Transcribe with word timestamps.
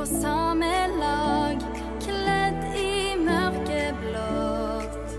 på 0.00 0.06
samme 0.06 0.68
lag, 0.96 1.58
kledd 2.00 2.76
i 2.78 3.16
mørkeblått. 3.20 5.10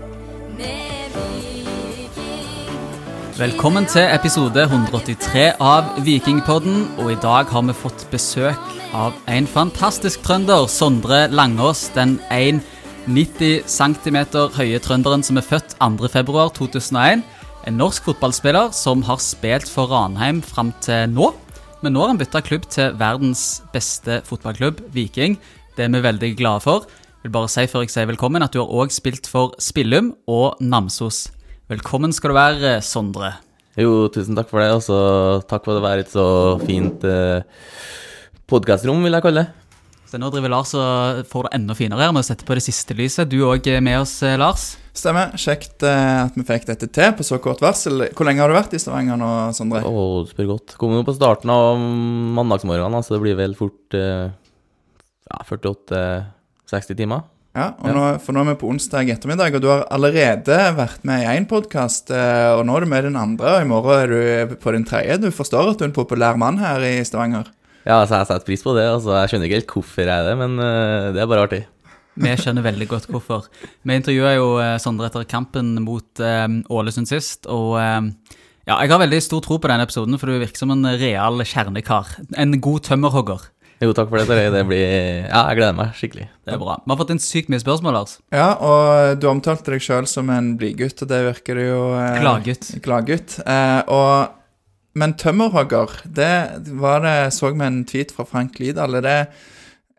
Med 0.56 1.12
viking. 1.14 2.72
Velkommen 3.38 3.86
til 3.86 4.08
episode 4.10 4.64
183 4.64 5.44
av 5.62 5.92
Vikingpodden, 6.02 6.88
og 6.98 7.12
i 7.12 7.20
dag 7.22 7.52
har 7.54 7.62
vi 7.68 7.76
fått 7.78 8.08
besøk 8.10 8.74
av 8.90 9.14
en 9.30 9.46
fantastisk 9.46 10.24
trønder, 10.26 10.66
Sondre 10.66 11.28
Langås, 11.30 11.84
den 11.94 12.16
1,90 12.34 13.62
cm 13.70 14.18
høye 14.58 14.82
trønderen 14.82 15.22
som 15.22 15.38
er 15.38 15.46
født 15.46 15.78
2.2.2001. 15.78 17.22
En 17.70 17.78
norsk 17.78 18.10
fotballspiller 18.10 18.74
som 18.74 19.06
har 19.06 19.22
spilt 19.22 19.70
for 19.70 19.94
Ranheim 19.94 20.42
fram 20.42 20.74
til 20.82 21.06
nå, 21.14 21.30
men 21.82 21.96
nå 21.96 22.02
har 22.04 22.12
han 22.12 22.18
bytta 22.20 22.42
klubb 22.46 22.66
til 22.70 22.94
verdens 22.98 23.60
beste 23.74 24.20
fotballklubb, 24.28 24.84
Viking. 24.94 25.34
Det 25.74 25.86
er 25.86 25.90
vi 25.90 26.02
veldig 26.04 26.30
glade 26.38 26.62
for. 26.62 26.86
Jeg 26.86 27.26
vil 27.26 27.34
bare 27.34 27.50
si 27.50 27.64
før 27.70 27.82
jeg 27.84 27.92
sier 27.94 28.06
velkommen 28.10 28.44
at 28.44 28.54
du 28.54 28.60
har 28.62 28.70
òg 28.70 28.94
spilt 28.94 29.26
for 29.30 29.56
Spillum 29.62 30.12
og 30.30 30.60
Namsos. 30.62 31.24
Velkommen 31.70 32.14
skal 32.14 32.30
du 32.30 32.38
være, 32.38 32.76
Sondre. 32.86 33.32
Jo, 33.78 34.06
tusen 34.14 34.38
takk 34.38 34.50
for 34.52 34.62
det, 34.62 34.70
og 34.76 34.82
så 34.84 35.00
takk 35.48 35.64
for 35.64 35.74
at 35.74 35.80
det 35.80 35.86
var 35.86 36.02
et 36.02 36.12
så 36.12 36.26
fint 36.62 37.06
eh, 37.08 37.42
podkastrom, 38.50 39.02
vil 39.02 39.16
jeg 39.16 39.24
kalle 39.24 39.46
det. 39.46 39.61
Så 40.12 40.18
nå 40.20 40.28
driver 40.28 40.52
Lars 40.52 40.74
og 40.76 41.22
får 41.30 41.46
det 41.46 41.50
enda 41.56 41.72
finere 41.72 42.04
her 42.04 42.10
med 42.12 42.20
å 42.20 42.26
sette 42.26 42.44
på 42.44 42.52
det 42.52 42.60
siste 42.60 42.92
lyset. 42.98 43.30
Du 43.32 43.38
er 43.38 43.54
òg 43.54 43.68
med 43.80 44.02
oss, 44.02 44.18
eh, 44.20 44.34
Lars. 44.36 44.74
Stemmer. 44.92 45.30
Kjekt 45.40 45.80
eh, 45.88 46.26
at 46.26 46.34
vi 46.36 46.44
fikk 46.44 46.66
dette 46.68 46.84
til 46.92 47.14
på 47.16 47.24
så 47.24 47.38
kort 47.40 47.62
varsel. 47.64 48.10
Hvor 48.12 48.28
lenge 48.28 48.42
har 48.44 48.52
du 48.52 48.56
vært 48.58 48.74
i 48.76 48.80
Stavanger 48.82 49.16
nå, 49.16 49.30
Sondre? 49.56 49.80
Å, 49.80 50.02
du 50.20 50.28
spør 50.28 50.50
godt. 50.50 50.74
Kommer 50.76 51.00
jo 51.00 51.06
på 51.06 51.14
starten 51.16 51.48
av 51.54 51.80
mandagsmorgenen, 51.80 53.06
så 53.06 53.14
det 53.14 53.22
blir 53.22 53.38
vel 53.38 53.56
fort 53.56 53.96
eh, 53.96 54.34
ja, 55.32 55.40
48-60 55.48 57.00
timer. 57.00 57.24
Ja, 57.56 57.70
og 57.80 57.88
Ja. 57.88 57.96
Nå, 57.96 58.04
for 58.20 58.36
nå 58.36 58.44
er 58.44 58.50
vi 58.50 58.58
på 58.60 58.68
onsdag 58.68 59.14
ettermiddag, 59.16 59.56
og 59.56 59.64
du 59.64 59.70
har 59.72 59.86
allerede 59.96 60.60
vært 60.76 61.08
med 61.08 61.24
i 61.24 61.32
én 61.38 61.48
podkast. 61.48 62.12
Og 62.12 62.66
nå 62.68 62.76
er 62.76 62.84
du 62.84 62.92
med 62.92 63.06
i 63.06 63.08
den 63.08 63.16
andre, 63.16 63.56
og 63.56 63.64
i 63.64 63.72
morgen 63.72 63.96
er 63.96 64.12
du 64.12 64.54
på 64.60 64.76
din 64.76 64.84
tredje. 64.84 65.22
Du 65.24 65.30
forstår 65.32 65.72
at 65.72 65.80
du 65.80 65.88
er 65.88 65.92
en 65.94 65.96
populær 65.96 66.36
mann 66.40 66.60
her 66.60 66.84
i 66.84 66.98
Stavanger? 67.00 67.48
Ja, 67.86 68.00
altså, 68.00 68.20
jeg 68.20 68.28
setter 68.30 68.46
pris 68.46 68.62
på 68.64 68.74
det. 68.76 68.84
altså, 68.86 69.14
Jeg 69.20 69.32
skjønner 69.32 69.48
ikke 69.48 69.58
helt 69.60 69.72
hvorfor 69.76 70.04
jeg 70.04 70.12
er 70.14 70.28
det, 70.30 70.34
men 70.38 70.58
eh, 70.62 71.08
det 71.16 71.22
er 71.24 71.30
bare 71.30 71.46
artig. 71.48 71.62
Vi 72.22 72.34
skjønner 72.36 72.66
veldig 72.66 72.86
godt 72.90 73.08
hvorfor. 73.10 73.48
Vi 73.88 73.96
intervjua 73.96 74.34
jo 74.36 74.48
eh, 74.60 74.76
Sondre 74.82 75.08
etter 75.08 75.24
kampen 75.30 75.74
mot 75.84 76.20
eh, 76.22 76.46
Ålesund 76.70 77.08
sist, 77.10 77.48
og 77.50 77.78
ja, 78.62 78.76
jeg 78.78 78.92
har 78.92 79.00
veldig 79.02 79.18
stor 79.24 79.40
tro 79.42 79.56
på 79.58 79.70
den 79.72 79.82
episoden, 79.82 80.14
for 80.20 80.30
du 80.30 80.38
virker 80.38 80.60
som 80.62 80.70
en 80.70 80.86
real 81.00 81.42
kjernekar. 81.42 82.12
En 82.38 82.54
god 82.62 82.84
tømmerhogger. 82.86 83.48
Jo, 83.82 83.90
takk 83.96 84.12
for 84.12 84.20
det, 84.20 84.28
Terje. 84.30 84.50
Det 84.54 84.60
blir 84.68 84.84
Ja, 85.26 85.40
jeg 85.50 85.58
gleder 85.58 85.74
meg 85.74 85.96
skikkelig. 85.98 86.28
Det 86.46 86.52
er 86.54 86.60
bra. 86.60 86.76
Vi 86.84 86.92
har 86.92 86.98
fått 87.00 87.10
inn 87.16 87.22
sykt 87.22 87.50
mye 87.50 87.58
spørsmål, 87.62 87.96
Lars. 87.98 88.12
Ja, 88.30 88.52
og 88.62 89.16
du 89.18 89.26
omtalte 89.26 89.74
deg 89.74 89.82
sjøl 89.82 90.06
som 90.06 90.30
en 90.30 90.52
blidgutt, 90.60 91.02
og 91.02 91.10
det 91.10 91.18
virker 91.26 91.58
det 91.58 91.64
jo 91.66 91.80
eh, 91.98 92.20
Gladgutt. 92.22 92.68
Gladgutt. 92.84 93.34
Eh, 93.42 93.80
og 93.90 94.38
Men 94.98 95.14
tømmerhogger, 95.16 96.02
det 96.04 96.32
var 96.76 97.00
det 97.04 97.32
Så 97.32 97.52
vi 97.52 97.64
en 97.64 97.84
tweet 97.88 98.12
fra 98.12 98.26
Frank 98.28 98.58
Lidahl. 98.60 98.98
Er 99.00 99.06
det 99.06 99.18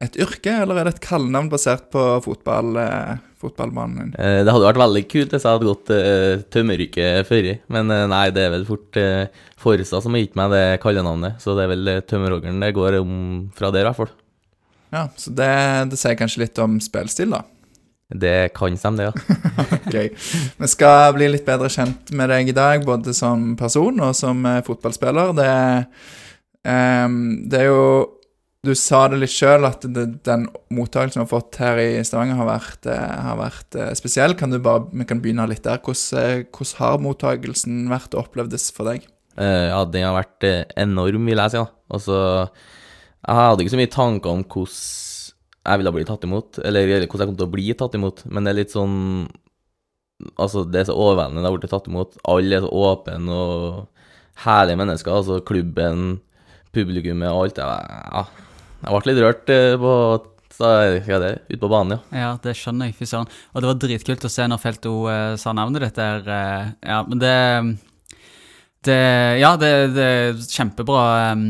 et 0.03 0.17
yrke, 0.19 0.51
eller 0.63 0.79
er 0.79 0.87
det 0.87 0.97
et 0.97 1.05
kallenavn 1.05 1.47
basert 1.51 1.85
på 1.93 2.01
fotball, 2.25 2.75
eh, 2.81 3.21
fotballbanen? 3.39 4.13
Eh, 4.19 4.43
Det 4.43 4.51
hadde 4.51 4.67
vært 4.67 4.81
veldig 4.81 5.03
kult 5.07 5.31
hvis 5.31 5.45
jeg 5.45 5.53
hadde 5.55 5.69
gått 5.69 5.93
uh, 5.95 6.43
tømmeryrket 6.51 7.29
før, 7.29 7.47
men 7.71 7.93
eh, 7.93 8.07
nei, 8.11 8.25
det 8.35 8.43
er 8.43 8.51
vel 8.57 8.67
fort 8.67 8.99
uh, 8.99 9.31
Forstad 9.63 10.03
som 10.03 10.17
har 10.17 10.25
gitt 10.25 10.35
meg 10.35 10.51
det 10.51 10.81
kallenavnet, 10.83 11.39
så 11.39 11.55
det 11.55 11.63
er 11.63 11.71
vel 11.71 11.93
tømmerhoggeren 12.09 12.59
det 12.59 12.73
går 12.75 12.99
om 12.99 13.15
fra 13.55 13.71
der, 13.71 13.85
i 13.85 13.87
hvert 13.87 14.01
fall. 14.01 14.11
Ja, 14.93 15.07
Så 15.15 15.31
det, 15.31 15.49
det 15.93 15.97
sier 16.01 16.19
kanskje 16.19 16.43
litt 16.43 16.59
om 16.61 16.77
spillstil, 16.83 17.31
da. 17.33 17.45
Det 18.13 18.53
kan 18.55 18.75
stemme, 18.77 19.01
det, 19.01 19.09
ja. 19.09 19.13
Gøy. 19.93 20.09
Vi 20.59 20.69
skal 20.69 21.13
bli 21.15 21.29
litt 21.33 21.45
bedre 21.47 21.69
kjent 21.73 22.11
med 22.15 22.29
deg 22.29 22.51
i 22.51 22.55
dag, 22.55 22.83
både 22.85 23.13
som 23.17 23.53
person 23.59 24.01
og 24.03 24.13
som 24.17 24.43
eh, 24.49 24.61
fotballspiller. 24.65 25.33
Det, 25.37 25.53
um, 26.69 27.23
det 27.49 27.63
er 27.63 27.71
jo 27.71 27.87
Du 28.63 28.71
sa 28.79 29.01
det 29.11 29.17
litt 29.19 29.33
sjøl, 29.33 29.65
at 29.67 29.83
det, 29.91 30.05
den 30.23 30.45
mottakelsen 30.71 31.19
vi 31.19 31.25
har 31.25 31.31
fått 31.33 31.57
her 31.59 31.81
i 31.81 32.03
Stavanger, 32.07 32.37
har 32.39 32.47
vært, 32.47 32.85
eh, 32.87 33.15
har 33.25 33.39
vært 33.41 33.75
eh, 33.75 33.89
spesiell. 33.99 34.37
Kan 34.39 34.53
du 34.53 34.59
bare, 34.63 34.85
Vi 34.93 35.07
kan 35.09 35.19
begynne 35.23 35.49
litt 35.51 35.65
der. 35.65 35.81
Hvordan, 35.83 36.45
hvordan 36.53 36.79
har 36.79 37.01
mottakelsen 37.03 37.81
vært 37.91 38.15
og 38.15 38.27
opplevdes 38.27 38.69
for 38.71 38.87
deg? 38.87 39.09
Uh, 39.33 39.73
ja, 39.73 39.81
den 39.89 40.05
har 40.05 40.15
vært 40.15 40.45
enorm, 40.77 41.25
vil 41.27 41.41
jeg 41.41 41.55
si. 41.55 41.59
da. 41.59 41.67
Altså, 41.93 42.17
jeg 43.23 43.39
hadde 43.39 43.65
ikke 43.65 43.73
så 43.73 43.81
mye 43.81 43.97
tanker 43.97 44.37
om 44.37 44.45
hvordan 44.45 44.79
jeg 45.63 45.79
ville 45.79 45.93
bli 45.95 46.03
tatt 46.07 46.25
imot, 46.27 46.59
eller, 46.59 46.89
hvordan 47.05 47.23
jeg 47.23 47.29
kom 47.31 47.39
til 47.39 47.47
å 47.47 47.53
bli 47.53 47.69
tatt 47.79 47.95
imot, 47.95 48.25
men 48.27 48.43
det 48.43 48.53
er 48.53 48.61
litt 48.63 48.75
sånn 48.75 48.99
Altså, 50.39 50.61
det 50.69 50.77
er 50.79 50.85
så 50.87 50.93
overveldende 50.95 51.41
det 51.41 51.49
har 51.49 51.55
blitt 51.57 51.71
tatt 51.73 51.87
imot. 51.89 52.13
Alle 52.31 52.55
er 52.55 52.61
så 52.63 52.69
åpne 52.69 53.33
og 53.33 54.43
herlige 54.45 54.79
mennesker. 54.79 55.11
Altså, 55.11 55.39
klubben, 55.43 56.21
publikummet 56.71 57.27
og 57.33 57.41
alt. 57.41 57.59
Ja, 57.59 58.21
jeg 58.85 58.93
ble 58.93 59.09
litt 59.09 59.19
rørt 59.25 59.51
eh, 59.51 59.73
på 59.81 59.95
så, 60.53 60.69
er 60.69 61.19
det, 61.19 61.31
ute 61.49 61.59
på 61.59 61.69
banen, 61.71 61.97
ja. 61.97 62.19
Ja, 62.21 62.29
det 62.43 62.53
skjønner 62.59 62.87
jeg. 62.87 62.95
Fy 62.99 63.07
søren. 63.09 63.27
Og 63.51 63.63
det 63.63 63.69
var 63.71 63.79
dritkult 63.81 64.27
å 64.27 64.31
se 64.31 64.45
når 64.47 64.61
Felto 64.61 64.93
uh, 65.09 65.33
sa 65.41 65.51
navnet 65.57 65.87
ditt 65.87 65.97
der. 65.97 66.21
Uh, 66.27 66.71
ja, 66.85 66.99
men 67.09 67.23
det, 67.23 67.37
det 68.85 68.99
Ja, 69.41 69.55
det, 69.59 69.71
det 69.97 70.05
er 70.11 70.43
kjempebra. 70.45 71.33
Um, 71.33 71.47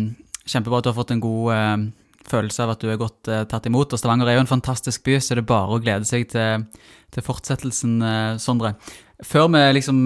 kjempebra 0.47 0.79
at 0.79 0.87
du 0.87 0.93
har 0.93 0.97
fått 0.97 1.11
en 1.15 1.23
god 1.23 1.51
eh, 1.55 1.83
følelse 2.29 2.65
av 2.65 2.73
at 2.73 2.83
du 2.83 2.91
er 2.91 2.99
godt 3.01 3.29
eh, 3.31 3.45
tatt 3.49 3.67
imot. 3.69 3.93
Og 3.93 4.01
Stavanger 4.01 4.31
er 4.31 4.37
jo 4.37 4.43
en 4.45 4.51
fantastisk 4.51 5.05
by, 5.07 5.17
så 5.19 5.37
det 5.37 5.43
er 5.43 5.49
bare 5.53 5.75
å 5.75 5.81
glede 5.83 6.07
seg 6.09 6.27
til, 6.31 6.67
til 7.13 7.25
fortsettelsen, 7.25 7.97
eh, 8.09 8.35
Sondre. 8.41 8.75
Før 9.23 9.49
vi 9.53 9.63
liksom 9.77 10.03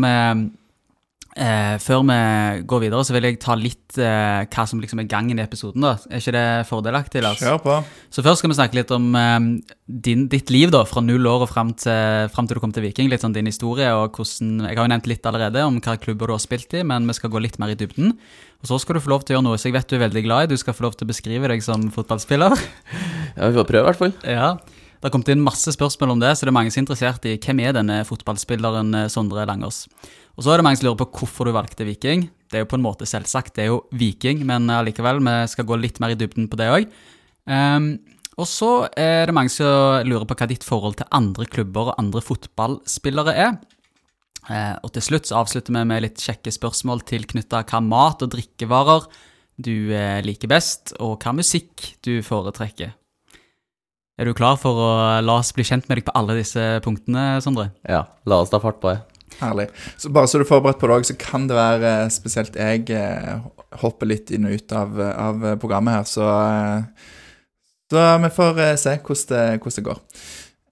eh, 1.38 1.75
Før 1.81 2.03
vi 2.08 2.18
går 2.68 2.81
videre, 2.84 3.03
så 3.06 3.16
vil 3.16 3.28
jeg 3.30 3.40
ta 3.44 3.56
litt 3.58 3.98
eh, 4.02 4.44
hva 4.50 4.66
som 4.70 4.81
liksom 4.81 5.02
er 5.03 5.09
gangen 5.12 5.40
i 5.40 5.44
episoden. 5.46 5.86
da. 5.86 5.94
Er 6.09 6.22
ikke 6.22 6.34
det 6.36 6.46
fordelaktig, 6.70 7.24
Lars? 7.24 7.44
Kjør 7.44 7.62
på. 7.64 7.78
Så 8.14 8.24
først 8.25 8.42
skal 8.42 8.52
vi 8.52 8.58
snakke 8.58 8.80
litt 8.80 8.94
om 8.96 9.09
eh, 9.18 9.40
din, 10.08 10.25
ditt 10.31 10.52
liv 10.53 10.74
da, 10.74 10.84
fra 10.90 11.03
null 11.06 11.30
år 11.30 11.46
og 11.46 11.52
fram 11.52 11.74
til, 11.78 12.31
fram 12.34 12.50
til 12.50 12.59
du 12.59 12.64
kom 12.64 12.74
til 12.75 12.88
Viking. 12.88 13.12
Litt 13.12 13.25
sånn 13.25 13.36
din 13.36 13.50
historie 13.50 13.90
og 13.96 14.18
hvordan 14.18 14.66
Jeg 14.68 14.80
har 14.80 14.84
jo 14.84 14.94
nevnt 14.96 15.12
litt 15.14 15.30
allerede 15.30 15.66
om 15.68 15.78
hva 15.84 15.98
klubber 16.02 16.31
du 16.31 16.38
har 16.38 16.44
spilt 16.44 16.74
i, 16.74 16.84
men 16.88 17.08
vi 17.08 17.18
skal 17.18 17.34
gå 17.34 17.44
litt 17.44 17.59
mer 17.62 17.75
i 17.75 17.80
dybden. 17.80 18.18
Og 18.58 18.72
så 18.72 18.81
skal 18.81 18.98
du 18.98 19.06
få 19.06 19.14
lov 19.14 19.24
til 19.24 19.36
å 19.36 19.38
gjøre 19.38 19.50
noe 19.52 19.62
som 19.62 19.69
jeg 19.69 19.78
vet 19.78 19.92
du 19.92 20.00
er 20.00 20.08
veldig 20.08 20.25
glad 20.25 20.48
i. 20.48 20.56
Du 20.56 20.59
skal 20.59 20.75
få 20.75 20.88
lov 20.88 20.98
til 20.98 21.06
å 21.06 21.14
beskrive 21.14 21.54
deg 21.54 21.64
som 21.64 21.88
fotballspiller. 21.94 22.58
ja 23.38 23.52
vi 23.52 23.59
får 23.59 23.69
prøve, 23.69 23.86
i 23.86 23.90
hvert 23.92 24.04
fall. 24.04 24.18
ja. 24.25 24.58
Det 24.98 25.06
har 25.06 25.14
kommet 25.14 25.30
inn 25.30 25.44
masse 25.46 25.69
spørsmål 25.69 26.16
om 26.16 26.22
det, 26.24 26.31
så 26.34 26.48
det 26.48 26.50
er 26.50 26.56
mange 26.58 26.72
som 26.74 26.80
er 26.80 26.88
interessert 26.88 27.25
i 27.30 27.36
hvem 27.38 27.59
er 27.62 27.75
denne 27.78 28.00
fotballspilleren 28.08 28.96
eh, 28.98 29.09
Sondre 29.14 29.44
Langås. 29.46 29.84
Og 30.38 30.46
så 30.46 30.53
er 30.53 30.59
det 30.59 30.68
mange 30.68 30.80
som 30.80 30.88
lurer 30.88 31.00
på 31.02 31.09
hvorfor 31.20 31.50
du 31.50 31.56
valgte 31.56 31.88
Viking. 31.88 32.28
Det 32.48 32.59
er 32.59 32.64
jo 32.64 32.70
på 32.70 32.78
en 32.78 32.86
måte 32.86 33.08
selvsagt, 33.09 33.56
det 33.58 33.66
er 33.66 33.72
jo 33.72 33.81
Viking, 33.98 34.44
men 34.48 34.70
allikevel, 34.72 35.20
vi 35.25 35.38
skal 35.50 35.66
gå 35.68 35.80
litt 35.81 35.98
mer 36.03 36.14
i 36.14 36.20
dybden 36.20 36.46
på 36.52 36.59
det 36.59 36.70
òg. 36.72 36.92
og 38.38 38.46
så 38.46 38.72
er 38.94 39.25
det 39.25 39.34
mange 39.34 39.50
som 39.50 40.06
lurer 40.06 40.28
på 40.30 40.38
hva 40.38 40.48
ditt 40.48 40.63
forhold 40.63 41.00
til 41.00 41.10
andre 41.12 41.48
klubber 41.50 41.89
og 41.89 41.98
andre 41.98 42.22
fotballspillere 42.22 43.34
er. 43.34 43.57
Eh, 44.48 44.75
og 44.80 44.94
til 44.95 45.04
slutt 45.04 45.28
så 45.28 45.42
avslutter 45.42 45.75
vi 45.75 45.84
med 45.89 46.06
litt 46.06 46.22
kjekke 46.24 46.54
spørsmål 46.56 47.04
tilknytta 47.07 47.66
hva 47.68 47.81
mat 47.84 48.24
og 48.24 48.31
drikkevarer 48.31 49.10
du 49.57 49.92
eh, 49.92 50.22
liker 50.24 50.51
best, 50.51 50.94
og 51.01 51.18
hva 51.24 51.34
musikk 51.36 51.98
du 52.06 52.19
foretrekker. 52.24 52.94
Er 54.18 54.25
du 54.25 54.34
klar 54.38 54.57
for 54.57 54.80
å 54.81 54.92
la 55.22 55.39
oss 55.42 55.51
bli 55.54 55.66
kjent 55.68 55.89
med 55.89 56.00
deg 56.00 56.07
på 56.07 56.13
alle 56.18 56.38
disse 56.39 56.62
punktene, 56.86 57.42
Sondre? 57.44 57.72
Ja, 57.86 58.06
la 58.30 58.39
oss 58.42 58.54
ta 58.54 58.62
fart 58.62 58.80
på 58.81 58.94
det. 58.94 59.01
Herlig. 59.38 59.68
Så 59.97 60.09
bare 60.13 60.29
så 60.29 60.39
du 60.39 60.45
er 60.45 60.50
forberedt 60.50 60.79
på 60.81 60.89
det 60.89 60.97
òg, 60.97 61.06
så 61.07 61.15
kan 61.19 61.45
det 61.50 61.57
være 61.57 61.94
eh, 62.06 62.09
spesielt 62.13 62.57
jeg 62.57 62.88
eh, 62.95 63.38
hopper 63.83 64.09
litt 64.09 64.31
inn 64.33 64.47
og 64.47 64.57
ut 64.57 64.74
av, 64.75 64.97
av 65.12 65.45
programmet 65.62 66.00
her, 66.00 66.09
så 66.09 66.27
eh, 66.33 67.13
Så 67.91 68.03
vi 68.24 68.29
får 68.35 68.59
eh, 68.59 68.75
se 68.79 68.97
hvordan 68.97 69.29
det, 69.29 69.44
hvordan 69.62 69.77
det 69.77 69.88
går. 69.91 70.01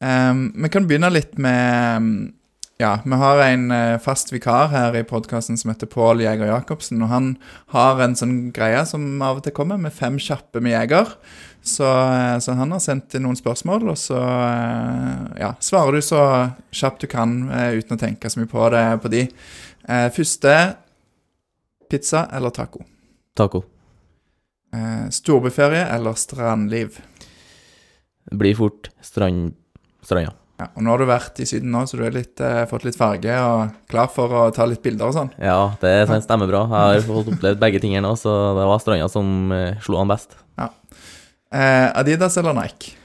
Um, 0.05 0.41
vi 0.63 0.69
kan 0.69 0.87
begynne 0.87 1.09
litt 1.13 1.37
med 1.39 2.33
Ja, 2.75 2.97
vi 3.05 3.15
har 3.15 3.39
en 3.39 3.69
eh, 3.71 3.99
fast 4.03 4.33
vikar 4.33 4.67
her 4.73 4.97
i 4.99 5.05
podkasten 5.07 5.55
som 5.55 5.71
heter 5.71 5.87
Pål 5.87 6.25
Jæger 6.25 6.49
Jacobsen. 6.49 6.99
Og 7.05 7.07
han 7.07 7.29
har 7.71 8.01
en 8.03 8.17
sånn 8.19 8.51
greie 8.55 8.81
som 8.89 9.21
av 9.23 9.39
og 9.39 9.45
til 9.45 9.55
kommer, 9.55 9.79
med 9.79 9.95
fem 9.95 10.19
kjappe 10.19 10.59
med 10.59 10.75
jeger. 10.75 11.13
Så, 11.65 11.83
eh, 11.83 12.39
så 12.39 12.53
han 12.53 12.71
har 12.71 12.81
sendt 12.83 13.15
noen 13.17 13.37
spørsmål, 13.37 13.87
og 13.89 13.97
så 13.97 14.19
eh, 14.21 15.41
ja, 15.41 15.55
svarer 15.63 15.97
du 15.97 16.05
så 16.05 16.21
kjapt 16.69 17.01
du 17.01 17.09
kan 17.09 17.39
eh, 17.49 17.79
uten 17.79 17.97
å 17.97 18.01
tenke 18.01 18.29
så 18.29 18.41
mye 18.41 18.51
på 18.51 18.67
det 18.73 18.85
på 19.01 19.11
de. 19.13 19.25
Første 19.85 20.51
pizza 21.91 22.23
eller 22.33 22.49
taco? 22.49 22.79
Taco. 23.37 23.59
Storbyferie 25.13 25.83
eller 25.93 26.17
strandliv? 26.17 26.97
Det 28.25 28.39
blir 28.41 28.57
fort 28.57 28.89
strand, 29.05 29.53
stranda. 30.01 30.33
Ja, 30.55 30.69
og 30.71 30.85
nå 30.85 30.93
har 30.93 31.01
du 31.03 31.07
vært 31.09 31.39
i 31.43 31.45
Syden 31.49 31.73
nå, 31.75 31.81
så 31.83 31.99
du 31.99 32.05
har 32.05 32.15
eh, 32.15 32.61
fått 32.69 32.85
litt 32.87 32.97
farge 32.97 33.35
og 33.43 33.75
klar 33.91 34.07
for 34.13 34.31
å 34.31 34.43
ta 34.55 34.65
litt 34.69 34.81
bilder 34.85 35.11
og 35.11 35.17
sånn. 35.17 35.33
Ja, 35.41 35.75
det 35.81 36.07
stemmer 36.23 36.47
bra. 36.47 36.63
Jeg 36.71 37.01
har 37.01 37.05
fått 37.09 37.33
opplevd 37.33 37.59
begge 37.61 37.81
tingene 37.83 38.05
nå, 38.07 38.15
så 38.19 38.31
det 38.55 38.67
var 38.69 38.81
stranda 38.81 39.09
som 39.11 39.51
eh, 39.51 39.75
slo 39.83 39.99
han 39.99 40.13
best. 40.13 40.37
Eh, 41.53 41.87
Adidas 41.99 42.37
eller 42.41 42.53
Nike? 42.57 42.95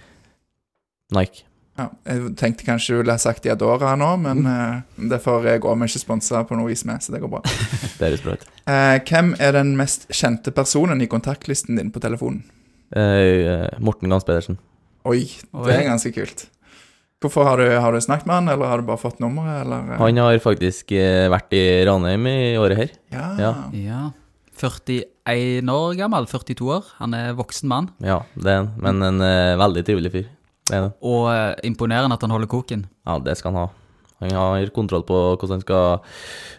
Nike. 1.15 1.45
Ja, 1.81 1.87
jeg 2.05 2.35
tenkte 2.37 2.67
kanskje 2.67 2.93
du 2.93 3.01
ville 3.01 3.15
sagt 3.23 3.45
Diadora 3.47 3.95
nå, 3.97 4.09
men 4.21 4.43
eh, 4.51 4.81
det 5.11 5.21
får 5.25 5.47
jeg 5.49 5.63
òg. 5.63 5.79
Vi 5.81 5.87
er 5.87 5.93
ikke 5.93 6.03
sponsa 6.03 6.43
på 6.49 6.59
noe 6.59 6.69
vis 6.69 6.83
med, 6.89 7.01
så 7.01 7.15
det 7.15 7.23
går 7.23 7.31
bra. 7.33 7.41
Det 8.01 8.09
høres 8.09 8.23
bra. 8.25 8.35
Eh, 8.69 8.97
hvem 9.09 9.35
er 9.41 9.53
den 9.57 9.75
mest 9.79 10.07
kjente 10.15 10.53
personen 10.57 11.01
i 11.05 11.09
kontaktlisten 11.11 11.77
din 11.81 11.93
på 11.95 12.01
telefonen? 12.03 12.43
Eh, 12.97 13.69
Morten 13.81 14.11
Gans 14.13 14.25
Pedersen. 14.29 14.59
Oi, 15.09 15.23
det 15.65 15.73
er 15.77 15.87
ganske 15.89 16.13
kult. 16.13 16.47
Hvorfor 17.21 17.45
har 17.45 17.61
du, 17.61 17.67
har 17.81 17.93
du 17.93 18.01
snakket 18.01 18.27
med 18.29 18.35
han, 18.39 18.49
eller 18.53 18.69
har 18.69 18.81
du 18.81 18.87
bare 18.89 19.01
fått 19.01 19.21
nummeret, 19.21 19.63
eller? 19.67 19.91
eh? 19.95 20.01
Han 20.01 20.21
har 20.25 20.39
faktisk 20.45 20.93
eh, 20.97 21.29
vært 21.33 21.53
i 21.57 21.63
Ranheim 21.89 22.27
i 22.29 22.39
året 22.61 22.81
her. 22.81 22.93
Ja. 23.13 23.27
Ja. 23.41 23.53
Ja. 23.77 24.01
41 24.61 25.05
år 25.73 25.97
gammel, 25.99 26.27
42 26.27 26.71
år. 26.77 26.87
Han 26.99 27.15
er 27.15 27.37
voksen 27.39 27.69
mann. 27.71 27.91
Ja, 28.03 28.23
det 28.35 28.51
er 28.51 28.63
han. 28.63 28.73
Men 28.81 29.03
en 29.03 29.21
eh, 29.25 29.59
veldig 29.61 29.85
trivelig 29.87 30.13
fyr. 30.15 30.27
Det 30.71 30.77
er 30.77 30.87
det. 30.87 30.93
Og 31.03 31.29
eh, 31.33 31.55
imponerende 31.67 32.17
at 32.17 32.23
han 32.25 32.31
holder 32.35 32.51
koken. 32.51 32.87
Ja, 33.07 33.19
det 33.19 33.37
skal 33.39 33.55
han 33.55 33.65
ha. 33.65 33.69
Han 34.21 34.35
har 34.37 34.73
kontroll 34.77 35.03
på 35.09 35.17
hvordan 35.17 35.57
han 35.57 35.63
skal 35.65 36.01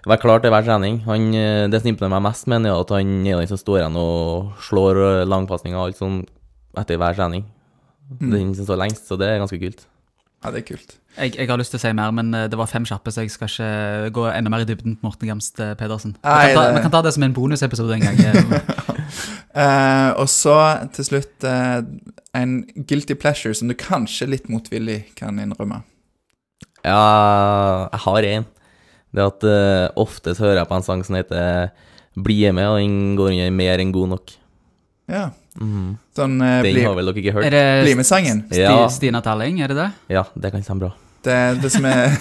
være 0.10 0.22
klar 0.24 0.42
til 0.42 0.54
hver 0.54 0.66
trening. 0.66 1.02
Han, 1.06 1.30
eh, 1.38 1.68
det 1.70 1.82
som 1.82 1.92
imponerer 1.92 2.16
meg 2.16 2.26
mest 2.26 2.48
med 2.48 2.62
han, 2.62 2.70
er 2.72 2.82
at 2.82 2.94
han 2.96 3.14
er 3.22 3.38
den 3.38 3.52
som 3.52 3.62
står 3.62 3.82
igjen 3.84 4.00
og 4.02 4.64
slår 4.66 5.02
eh, 5.06 5.26
langpasninger 5.30 5.78
og 5.78 5.92
alt 5.92 6.02
sånn 6.02 6.22
etter 6.82 6.98
hver 7.02 7.18
trening. 7.18 7.46
Den 8.20 8.56
som 8.58 8.68
står 8.68 8.82
lengst, 8.82 9.06
så 9.08 9.16
det 9.20 9.30
er 9.30 9.40
ganske 9.40 9.60
kult. 9.62 9.86
Ja, 10.42 10.52
det 10.52 10.64
er 10.64 10.68
kult. 10.72 10.98
Jeg, 11.18 11.36
jeg 11.36 11.50
har 11.50 11.60
lyst 11.60 11.74
til 11.74 11.80
å 11.82 11.84
si 11.84 11.92
mer, 11.96 12.14
men 12.16 12.32
eh, 12.34 12.48
det 12.52 12.58
var 12.60 12.70
fem 12.72 12.86
kjappe, 12.88 13.12
så 13.12 13.26
jeg 13.26 13.34
skal 13.34 13.50
ikke 13.52 14.14
gå 14.16 14.28
enda 14.32 14.52
mer 14.54 14.64
i 14.64 14.68
dybden 14.70 14.96
på 15.00 15.10
Morten 15.10 15.32
Gamst 15.32 15.60
eh, 15.60 15.74
Pedersen. 15.80 16.16
Vi 16.22 16.30
kan, 16.30 16.56
ta, 16.56 16.68
vi 16.78 16.84
kan 16.86 16.94
ta 16.94 17.02
det 17.06 17.14
som 17.18 17.26
en 17.28 17.36
bonusepisode 17.36 17.98
en 17.98 18.08
gang. 18.08 18.22
eh. 18.22 18.72
Eh, 19.52 20.10
og 20.16 20.30
så 20.32 20.54
til 20.96 21.04
slutt 21.04 21.44
uh, 21.44 21.82
en 22.40 22.54
guilty 22.88 23.18
pleasure 23.20 23.52
som 23.52 23.68
du 23.68 23.76
kanskje 23.76 24.30
litt 24.32 24.46
motvillig 24.48 25.02
kan 25.20 25.42
innrømme. 25.44 25.82
Ja, 26.86 27.90
jeg 27.92 28.02
har 28.06 28.28
én. 28.30 28.48
Det 29.12 29.26
at 29.26 29.44
uh, 29.44 29.92
ofte 30.00 30.38
hører 30.40 30.62
jeg 30.62 30.70
på 30.70 30.78
en 30.80 30.88
sang 30.88 31.04
som 31.04 31.20
heter 31.20 31.74
Bli 32.16 32.40
med, 32.56 32.64
og 32.68 32.80
den 32.80 33.18
går 33.20 33.34
under 33.34 33.52
mer 33.56 33.84
enn 33.84 33.92
god 33.92 34.14
nok. 34.14 34.34
Ja. 35.12 35.26
Mhm. 35.60 35.98
Sånn 36.16 36.38
eh, 36.42 36.62
Den 36.64 36.74
bli, 36.76 36.84
har 36.86 36.96
vel 36.96 37.06
dere 37.12 37.22
ikke 37.24 37.34
hørt? 37.36 37.46
Er 37.46 37.56
det 37.56 37.64
bli 37.86 37.96
med-sangen. 38.00 38.46
Sti, 38.52 38.62
Ja. 38.62 38.88
Stina 38.90 39.22
Telling, 39.26 39.62
er 39.62 39.68
det 39.74 39.76
det? 39.82 39.90
Ja, 40.16 40.24
det 40.36 40.52
kan 40.54 40.64
stemme 40.64 40.86
bra. 40.88 40.92
Det, 41.22 41.62
det 41.62 41.70
som 41.70 41.86
er 41.92 42.16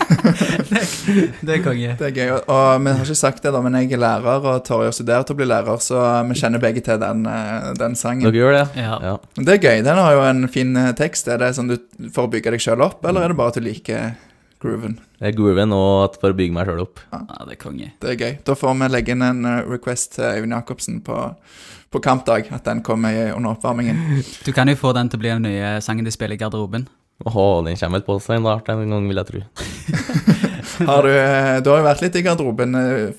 Det 1.41 1.55
er 1.55 1.63
konge. 1.65 1.95
Det 1.97 2.09
er 2.11 2.13
gøy. 2.13 2.31
Og, 2.35 2.51
og 2.53 2.83
vi 2.85 2.93
har 2.93 3.05
ikke 3.07 3.17
sagt 3.17 3.43
det, 3.47 3.53
da, 3.55 3.61
men 3.65 3.77
jeg 3.79 3.95
er 3.97 4.03
lærer, 4.03 4.45
og 4.45 4.65
Torje 4.67 4.91
studere 4.93 5.25
til 5.25 5.37
å 5.37 5.39
bli 5.41 5.47
lærer, 5.49 5.79
så 5.81 6.03
vi 6.29 6.37
kjenner 6.37 6.61
begge 6.61 6.83
til 6.85 6.99
den, 7.01 7.23
eh, 7.31 7.71
den 7.81 7.97
sangen. 7.97 8.27
Dere 8.29 8.37
gjør 8.43 8.57
det? 8.59 8.67
Ja. 8.83 8.99
Ja. 9.01 9.15
Men 9.39 9.47
Det 9.49 9.55
er 9.57 9.63
gøy. 9.71 9.85
Den 9.87 10.03
har 10.05 10.13
jo 10.19 10.25
en 10.29 10.49
fin 10.53 10.77
eh, 10.77 10.91
tekst. 10.99 11.29
Er 11.33 11.41
det 11.41 11.55
sånn 11.57 11.71
du 11.73 11.79
for 12.13 12.27
å 12.29 12.33
bygge 12.35 12.53
deg 12.53 12.61
sjøl 12.61 12.85
opp, 12.85 13.01
eller 13.09 13.25
er 13.25 13.33
det 13.33 13.39
bare 13.41 13.55
at 13.55 13.61
du 13.61 13.65
liker 13.65 14.13
grooven? 14.61 14.99
Det 15.21 15.29
er 15.29 15.35
grooven 15.37 15.75
og 15.77 15.89
at 16.07 16.15
for 16.21 16.33
å 16.33 16.37
bygge 16.39 16.55
meg 16.57 16.65
sjøl 16.71 16.79
opp. 16.87 17.03
ja, 17.13 17.19
det 17.45 17.53
er 17.59 17.61
konge. 17.61 17.91
Det 18.01 18.15
er 18.15 18.17
gøy. 18.23 18.39
Da 18.47 18.55
får 18.57 18.79
vi 18.81 18.87
legge 18.89 19.13
inn 19.13 19.25
en 19.27 19.45
eh, 19.45 19.59
request 19.69 20.15
til 20.17 20.25
Øyvind 20.25 20.55
Jacobsen 20.57 21.03
på, 21.05 21.19
på 21.93 22.01
kampdag, 22.01 22.49
at 22.57 22.65
den 22.65 22.81
kommer 22.87 23.19
under 23.35 23.53
oppvarmingen. 23.53 24.01
Du 24.47 24.53
kan 24.57 24.71
jo 24.73 24.79
få 24.81 24.95
den 24.97 25.13
til 25.13 25.21
å 25.21 25.25
bli 25.27 25.35
den 25.35 25.45
nye 25.45 25.75
sangen 25.85 26.09
de 26.09 26.15
spiller 26.15 26.39
i 26.39 26.41
garderoben. 26.41 26.89
Oh, 27.29 27.61
den 27.67 27.77
kommer 27.77 27.99
vel 28.01 28.07
på 28.07 28.17
seg 28.25 28.41
snart 28.41 28.73
en 28.73 28.81
gang, 28.89 29.11
vil 29.13 29.21
jeg 29.21 29.29
tro. 29.29 29.45
Har 30.89 31.05
du, 31.05 31.11
eh, 31.13 31.59
du 31.61 31.69
har 31.69 31.83
jo 31.83 31.85
vært 31.85 32.01
litt 32.07 32.15
i 32.17 32.23
garderoben. 32.25 32.75
eh, 32.81 33.11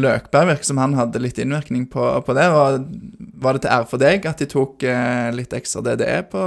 Løkberg 0.00 0.54
virker 0.54 0.64
som 0.64 0.78
han 0.80 0.94
hadde 0.96 1.20
litt 1.20 1.36
innvirkning 1.42 1.84
på, 1.92 2.06
på 2.24 2.36
det. 2.38 2.46
Var, 2.54 2.78
var 3.44 3.58
det 3.58 3.66
til 3.66 3.74
ære 3.76 3.88
for 3.90 4.00
deg 4.00 4.24
at 4.30 4.40
de 4.40 4.48
tok 4.48 4.86
litt 5.36 5.52
ekstra 5.60 5.82
DDE 5.84 6.22
på, 6.32 6.40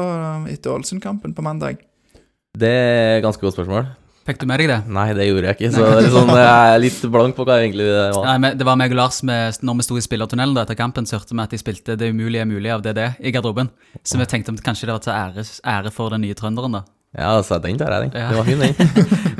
etter 0.49 0.73
Ålesund-kampen 0.73 1.35
på 1.37 1.45
mandag? 1.45 1.83
Det 2.57 2.69
er 2.73 3.19
et 3.19 3.25
ganske 3.25 3.45
godt 3.45 3.59
spørsmål. 3.59 3.93
Fikk 4.23 4.39
du 4.39 4.45
med 4.47 4.61
deg 4.61 4.69
det? 4.71 4.77
Nei, 4.87 5.09
det 5.17 5.25
gjorde 5.27 5.49
jeg 5.49 5.57
ikke, 5.57 5.69
så 5.75 5.83
det 5.83 6.05
er 6.05 6.13
sånn, 6.13 6.29
jeg 6.31 6.47
er 6.47 6.77
litt 6.79 7.01
blank 7.11 7.35
på 7.35 7.43
hva 7.47 7.57
egentlig 7.59 7.89
det 7.89 8.05
var. 8.15 8.27
Nei, 8.29 8.35
men 8.39 8.57
Det 8.57 8.67
var 8.69 8.77
meg 8.79 8.95
og 8.95 8.99
Lars 9.01 9.19
med, 9.27 9.59
når 9.59 9.81
vi 9.81 9.85
sto 9.89 9.97
i 9.99 10.03
spillertunnelen 10.05 10.55
da, 10.55 10.63
etter 10.63 10.79
kampen, 10.79 11.07
så 11.09 11.17
hørte 11.17 11.35
vi 11.35 11.43
at 11.43 11.51
de 11.51 11.59
spilte 11.59 11.97
'Det 11.99 12.11
umulige 12.15 12.45
er 12.45 12.47
mulig' 12.47 12.71
av 12.71 12.81
DD 12.85 13.03
i 13.19 13.31
garderoben. 13.35 13.69
Så 14.03 14.17
vi 14.17 14.25
tenkte 14.25 14.55
om 14.55 14.57
kanskje 14.57 14.87
det 14.87 14.95
var 14.95 15.03
til 15.03 15.11
ære, 15.11 15.43
ære 15.67 15.91
for 15.91 16.09
den 16.09 16.21
nye 16.23 16.33
trønderen, 16.33 16.71
da. 16.71 16.83
Ja, 17.13 17.41
så 17.43 17.59
den 17.61 17.77
tar 17.77 17.91
jeg, 17.91 18.09
den. 18.09 18.21
Ja. 18.21 18.29
Det 18.29 18.37
var 18.37 18.45
fin, 18.45 18.59
den. 18.59 18.73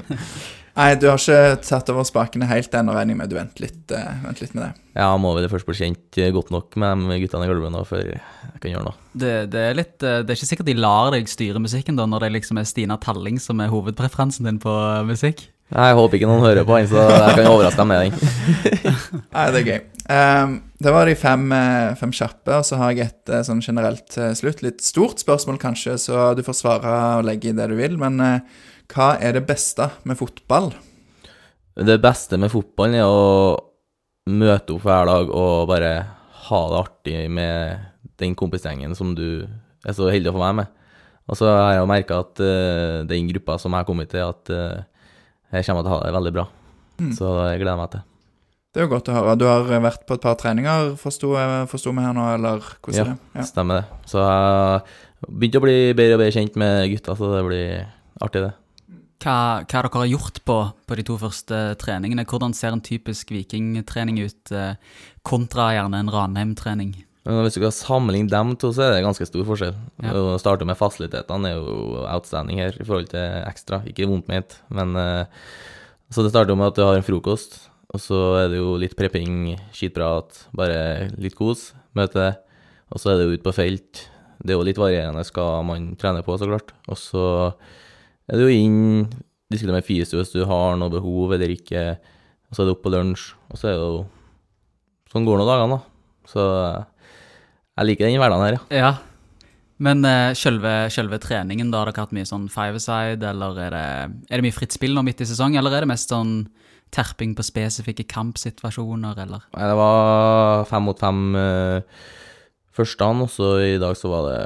Nei, 0.74 0.94
du 0.98 1.06
har 1.06 1.20
ikke 1.22 1.60
tatt 1.62 1.90
over 1.94 2.06
spakene 2.08 2.48
helt 2.50 2.74
ennå, 2.74 2.96
regner 2.96 3.14
jeg 3.14 3.20
med. 3.20 3.30
Du 3.30 3.38
venter 3.38 3.66
litt, 3.68 3.84
uh, 3.94 4.24
venter 4.24 4.46
litt 4.48 4.56
med 4.58 4.64
det. 4.66 4.72
Ja, 4.98 5.12
må 5.22 5.36
vel 5.38 5.46
først 5.50 5.68
bli 5.68 5.76
kjent 5.78 6.18
eh, 6.22 6.32
godt 6.34 6.50
nok 6.54 6.78
med 6.82 7.06
de 7.12 7.20
guttene 7.22 7.46
i 7.46 7.50
gulvet 7.50 7.74
nå, 7.74 7.84
før 7.86 8.02
jeg 8.10 8.60
kan 8.62 8.74
gjøre 8.74 8.86
noe. 8.88 8.98
Det, 9.14 9.34
det 9.54 9.64
er 9.70 9.78
litt 9.78 10.06
eh, 10.06 10.20
Det 10.22 10.34
er 10.34 10.38
ikke 10.38 10.50
sikkert 10.50 10.70
de 10.70 10.76
lar 10.78 11.12
deg 11.14 11.30
styre 11.30 11.62
musikken 11.62 11.98
da, 11.98 12.08
når 12.10 12.26
det 12.26 12.32
liksom 12.40 12.62
er 12.62 12.66
Stina 12.70 12.98
Talling 13.02 13.38
som 13.42 13.62
er 13.62 13.70
hovedpreferansen 13.74 14.50
din 14.50 14.58
på 14.62 14.74
musikk? 15.10 15.48
Nei, 15.74 15.88
Jeg 15.92 15.98
håper 15.98 16.20
ikke 16.20 16.30
noen 16.30 16.46
hører 16.46 16.66
på 16.68 16.78
den, 16.78 16.90
så 16.90 17.06
jeg 17.06 17.38
kan 17.38 17.50
overraske 17.50 17.82
dem 17.82 17.90
med 17.90 18.04
den. 18.04 18.74
Nei, 19.36 19.48
det 19.54 19.62
er 19.62 19.70
gøy. 19.70 19.80
Um, 20.04 20.60
det 20.84 20.94
var 20.94 21.10
de 21.10 21.16
fem, 21.18 21.48
fem 21.98 22.14
kjappe, 22.14 22.58
og 22.60 22.68
så 22.68 22.78
har 22.82 22.92
jeg 22.94 23.08
et 23.08 23.34
sånn 23.48 23.64
generelt 23.64 24.18
slutt. 24.38 24.62
Litt 24.66 24.84
stort 24.86 25.24
spørsmål, 25.24 25.58
kanskje, 25.62 25.96
så 26.02 26.34
du 26.38 26.44
får 26.46 26.60
svare 26.60 26.94
og 27.18 27.26
legge 27.26 27.50
i 27.50 27.58
det 27.58 27.70
du 27.72 27.78
vil. 27.80 27.96
Men 28.02 28.22
eh, 28.22 28.62
hva 28.94 29.14
er 29.18 29.38
det 29.38 29.46
beste 29.50 29.90
med 30.08 30.20
fotball? 30.20 30.72
Det 31.74 31.98
beste 32.02 32.38
med 32.38 32.52
fotballen 32.54 33.00
er 33.02 33.10
å 33.10 33.58
møte 34.30 34.76
opp 34.76 34.86
hver 34.86 35.10
dag 35.10 35.32
og 35.34 35.68
bare 35.72 35.94
ha 36.44 36.62
det 36.70 36.80
artig 36.80 37.18
med 37.34 37.90
den 38.22 38.36
kompisgjengen 38.38 38.94
som 38.96 39.16
du 39.18 39.44
er 39.84 39.96
så 39.98 40.12
heldig 40.14 40.32
å 40.32 40.36
få 40.38 40.44
være 40.44 40.60
med. 40.62 40.80
Og 41.32 41.40
så 41.40 41.50
har 41.50 41.78
jeg 41.78 41.90
merka 41.90 42.20
at 42.22 42.42
uh, 42.44 43.02
den 43.08 43.30
gruppa 43.32 43.58
som 43.60 43.74
jeg 43.74 43.84
har 43.84 43.88
kommet 43.88 44.12
til, 44.12 44.28
at 44.28 44.52
uh, 44.54 44.84
jeg 45.56 45.68
kommer 45.68 45.86
til 45.86 45.92
å 45.92 45.96
ha 45.96 46.02
det 46.04 46.16
veldig 46.18 46.34
bra. 46.36 46.48
Så 47.18 47.30
jeg 47.50 47.64
gleder 47.64 47.80
meg 47.80 47.94
til. 47.96 48.04
Det 48.74 48.82
er 48.82 48.88
jo 48.88 48.92
godt 48.94 49.10
å 49.10 49.16
høre. 49.16 49.34
Du 49.38 49.46
har 49.46 49.68
eh, 49.70 49.82
vært 49.84 50.06
på 50.10 50.16
et 50.18 50.24
par 50.24 50.38
treninger, 50.40 50.94
forsto 50.98 51.34
forsto 51.70 51.92
vi 51.94 52.06
her 52.06 52.16
nå, 52.18 52.24
eller 52.38 52.64
hvordan 52.82 52.98
Ja, 52.98 53.04
er 53.04 53.12
det? 53.12 53.38
Ja. 53.38 53.46
Stemmer 53.46 53.82
det. 53.82 54.00
Så 54.10 54.24
jeg 54.24 55.28
begynte 55.30 55.62
å 55.62 55.66
bli 55.66 55.76
bedre 55.94 56.18
og 56.18 56.24
bedre 56.24 56.36
kjent 56.38 56.58
med 56.58 56.88
gutta, 56.94 57.16
så 57.20 57.30
det 57.36 57.44
blir 57.46 57.84
artig, 58.26 58.46
det. 58.48 58.54
Hva, 59.24 59.64
hva 59.64 59.82
dere 59.86 59.90
har 60.02 60.10
gjort 60.10 60.42
på, 60.44 60.58
på 60.84 60.96
de 61.00 61.04
to 61.08 61.16
første 61.22 61.58
treningene? 61.80 62.26
Hvordan 62.28 62.52
ser 62.58 62.76
en 62.76 62.84
typisk 62.84 63.30
vikingtrening 63.32 64.20
ut 64.20 64.52
eh, 64.52 64.76
kontra 65.24 65.70
gjerne 65.78 66.02
en 66.04 66.12
Ranheim-trening? 66.12 66.92
Hvis 67.24 67.56
du 67.56 67.62
skal 67.62 67.72
sammenligne 67.72 68.28
dem 68.28 68.52
to, 68.60 68.74
så 68.76 68.84
er 68.84 68.98
det 68.98 69.06
ganske 69.06 69.24
stor 69.30 69.46
forskjell. 69.48 69.78
Ja. 70.04 70.12
Å 70.20 70.40
starte 70.42 70.68
med 70.68 70.76
fasilitetene 70.76 71.54
er 71.54 71.62
jo 71.62 72.02
outstanding 72.04 72.60
her 72.60 72.76
i 72.76 72.84
forhold 72.84 73.14
til 73.14 73.38
ekstra. 73.48 73.80
Ikke 73.88 74.10
vondt 74.10 74.28
ment, 74.28 74.58
men 74.76 74.92
eh, 75.00 75.46
Så 76.12 76.26
det 76.26 76.34
starter 76.34 76.60
med 76.60 76.74
at 76.74 76.82
du 76.82 76.84
har 76.84 77.00
en 77.00 77.06
frokost, 77.08 77.56
og 77.96 78.02
så 78.04 78.20
er 78.42 78.52
det 78.52 78.60
jo 78.60 78.76
litt 78.82 78.98
prepping, 79.00 79.54
skitprat, 79.74 80.50
bare 80.52 81.08
litt 81.16 81.38
kos, 81.40 81.72
møte. 81.96 82.34
Og 82.92 83.00
så 83.00 83.14
er 83.14 83.22
det 83.22 83.30
jo 83.30 83.38
ut 83.40 83.46
på 83.48 83.56
felt. 83.56 84.04
Det 84.44 84.52
er 84.52 84.60
jo 84.60 84.68
litt 84.68 84.82
varierende 84.82 85.24
hva 85.32 85.48
man 85.64 85.94
trener 85.96 86.28
på, 86.28 86.36
så 86.38 86.50
klart. 86.52 86.76
Og 86.92 87.00
så 87.00 87.24
er 88.32 88.40
du 88.40 88.50
inn, 88.50 89.08
diskuterer 89.52 89.80
med 89.80 89.88
fysio 89.88 90.20
hvis 90.20 90.34
du 90.34 90.44
har 90.50 90.78
noe 90.80 90.94
behov 90.94 91.36
eller 91.36 91.54
ikke. 91.54 91.94
Og 92.50 92.56
så 92.56 92.64
er 92.64 92.70
det 92.70 92.76
opp 92.76 92.84
på 92.86 92.94
lunsj, 92.94 93.32
og 93.50 93.60
så 93.60 93.70
er 93.70 93.78
det 93.78 93.82
jo 93.82 94.04
Sånn 95.14 95.28
går 95.28 95.38
nå 95.38 95.44
dagene, 95.46 95.76
da. 95.76 96.26
Så 96.26 96.44
jeg 97.78 97.86
liker 97.86 98.08
den 98.08 98.16
hverdagen 98.18 98.46
her, 98.48 98.56
ja. 98.56 98.80
Ja. 98.80 98.94
Men 99.84 100.02
uh, 100.08 100.32
selve, 100.38 100.72
selve 100.94 101.20
treningen, 101.22 101.70
da 101.70 101.84
har 101.84 101.92
dere 101.92 102.06
hatt 102.08 102.16
mye 102.18 102.26
sånn 102.26 102.48
five-a-side, 102.50 103.22
eller 103.30 103.60
er 103.62 103.76
det, 103.76 103.88
er 104.26 104.42
det 104.42 104.46
mye 104.48 104.56
fritt 104.56 104.74
spill 104.74 104.98
nå 104.98 105.04
midt 105.06 105.22
i 105.22 105.28
sesong, 105.30 105.54
eller 105.60 105.76
er 105.76 105.86
det 105.86 105.92
mest 105.92 106.10
sånn 106.10 106.48
terping 106.94 107.36
på 107.38 107.46
spesifikke 107.46 108.08
kampsituasjoner, 108.10 109.22
eller? 109.26 109.46
Nei, 109.54 109.70
det 109.70 109.78
var 109.78 110.66
fem 110.70 110.90
mot 110.90 111.06
fem 111.06 111.22
uh, 111.38 112.02
første 112.74 113.02
dagen, 113.04 113.22
og 113.28 113.34
så 113.34 113.54
i 113.66 113.78
dag 113.82 113.98
så 114.00 114.14
var 114.16 114.30
det 114.32 114.40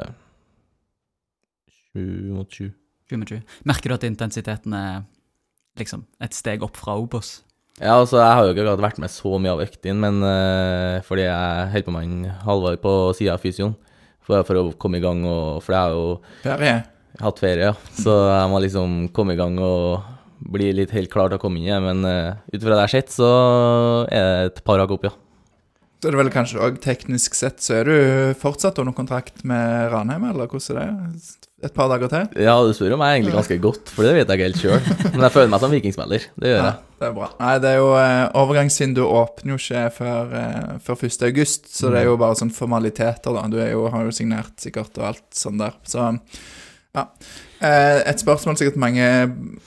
sju 1.92 2.04
mot 2.36 2.52
sju. 2.52 2.68
20 2.68 2.87
mot 3.16 3.30
20. 3.30 3.40
Merker 3.64 3.88
du 3.88 3.94
at 3.96 4.04
intensiteten 4.04 4.74
er 4.76 5.04
liksom 5.80 6.04
et 6.20 6.34
steg 6.36 6.62
opp 6.66 6.76
fra 6.76 6.98
Obos? 7.00 7.38
Ja, 7.78 7.94
altså, 7.94 8.18
jeg 8.18 8.34
har 8.34 8.42
jo 8.44 8.52
ikke 8.52 8.64
akkurat 8.66 8.82
vært 8.88 8.98
med 8.98 9.12
så 9.14 9.38
mye 9.38 9.52
av 9.54 9.62
øktene, 9.62 10.00
men 10.02 10.16
uh, 10.26 10.98
fordi 11.06 11.24
jeg 11.28 11.68
holder 11.72 11.86
på 11.86 11.94
med 11.94 12.08
en 12.08 12.40
Halvard 12.42 12.80
på 12.82 12.94
sida 13.14 13.36
av 13.36 13.44
fysioen. 13.44 13.76
For, 14.26 14.42
for 14.44 14.60
å 14.60 14.64
komme 14.76 14.98
i 14.98 15.04
gang, 15.04 15.22
og 15.24 15.62
for 15.64 15.72
jeg 15.72 15.80
har 15.86 15.94
jo 15.94 16.08
Ferie? 16.42 16.72
hatt 17.22 17.38
ferie, 17.40 17.70
ja. 17.70 17.76
Så 17.96 18.12
jeg 18.28 18.50
må 18.52 18.58
liksom 18.60 18.98
komme 19.16 19.34
i 19.34 19.38
gang 19.38 19.56
og 19.62 20.02
bli 20.52 20.68
litt 20.76 20.92
helt 20.94 21.10
klar 21.10 21.30
til 21.30 21.38
å 21.38 21.42
komme 21.42 21.58
inn 21.62 21.70
igjen. 21.70 21.86
Men 21.86 22.02
uh, 22.04 22.42
ut 22.50 22.58
fra 22.60 22.74
det 22.74 22.76
jeg 22.76 22.84
har 22.84 22.92
sett, 22.92 23.14
så 23.14 23.30
er 24.10 24.26
det 24.26 24.50
et 24.50 24.60
par 24.66 24.82
hakk 24.82 24.92
opp, 24.98 25.08
ja. 25.08 25.14
Så 25.98 26.10
er 26.10 26.14
det 26.14 26.20
vel 26.20 26.30
kanskje 26.34 26.60
òg 26.62 26.76
teknisk 26.82 27.34
sett 27.34 27.62
så 27.64 27.80
er 27.80 27.88
du 27.88 28.34
fortsatt 28.38 28.78
under 28.78 28.94
kontrakt 28.94 29.42
med 29.48 29.88
Ranheim, 29.90 30.28
eller 30.28 30.50
hvordan 30.50 30.82
er 30.82 30.92
det? 30.92 31.37
Et 31.66 31.72
par 31.74 31.88
dager 31.90 32.06
til? 32.12 32.26
Ja, 32.44 32.52
du 32.62 32.70
spør 32.76 32.92
om 32.94 33.00
jeg 33.02 33.16
egentlig 33.18 33.32
ganske 33.34 33.56
godt, 33.58 33.88
for 33.90 34.06
det 34.06 34.12
vet 34.14 34.28
jeg 34.30 34.38
ikke 34.38 34.46
helt 34.46 34.60
sjøl. 34.62 35.08
Men 35.16 35.24
jeg 35.26 35.32
føler 35.34 35.48
meg 35.50 35.62
som 35.64 35.72
vikingspiller. 35.74 36.26
Det 36.38 36.52
gjør 36.52 36.60
Ja, 36.60 36.68
jeg. 36.68 36.76
det 37.00 37.06
er 37.08 37.16
bra. 37.16 37.28
Nei, 37.40 37.54
det 37.64 37.72
er 37.72 37.78
jo 37.80 37.88
eh, 37.98 38.20
Overgangsvinduet 38.38 39.16
åpner 39.22 39.54
jo 39.56 39.58
ikke 39.58 39.82
før, 39.96 40.36
eh, 40.38 40.76
før 40.86 41.02
1. 41.08 41.24
august, 41.26 41.66
så 41.74 41.90
det 41.90 42.04
er 42.04 42.06
jo 42.12 42.14
bare 42.20 42.38
sånn 42.38 42.52
formaliteter, 42.54 43.34
da. 43.34 43.42
Du 43.50 43.58
jo, 43.58 43.82
har 43.90 44.06
jo 44.06 44.14
signert 44.14 44.54
sikkert 44.62 45.00
og 45.02 45.08
alt 45.10 45.26
sånn 45.34 45.58
der. 45.58 45.74
Så 45.82 46.06
ja. 46.94 47.04
Eh, 47.58 48.04
et 48.06 48.22
spørsmål 48.22 48.54
sikkert 48.60 48.78
mange 48.78 49.10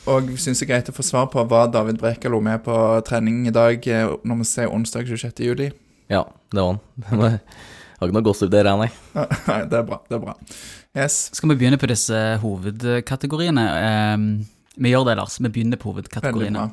òg 0.08 0.32
syns 0.40 0.64
er 0.64 0.72
greit 0.72 0.88
å 0.88 0.96
få 0.96 1.04
svar 1.04 1.28
på. 1.34 1.44
Var 1.52 1.74
David 1.76 2.00
Brekalo 2.00 2.40
med 2.40 2.64
på 2.64 2.78
trening 3.08 3.44
i 3.52 3.56
dag, 3.56 3.84
når 4.24 4.40
vi 4.46 4.48
ser 4.48 4.72
onsdag 4.72 5.12
26. 5.12 5.44
juli? 5.44 5.74
Ja, 6.08 6.24
det 6.56 6.64
var 6.64 6.78
han. 6.78 7.40
Jeg 8.02 8.08
har 8.08 8.10
ikke 8.10 8.16
noe 8.18 8.26
gossip 8.32 8.50
der, 8.50 8.66
nei. 8.80 8.88
Nei, 9.52 9.60
det 9.70 9.78
er 9.78 9.84
bra. 9.86 10.00
Det 10.10 10.16
er 10.18 10.22
bra. 10.24 10.34
Yes. 10.98 11.30
Skal 11.32 11.54
vi 11.54 11.62
begynne 11.62 11.80
på 11.80 11.88
disse 11.88 12.18
hovedkategoriene? 12.42 13.64
Um, 14.12 14.26
vi 14.76 14.92
gjør 14.92 15.06
det, 15.08 15.16
Lars. 15.22 15.38
Vi 15.40 15.48
begynner 15.48 15.80
på 15.80 15.94
hovedkategoriene. 15.94 16.66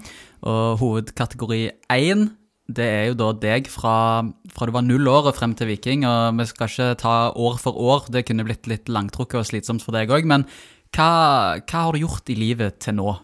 Og 0.43 0.81
hovedkategori 0.81 1.61
én, 1.95 2.27
det 2.69 2.89
er 2.89 3.07
jo 3.09 3.19
da 3.21 3.29
deg 3.39 3.71
fra, 3.71 4.27
fra 4.53 4.67
du 4.67 4.75
var 4.75 4.85
null 4.87 5.07
år 5.09 5.31
og 5.31 5.39
frem 5.39 5.55
til 5.59 5.71
Viking. 5.71 6.03
Og 6.09 6.35
vi 6.41 6.49
skal 6.51 6.73
ikke 6.73 6.99
ta 7.05 7.15
år 7.31 7.63
for 7.63 7.79
år, 7.79 8.11
det 8.11 8.27
kunne 8.27 8.47
blitt 8.49 8.67
litt 8.71 8.91
langtrukket 8.91 9.43
og 9.43 9.49
slitsomt 9.53 9.87
for 9.87 9.95
deg 9.95 10.11
òg. 10.11 10.27
Men 10.27 10.49
hva, 10.97 11.63
hva 11.63 11.87
har 11.87 11.95
du 11.95 12.03
gjort 12.03 12.35
i 12.35 12.39
livet 12.39 12.83
til 12.83 12.99
nå? 12.99 13.17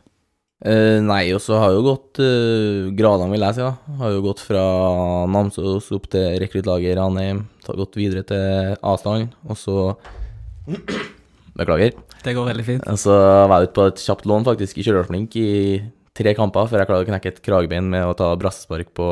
Uh, 0.65 1.03
nei, 1.03 1.27
og 1.35 1.43
så 1.43 1.59
har 1.61 1.75
jo 1.75 1.83
gått 1.91 2.23
uh, 2.23 2.91
gradene, 2.97 3.35
vil 3.35 3.43
jeg 3.51 3.59
si. 3.59 3.67
da. 3.67 3.97
Har 3.99 4.15
jo 4.15 4.27
gått 4.31 4.47
fra 4.47 4.63
Namsos 5.27 5.91
opp 5.93 6.07
til 6.15 6.39
rekruttlaget 6.41 6.95
i 6.95 6.99
Ranheim. 7.03 7.49
Gått 7.67 7.99
videre 7.99 8.23
til 8.29 8.79
A-stand, 8.79 9.35
og 9.51 9.59
så 9.59 9.81
Beklager. 11.55 11.95
Det 12.25 12.35
går 12.35 12.49
veldig 12.51 12.67
fint. 12.67 12.87
Så 12.99 13.15
var 13.15 13.61
jeg 13.61 13.69
ute 13.71 13.77
på 13.77 13.89
et 13.91 14.05
kjapt 14.05 14.29
lån 14.29 14.47
faktisk 14.49 14.79
i 14.81 14.87
Stjørdalsblink 14.87 15.37
i 15.39 15.51
tre 16.15 16.35
kamper 16.39 16.71
før 16.71 16.83
jeg 16.83 16.91
klarte 16.91 17.07
å 17.07 17.11
knekke 17.11 17.33
et 17.33 17.43
kragebein 17.45 17.91
med 17.91 18.07
å 18.07 18.15
ta 18.19 18.31
brassespark 18.39 18.93
på 18.97 19.09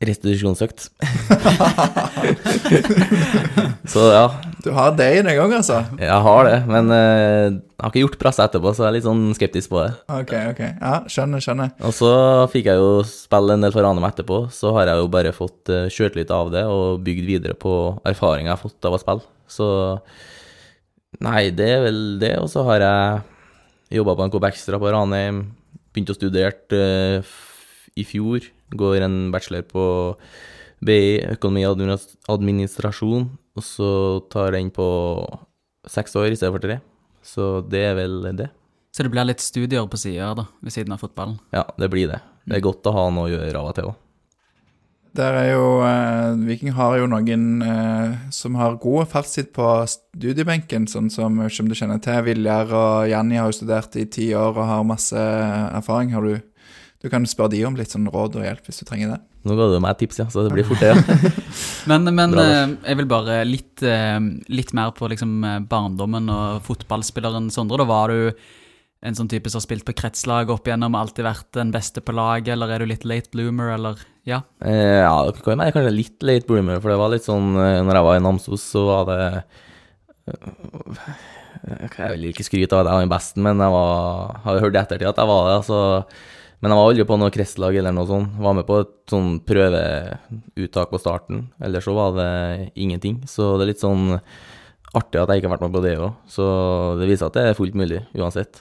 restitusjonsøkt. 0.00 0.86
så 3.92 4.04
ja, 4.14 4.22
Du 4.64 4.70
har 4.72 4.94
det 4.96 5.08
i 5.18 5.24
deg 5.26 5.40
òg, 5.42 5.52
altså? 5.58 5.82
jeg 6.00 6.20
har 6.26 6.48
det. 6.48 6.58
Men 6.70 6.88
eh, 6.94 7.52
jeg 7.52 7.84
har 7.84 7.92
ikke 7.92 8.04
gjort 8.06 8.20
brasse 8.22 8.46
etterpå, 8.46 8.72
så 8.72 8.86
jeg 8.86 8.90
er 8.90 8.96
litt 8.96 9.08
sånn 9.08 9.26
skeptisk 9.36 9.74
på 9.74 9.82
det. 9.82 9.90
Ok, 10.16 10.32
ok. 10.54 10.62
Ja, 10.68 10.94
skjønner, 11.10 11.44
skjønner. 11.44 11.74
Og 11.84 11.92
så 11.96 12.12
fikk 12.52 12.70
jeg 12.70 12.80
jo 12.80 13.02
spille 13.08 13.56
en 13.56 13.66
del 13.66 13.74
for 13.74 13.84
Ranum 13.84 14.06
etterpå, 14.08 14.38
så 14.56 14.72
har 14.78 14.88
jeg 14.88 15.02
jo 15.02 15.10
bare 15.12 15.36
fått 15.36 15.72
uh, 15.72 15.84
kjørt 15.92 16.16
litt 16.16 16.32
av 16.32 16.52
det 16.54 16.64
og 16.68 17.02
bygd 17.04 17.28
videre 17.28 17.58
på 17.60 17.74
erfaring 18.08 18.48
jeg 18.48 18.56
har 18.56 18.62
fått 18.62 18.88
av 18.88 18.96
å 18.96 19.02
spille. 19.02 19.26
Så 19.50 19.66
nei, 21.20 21.50
det 21.52 21.68
er 21.74 21.84
vel 21.88 22.00
det. 22.22 22.34
Og 22.40 22.48
så 22.52 22.64
har 22.70 22.86
jeg 22.86 24.00
jobba 24.00 24.16
på 24.16 24.24
en 24.24 24.32
Coop 24.32 24.48
Extra 24.48 24.80
på 24.80 24.94
Ranheim, 24.94 25.44
begynt 25.90 26.12
å 26.12 26.16
studere 26.16 26.54
eh, 26.72 27.36
i 27.98 28.04
fjor. 28.06 28.44
Går 28.76 29.04
en 29.06 29.18
bachelor 29.34 29.64
på 29.66 29.84
BI, 30.84 31.20
økonomi 31.34 31.66
og 31.68 31.82
administrasjon, 32.30 33.26
og 33.56 33.64
så 33.66 33.90
tar 34.32 34.54
den 34.56 34.70
på 34.72 34.86
seks 35.90 36.16
år 36.16 36.30
i 36.30 36.38
stedet 36.38 36.54
for 36.54 36.64
tre. 36.64 36.80
Så 37.26 37.50
det 37.68 37.84
er 37.90 37.98
vel 37.98 38.22
det. 38.36 38.48
Så 38.90 39.04
det 39.04 39.12
blir 39.12 39.28
litt 39.28 39.42
studier 39.42 39.86
på 39.86 39.98
sida 40.00 40.32
da, 40.38 40.46
ved 40.64 40.74
siden 40.74 40.94
av 40.94 41.02
fotballen. 41.02 41.38
Ja, 41.54 41.66
det 41.78 41.90
blir 41.92 42.10
det. 42.10 42.22
Det 42.48 42.58
er 42.58 42.64
godt 42.64 42.86
å 42.88 42.94
ha 42.96 43.10
noe 43.14 43.28
å 43.28 43.34
gjøre 43.34 43.60
av 43.60 43.68
og 43.70 43.76
til 43.76 43.90
òg. 43.92 43.98
Der 45.18 45.34
er 45.34 45.48
jo 45.56 45.64
eh, 45.82 46.36
Viking 46.46 46.74
har 46.76 46.94
jo 47.00 47.08
noen 47.10 47.46
eh, 47.66 48.12
som 48.30 48.54
har 48.60 48.76
god 48.82 49.08
fartstid 49.10 49.48
på 49.56 49.66
studiebenken, 49.90 50.86
sånn 50.90 51.08
som 51.10 51.40
jeg 51.40 51.48
vet 51.48 51.56
ikke 51.56 51.64
om 51.64 51.70
du 51.70 51.78
kjenner 51.80 52.02
til. 52.04 52.20
Viljar 52.28 52.70
og 52.70 53.08
Janni 53.10 53.40
har 53.40 53.50
jo 53.50 53.56
studert 53.58 53.98
i 53.98 54.06
ti 54.06 54.28
år 54.38 54.54
og 54.54 54.68
har 54.70 54.86
masse 54.86 55.18
erfaring. 55.18 56.14
Har 56.14 56.26
du 56.26 56.36
Du 57.00 57.08
kan 57.08 57.24
spørre 57.24 57.54
de 57.54 57.62
om 57.64 57.76
litt 57.78 57.92
sånn 57.94 58.08
råd 58.12 58.34
og 58.36 58.42
hjelp 58.44 58.66
hvis 58.68 58.82
du 58.82 58.84
trenger 58.88 59.14
det. 59.14 59.18
Nå 59.48 59.54
ga 59.56 59.70
du 59.72 59.78
meg 59.80 59.94
et 59.94 60.02
tips, 60.02 60.18
ja, 60.20 60.26
så 60.28 60.42
det 60.44 60.52
blir 60.52 60.66
fort 60.68 60.82
det. 60.84 60.92
Ja. 60.92 61.30
Men, 61.88 62.04
men 62.12 62.34
Bra, 62.34 62.42
eh, 62.44 62.72
jeg 62.90 62.98
vil 62.98 63.06
bare 63.08 63.38
litt, 63.48 63.80
eh, 63.88 64.18
litt 64.52 64.74
mer 64.76 64.90
på 64.92 65.08
liksom 65.08 65.30
eh, 65.48 65.62
barndommen 65.64 66.28
og 66.28 66.58
fotballspilleren 66.66 67.46
Sondre. 67.50 67.78
Da 67.80 67.86
var 67.88 68.12
du 68.12 68.34
en 69.00 69.16
sånn 69.16 69.30
type 69.32 69.48
som 69.48 69.62
har 69.62 69.64
spilt 69.64 69.86
på 69.88 69.94
kretslag 69.96 70.52
opp 70.52 70.68
igjennom, 70.68 70.92
alltid 70.98 71.24
vært 71.24 71.48
den 71.56 71.72
beste 71.72 72.02
på 72.04 72.12
laget, 72.12 72.52
eller 72.52 72.74
er 72.74 72.84
du 72.84 72.90
litt 72.90 73.06
late 73.08 73.32
bloomer, 73.32 73.72
eller 73.78 74.02
ja? 74.28 74.42
Eh, 74.60 75.00
ja, 75.00 75.14
det 75.24 75.40
kan 75.40 75.56
være 75.56 75.72
kanskje 75.78 75.94
litt 75.96 76.26
late 76.28 76.46
bloomer, 76.50 76.82
for 76.84 76.92
det 76.92 76.98
var 77.00 77.14
litt 77.14 77.24
sånn 77.24 77.54
Når 77.56 77.96
jeg 77.96 78.06
var 78.10 78.18
i 78.18 78.24
Namsos, 78.26 78.66
så 78.74 78.82
var 78.90 79.08
det 79.08 79.22
Jeg 81.96 82.12
vil 82.12 82.28
ikke 82.28 82.44
skryte 82.44 82.76
av 82.76 82.84
at 82.84 82.90
jeg 82.90 82.98
var 82.98 83.08
den 83.08 83.14
beste, 83.16 83.46
men 83.48 83.64
jeg 83.64 83.74
var, 83.78 84.36
har 84.44 84.60
hørt 84.66 84.76
i 84.76 84.82
ettertid 84.84 85.08
at 85.14 85.24
jeg 85.24 85.32
var 85.32 85.48
det. 85.48 85.56
altså 85.62 85.80
men 86.60 86.72
jeg 86.72 86.76
var 86.76 86.90
aldri 86.90 87.04
på 87.08 87.16
noe 87.16 87.32
kretslag 87.32 87.76
eller 87.80 87.94
noe 87.96 88.08
sånt. 88.08 88.32
Var 88.36 88.56
med 88.58 88.66
på 88.68 88.80
et 88.82 88.90
sånn 89.08 89.38
prøveuttak 89.48 90.90
på 90.92 91.00
starten. 91.00 91.46
Ellers 91.64 91.86
så 91.88 91.94
var 91.96 92.16
det 92.18 92.32
ingenting. 92.76 93.22
Så 93.24 93.54
det 93.56 93.64
er 93.64 93.70
litt 93.72 93.84
sånn 93.84 94.18
artig 94.92 95.22
at 95.22 95.30
jeg 95.32 95.40
ikke 95.40 95.48
har 95.48 95.54
vært 95.56 95.64
med 95.64 95.76
på 95.78 95.82
det 95.86 95.94
òg. 95.96 96.18
Så 96.28 96.48
det 97.00 97.08
viser 97.08 97.30
at 97.30 97.38
det 97.38 97.46
er 97.48 97.56
fullt 97.56 97.78
mulig 97.80 98.02
uansett. 98.12 98.60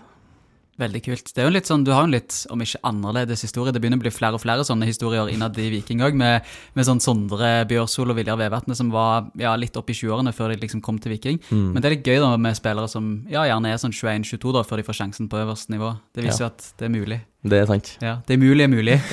Veldig 0.79 1.01
kult. 1.03 1.31
Det 1.35 1.43
er 1.43 1.49
jo 1.49 1.53
litt 1.53 1.67
sånn, 1.67 1.83
Du 1.83 1.91
har 1.91 2.05
en 2.07 2.13
litt, 2.13 2.31
om 2.53 2.61
ikke 2.63 2.79
annerledes 2.87 3.43
historie, 3.43 3.73
det 3.75 3.81
begynner 3.83 3.99
å 3.99 4.03
bli 4.05 4.13
flere 4.15 4.37
og 4.37 4.43
flere 4.43 4.63
sånne 4.67 4.87
historier 4.87 5.27
innad 5.31 5.57
i 5.59 5.67
Viking 5.73 6.03
òg, 6.05 6.15
med, 6.15 6.47
med 6.77 6.87
sånn 6.87 7.01
Sondre 7.03 7.65
Bjørsol 7.69 8.13
og 8.13 8.19
Viljar 8.19 8.39
Vevatnet 8.39 8.79
som 8.79 8.91
var 8.93 9.27
ja, 9.39 9.55
litt 9.59 9.75
opp 9.79 9.91
i 9.91 9.97
20-årene 9.97 10.31
før 10.35 10.53
de 10.53 10.61
liksom 10.63 10.83
kom 10.85 11.01
til 11.03 11.17
Viking. 11.17 11.41
Mm. 11.49 11.73
Men 11.73 11.81
det 11.81 11.89
er 11.89 11.97
litt 11.97 12.07
gøy 12.07 12.21
da 12.23 12.31
med 12.39 12.55
spillere 12.59 12.91
som 12.91 13.11
ja, 13.31 13.43
gjerne 13.49 13.73
er 13.73 13.81
sånn 13.81 13.95
21-22 13.95 14.55
da, 14.55 14.63
før 14.63 14.79
de 14.79 14.87
får 14.87 15.01
sjansen 15.01 15.27
på 15.31 15.41
øverste 15.41 15.75
nivå. 15.75 15.91
Det 16.15 16.23
viser 16.23 16.45
jo 16.45 16.51
at 16.53 16.71
det 16.79 16.87
er 16.87 16.95
mulig. 16.95 17.19
Det 17.39 17.59
er 17.59 17.67
sant. 17.69 17.93
Ja, 18.03 18.17
Det 18.27 18.35
er 18.35 18.41
mulig 18.41 18.65
er 18.67 18.71
mulig. 18.71 18.99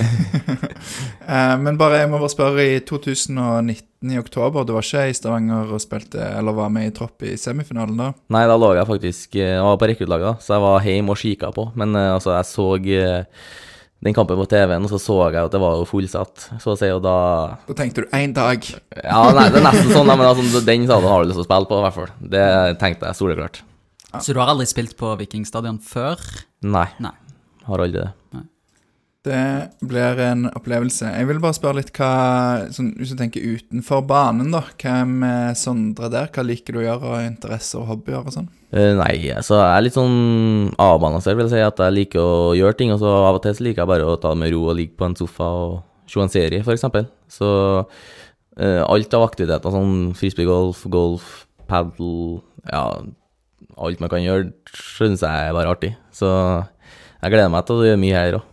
Eh, 1.26 1.56
men 1.58 1.74
bare, 1.74 1.96
jeg 2.04 2.06
må 2.06 2.20
bare 2.22 2.30
spørre, 2.30 2.62
i 2.62 2.78
2019 2.86 3.95
i 4.12 4.18
oktober, 4.20 4.64
du 4.66 4.74
var 4.76 4.84
ikke 4.86 5.04
i 5.10 5.14
Stavanger 5.16 5.70
og 5.74 5.82
spilte, 5.82 6.22
eller 6.38 6.56
var 6.56 6.72
med 6.72 6.90
i 6.90 6.94
tropp 6.94 7.24
i 7.26 7.36
semifinalen 7.40 7.98
da? 8.00 8.08
Nei, 8.34 8.42
da 8.48 8.56
lå 8.60 8.72
jeg 8.76 8.88
faktisk 8.88 9.38
eh, 9.38 9.54
Jeg 9.56 9.62
var 9.66 9.78
på 9.80 9.88
rekruttlaget, 9.92 10.26
da, 10.26 10.34
så 10.42 10.56
jeg 10.56 10.64
var 10.66 10.88
hjemme 10.88 11.14
og 11.14 11.22
kikka 11.22 11.52
på. 11.56 11.68
Men 11.78 11.94
eh, 11.98 12.12
altså, 12.16 12.34
jeg 12.36 12.48
så 12.50 12.66
eh, 12.76 13.44
den 14.06 14.16
kampen 14.16 14.38
på 14.40 14.48
TV-en, 14.50 14.86
og 14.86 14.92
så 14.92 15.00
så 15.02 15.18
jeg 15.24 15.40
at 15.48 15.54
det 15.54 15.60
var 15.62 15.78
jo 15.80 15.86
fullsatt, 15.88 16.48
så 16.62 16.74
å 16.74 16.78
si, 16.78 16.90
og 16.94 17.00
da 17.04 17.16
Da 17.68 17.78
tenkte 17.78 18.04
du 18.04 18.16
én 18.16 18.34
dag. 18.36 18.66
Ja, 19.02 19.22
nei, 19.36 19.46
det 19.52 19.62
er 19.62 19.68
nesten 19.70 19.94
sånn, 19.94 20.12
men 20.12 20.26
altså, 20.28 20.64
den 20.70 20.88
salen 20.90 21.12
har 21.12 21.24
du 21.24 21.30
lyst 21.32 21.40
til 21.40 21.46
å 21.46 21.48
spille 21.48 21.70
på, 21.70 21.80
i 21.80 21.86
hvert 21.86 21.98
fall. 22.00 22.12
Det 22.36 22.48
tenkte 22.82 23.10
jeg 23.10 23.20
soleklart. 23.22 23.62
Så 24.22 24.32
du 24.32 24.40
har 24.40 24.52
aldri 24.52 24.68
spilt 24.68 24.96
på 24.96 25.12
Vikingstadion 25.20 25.80
før? 25.84 26.20
Nei. 26.64 26.88
Nei. 27.04 27.16
Har 27.66 27.82
aldri 27.82 28.06
det. 28.06 28.46
Det 29.26 29.86
blir 29.90 30.20
en 30.22 30.46
opplevelse. 30.52 31.08
Jeg 31.10 31.26
vil 31.26 31.40
bare 31.42 31.56
spørre 31.56 31.80
litt 31.80 31.90
hva 31.96 32.10
sånn, 32.74 32.92
Hvis 33.00 33.10
du 33.14 33.18
tenker 33.18 33.42
utenfor 33.42 34.04
banen, 34.06 34.52
da. 34.54 34.62
Hvem 34.78 35.24
er 35.26 35.56
Sondre 35.58 36.10
der? 36.12 36.30
Hva 36.30 36.44
liker 36.46 36.76
du 36.76 36.80
å 36.82 36.84
gjøre, 36.84 37.10
og 37.10 37.26
interesser 37.26 37.82
og 37.82 37.90
hobbyer 37.90 38.20
og 38.20 38.36
sånn? 38.36 38.46
Eh, 38.70 38.92
nei, 38.98 39.16
så 39.42 39.58
jeg 39.58 39.72
er 39.72 39.84
litt 39.86 39.96
sånn 39.96 40.70
avbalansert, 40.82 41.38
vil 41.38 41.48
jeg 41.48 41.56
si. 41.56 41.64
At 41.66 41.82
jeg 41.82 41.96
liker 41.96 42.22
å 42.22 42.54
gjøre 42.58 42.78
ting, 42.78 42.94
og 42.94 43.02
så 43.02 43.16
av 43.24 43.40
og 43.40 43.42
til 43.42 43.58
så 43.58 43.66
liker 43.66 43.82
jeg 43.82 43.92
bare 43.96 44.06
å 44.06 44.16
ta 44.22 44.34
det 44.34 44.42
med 44.44 44.54
ro 44.54 44.62
og 44.70 44.78
ligge 44.78 44.94
på 44.98 45.10
en 45.10 45.18
sofa 45.18 45.50
og 45.66 45.76
se 46.10 46.22
en 46.22 46.32
serie, 46.32 46.62
eksempel. 46.62 47.10
Så 47.32 47.50
uh, 47.82 48.82
alt 48.86 49.18
av 49.18 49.26
aktiviteter, 49.26 49.74
sånn 49.74 50.12
frisbeegolf, 50.18 50.86
golf, 50.92 51.38
padel, 51.70 52.42
ja 52.70 52.88
Alt 53.76 54.00
man 54.00 54.08
kan 54.08 54.22
gjøre, 54.22 54.52
synes 54.72 55.20
jeg 55.24 55.48
er 55.48 55.52
bare 55.52 55.68
artig. 55.68 55.90
Så 56.14 56.28
jeg 56.28 57.32
gleder 57.32 57.50
meg 57.52 57.66
til 57.68 57.82
å 57.82 57.84
gjøre 57.84 58.00
mye 58.00 58.16
her 58.16 58.36
òg. 58.38 58.44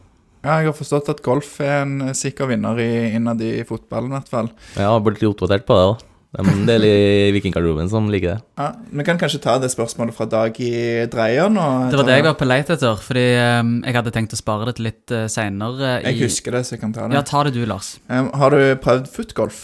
Ja, 0.44 0.58
jeg 0.60 0.68
har 0.68 0.76
forstått 0.76 1.08
at 1.14 1.22
golf 1.24 1.54
er 1.64 1.86
en 1.86 2.10
sikker 2.18 2.50
vinner 2.50 2.80
i, 2.84 2.90
innad 3.16 3.40
i 3.44 3.62
fotballen, 3.68 4.12
i 4.12 4.18
hvert 4.18 4.32
fall. 4.32 4.50
Jeg 4.76 4.90
har 4.92 5.00
blitt 5.06 5.22
litt 5.22 5.30
oppdatert 5.32 5.64
på 5.70 5.78
det 5.78 5.86
da. 5.88 6.10
Det 6.34 6.42
er 6.42 6.50
en 6.50 6.66
del 6.66 6.86
i 6.88 7.30
vikinggarderoben 7.36 7.90
som 7.92 8.08
liker 8.10 8.32
det. 8.32 8.38
Ja, 8.58 8.72
Vi 8.90 9.04
kan 9.06 9.20
kanskje 9.22 9.40
ta 9.44 9.54
det 9.62 9.70
spørsmålet 9.70 10.18
fra 10.18 10.26
Dag 10.26 10.58
i 10.66 11.06
Dreia 11.14 11.46
nå. 11.46 11.68
Det 11.94 12.00
var 12.00 12.10
det 12.10 12.16
jeg 12.18 12.26
var 12.26 12.40
på 12.40 12.48
leit 12.50 12.72
etter, 12.74 12.98
fordi 13.06 13.26
eh, 13.38 13.62
jeg 13.86 13.98
hadde 14.00 14.14
tenkt 14.16 14.34
å 14.34 14.40
spare 14.40 14.68
det 14.68 14.76
til 14.80 14.90
litt 14.90 15.14
seinere. 15.30 15.94
I... 16.02 16.10
Jeg 16.10 16.26
husker 16.26 16.58
det, 16.58 16.66
så 16.68 16.76
jeg 16.76 16.82
kan 16.82 16.96
ta 16.98 17.06
det. 17.06 17.20
Ja, 17.20 17.24
ta 17.30 17.46
det 17.46 17.54
du, 17.54 17.62
Lars. 17.70 17.94
Um, 18.10 18.32
har 18.42 18.58
du 18.58 18.60
prøvd 18.84 19.08
footgolf? 19.14 19.62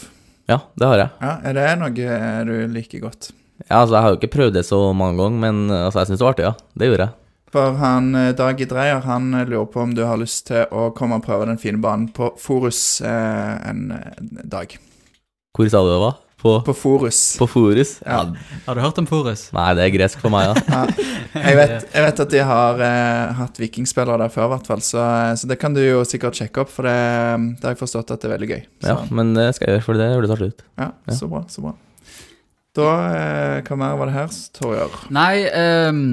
Ja, 0.48 0.62
det 0.78 0.92
har 0.92 1.02
jeg. 1.02 1.12
Ja, 1.20 1.34
Er 1.50 1.58
det 1.58 1.68
noe 1.82 2.10
du 2.46 2.54
liker 2.72 3.02
godt? 3.04 3.32
Ja, 3.66 3.82
altså, 3.82 3.98
jeg 3.98 4.02
har 4.06 4.14
jo 4.14 4.20
ikke 4.22 4.34
prøvd 4.38 4.56
det 4.56 4.64
så 4.70 4.78
mange 4.96 5.20
ganger, 5.20 5.42
men 5.42 5.74
altså, 5.74 6.00
jeg 6.00 6.12
syns 6.12 6.22
det 6.22 6.28
var 6.28 6.38
artig, 6.38 6.48
ja. 6.48 6.54
Det 6.78 6.88
gjorde 6.88 7.10
jeg. 7.10 7.19
For 7.50 7.74
han 7.80 8.12
Dag 8.14 8.36
Dag 8.38 8.60
Dreyer 8.70 9.00
han 9.08 9.32
eh, 9.34 9.46
lurer 9.48 9.66
på 9.72 9.80
om 9.82 9.94
du 9.96 10.04
har 10.06 10.20
lyst 10.20 10.46
til 10.52 10.66
å 10.70 10.90
komme 10.94 11.18
og 11.18 11.24
prøve 11.26 11.48
den 11.50 11.58
fine 11.58 11.80
banen 11.82 12.08
på 12.14 12.32
Forus 12.38 13.00
eh, 13.02 13.54
en 13.70 13.88
eh, 13.96 14.18
dag. 14.46 14.76
Hvor 15.56 15.66
sa 15.72 15.80
du 15.82 15.90
det 15.90 16.02
var? 16.04 16.18
På, 16.40 16.54
På 16.64 16.72
Forus. 16.72 17.18
på 17.36 17.44
Forus? 17.50 17.98
Ja. 18.06 18.22
Har 18.64 18.74
du 18.78 18.80
hørt 18.80 18.96
om 19.02 19.04
Forus? 19.10 19.48
Nei, 19.52 19.66
det 19.76 19.82
er 19.84 19.90
gresk 19.92 20.22
for 20.22 20.32
meg, 20.32 20.46
ja. 20.48 20.54
Ja. 21.34 21.42
Jeg, 21.44 21.56
vet, 21.58 21.84
jeg 21.92 22.02
vet 22.06 22.22
at 22.24 22.30
de 22.32 22.40
har 22.48 22.80
eh, 22.86 23.34
hatt 23.42 23.58
vikingspillere 23.60 24.22
der 24.24 24.32
før, 24.32 24.46
i 24.48 24.52
hvert 24.54 24.70
fall. 24.70 24.80
Så, 24.86 25.02
eh, 25.02 25.34
så 25.38 25.50
det 25.50 25.58
kan 25.60 25.74
du 25.76 25.82
jo 25.82 26.00
sikkert 26.08 26.38
sjekke 26.40 26.62
opp, 26.64 26.72
for 26.72 26.88
det, 26.88 26.94
det 27.60 27.68
har 27.68 27.74
jeg 27.76 27.82
forstått 27.82 28.14
at 28.14 28.22
det 28.24 28.30
er 28.30 28.34
veldig 28.38 28.48
gøy. 28.54 28.62
Så, 28.80 28.88
ja. 28.94 28.96
Men 29.20 29.34
det 29.36 29.44
skal 29.58 29.68
jeg 29.68 29.76
gjøre, 29.76 29.84
for 29.90 30.00
det 30.00 30.08
høres 30.14 30.32
artig 30.38 30.48
ut. 30.54 30.64
ja, 30.80 30.88
Ja. 31.10 31.18
så 31.20 31.28
bra, 31.34 31.42
så 31.52 31.66
bra. 31.66 31.74
Da 32.78 32.88
eh, 33.10 33.60
Hva 33.66 33.76
mer 33.82 33.98
var 34.00 34.08
det 34.10 34.16
her, 34.16 34.34
Torjer? 34.56 34.96
Nei, 35.12 35.34
ehm, 35.60 36.04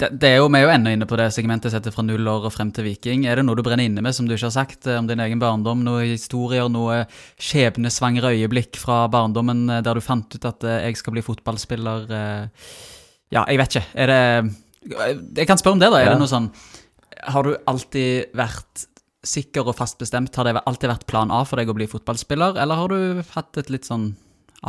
det, 0.00 0.08
det 0.20 0.28
er 0.28 0.36
jo, 0.40 0.48
vi 0.50 0.58
er 0.58 0.64
jo 0.66 0.72
ennå 0.74 0.90
inne 0.94 1.06
på 1.06 1.16
det 1.20 1.28
segmentet 1.34 1.70
setter 1.74 1.92
fra 1.94 2.02
null 2.02 2.26
år 2.30 2.46
og 2.48 2.52
frem 2.54 2.70
til 2.74 2.86
viking. 2.88 3.26
Er 3.30 3.38
det 3.38 3.44
noe 3.46 3.54
du 3.58 3.62
brenner 3.66 3.86
inne 3.86 4.02
med 4.02 4.14
som 4.16 4.26
du 4.26 4.34
ikke 4.34 4.48
har 4.48 4.54
sagt 4.56 4.88
eh, 4.90 4.98
om 4.98 5.06
din 5.06 5.20
egen 5.22 5.38
barndom? 5.42 5.84
Noen 5.86 6.08
historier, 6.10 6.66
noe 6.72 7.04
skjebnesvangre 7.38 8.32
øyeblikk 8.34 8.78
fra 8.80 9.04
barndommen 9.12 9.68
eh, 9.70 9.82
der 9.86 9.94
du 9.98 10.02
fant 10.04 10.34
ut 10.34 10.48
at 10.50 10.66
eh, 10.66 10.80
jeg 10.88 10.98
skal 11.00 11.14
bli 11.16 11.22
fotballspiller? 11.26 12.08
Ja, 13.34 13.44
jeg 13.48 13.60
vet 13.62 13.76
ikke. 13.78 13.86
Er 14.04 14.10
det 14.12 14.20
Jeg 15.38 15.46
kan 15.48 15.58
spørre 15.60 15.78
om 15.78 15.80
det, 15.84 15.90
da. 15.94 16.00
Er 16.02 16.10
Ja. 16.10 16.16
det 16.16 16.20
noe 16.20 16.28
sånn 16.30 16.50
Har 17.30 17.42
du 17.46 17.54
alltid 17.66 18.34
vært 18.36 18.84
sikker 19.24 19.64
og 19.70 19.76
fast 19.78 19.96
bestemt? 19.98 20.34
Har 20.36 20.44
det 20.44 20.60
alltid 20.66 20.90
vært 20.90 21.06
plan 21.08 21.30
A 21.32 21.44
for 21.48 21.56
deg 21.56 21.70
å 21.70 21.74
bli 21.76 21.86
fotballspiller, 21.88 22.58
eller 22.60 22.76
har 22.76 22.88
du 22.92 23.22
hatt 23.32 23.56
et 23.62 23.70
litt 23.72 23.86
sånn 23.88 24.10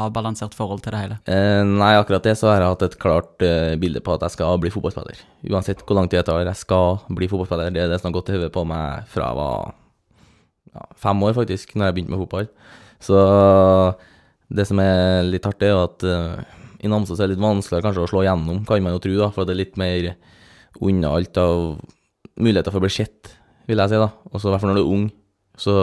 avbalansert 0.01 0.55
forhold 0.57 0.83
til 0.83 0.95
det 0.95 1.01
hele? 1.01 1.17
Eh, 1.31 1.61
nei, 1.67 1.93
akkurat 1.99 2.25
det 2.25 2.35
så 2.39 2.49
har 2.51 2.61
jeg 2.61 2.73
hatt 2.73 2.85
et 2.87 2.97
klart 3.01 3.45
eh, 3.45 3.75
bilde 3.81 4.01
på 4.03 4.15
at 4.15 4.25
jeg 4.25 4.35
skal 4.35 4.59
bli 4.61 4.71
fotballspiller. 4.73 5.21
Uansett 5.51 5.83
hvor 5.85 5.99
lang 5.99 6.09
tid 6.11 6.21
det 6.21 6.27
tar, 6.29 6.43
jeg 6.43 6.61
skal 6.61 6.99
bli 7.15 7.29
fotballspiller. 7.31 7.73
Det 7.75 7.83
er 7.83 7.93
det 7.93 8.01
som 8.01 8.09
har 8.09 8.17
gått 8.17 8.31
i 8.31 8.37
hodet 8.37 8.51
på 8.55 8.65
meg 8.67 9.07
fra 9.11 9.31
jeg 9.31 9.39
var 9.39 9.73
ja, 10.75 10.85
fem 11.05 11.23
år, 11.27 11.37
faktisk, 11.37 11.75
når 11.75 11.89
jeg 11.89 11.97
begynte 11.97 12.15
med 12.15 12.23
fotball. 12.25 12.51
Så 13.03 13.21
det 14.55 14.67
som 14.69 14.81
er 14.83 15.25
litt 15.27 15.47
artig, 15.47 15.71
er 15.71 15.83
at 15.83 16.05
eh, 16.05 16.61
i 16.85 16.91
Namsos 16.91 17.19
er 17.19 17.29
det 17.29 17.35
litt 17.35 17.45
vanskeligere 17.45 17.87
kanskje 17.87 18.05
å 18.05 18.11
slå 18.11 18.25
gjennom, 18.27 18.63
kan 18.67 18.83
man 18.85 18.97
jo 18.97 19.03
tro, 19.03 19.15
da, 19.23 19.29
for 19.33 19.47
det 19.47 19.55
er 19.55 19.63
litt 19.63 19.79
mer 19.81 20.11
unna 20.83 21.13
alt 21.15 21.39
av 21.39 21.77
muligheter 22.35 22.73
for 22.73 22.81
å 22.81 22.85
bli 22.85 22.93
sett, 22.93 23.31
vil 23.69 23.79
jeg 23.81 23.93
si, 23.93 24.01
da. 24.01 24.11
Også 24.31 24.49
i 24.49 24.53
hvert 24.53 24.63
fall 24.63 24.73
når 24.73 24.81
du 24.81 24.83
er 24.83 24.91
ung. 24.97 25.07
Så 25.57 25.75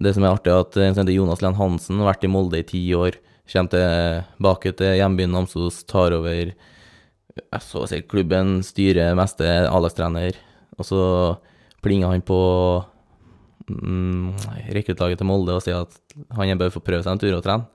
det 0.00 0.14
som 0.16 0.24
er 0.24 0.32
artig, 0.32 0.52
er 0.52 0.62
at 0.64 0.78
en 0.80 0.94
som 0.94 1.02
heter 1.02 1.16
Jonas 1.16 1.42
Len 1.44 1.58
Hansen 1.58 2.00
har 2.00 2.12
vært 2.12 2.24
i 2.24 2.30
Molde 2.32 2.60
i 2.62 2.66
ti 2.68 2.82
år. 2.96 3.18
Kommer 3.52 3.72
tilbake 3.74 4.72
til 4.78 4.96
hjembyen 4.96 5.34
Namsos, 5.34 5.82
tar 5.88 6.14
over 6.16 6.54
så 7.60 7.84
å 7.84 7.88
si 7.88 8.00
klubben, 8.04 8.60
styrer 8.64 9.16
meste 9.18 9.46
A-lagstrener. 9.68 10.36
Og 10.78 10.88
så 10.88 11.02
plinger 11.84 12.12
han 12.12 12.24
på 12.24 12.40
mm, 13.68 14.32
rekruttlaget 14.76 15.20
til 15.20 15.28
Molde 15.28 15.56
og 15.56 15.64
sier 15.64 15.84
at 15.84 15.98
han 16.36 16.60
bør 16.60 16.72
få 16.74 16.84
prøve 16.84 17.04
seg 17.04 17.14
en 17.14 17.22
tur 17.22 17.36
og 17.36 17.44
trene. 17.44 17.68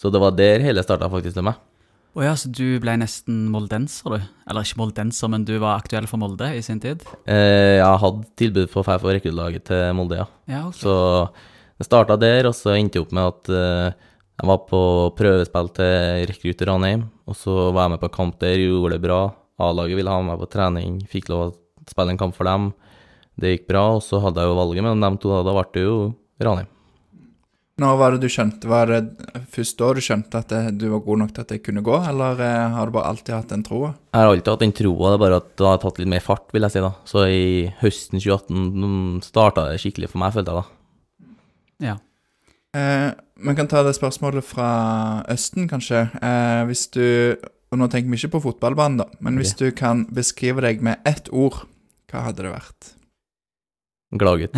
Så 0.00 0.12
det 0.12 0.20
var 0.22 0.36
der 0.36 0.64
hele 0.64 0.84
starta 0.84 1.10
faktisk 1.12 1.36
til 1.36 1.44
meg. 1.50 1.60
Å 2.10 2.24
ja, 2.26 2.32
så 2.34 2.48
du 2.50 2.80
ble 2.82 2.96
nesten 2.98 3.44
moldenser, 3.52 4.16
du? 4.16 4.30
Eller 4.50 4.66
ikke 4.66 4.80
moldenser, 4.80 5.30
men 5.30 5.44
du 5.46 5.52
var 5.62 5.78
aktuell 5.78 6.08
for 6.10 6.18
Molde 6.18 6.48
i 6.58 6.62
sin 6.64 6.80
tid? 6.82 7.04
Eh, 7.30 7.78
jeg 7.78 8.00
hadde 8.02 8.26
tilbud 8.40 8.72
på 8.72 8.82
å 8.82 8.86
dra 8.88 8.96
på 8.98 9.12
rekruttlaget 9.14 9.68
til 9.68 9.94
Molde, 9.94 10.18
ja. 10.18 10.26
Ja, 10.50 10.62
okay. 10.66 10.80
Så 10.82 10.94
det 11.78 11.86
starta 11.86 12.16
der, 12.18 12.48
og 12.50 12.56
så 12.58 12.74
endte 12.74 12.98
jeg 12.98 13.06
opp 13.06 13.14
med 13.14 13.28
at 13.30 13.52
eh, 13.54 14.08
jeg 14.40 14.50
var 14.50 14.58
på 14.66 14.80
prøvespill 15.20 15.70
til 15.78 16.26
rekrutt 16.32 16.66
Ranheim, 16.66 17.06
og 17.30 17.38
så 17.38 17.70
var 17.70 17.86
jeg 17.86 17.94
med 17.94 18.02
på 18.02 18.12
kamp 18.18 18.42
der, 18.42 18.58
gjorde 18.58 18.96
det 18.96 19.04
bra. 19.06 19.20
A-laget 19.62 20.00
ville 20.00 20.10
ha 20.16 20.26
meg 20.26 20.42
på 20.42 20.50
trening, 20.50 20.98
fikk 21.12 21.30
lov 21.30 21.46
å 21.46 21.56
spille 21.92 22.16
en 22.16 22.20
kamp 22.20 22.34
for 22.34 22.50
dem. 22.50 22.72
Det 23.38 23.54
gikk 23.54 23.70
bra, 23.70 23.86
og 24.00 24.02
så 24.02 24.18
hadde 24.24 24.42
jeg 24.42 24.50
jo 24.50 24.58
valget 24.58 24.88
mellom 24.88 25.06
dem 25.06 25.22
to, 25.22 25.30
og 25.36 25.46
da 25.46 25.54
ble 25.54 25.66
det 25.78 25.86
jo 25.86 25.96
Ranheim. 26.42 26.74
Når 27.80 27.96
var 28.00 28.12
det 28.12 28.20
du 28.20 28.28
skjønte 28.28 28.68
Var 28.68 28.90
det 28.90 28.98
først 29.54 29.78
da 29.80 29.86
du 29.96 30.00
skjønte 30.04 30.40
at 30.42 30.50
det, 30.52 30.60
du 30.82 30.88
var 30.92 31.00
god 31.06 31.20
nok 31.22 31.30
til 31.32 31.44
at 31.46 31.52
det 31.54 31.60
kunne 31.64 31.82
gå, 31.86 31.94
eller 32.10 32.40
eh, 32.44 32.74
har 32.74 32.90
du 32.90 32.92
bare 32.96 33.08
alltid 33.14 33.32
hatt 33.34 33.52
den 33.54 33.62
troa? 33.64 33.94
Jeg 34.12 34.20
har 34.20 34.32
alltid 34.34 34.50
hatt 34.52 34.64
den 34.66 34.74
troa, 34.76 35.12
det 35.12 35.16
er 35.16 35.22
bare 35.24 35.38
at 35.40 35.48
det 35.56 35.66
har 35.70 35.80
tatt 35.80 36.00
litt 36.02 36.10
mer 36.12 36.24
fart, 36.24 36.44
vil 36.52 36.66
jeg 36.66 36.74
si. 36.74 36.82
da. 36.84 36.90
Så 37.08 37.24
i 37.30 37.46
høsten 37.80 38.20
2018 38.20 39.22
starta 39.24 39.64
det 39.70 39.80
skikkelig 39.80 40.10
for 40.12 40.20
meg, 40.22 40.34
følte 40.36 40.52
jeg 40.52 40.60
da. 40.60 40.66
Ja. 41.88 41.96
Eh, 42.76 43.10
Man 43.40 43.56
kan 43.56 43.66
ta 43.72 43.80
det 43.86 43.94
spørsmålet 43.96 44.44
fra 44.44 44.68
Østen, 45.32 45.64
kanskje. 45.70 46.02
Eh, 46.20 46.60
hvis 46.68 46.86
du 46.92 47.36
Og 47.72 47.78
nå 47.78 47.86
tenker 47.88 48.10
vi 48.10 48.18
ikke 48.18 48.32
på 48.34 48.40
fotballbanen, 48.50 48.98
da, 48.98 49.04
men 49.22 49.36
hvis 49.38 49.52
du 49.54 49.68
kan 49.70 50.00
beskrive 50.10 50.58
deg 50.64 50.80
med 50.82 50.98
ett 51.06 51.28
ord, 51.30 51.60
hva 52.10 52.24
hadde 52.26 52.42
det 52.42 52.50
vært? 52.50 52.88
Gladgutt. 54.10 54.56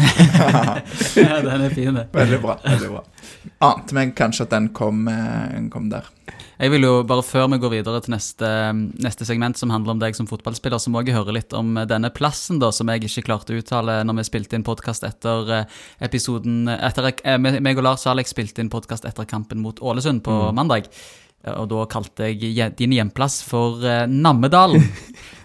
ja, 1.20 1.40
den 1.44 1.66
er 1.66 1.74
fin, 1.76 1.92
det. 1.94 2.06
veldig 2.16 2.38
bra. 2.40 2.54
veldig 2.64 2.88
bra. 2.94 3.02
Ante 3.68 3.96
meg 3.98 4.14
kanskje 4.16 4.46
at 4.46 4.54
den 4.54 4.70
kom, 4.72 5.02
eh, 5.12 5.58
kom 5.72 5.90
der. 5.92 6.06
Jeg 6.62 6.70
vil 6.70 6.84
jo, 6.86 6.92
bare 7.04 7.24
Før 7.26 7.48
vi 7.50 7.58
går 7.58 7.72
videre 7.72 8.00
til 8.04 8.14
neste, 8.14 8.48
neste 9.02 9.26
segment, 9.26 9.58
som 9.58 9.72
handler 9.74 9.96
om 9.96 10.00
deg 10.00 10.14
som 10.16 10.28
fotballspiller, 10.30 10.78
så 10.80 10.92
må 10.94 11.02
jeg 11.02 11.16
høre 11.16 11.34
litt 11.34 11.52
om 11.58 11.74
denne 11.90 12.08
plassen, 12.14 12.60
da, 12.62 12.70
som 12.72 12.88
jeg 12.92 13.02
ikke 13.04 13.24
klarte 13.26 13.52
å 13.52 13.58
uttale 13.60 13.98
når 14.06 14.20
vi 14.20 14.26
spilte 14.30 14.56
inn 14.56 14.64
podkast 14.64 15.04
etter 15.08 15.50
eh, 15.58 15.80
episoden 16.06 16.70
etter, 16.72 17.10
eh, 17.24 17.36
Meg 17.42 17.76
og 17.76 17.84
Lars 17.88 18.06
Alex 18.08 18.32
spilte 18.32 18.62
inn 18.62 18.70
podkast 18.72 19.04
etter 19.10 19.26
kampen 19.28 19.60
mot 19.64 19.82
Ålesund 19.82 20.22
på 20.24 20.38
mandag. 20.56 20.86
Eh, 21.44 21.52
Og 21.58 21.68
da 21.74 21.84
kalte 21.90 22.30
jeg 22.30 22.72
din 22.78 22.94
hjemplass 22.96 23.42
for 23.44 23.82
Nammedalen. 24.08 24.86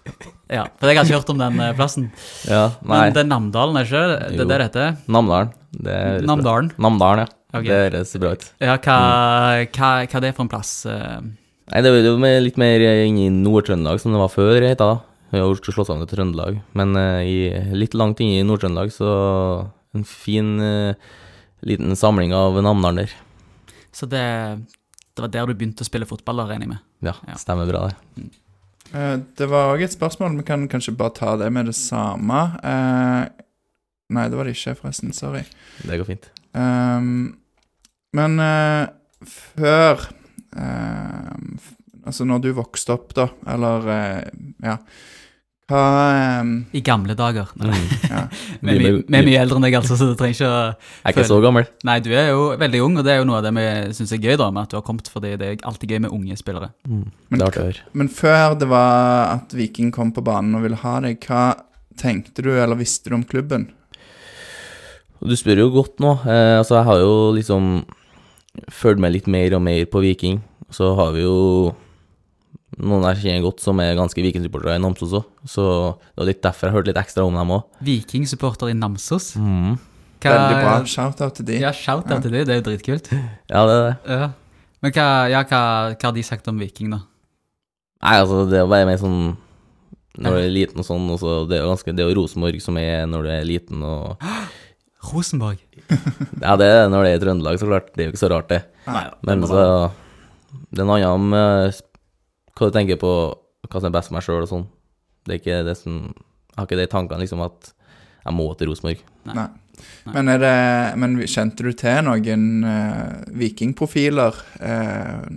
ja, 0.50 0.64
for 0.80 0.90
jeg 0.92 0.98
har 1.00 1.06
ikke 1.08 1.18
hørt 1.20 1.32
om 1.34 1.42
den 1.42 1.60
eh, 1.64 1.74
plassen. 1.78 2.10
Ja, 2.50 2.64
nei. 2.82 3.00
Men 3.08 3.16
det 3.18 3.24
er 3.24 3.30
Namdalen, 3.32 3.80
er 3.80 3.90
ikke 3.90 4.04
det? 4.12 4.20
Det 4.20 4.40
er 4.40 4.46
det 4.46 4.48
det 4.58 4.68
heter? 4.70 4.96
Namdalen. 5.18 5.52
Det 5.78 5.98
høres 5.98 6.22
bra. 6.24 6.30
Namdalen. 6.36 6.72
Namdalen, 6.88 7.26
ja. 7.26 7.34
Okay. 7.58 7.68
Det 7.68 7.82
høres 7.82 8.16
bra 8.22 8.32
ut. 8.36 8.48
Ja, 8.64 8.78
hva, 8.78 8.96
hva, 9.76 9.92
hva 10.04 10.20
er 10.20 10.26
det 10.28 10.34
for 10.38 10.46
en 10.46 10.52
plass? 10.52 10.72
eh? 10.90 11.20
Nei, 11.68 11.82
det 11.84 11.92
er 11.92 12.06
jo 12.08 12.16
litt 12.46 12.58
mer 12.62 12.84
inn 13.04 13.18
i 13.20 13.28
Nord-Trøndelag, 13.34 14.00
som 14.00 14.14
det 14.16 14.22
var 14.22 14.32
før, 14.32 14.56
det 14.64 14.78
da. 14.80 14.94
Vi 15.34 15.42
har 15.44 15.60
slått 15.60 15.90
sammen 15.90 16.08
til 16.08 16.16
Trøndelag. 16.16 16.62
Men 16.80 16.96
uh, 16.96 17.20
i, 17.28 17.52
litt 17.76 17.96
langt 18.00 18.22
inn 18.24 18.38
i 18.38 18.44
Nord-Trøndelag, 18.48 18.94
så 18.96 19.10
en 19.98 20.06
fin 20.08 20.54
uh, 20.64 20.94
liten 21.68 21.92
samling 22.00 22.32
av 22.38 22.56
Namdalen 22.64 23.04
der. 23.04 23.16
Så 23.92 24.08
det, 24.08 24.24
det 25.18 25.26
var 25.26 25.32
der 25.34 25.50
du 25.50 25.58
begynte 25.58 25.84
å 25.84 25.90
spille 25.90 26.08
fotball, 26.08 26.46
regner 26.48 26.68
jeg 26.68 26.74
med? 26.78 26.84
Ja, 27.04 27.16
Ja. 27.28 27.36
stemmer 27.42 27.68
bra, 27.68 27.90
det. 27.90 28.30
Eh, 28.94 29.16
det 29.38 29.48
var 29.52 29.74
òg 29.74 29.84
et 29.84 29.94
spørsmål, 29.96 30.38
vi 30.40 30.46
kan 30.48 30.68
kanskje 30.72 30.96
bare 30.98 31.16
ta 31.18 31.36
det 31.40 31.50
med 31.54 31.70
det 31.70 31.76
samme. 31.78 32.40
Eh, 32.64 33.24
nei, 34.16 34.28
det 34.32 34.40
var 34.40 34.48
det 34.48 34.56
ikke, 34.56 34.78
forresten. 34.80 35.14
Sorry. 35.16 35.44
Det 35.84 36.00
går 36.00 36.08
fint. 36.08 36.30
Ehm, 36.58 37.36
men 38.18 38.40
eh, 38.44 38.88
før 39.28 40.08
ehm, 40.58 41.58
Altså, 42.08 42.24
når 42.24 42.40
du 42.40 42.54
vokste 42.56 42.94
opp, 42.94 43.10
da, 43.18 43.26
eller 43.52 43.84
Ja. 44.64 44.78
Hva 45.68 46.40
um... 46.40 46.52
I 46.72 46.80
gamle 46.80 47.16
dager. 47.18 47.50
Mm. 47.60 47.74
Ja. 48.08 48.22
Vi 48.64 48.72
er, 48.72 48.80
mye, 48.80 48.92
vi 49.04 49.18
er 49.20 49.26
mye 49.28 49.40
eldre 49.42 49.60
enn 49.60 49.66
deg, 49.68 49.76
altså, 49.78 49.98
så 50.00 50.08
du 50.08 50.14
trenger 50.18 50.38
ikke 50.38 50.48
å 50.48 50.60
Jeg 50.64 51.04
er 51.04 51.14
ikke 51.14 51.26
så 51.28 51.38
gammel. 51.44 51.68
Nei, 51.86 51.98
du 52.04 52.08
er 52.16 52.30
jo 52.32 52.46
veldig 52.58 52.80
ung, 52.86 52.96
og 52.98 53.06
det 53.06 53.14
er 53.14 53.20
jo 53.20 53.28
noe 53.28 53.42
av 53.42 53.46
det 53.46 53.52
vi 53.58 53.66
syns 53.98 54.14
er 54.16 54.22
gøy, 54.24 54.38
da, 54.40 54.48
med 54.56 54.64
at 54.64 54.72
du 54.72 54.78
har 54.80 54.86
kommet, 54.88 55.10
fordi 55.12 55.34
det 55.40 55.50
er 55.50 55.66
alltid 55.68 55.92
gøy 55.92 56.02
med 56.06 56.16
unge 56.16 56.38
spillere. 56.40 56.72
Mm. 56.88 57.04
Men. 57.36 57.46
Men 58.00 58.12
før 58.12 58.56
det 58.58 58.70
var 58.72 59.36
at 59.36 59.54
Viking 59.56 59.92
kom 59.94 60.14
på 60.16 60.24
banen 60.26 60.56
og 60.58 60.64
ville 60.66 60.80
ha 60.82 60.96
deg, 61.04 61.20
hva 61.28 61.44
tenkte 62.00 62.46
du, 62.46 62.54
eller 62.56 62.80
visste 62.80 63.12
du 63.12 63.20
om 63.20 63.28
klubben? 63.28 63.68
Du 65.20 65.36
spør 65.38 65.66
jo 65.66 65.72
godt 65.74 66.00
nå. 66.04 66.16
Eh, 66.24 66.58
altså, 66.62 66.80
jeg 66.80 66.88
har 66.88 67.04
jo 67.04 67.16
liksom 67.36 67.72
fulgt 68.74 69.04
med 69.04 69.14
litt 69.14 69.28
mer 69.30 69.58
og 69.58 69.66
mer 69.68 69.84
på 69.90 70.02
Viking. 70.06 70.40
Så 70.74 70.94
har 70.98 71.14
vi 71.16 71.26
jo 71.26 71.74
noen 72.78 73.06
jeg 73.10 73.22
kjenner 73.24 73.46
godt 73.48 73.62
som 73.64 73.80
er 73.82 73.96
ganske 73.98 74.22
Viking-supportere 74.22 74.76
i 74.78 74.82
Namsos 74.84 75.14
òg. 75.18 75.26
Så 75.50 75.64
det 75.98 76.22
var 76.22 76.28
litt 76.30 76.42
derfor 76.46 76.68
jeg 76.70 76.76
hørte 76.78 76.92
litt 76.92 77.00
ekstra 77.02 77.26
om 77.26 77.38
dem 77.40 77.54
òg. 77.56 77.64
Viking-supporter 77.88 78.70
i 78.70 78.76
Namsos. 78.78 79.32
Mm. 79.40 79.78
Hva- 80.22 80.34
Veldig 80.34 80.60
bra. 80.64 80.76
Shout-out 80.90 81.36
til 81.38 81.46
de. 81.46 81.60
Ja, 81.62 81.72
shout-out 81.72 82.22
til 82.26 82.32
de, 82.34 82.44
det 82.46 82.54
er 82.56 82.62
jo 82.62 82.68
dritkult. 82.72 83.10
Ja, 83.54 83.66
det 83.70 83.76
er 83.78 83.84
det. 83.88 83.96
Ja. 84.18 84.30
Men 84.82 84.94
hva, 84.94 85.08
ja, 85.32 85.42
hva, 85.50 85.62
hva 85.96 86.10
har 86.10 86.14
de 86.14 86.24
sagt 86.26 86.48
om 86.52 86.58
Viking, 86.62 86.92
da? 86.94 87.02
Nei, 88.04 88.16
altså, 88.22 88.44
det 88.50 88.60
er 88.62 88.68
bare 88.70 88.86
mer 88.90 88.98
sånn 89.02 89.36
når 90.18 90.34
du 90.34 90.42
er 90.42 90.50
liten 90.54 90.82
og 90.82 90.86
sånn, 90.86 91.04
og 91.14 91.20
så 91.22 91.34
det 91.50 91.60
er 91.60 91.62
jo 91.62 91.70
ganske 91.70 91.94
Det 91.94 92.02
er 92.02 92.08
jo 92.10 92.16
Rosenborg 92.18 92.62
som 92.62 92.78
er 92.82 93.04
når 93.06 93.26
du 93.28 93.30
er 93.36 93.44
liten 93.46 93.84
og 93.86 94.18
Rosenborg. 95.12 95.60
Ja, 96.46 96.56
det 96.58 96.66
er 96.70 96.90
når 96.90 97.06
det 97.06 97.12
er 97.12 97.18
i 97.18 97.22
Trøndelag, 97.22 97.60
så 97.62 97.70
klart. 97.70 97.92
Det 97.94 98.02
er 98.04 98.10
jo 98.10 98.14
ikke 98.16 98.22
så 98.24 98.30
rart, 98.34 98.50
det. 98.52 98.62
Nei. 98.90 99.04
Men 99.30 99.46
så 99.50 99.62
Det 100.74 100.82
er 100.82 100.88
noe 100.90 100.98
annet 100.98 101.14
om 101.14 101.34
eh, 101.38 101.68
sp- 101.74 101.87
hva 102.58 102.70
du 102.70 102.76
tenker 102.76 103.00
på 103.02 103.12
hva 103.68 103.80
som 103.80 103.90
er 103.90 103.96
best 103.96 104.10
for 104.10 104.18
meg 104.18 104.26
sjøl 104.26 104.44
og 104.44 104.52
sånn. 104.52 104.68
Det 105.28 105.36
er 105.36 105.42
ikke 105.42 105.64
det 105.68 105.78
som 105.80 105.96
Jeg 106.08 106.58
har 106.58 106.68
ikke 106.68 106.80
de 106.80 106.90
tankene 106.90 107.22
liksom 107.22 107.44
at 107.46 107.74
jeg 108.28 108.36
må 108.36 108.48
til 108.58 108.72
Rosenborg. 108.72 109.02
Nei. 109.30 109.48
Men, 110.10 110.30
er 110.32 110.40
det, 110.42 110.56
men 110.98 111.20
kjente 111.30 111.64
du 111.68 111.70
til 111.78 112.00
noen 112.08 112.48
uh, 112.66 113.28
vikingprofiler 113.38 114.40
uh, 114.58 115.28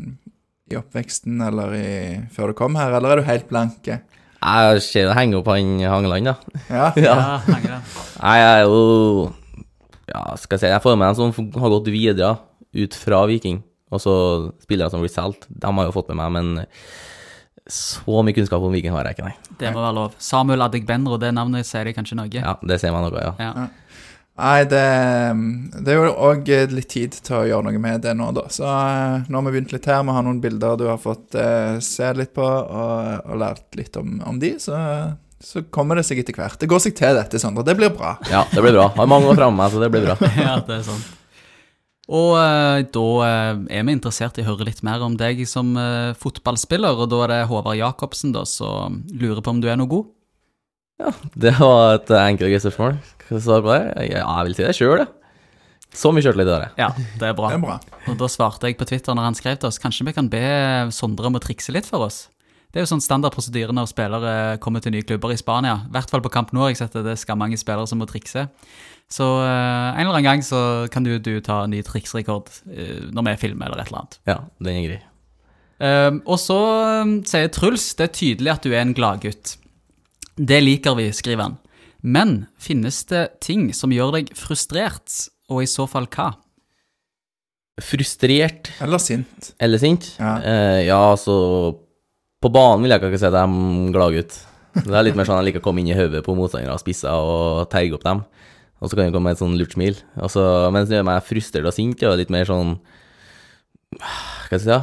i 0.70 0.78
oppveksten 0.78 1.42
eller 1.44 1.74
i, 1.76 1.90
før 2.32 2.50
du 2.50 2.58
kom 2.58 2.78
her, 2.80 2.94
eller 2.96 3.12
er 3.12 3.20
du 3.20 3.28
helt 3.28 3.50
blanke? 3.50 4.00
Jeg 4.40 4.84
ser 4.86 5.10
det 5.10 5.16
henger 5.18 5.42
opp 5.42 5.50
han 5.52 5.82
Hangeland, 5.84 6.30
da. 6.30 6.36
Ja. 6.70 6.86
Ja, 7.04 7.16
det. 7.44 7.80
Nei, 8.22 8.36
jeg 8.40 8.52
er 8.54 8.62
jo 8.64 8.78
Ja, 10.08 10.22
skal 10.40 10.56
jeg 10.56 10.62
si 10.62 10.70
Jeg 10.70 10.82
får 10.84 10.96
med 10.96 11.10
en 11.10 11.18
som 11.18 11.52
har 11.60 11.74
gått 11.74 11.90
videre 11.92 12.38
ut 12.72 12.96
fra 12.96 13.24
Viking. 13.28 13.60
Og 13.90 14.00
så 14.00 14.14
spillere 14.62 14.90
som 14.92 15.02
blir 15.02 15.12
solgt. 15.12 15.48
De 15.50 15.66
har 15.66 15.88
jo 15.88 15.94
fått 15.94 16.12
med 16.14 16.20
meg, 16.22 16.32
men 16.38 16.66
så 17.74 18.22
mye 18.24 18.36
kunnskap 18.36 18.64
om 18.64 18.74
Viking 18.74 18.94
har 18.96 19.08
jeg 19.08 19.18
ikke, 19.18 19.30
nei. 19.30 19.54
Det 19.60 19.70
må 19.74 19.82
være 19.82 19.96
lov. 19.96 20.16
Samuel 20.22 20.66
Adegbenro, 20.66 21.18
det 21.20 21.32
navnet 21.36 21.68
sier 21.68 21.86
de 21.88 21.94
kanskje 21.96 22.18
noe? 22.18 22.32
Ja, 22.34 22.56
det 22.66 22.80
ser 22.82 22.94
man 22.94 23.06
noe, 23.06 23.22
ja. 23.22 23.34
Ja. 23.40 23.68
Nei, 24.40 24.64
det, 24.64 24.84
det 25.84 25.92
er 25.92 25.98
jo 25.98 26.12
òg 26.30 26.48
litt 26.72 26.88
tid 26.88 27.16
til 27.26 27.36
å 27.36 27.46
gjøre 27.48 27.68
noe 27.68 27.80
med 27.82 28.04
det 28.06 28.14
nå, 28.16 28.30
da. 28.36 28.46
Så 28.52 28.64
eh, 28.64 29.26
nå 29.28 29.36
har 29.36 29.46
vi 29.46 29.52
begynt 29.52 29.74
litt 29.74 29.88
her. 29.90 30.00
Vi 30.06 30.14
har 30.16 30.24
noen 30.24 30.40
bilder 30.40 30.78
du 30.80 30.86
har 30.88 31.00
fått 31.02 31.36
eh, 31.36 31.76
se 31.84 32.08
litt 32.16 32.32
på 32.36 32.46
og, 32.46 33.26
og 33.26 33.40
lært 33.42 33.76
litt 33.76 34.00
om, 34.00 34.16
om 34.30 34.40
de, 34.40 34.54
så, 34.62 34.78
så 35.44 35.66
kommer 35.68 36.00
det 36.00 36.06
seg 36.08 36.22
etter 36.22 36.38
hvert. 36.40 36.56
Det 36.60 36.70
går 36.70 36.80
seg 36.86 36.96
til 36.96 37.20
dette, 37.20 37.42
Sondre. 37.42 37.66
Det 37.68 37.76
blir 37.76 37.92
bra. 37.92 38.16
Ja, 38.32 38.46
det 38.48 38.64
blir 38.64 38.78
bra. 38.78 38.88
Har 38.96 39.10
mange 39.12 39.28
år 39.28 39.40
framme 39.42 39.68
så 39.68 39.82
det 39.82 39.92
blir 39.92 40.08
bra. 40.08 40.16
ja, 40.40 40.56
det 40.64 40.80
er 40.80 40.86
sant. 40.88 41.16
Og 42.10 42.32
eh, 42.40 42.80
da 42.90 43.06
eh, 43.26 43.60
er 43.78 43.84
vi 43.86 43.94
interessert 43.94 44.38
i 44.40 44.42
å 44.42 44.48
høre 44.48 44.66
litt 44.66 44.82
mer 44.86 45.02
om 45.06 45.14
deg 45.18 45.44
som 45.46 45.76
eh, 45.78 46.10
fotballspiller, 46.18 46.98
og 46.98 47.12
da 47.12 47.20
er 47.24 47.32
det 47.34 47.44
Håvard 47.50 47.78
Jacobsen 47.78 48.34
da, 48.34 48.42
som 48.48 48.98
lurer 49.14 49.42
på 49.44 49.54
om 49.54 49.62
du 49.62 49.68
er 49.70 49.78
noe 49.78 49.90
god? 49.90 50.10
Ja, 51.00 51.14
Det 51.46 51.54
var 51.60 52.00
et 52.00 52.10
enkelt 52.18 52.58
og 52.58 52.64
spørsmål. 52.66 52.98
Hva 53.28 53.40
svarer 53.40 53.64
på 53.64 53.72
det? 53.76 54.10
Ja, 54.10 54.24
jeg 54.26 54.48
vil 54.48 54.58
si 54.58 54.66
det 54.66 54.76
sjøl, 54.76 55.04
ja. 55.04 55.08
Så 55.90 56.12
mye 56.14 56.22
sjøltillit 56.22 56.52
har 56.52 56.66
jeg. 56.66 56.74
Ja, 56.78 56.90
det 57.18 57.30
er 57.30 57.38
bra. 57.38 57.48
Det 57.50 57.58
er 57.58 57.62
bra. 57.64 57.78
Og 58.10 58.18
da 58.18 58.28
svarte 58.30 58.68
jeg 58.68 58.76
på 58.78 58.86
Twitter 58.86 59.16
når 59.16 59.30
han 59.30 59.38
skrev 59.38 59.56
til 59.58 59.70
oss, 59.70 59.80
kanskje 59.82 60.06
vi 60.06 60.14
kan 60.14 60.28
be 60.30 60.42
Sondre 60.94 61.30
om 61.30 61.38
å 61.38 61.42
trikse 61.42 61.74
litt 61.74 61.88
for 61.88 62.06
oss? 62.06 62.28
Det 62.70 62.78
er 62.78 62.84
jo 62.84 62.92
sånn 62.92 63.02
standard 63.02 63.34
prosedyre 63.34 63.74
når 63.74 63.88
spillere 63.90 64.34
kommer 64.62 64.82
til 64.82 64.94
nye 64.94 65.06
klubber 65.06 65.32
i 65.34 65.38
Spania. 65.40 65.80
I 65.88 65.94
hvert 65.96 66.12
fall 66.12 66.22
på 66.22 66.30
Camp 66.30 66.52
nå 66.54 66.62
har 66.62 66.70
jeg 66.70 66.78
sett 66.84 66.94
at 66.94 67.06
det 67.06 67.16
er 67.16 67.18
skammange 67.18 67.58
spillere 67.58 67.90
som 67.90 67.98
må 67.98 68.06
trikse. 68.06 68.46
Så 69.10 69.26
eh, 69.42 69.88
en 69.90 70.04
eller 70.04 70.20
annen 70.20 70.28
gang 70.28 70.42
så 70.46 70.86
kan 70.92 71.06
du, 71.06 71.16
du 71.18 71.40
ta 71.42 71.64
ny 71.66 71.82
triksrekord 71.86 72.50
eh, 72.70 73.08
når 73.10 73.32
vi 73.32 73.38
filmer 73.46 73.70
eller 73.70 73.82
et 73.82 73.90
eller 73.90 74.04
annet. 74.04 74.20
Ja, 74.30 74.36
den 74.62 74.76
er 74.76 74.84
grei. 74.86 75.00
Eh, 75.80 76.12
og 76.22 76.38
så 76.38 76.60
sier 77.26 77.50
Truls 77.54 77.88
det 77.98 78.06
er 78.06 78.14
tydelig 78.20 78.54
at 78.54 78.66
du 78.66 78.70
er 78.70 78.84
en 78.84 78.94
gladgutt. 78.94 79.56
Det 80.38 80.60
liker 80.62 80.94
vi, 80.98 81.08
skriver 81.16 81.48
han. 81.48 81.58
Men 82.00 82.46
finnes 82.60 83.02
det 83.10 83.26
ting 83.44 83.72
som 83.76 83.92
gjør 83.92 84.14
deg 84.14 84.30
frustrert, 84.38 85.10
og 85.50 85.64
i 85.64 85.68
så 85.68 85.84
fall 85.90 86.06
hva? 86.14 86.30
Frustrert 87.80 88.70
Eller 88.84 89.00
sint. 89.00 89.52
eller 89.58 89.80
sint? 89.80 90.10
Ja. 90.20 90.34
uh, 90.44 90.80
ja, 90.84 90.98
altså 91.14 91.32
På 92.42 92.50
banen 92.52 92.84
vil 92.84 92.92
jeg 92.92 93.00
ikke 93.00 93.20
si 93.20 93.28
at 93.28 93.36
jeg 93.36 93.48
er 93.48 93.92
glad 93.94 94.16
gutt. 94.16 94.36
Det 94.84 94.92
er 94.94 95.06
litt 95.06 95.16
mer 95.18 95.28
sånn 95.28 95.40
jeg 95.40 95.50
liker 95.50 95.62
å 95.62 95.64
komme 95.64 95.82
inn 95.82 95.90
i 95.90 95.96
hodet 95.96 96.20
på 96.24 96.34
motstandere 96.36 96.76
og 96.76 96.82
spisse 96.82 97.10
og 97.10 97.66
terge 97.72 97.96
opp 97.96 98.04
dem. 98.06 98.22
Og 98.80 98.88
så 98.88 98.96
kan 98.96 99.06
det 99.06 99.14
komme 99.14 99.28
med 99.28 99.36
et 99.36 99.42
sånn 99.42 99.58
lurt 99.60 99.74
smil. 99.76 99.98
Altså, 100.16 100.42
mens 100.72 100.88
det 100.88 100.96
gjør 100.96 101.08
meg 101.10 101.24
frustrert 101.26 101.68
og 101.68 101.76
sint, 101.76 102.00
er 102.02 102.16
litt 102.16 102.32
mer 102.32 102.48
sånn 102.48 102.78
Hva 103.92 104.46
skal 104.46 104.56
jeg 104.56 104.62
si, 104.64 104.70
da? 104.70 104.80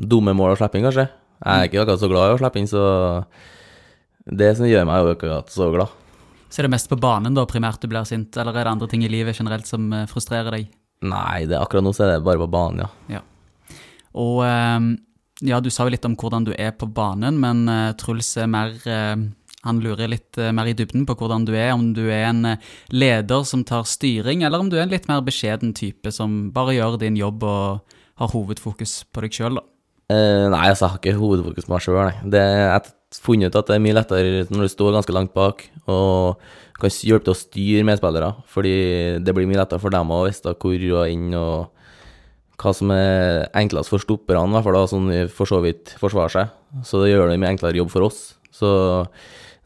Dumme 0.00 0.34
mål 0.36 0.54
å 0.54 0.60
slippe 0.60 0.78
inn, 0.78 0.86
kanskje. 0.86 1.08
Jeg 1.40 1.56
er 1.56 1.70
ikke 1.70 1.80
akkurat 1.82 2.02
så 2.02 2.10
glad 2.12 2.28
i 2.28 2.36
å 2.36 2.40
slippe 2.40 2.60
inn, 2.60 2.68
så 2.70 2.84
Det 4.40 4.52
som 4.58 4.68
gjør 4.68 4.86
meg 4.86 5.02
jo 5.02 5.14
akkurat 5.16 5.50
så 5.50 5.70
glad. 5.74 5.96
Så 6.50 6.60
er 6.60 6.66
det 6.66 6.74
mest 6.74 6.90
på 6.90 6.98
banen 6.98 7.34
da 7.34 7.46
primært 7.46 7.82
du 7.82 7.88
blir 7.90 8.06
sint, 8.06 8.36
eller 8.38 8.54
er 8.54 8.66
det 8.66 8.74
andre 8.74 8.88
ting 8.90 9.04
i 9.06 9.10
livet 9.10 9.38
generelt 9.38 9.68
som 9.70 9.86
eh, 9.94 10.06
frustrerer 10.10 10.50
deg? 10.54 10.70
Nei, 11.06 11.46
det, 11.48 11.58
akkurat 11.58 11.86
nå 11.86 11.92
så 11.96 12.04
er 12.04 12.16
det 12.16 12.24
bare 12.26 12.42
på 12.42 12.50
banen, 12.50 12.88
ja. 13.10 13.22
Og 14.18 14.42
eh, 14.44 14.88
ja, 15.46 15.60
du 15.62 15.70
sa 15.72 15.86
jo 15.86 15.94
litt 15.94 16.06
om 16.06 16.16
hvordan 16.18 16.48
du 16.48 16.52
er 16.56 16.74
på 16.76 16.90
banen, 16.90 17.38
men 17.42 17.62
eh, 17.70 17.92
Truls 17.98 18.34
er 18.38 18.50
mer 18.50 18.74
Han 19.68 19.80
lurer 19.84 20.08
litt 20.08 20.38
eh, 20.40 20.52
mer 20.56 20.70
i 20.70 20.76
dybden 20.76 21.04
på 21.08 21.16
hvordan 21.20 21.44
du 21.44 21.52
er, 21.52 21.74
om 21.74 21.90
du 21.96 22.06
er 22.08 22.30
en 22.30 22.54
eh, 22.54 22.68
leder 22.94 23.42
som 23.48 23.64
tar 23.68 23.88
styring, 23.88 24.44
eller 24.46 24.62
om 24.62 24.70
du 24.72 24.78
er 24.78 24.86
en 24.86 24.94
litt 24.94 25.08
mer 25.10 25.20
beskjeden 25.26 25.74
type 25.76 26.12
som 26.16 26.46
bare 26.54 26.78
gjør 26.78 26.96
din 27.02 27.18
jobb 27.20 27.44
og 27.44 27.98
har 28.20 28.32
hovedfokus 28.32 29.02
på 29.12 29.24
deg 29.24 29.36
sjøl, 29.36 29.60
da. 29.60 29.66
Eh, 30.10 30.46
nei, 30.50 30.64
altså, 30.70 30.86
jeg 30.86 30.94
har 30.94 31.02
ikke 31.02 31.20
hovedfokus 31.20 31.68
på 31.68 31.74
meg 31.74 31.84
sjøl, 31.84 32.00
nei. 32.00 32.14
Jeg 32.32 32.70
har 32.72 32.88
funnet 33.20 33.50
ut 33.50 33.60
at 33.60 33.68
det 33.68 33.76
er 33.76 33.84
mye 33.84 33.98
lettere 33.98 34.46
når 34.48 34.64
du 34.64 34.72
står 34.72 34.96
ganske 34.96 35.14
langt 35.16 35.34
bak 35.36 35.66
og 35.90 36.40
kan 36.80 36.94
hjelpe 36.94 37.26
til 37.26 37.34
å 37.34 37.36
styre 37.38 37.84
medspillere, 37.84 38.30
fordi 38.48 38.74
det 39.20 39.34
blir 39.36 39.48
mye 39.50 39.60
lettere 39.60 39.82
for 39.82 39.92
dem 39.92 40.12
å 40.14 40.22
vite 40.24 40.54
hvor 40.56 40.86
og 40.94 41.12
inn 41.12 41.36
og 41.36 41.68
hva 42.60 42.72
som 42.76 42.92
er 42.92 43.46
enklest 43.56 43.92
for 43.92 44.00
stopperne, 44.00 44.48
i 44.48 44.56
hvert 44.56 44.66
fall 44.66 44.76
da, 44.76 44.88
sånn 44.88 45.12
for 45.32 45.48
så 45.48 45.60
vidt 45.64 45.94
forsvarer 46.00 46.32
seg. 46.32 46.56
Så 46.84 47.00
det 47.04 47.12
gjør 47.12 47.28
det 47.28 47.38
mye 47.40 47.54
enklere 47.54 47.80
jobb 47.80 47.92
for 47.92 48.08
oss. 48.08 48.20
Så 48.52 48.70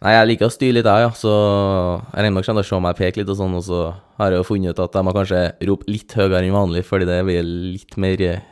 nei, 0.03 0.15
jeg 0.15 0.31
liker 0.31 0.49
å 0.49 0.55
styre 0.55 0.79
litt, 0.79 0.89
jeg, 0.89 1.05
ja. 1.05 1.13
Så 1.19 1.35
jeg 1.35 2.25
regner 2.25 2.35
med 2.39 2.51
at 2.51 2.61
de 2.61 2.67
se 2.67 2.81
meg 2.87 2.99
peke 2.99 3.21
litt 3.21 3.31
og 3.35 3.39
sånn, 3.39 3.59
og 3.59 3.67
så 3.67 3.83
har 4.21 4.33
jeg 4.35 4.43
jo 4.43 4.49
funnet 4.49 4.75
ut 4.75 4.83
at 4.87 4.99
jeg 4.99 5.07
må 5.07 5.15
kanskje 5.17 5.45
rope 5.71 5.91
litt 5.91 6.17
høyere 6.19 6.43
enn 6.43 6.57
vanlig, 6.57 6.85
fordi 6.89 7.09
det 7.11 7.21
blir 7.29 7.45
litt 7.45 7.99
mer 8.01 8.25
eh, 8.25 8.43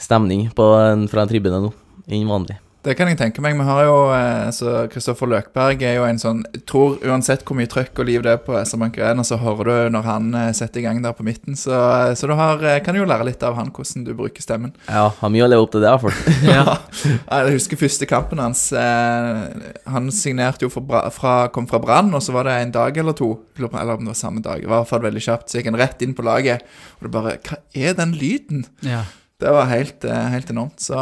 stemning 0.00 0.48
en, 0.50 1.08
fra 1.08 1.24
en 1.24 1.32
tribune 1.32 1.62
nå 1.64 1.72
enn 2.10 2.28
vanlig. 2.28 2.58
Det 2.82 2.96
kan 2.98 3.06
jeg 3.06 3.14
tenke 3.20 3.38
meg. 3.44 3.54
Vi 3.54 3.62
har 3.62 3.84
jo 3.86 3.98
eh, 4.10 4.48
så 4.50 4.70
Kristoffer 4.90 5.28
Løkberg 5.30 5.84
er 5.86 6.00
jo 6.00 6.06
en 6.08 6.18
sånn 6.18 6.40
Jeg 6.50 6.64
tror 6.66 6.96
uansett 7.06 7.44
hvor 7.46 7.54
mye 7.54 7.70
trøkk 7.70 8.00
og 8.02 8.08
liv 8.08 8.24
det 8.26 8.32
er 8.34 8.40
på 8.42 8.56
SR 8.58 8.80
Bank 8.80 8.98
Arena, 8.98 9.22
så 9.22 9.38
hører 9.38 9.68
du 9.68 9.94
når 9.94 10.08
han 10.08 10.26
eh, 10.34 10.48
setter 10.58 10.80
i 10.80 10.84
gang 10.88 10.98
der 11.04 11.14
på 11.14 11.22
midten. 11.26 11.54
Så, 11.58 11.70
eh, 11.70 12.14
så 12.18 12.26
du 12.26 12.34
har, 12.38 12.58
kan 12.82 12.98
jo 12.98 13.06
lære 13.06 13.28
litt 13.28 13.46
av 13.46 13.54
han 13.60 13.70
hvordan 13.70 14.02
du 14.08 14.10
bruker 14.18 14.42
stemmen. 14.42 14.74
Ja, 14.88 15.04
har 15.20 15.30
mye 15.30 15.46
å 15.46 15.50
leve 15.52 15.68
opp 15.68 15.76
til 15.76 15.86
der 15.86 16.00
for. 16.02 16.18
Ja. 16.52 16.74
Jeg 17.06 17.54
husker 17.54 17.78
første 17.80 18.06
kampen 18.10 18.42
hans. 18.42 18.64
Han 18.74 20.10
signerte 20.12 20.66
jo 20.66 20.72
for 20.74 20.82
fra, 21.14 21.36
kom 21.54 21.68
fra 21.70 21.78
Brann, 21.82 22.10
og 22.18 22.22
så 22.26 22.34
var 22.34 22.50
det 22.50 22.58
en 22.64 22.74
dag 22.74 22.98
eller 22.98 23.14
to. 23.16 23.30
Eller 23.56 23.94
om 23.94 24.02
det 24.02 24.10
var 24.10 24.18
samme 24.18 24.42
dag. 24.42 24.58
I 24.58 24.68
hvert 24.68 24.90
fall 24.90 25.04
veldig 25.06 25.22
kjapt. 25.22 25.48
Så 25.52 25.60
gikk 25.60 25.70
han 25.70 25.78
rett 25.80 26.02
inn 26.02 26.16
på 26.18 26.26
laget. 26.26 26.66
Og 26.98 27.06
det 27.06 27.14
bare 27.14 27.38
Hva 27.46 27.62
er 27.78 27.94
den 28.02 28.16
lyden? 28.18 28.66
ja. 28.82 29.04
Det 29.42 29.50
var 29.50 29.64
helt, 29.66 30.04
helt 30.06 30.50
enormt. 30.52 30.78
Så 30.78 30.94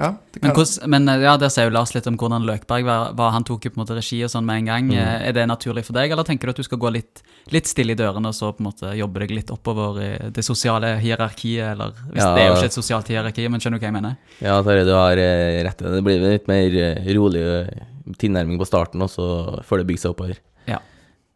ja. 0.00 0.08
Det 0.32 0.40
Men, 0.42 0.52
hos, 0.56 0.70
men 0.88 1.08
eh, 1.12 1.22
ja, 1.26 1.34
der 1.40 1.50
sier 1.52 1.68
jo 1.68 1.74
Lars 1.74 1.92
litt 1.92 2.06
om 2.08 2.16
hvordan 2.18 2.46
Løkberg 2.48 2.86
var, 2.86 3.10
var 3.18 3.34
han 3.34 3.44
tok 3.44 3.66
jo 3.66 3.72
på 3.74 3.78
en 3.78 3.82
måte 3.82 3.96
regi 3.98 4.22
og 4.24 4.32
sånn 4.32 4.46
med 4.48 4.62
en 4.62 4.70
gang. 4.70 4.88
Mm. 4.88 5.26
Er 5.28 5.34
det 5.36 5.44
naturlig 5.50 5.84
for 5.86 5.98
deg, 5.98 6.14
eller 6.14 6.26
tenker 6.26 6.48
du 6.48 6.54
at 6.54 6.62
du 6.62 6.66
skal 6.66 6.80
gå 6.80 6.92
litt, 6.94 7.20
litt 7.52 7.68
stille 7.68 7.92
i 7.92 7.98
dørene 7.98 8.32
og 8.32 8.36
så 8.36 8.52
på 8.56 8.64
en 8.64 8.70
måte 8.70 8.94
jobbe 8.96 9.24
deg 9.24 9.34
litt 9.36 9.52
oppover 9.52 10.00
i 10.00 10.10
det 10.34 10.44
sosiale 10.46 10.94
hierarkiet, 11.02 11.74
eller 11.74 11.92
hvis 12.08 12.24
Ja. 12.24 12.32
Det 12.34 12.42
er 12.42 12.48
jo 12.48 12.56
ikke 12.56 12.70
et 12.72 12.78
sosialt 12.78 13.12
hierarki, 13.12 13.46
men 13.52 13.62
skjønner 13.62 13.78
du 13.78 13.84
hva 13.84 13.90
jeg 13.90 13.98
mener? 13.98 14.16
Ja, 14.40 14.56
Terje, 14.64 14.88
du 14.88 14.94
har 14.96 15.20
eh, 15.20 15.60
rett. 15.66 15.84
i 15.84 15.94
det. 15.94 16.02
Blir 16.08 16.26
litt 16.26 16.48
mer 16.48 16.80
eh, 16.86 17.12
rolig 17.18 17.44
eh, 17.44 17.84
tilnærming 18.16 18.58
på 18.60 18.68
starten, 18.68 19.04
og 19.04 19.12
så 19.12 19.28
får 19.68 19.82
det 19.82 19.90
bygd 19.92 20.04
seg 20.06 20.16
oppover. 20.16 20.40
Ja. 20.70 20.80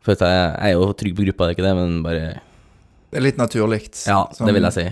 For 0.04 0.16
jeg 0.16 0.50
er 0.56 0.74
jo 0.74 0.90
trygg 0.96 1.16
på 1.16 1.28
gruppa, 1.28 1.46
det 1.46 1.54
er 1.54 1.58
ikke 1.58 1.68
det, 1.68 1.76
men 1.78 2.02
bare 2.04 2.26
det 3.14 3.20
er 3.20 3.28
litt 3.28 3.36
naturlig. 3.38 3.84
Ja, 4.10 4.24
sånn. 4.34 4.48
det 4.48 4.56
vil 4.56 4.64
jeg 4.66 4.74
si. 4.74 4.84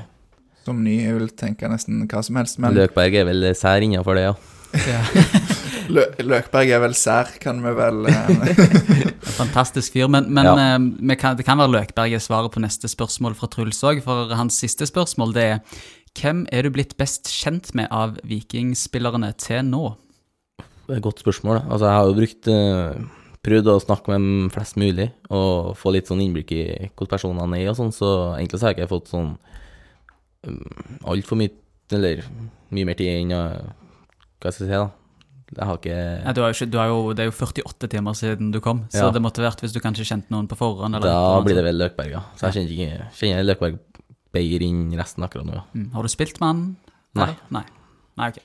Som 0.66 0.82
ny. 0.84 0.98
Jeg 1.04 1.16
vil 1.18 1.30
tenke 1.38 1.68
nesten 1.70 2.04
hva 2.10 2.22
som 2.24 2.36
helst. 2.38 2.58
Men 2.62 2.76
Løkberg 2.76 3.16
er 3.18 3.26
vel 3.28 3.48
sær 3.58 3.82
innenfor 3.84 4.18
det, 4.18 4.28
ja. 4.28 4.34
Lø 5.92 6.04
Løkberg 6.24 6.70
er 6.72 6.80
vel 6.80 6.94
sær, 6.96 7.28
kan 7.42 7.58
vi 7.64 7.72
vel 7.76 8.06
eh, 8.08 9.08
Fantastisk 9.40 9.92
fyr. 9.96 10.06
Men, 10.08 10.28
men 10.32 10.46
Ja. 10.48 10.54
eh, 10.76 10.78
vi 11.10 11.16
kan, 11.20 11.36
det 11.36 11.44
kan 11.44 11.58
være 11.60 11.74
Løkberg 11.74 12.14
er 12.16 12.22
svaret 12.22 12.54
på 12.54 12.62
neste 12.62 12.88
spørsmål 12.88 13.34
fra 13.38 13.50
Truls 13.52 13.82
òg, 13.84 14.00
for 14.04 14.32
hans 14.38 14.56
siste 14.62 14.86
spørsmål 14.88 15.34
det 15.36 15.48
er 15.56 15.82
hvem 16.18 16.44
er 16.52 16.66
du 16.66 16.70
blitt 16.74 16.94
best 17.00 17.28
kjent 17.32 17.70
med 17.74 17.88
av 17.90 18.18
vikingspillerne 18.28 19.32
til 19.40 19.64
nå? 19.64 19.94
Det 20.86 20.92
er 20.92 20.98
et 21.00 21.04
godt 21.06 21.22
spørsmål. 21.24 21.62
Altså, 21.70 21.86
jeg 21.88 21.94
har 21.96 22.08
jo 22.10 22.16
brukt 22.18 22.48
uh, 22.52 23.18
Prøvd 23.42 23.70
å 23.72 23.78
snakke 23.82 24.12
med 24.14 24.52
flest 24.54 24.76
mulig 24.78 25.08
og 25.34 25.72
få 25.80 25.90
litt 25.96 26.06
sånn 26.06 26.20
innblikk 26.22 26.52
i 26.54 26.64
hvordan 26.94 27.08
personene 27.10 27.58
er 27.58 27.72
og 27.72 27.78
sånn, 27.80 27.88
så 27.96 28.10
egentlig 28.36 28.60
så 28.60 28.68
har 28.68 28.74
jeg 28.76 28.84
ikke 28.84 28.92
fått 28.92 29.08
sånn 29.10 29.32
altfor 30.44 31.38
mye 31.38 31.52
Eller 31.92 32.22
mye 32.72 32.86
mer 32.88 32.96
tid 32.98 33.08
enn 33.12 33.32
Hva 33.32 34.50
skal 34.50 34.66
jeg 34.66 34.72
si, 34.72 34.72
da. 34.72 34.90
Jeg 35.52 35.68
har 35.68 35.76
ikke 35.76 35.96
Ja, 36.24 36.32
du 36.32 36.40
har 36.40 36.52
jo 36.52 36.56
ikke, 36.56 36.70
du 36.72 36.78
har 36.80 36.86
jo, 36.88 37.00
det 37.12 37.20
er 37.24 37.28
jo 37.28 37.34
48 37.36 37.88
timer 37.92 38.14
siden 38.16 38.52
du 38.54 38.60
kom, 38.64 38.84
så 38.88 39.04
Ja. 39.06 39.10
det 39.12 39.20
måtte 39.22 39.42
vært 39.44 39.60
hvis 39.60 39.74
du 39.74 39.80
kanskje 39.84 40.06
kjente 40.08 40.30
noen 40.32 40.48
på 40.48 40.56
forhånd. 40.56 40.96
Eller 40.96 41.04
Da 41.12 41.38
et 41.38 41.44
blir 41.44 41.54
det 41.54 41.64
vel 41.64 41.76
Løkberg, 41.76 42.10
ja. 42.10 42.22
Så 42.36 42.48
jeg 42.48 42.54
kjenner 42.56 42.72
ikke 42.72 43.10
kjenner 43.20 43.44
Løkberg 43.44 43.78
bedre 44.32 44.62
inn 44.64 44.90
resten 44.96 45.22
akkurat 45.22 45.44
nå, 45.44 45.52
ja. 45.52 45.64
Mm. 45.74 45.92
Har 45.92 46.02
du 46.02 46.08
spilt 46.08 46.40
med 46.40 46.48
han? 46.48 46.76
Nei. 47.14 47.36
Nei. 47.50 47.64
Nei, 48.16 48.28
ok. 48.32 48.40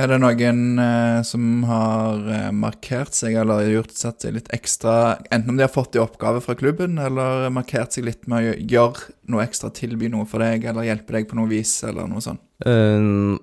Er 0.00 0.08
det 0.08 0.16
noen 0.22 0.78
eh, 0.80 1.20
som 1.26 1.64
har 1.68 2.22
eh, 2.32 2.50
markert 2.56 3.12
seg 3.12 3.34
eller 3.36 3.66
gjort 3.68 3.92
satt 3.98 4.24
seg 4.24 4.32
litt 4.36 4.48
ekstra 4.56 5.18
Enten 5.28 5.52
om 5.52 5.58
de 5.58 5.66
har 5.66 5.72
fått 5.72 5.98
i 5.98 6.00
oppgave 6.00 6.40
fra 6.44 6.56
klubben, 6.56 6.96
eller 7.02 7.50
markert 7.52 7.92
seg 7.92 8.06
litt 8.06 8.24
med 8.30 8.40
å 8.40 8.54
gjøre 8.56 9.10
noe 9.32 9.44
ekstra, 9.44 9.68
tilby 9.76 10.08
noe 10.12 10.24
for 10.30 10.40
deg, 10.40 10.64
eller 10.70 10.88
hjelpe 10.88 11.18
deg 11.18 11.28
på 11.28 11.36
noe 11.36 11.50
vis, 11.50 11.74
eller 11.84 12.08
noe 12.08 12.24
sånt? 12.24 12.40
Um, 12.64 13.36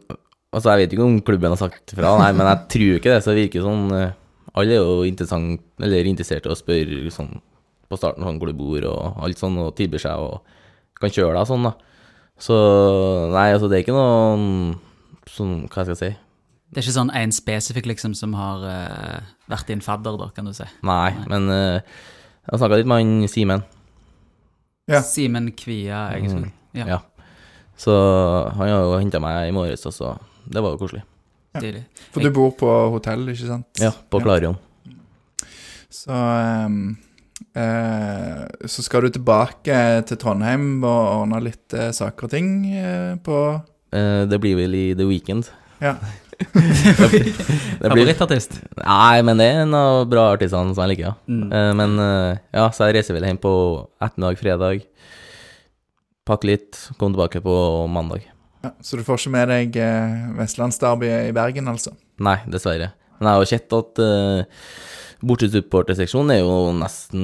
altså, 0.50 0.72
jeg 0.72 0.82
vet 0.82 0.98
ikke 0.98 1.06
om 1.06 1.22
klubben 1.30 1.54
har 1.54 1.62
sagt 1.62 1.94
fra, 1.94 2.18
nei, 2.24 2.34
men 2.34 2.50
jeg 2.50 2.66
tror 2.74 2.98
ikke 2.98 3.14
det. 3.14 3.22
Så 3.22 3.34
det 3.34 3.44
virker 3.44 3.68
sånn 3.68 3.88
uh, 3.94 4.18
Alle 4.58 4.80
er 4.80 4.82
jo 4.82 5.08
interessert 6.10 6.48
i 6.48 6.54
å 6.54 6.58
spørre 6.58 7.14
sånn 7.14 7.36
på 7.88 8.02
starten 8.02 8.26
sånn 8.26 8.40
hvor 8.42 8.50
du 8.50 8.58
bor 8.58 8.84
og 8.90 9.24
alt 9.24 9.40
sånn, 9.40 9.62
og 9.62 9.76
tilbyr 9.78 10.10
seg 10.10 10.20
og 10.26 10.56
kan 10.98 11.14
kjøre 11.14 11.38
deg 11.38 11.52
sånn, 11.52 11.70
da. 11.70 11.76
Så 12.42 12.56
nei, 13.30 13.52
altså, 13.54 13.70
det 13.70 13.78
er 13.78 13.86
ikke 13.86 13.98
noe 13.98 14.78
sånn 15.28 15.54
Hva 15.68 15.84
skal 15.84 15.94
jeg 15.94 16.02
si 16.02 16.16
Det 16.68 16.82
er 16.82 16.84
ikke 16.84 16.98
sånn 16.98 17.12
en 17.16 17.32
spesifikk 17.32 17.88
liksom 17.88 18.14
som 18.18 18.34
har 18.36 18.64
uh, 18.68 19.28
vært 19.48 19.70
din 19.72 19.84
fadder, 19.84 20.18
da, 20.20 20.28
kan 20.36 20.50
du 20.50 20.54
si. 20.56 20.68
Nei, 20.88 21.12
men 21.32 21.48
uh, 21.48 21.78
jeg 21.80 22.52
har 22.52 22.62
snakka 22.62 22.80
litt 22.82 22.90
med 22.90 23.04
han 23.04 23.32
Simen. 23.32 23.64
Ja. 24.88 25.02
Simen 25.04 25.52
Kvia 25.56 26.08
Egenskog. 26.16 26.50
Ja, 26.76 26.88
Ja. 26.96 27.04
Så 27.78 27.94
han 28.58 28.72
har 28.72 28.80
jo 28.82 28.96
henta 28.98 29.20
meg 29.22 29.52
i 29.52 29.54
morges, 29.54 29.84
og 29.86 29.94
så 29.94 30.16
Det 30.50 30.64
var 30.64 30.72
jo 30.74 30.80
koselig. 30.82 31.04
Ja, 31.54 31.62
For 32.12 32.24
du 32.26 32.32
bor 32.34 32.56
på 32.58 32.70
hotell, 32.90 33.28
ikke 33.30 33.50
sant? 33.52 33.68
Ja, 33.78 33.92
på 33.92 34.18
Ja. 34.18 34.24
Klarion. 34.24 34.58
Så 35.94 36.12
um, 36.12 36.98
uh, 37.54 38.46
Så 38.66 38.82
skal 38.82 39.06
du 39.06 39.10
tilbake 39.10 39.78
til 40.08 40.18
Trondheim 40.18 40.84
og 40.84 41.22
ordne 41.22 41.44
litt 41.44 41.74
uh, 41.78 41.92
saker 41.92 42.26
og 42.26 42.34
ting 42.34 42.50
på 43.24 43.38
Eh, 43.96 44.24
det 44.28 44.40
blir 44.44 44.58
vel 44.60 44.76
i 44.76 44.86
The 44.98 45.08
Weekend. 45.08 45.48
Ja. 45.84 45.96
det 46.54 47.10
blir, 47.10 47.32
Favorittartist? 47.82 48.60
nei, 48.78 49.22
men 49.26 49.40
det 49.42 49.48
er 49.50 49.64
en 49.64 49.74
av 49.78 50.04
bra 50.10 50.28
artistene 50.36 50.74
som 50.74 50.84
jeg 50.86 50.94
liker, 50.94 51.08
ja. 51.10 51.14
Mm. 51.26 51.48
Eh, 51.50 51.72
men 51.80 51.96
eh, 52.04 52.42
ja, 52.54 52.68
så 52.74 52.88
jeg 52.88 53.00
reiser 53.00 53.18
vel 53.18 53.26
hjem 53.26 53.42
på 53.42 53.54
ettermiddag, 53.98 54.42
fredag. 54.42 54.86
Pakke 56.28 56.52
litt, 56.52 56.82
kom 57.00 57.16
tilbake 57.16 57.42
på 57.46 57.56
mandag. 57.90 58.28
ja. 58.66 58.74
Så 58.84 59.00
du 59.00 59.06
får 59.08 59.22
ikke 59.22 59.34
med 59.34 59.52
deg 59.54 59.82
eh, 59.82 60.30
Vestlandsderbyet 60.38 61.32
i 61.32 61.36
Bergen, 61.36 61.70
altså? 61.74 61.96
Nei, 62.22 62.38
dessverre. 62.52 62.92
Men 63.18 63.30
jeg 63.30 63.34
har 63.34 63.44
jo 63.44 63.50
sett 63.50 63.74
at 63.74 64.02
uh, 64.04 64.66
bortesupporterseksjonen 65.26 66.36
er 66.36 66.44
jo 66.44 66.58
nesten 66.78 67.24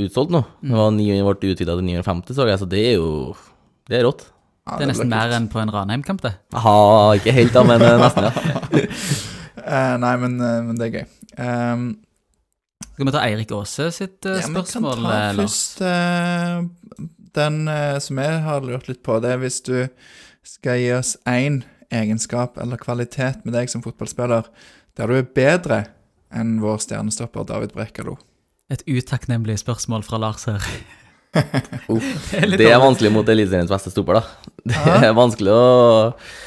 utsolgt 0.00 0.32
nå. 0.32 0.40
Det 0.64 0.78
var 0.78 0.94
9, 0.96 1.18
ble 1.26 1.52
utvida 1.52 1.76
til 1.76 1.88
950, 1.90 2.36
så 2.36 2.46
jeg, 2.48 2.60
så 2.62 2.68
det 2.70 2.84
er 2.92 2.94
jo 2.96 3.10
Det 3.84 3.98
er 3.98 4.06
rått. 4.06 4.24
Ja, 4.64 4.78
Det 4.78 4.86
er 4.86 4.90
nesten 4.94 5.10
mer 5.12 5.34
enn 5.36 5.50
på 5.52 5.60
en 5.60 5.72
Ranheim-kamp, 5.72 6.22
det. 6.24 6.32
Aha, 6.56 6.76
ikke 7.18 7.34
helt, 7.36 7.52
da, 7.52 7.64
men 7.68 7.82
eh, 7.84 7.98
nesten, 8.00 8.28
ja. 8.30 8.32
uh, 9.60 9.96
nei, 10.04 10.14
men, 10.22 10.38
uh, 10.40 10.60
men 10.64 10.80
det 10.80 10.86
er 10.88 10.94
gøy. 10.94 11.04
Um, 11.36 11.84
Skal 12.94 13.10
vi 13.10 13.12
ta 13.12 13.24
Eirik 13.26 13.52
Aase 13.52 13.90
sitt 13.92 14.24
eh, 14.24 14.38
ja, 14.38 14.46
vi 14.48 14.54
spørsmål, 14.54 15.02
kan 15.02 15.10
ta 15.10 15.20
Lars? 15.36 15.60
først 15.76 15.84
den 17.34 17.56
som 17.98 18.18
jeg 18.22 18.42
har 18.44 18.62
lurt 18.62 18.86
litt 18.86 19.00
på. 19.02 19.16
Det 19.18 19.32
er 19.34 19.40
hvis 19.42 19.58
du 19.66 19.74
skal 20.46 20.78
gi 20.78 20.92
oss 20.94 21.16
én 21.26 21.64
egenskap 21.90 22.60
eller 22.62 22.78
kvalitet 22.80 23.42
med 23.42 23.56
deg 23.56 23.72
som 23.72 23.82
fotballspiller 23.82 24.46
der 24.94 25.10
du 25.10 25.18
er 25.18 25.26
bedre 25.26 25.80
enn 26.34 26.60
vår 26.62 26.78
stjernestopper 26.86 27.46
David 27.48 27.74
Brekalo. 27.74 28.16
Et 28.72 28.82
utakknemlig 28.88 29.58
spørsmål 29.60 30.06
fra 30.06 30.20
Lars 30.22 30.46
her. 30.48 30.62
Det 31.88 32.40
er 32.40 32.56
det 32.58 32.68
er 32.70 32.80
vanskelig 32.82 33.10
mot 33.14 33.28
Eliteseriens 33.28 33.70
beste 33.72 33.90
stopper, 33.92 34.20
da. 34.20 34.24
Det 34.70 34.76
Ja. 34.78 34.96
er 35.10 35.16
vanskelig 35.16 35.52
å 35.54 35.64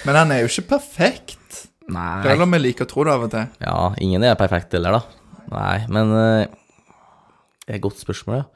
Men 0.08 0.16
han 0.22 0.32
er 0.34 0.44
jo 0.44 0.50
ikke 0.52 0.68
perfekt. 0.78 1.64
Nei. 1.92 2.24
Selv 2.26 2.44
om 2.44 2.52
vi 2.56 2.60
liker 2.66 2.88
å 2.88 2.90
tro 2.92 3.06
det 3.08 3.14
av 3.14 3.26
og 3.28 3.32
til. 3.32 3.46
Ja, 3.64 3.78
ingen 4.04 4.24
er 4.28 4.36
perfekt 4.40 4.74
heller, 4.76 4.98
da. 5.00 5.02
Nei, 5.54 5.78
men 5.94 6.12
eh, 6.18 6.48
Det 7.64 7.76
er 7.76 7.80
et 7.80 7.84
godt 7.86 8.02
spørsmål, 8.02 8.42
ja. 8.42 8.48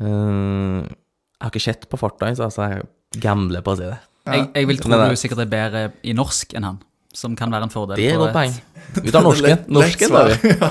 Uh, 0.00 0.80
jeg 0.80 1.44
har 1.44 1.50
ikke 1.52 1.60
sett 1.60 1.82
på 1.92 1.98
farta 2.00 2.28
hans, 2.30 2.38
altså 2.40 2.64
jeg 2.70 3.20
gambler 3.20 3.60
på 3.64 3.74
å 3.74 3.76
si 3.80 3.84
det. 3.84 3.98
Ja. 4.28 4.36
Jeg, 4.38 4.46
jeg 4.54 4.68
vil 4.70 4.78
tro 4.80 4.96
du 4.96 5.18
sikkert 5.20 5.42
er 5.44 5.50
bedre 5.50 5.82
i 6.08 6.14
norsk 6.16 6.54
enn 6.56 6.64
han, 6.68 6.78
som 7.16 7.34
kan 7.36 7.52
være 7.52 7.68
en 7.68 7.72
fordel. 7.72 8.00
Det 8.00 8.06
er 8.12 8.16
på 8.16 8.28
et 8.28 8.30
godt 8.30 8.36
poeng. 8.38 8.56
Vi 9.04 9.12
tar 9.14 9.24
norsken. 9.26 9.64
Norsken 9.72 10.14
da. 10.14 10.22
ja. 10.30 10.70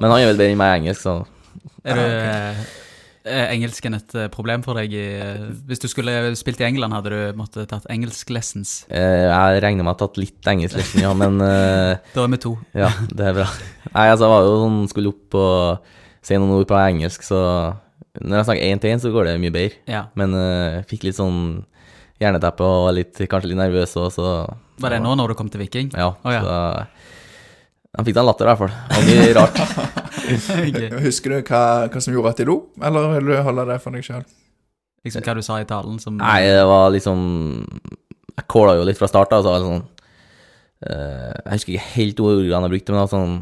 Men 0.00 0.10
han 0.10 0.18
er 0.18 0.28
vel 0.30 0.36
bedre 0.40 0.50
enn 0.52 0.60
meg 0.60 0.74
i 0.74 0.78
engelsk, 0.82 1.04
så 1.04 1.16
Er 1.88 1.96
du 1.96 2.04
eh, 2.04 2.62
er 3.28 3.52
engelsken 3.52 3.96
et 3.98 4.14
eh, 4.18 4.28
problem 4.32 4.64
for 4.64 4.78
deg? 4.80 4.92
I, 4.96 5.04
eh, 5.22 5.44
hvis 5.68 5.82
du 5.82 5.88
skulle 5.90 6.14
spilt 6.38 6.60
i 6.62 6.66
England, 6.68 6.96
hadde 6.96 7.12
du 7.12 7.38
måttet 7.38 7.68
tatt 7.70 7.86
engelsk 7.92 8.30
lessons? 8.34 8.72
eh, 8.88 9.26
jeg 9.28 9.62
regner 9.64 9.84
med 9.84 9.92
å 9.92 9.96
ha 9.96 10.00
tatt 10.02 10.18
litt 10.20 10.50
engelsk 10.50 10.80
lesson, 10.80 11.02
ja, 11.04 11.12
men 11.16 11.40
eh, 11.44 12.00
Da 12.16 12.24
er 12.24 12.32
vi 12.34 12.40
to. 12.42 12.54
ja, 12.76 12.90
det 13.12 13.30
er 13.30 13.36
bra. 13.42 13.48
Nei, 13.92 14.06
altså, 14.10 14.26
jeg 14.26 14.32
var 14.34 14.48
jo 14.48 14.56
sånn, 14.64 14.80
skulle 14.92 15.12
opp 15.14 15.38
og 15.38 15.94
si 16.28 16.36
noen 16.40 16.56
ord 16.58 16.68
på 16.68 16.78
engelsk, 16.80 17.24
så 17.24 17.40
når 18.18 18.40
jeg 18.40 18.46
snakker 18.48 18.68
én 18.72 18.80
til 18.82 18.90
én, 18.94 19.00
så 19.02 19.12
går 19.14 19.28
det 19.28 19.36
mye 19.40 19.54
bedre. 19.54 19.78
Ja. 19.86 20.06
Men 20.18 20.32
uh, 20.34 20.80
fikk 20.90 21.04
litt 21.06 21.16
sånn 21.16 21.62
hjerneteppe 22.18 22.66
og 22.66 22.88
var 22.88 22.96
litt, 22.96 23.20
kanskje 23.30 23.52
litt 23.52 23.60
nervøs 23.60 23.94
òg, 24.00 24.08
så 24.16 24.30
Var 24.82 24.96
det 24.96 24.98
nå 25.04 25.12
når 25.18 25.32
du 25.32 25.38
kom 25.38 25.50
til 25.52 25.62
Viking? 25.62 25.92
Ja. 25.94 26.08
Oh, 26.26 26.32
ja. 26.34 26.40
Så 26.42 26.56
han 27.96 28.04
fikk 28.04 28.18
seg 28.18 28.20
en 28.22 28.28
latter, 28.28 28.44
i 28.44 28.50
hvert 28.52 28.60
fall. 28.60 28.74
Det 28.88 28.98
var 28.98 29.06
mye 29.08 29.34
rart. 29.38 29.60
okay. 30.68 30.90
Husker 31.06 31.32
du 31.34 31.38
hva, 31.40 31.62
hva 31.88 32.02
som 32.04 32.14
gjorde 32.14 32.34
at 32.34 32.42
de 32.42 32.48
lo, 32.50 32.58
eller 32.84 33.12
vil 33.14 33.30
du 33.32 33.36
holde 33.46 33.64
det 33.70 33.78
for 33.84 33.96
deg 33.96 34.04
sjøl? 34.06 34.26
Liksom 35.06 35.24
hva 35.24 35.36
du 35.38 35.44
sa 35.46 35.60
i 35.62 35.68
talen 35.68 36.00
som 36.02 36.16
Nei, 36.18 36.40
det 36.50 36.64
var 36.66 36.88
liksom 36.90 37.20
Jeg 38.34 38.44
calla 38.50 38.72
jo 38.74 38.82
litt 38.88 38.98
fra 38.98 39.06
start 39.08 39.30
av, 39.36 39.44
så 39.44 39.52
var 39.52 39.60
det 39.62 39.68
sånn 39.68 39.84
uh, 40.90 41.36
Jeg 41.44 41.52
husker 41.52 41.74
ikke 41.76 41.92
helt 41.94 42.22
ordene 42.24 42.66
jeg 42.66 42.72
brukte, 42.74 42.92
men 42.92 42.98
det 42.98 43.04
var 43.04 43.12
sånn 43.14 43.36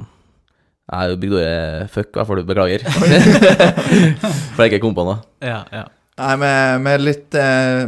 Jeg 0.92 1.16
brukte 1.22 1.40
ordet 1.40 1.88
fuck, 1.94 2.10
i 2.12 2.20
hvert 2.20 2.28
fall. 2.28 2.42
Beklager. 2.52 2.84
For 4.54 4.62
jeg 4.62 4.74
ikke 4.74 4.82
kom 4.84 4.94
på 4.94 5.06
noe. 5.08 5.16
Ja, 5.42 5.62
ja. 5.72 5.86
Nei, 6.16 6.34
vi, 6.40 6.50
vi 6.80 6.92
er 6.94 7.02
litt 7.04 7.34
eh, 7.36 7.82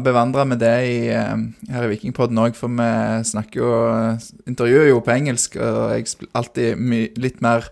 bevandra 0.00 0.46
med 0.48 0.62
det 0.62 0.74
i, 0.88 0.94
eh, 1.12 1.32
her 1.74 1.84
i 1.84 1.90
Vikingpodden 1.90 2.38
òg, 2.40 2.54
for 2.56 2.72
vi 2.72 2.86
snakker 3.28 3.60
jo 3.60 3.72
Intervjuer 4.48 4.88
jo 4.88 5.00
på 5.04 5.12
engelsk, 5.12 5.58
og 5.60 5.90
jeg 5.92 6.06
alltid 6.40 6.80
my, 6.80 7.02
litt 7.20 7.42
mer 7.44 7.66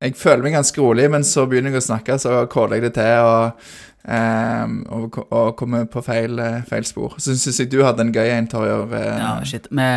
Jeg 0.00 0.16
føler 0.16 0.46
meg 0.46 0.56
ganske 0.56 0.80
rolig, 0.80 1.10
men 1.12 1.24
så 1.28 1.44
begynner 1.48 1.74
jeg 1.76 1.82
å 1.82 1.88
snakke, 1.90 2.16
så 2.20 2.38
caller 2.52 2.78
jeg 2.80 2.86
det 2.86 2.94
til 2.96 3.20
og, 3.24 3.66
eh, 4.08 4.72
og, 4.92 5.18
og 5.32 5.50
kommer 5.60 5.84
på 5.92 6.02
feil, 6.04 6.36
eh, 6.40 6.58
feil 6.68 6.84
spor. 6.88 7.14
Så 7.20 7.32
syns 7.36 7.60
jeg 7.60 7.70
du 7.72 7.78
hadde 7.84 8.04
en 8.04 8.12
gøy 8.16 8.28
en, 8.32 8.48
Torjer. 8.52 8.92
eh, 8.96 9.18
Ja, 9.20 9.34
shit. 9.48 9.68
Vi, 9.72 9.88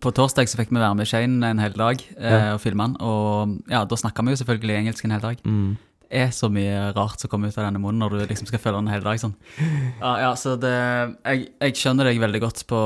på 0.00 0.12
torsdag 0.16 0.48
så 0.52 0.60
fikk 0.60 0.72
vi 0.72 0.80
være 0.80 0.96
med 1.00 1.08
Shane 1.08 1.50
en 1.54 1.60
hel 1.62 1.72
dag 1.76 2.00
eh, 2.18 2.28
Ja. 2.36 2.40
og 2.56 2.60
filme 2.64 2.84
han. 2.88 2.96
Og 3.00 3.58
ja, 3.72 3.84
da 3.88 3.96
snakka 4.00 4.24
vi 4.28 4.32
jo 4.36 4.40
selvfølgelig 4.44 4.78
engelsk 4.82 5.04
en 5.08 5.16
hel 5.16 5.24
dag. 5.24 5.40
Mm. 5.44 5.72
Er 6.12 6.32
så 6.34 6.50
mye 6.52 6.90
rart 6.96 7.22
som 7.22 7.30
kommer 7.32 7.48
ut 7.48 7.56
av 7.56 7.66
denne 7.66 7.80
munnen 7.80 8.02
når 8.04 8.14
du 8.14 8.32
liksom 8.32 8.48
skal 8.48 8.60
følge 8.60 8.82
den 8.82 8.90
hele 8.92 9.02
hel 9.02 9.08
dag. 9.08 9.20
sånn. 9.20 9.34
Ja, 10.00 10.12
ja, 10.20 10.34
så 10.36 10.56
det 10.60 10.72
Jeg, 10.72 11.48
jeg 11.60 11.76
skjønner 11.78 12.08
deg 12.08 12.20
veldig 12.22 12.42
godt 12.42 12.62
på, 12.68 12.82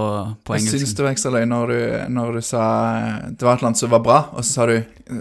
på 0.47 0.57
Jeg 0.57 0.69
syns 0.71 0.95
du 0.95 1.01
det 1.01 1.07
var 1.07 1.17
ekstra 1.17 1.35
løgn 1.35 1.53
når 1.53 1.73
du, 1.73 1.81
når 2.17 2.39
du 2.39 2.41
sa 2.45 2.63
Det 3.29 3.47
var 3.47 3.57
et 3.57 3.61
eller 3.61 3.71
annet 3.73 3.83
som 3.83 3.93
var 3.93 4.05
bra, 4.07 4.21
og 4.33 4.45
så 4.45 4.51
sa 4.53 4.71
du 4.71 4.77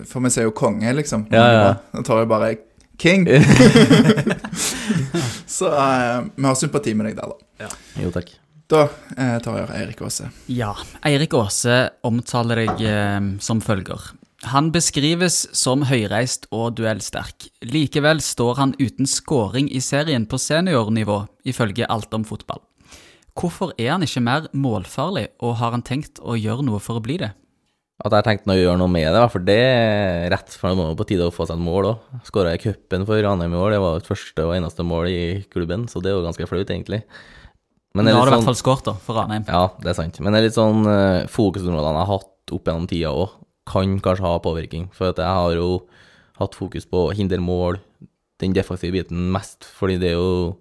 For 0.09 0.23
vi 0.23 0.33
sier 0.33 0.47
jo 0.49 0.55
konge, 0.55 0.93
liksom. 1.01 1.27
Ja, 1.33 1.45
ja. 1.51 1.67
Da 1.93 2.05
tar 2.05 2.23
jeg 2.23 2.31
bare 2.31 2.55
King. 2.95 3.27
så 5.57 5.67
uh, 5.67 6.23
vi 6.31 6.47
har 6.47 6.55
sympati 6.55 6.93
med 6.95 7.09
deg 7.09 7.17
der, 7.19 7.33
da. 7.33 7.65
Ja. 7.65 7.71
Jo, 8.05 8.11
takk. 8.15 8.31
Da 8.71 8.85
eh, 9.13 9.35
tar 9.45 9.59
jeg 9.59 9.67
Eirik 9.77 9.99
Aase. 10.01 10.29
Ja. 10.49 10.71
Eirik 11.05 11.35
Aase 11.37 11.75
omtaler 12.07 12.63
deg 12.63 12.79
eh, 12.87 13.19
som 13.43 13.59
følger. 13.61 14.07
Han 14.51 14.67
beskrives 14.69 15.39
som 15.57 15.87
høyreist 15.89 16.45
og 16.53 16.75
duellsterk. 16.77 17.47
Likevel 17.65 18.19
står 18.21 18.59
han 18.59 18.73
uten 18.77 19.07
scoring 19.09 19.71
i 19.73 19.81
serien 19.81 20.27
på 20.29 20.37
seniornivå, 20.37 21.23
ifølge 21.49 21.87
Alt 21.89 22.13
om 22.13 22.25
fotball. 22.27 22.61
Hvorfor 23.35 23.73
er 23.81 23.95
han 23.95 24.05
ikke 24.05 24.21
mer 24.23 24.45
målfarlig, 24.53 25.31
og 25.41 25.57
har 25.59 25.73
han 25.73 25.83
tenkt 25.83 26.21
å 26.21 26.37
gjøre 26.37 26.65
noe 26.67 26.79
for 26.83 26.99
å 26.99 27.03
bli 27.03 27.17
det? 27.23 27.31
At 28.05 28.13
jeg 28.13 28.27
tenkt 28.27 28.51
å 28.51 28.57
gjøre 28.57 28.77
noe 28.77 28.91
med 28.91 29.07
det, 29.15 29.23
for 29.33 29.43
det 29.47 29.57
er 29.57 30.29
rett, 30.33 30.53
for 30.53 30.69
det 30.69 30.77
må 30.77 30.89
jo 30.91 30.99
på 30.99 31.07
tide 31.09 31.25
å 31.25 31.33
få 31.33 31.47
seg 31.47 31.57
et 31.57 31.65
mål 31.65 31.89
òg. 31.93 32.05
Skåra 32.27 32.53
i 32.53 32.61
cupen 32.61 33.07
for 33.07 33.21
Ranheim 33.25 33.55
i 33.55 33.59
år, 33.59 33.73
det 33.73 33.81
var 33.81 33.97
et 33.97 34.09
første 34.09 34.45
og 34.45 34.53
eneste 34.55 34.85
mål 34.85 35.09
i 35.09 35.23
klubben, 35.49 35.87
så 35.89 36.03
det 36.03 36.11
er 36.11 36.19
jo 36.19 36.25
ganske 36.27 36.47
flaut, 36.51 36.69
egentlig. 36.69 37.01
Men 37.95 38.05
Nå 38.05 38.11
er 38.11 38.19
har 38.19 38.27
du 38.27 38.29
i 38.29 38.35
hvert 38.35 38.43
sånn 38.43 38.51
fall 38.51 38.61
skåret, 38.61 38.85
da, 38.91 38.97
for 39.07 39.17
Ranheim. 39.17 39.47
Ja, 39.49 39.69
det 39.81 39.93
er 39.93 39.97
sant. 39.97 40.19
Men 40.21 40.35
det 40.35 40.41
er 40.41 40.47
litt 40.49 40.59
sånn 40.59 40.83
uh, 40.85 41.25
fokusområdene 41.31 41.95
jeg 41.95 42.03
har 42.03 42.11
hatt 42.11 42.55
opp 42.59 42.69
gjennom 42.69 42.87
tida 42.91 43.15
òg, 43.15 43.39
kan 43.69 43.97
kanskje 44.03 44.25
ha 44.25 44.37
påvirkning. 44.43 44.89
For 44.93 45.11
jeg 45.11 45.25
har 45.25 45.55
jo 45.57 45.85
hatt 46.39 46.57
fokus 46.57 46.87
på 46.89 47.07
å 47.07 47.15
hindre 47.15 47.41
mål, 47.41 47.79
den 48.43 48.55
defensive 48.55 48.93
biten 48.97 49.29
mest, 49.31 49.63
fordi 49.77 49.99
det 50.01 50.11
er 50.11 50.17
jo 50.19 50.55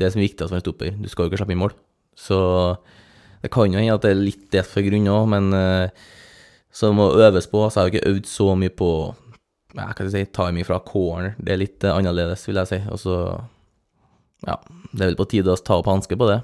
det 0.00 0.10
som 0.10 0.20
er 0.20 0.26
viktigst 0.26 0.50
for 0.50 0.58
en 0.58 0.64
stopper. 0.64 0.96
Du 0.98 1.08
skal 1.10 1.26
jo 1.26 1.30
ikke 1.30 1.42
slippe 1.42 1.54
inn 1.54 1.62
mål. 1.62 1.76
Så 2.18 2.38
det 3.40 3.52
kan 3.54 3.70
jo 3.70 3.78
hende 3.78 3.94
at 3.96 4.04
det 4.04 4.14
er 4.14 4.20
litt 4.20 4.48
det 4.52 4.64
for 4.68 4.84
grunn 4.84 5.08
òg, 5.08 5.28
men 5.30 5.52
så 6.70 6.90
det 6.90 6.98
må 6.98 7.10
øves 7.18 7.48
på. 7.50 7.64
Så 7.68 7.78
jeg 7.78 7.82
har 7.82 7.88
jo 7.88 7.94
ikke 7.94 8.12
øvd 8.12 8.30
så 8.30 8.48
mye 8.58 8.74
på 8.74 8.90
ja, 9.74 9.86
hva 9.86 9.94
skal 9.94 10.08
jeg 10.08 10.26
si, 10.26 10.32
timing 10.34 10.66
fra 10.66 10.80
corner. 10.86 11.34
Det 11.38 11.54
er 11.54 11.60
litt 11.62 11.86
eh, 11.86 11.94
annerledes, 11.94 12.46
vil 12.48 12.58
jeg 12.62 12.70
si. 12.70 12.80
Og 12.90 13.00
så 13.02 13.16
ja, 14.46 14.56
det 14.90 15.02
er 15.02 15.10
vel 15.12 15.20
på 15.20 15.28
tide 15.30 15.52
å 15.54 15.60
ta 15.62 15.78
opp 15.78 15.90
hanske 15.90 16.18
på 16.18 16.28
det. 16.30 16.40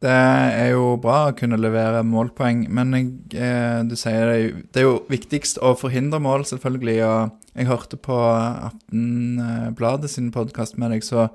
Det 0.00 0.08
er 0.10 0.70
jo 0.72 0.94
bra 0.96 1.26
å 1.28 1.34
kunne 1.36 1.58
levere 1.60 2.00
målpoeng, 2.08 2.62
men 2.72 2.94
jeg, 2.96 3.08
eh, 3.36 3.82
du 3.84 3.92
sier 4.00 4.30
det, 4.30 4.36
er 4.36 4.44
jo- 4.48 4.62
det 4.72 4.80
er 4.80 4.86
jo 4.86 5.06
viktigst 5.10 5.58
å 5.60 5.74
forhindre 5.76 6.20
mål, 6.24 6.44
selvfølgelig. 6.48 7.02
Og 7.04 7.32
jeg 7.54 7.66
hørte 7.66 7.98
på 8.00 8.16
Aftenbladet 8.16 10.08
sin 10.08 10.30
podkast 10.32 10.78
med 10.78 10.92
deg, 10.92 11.02
så, 11.04 11.28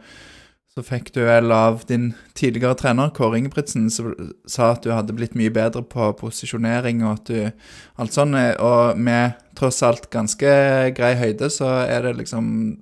så 0.73 0.84
fikk 0.84 1.12
du 1.13 1.21
vel 1.25 1.51
av 1.51 1.86
din 1.86 2.15
tidligere 2.34 2.75
trener, 2.75 3.12
Kåre 3.13 3.38
Ingebrigtsen, 3.38 3.91
som 3.91 4.15
sa 4.47 4.71
at 4.71 4.82
du 4.82 4.89
hadde 4.89 5.13
blitt 5.13 5.36
mye 5.36 5.54
bedre 5.54 5.84
på 5.84 6.10
posisjonering 6.17 7.04
og 7.06 7.19
at 7.19 7.25
du 7.25 7.51
Alt 7.99 8.12
sånn. 8.17 8.34
Og 8.60 8.97
med 8.97 9.36
tross 9.56 9.84
alt 9.84 10.10
ganske 10.10 10.91
grei 10.95 11.13
høyde, 11.15 11.51
så 11.54 11.86
er 11.88 12.01
det 12.01 12.17
liksom 12.17 12.80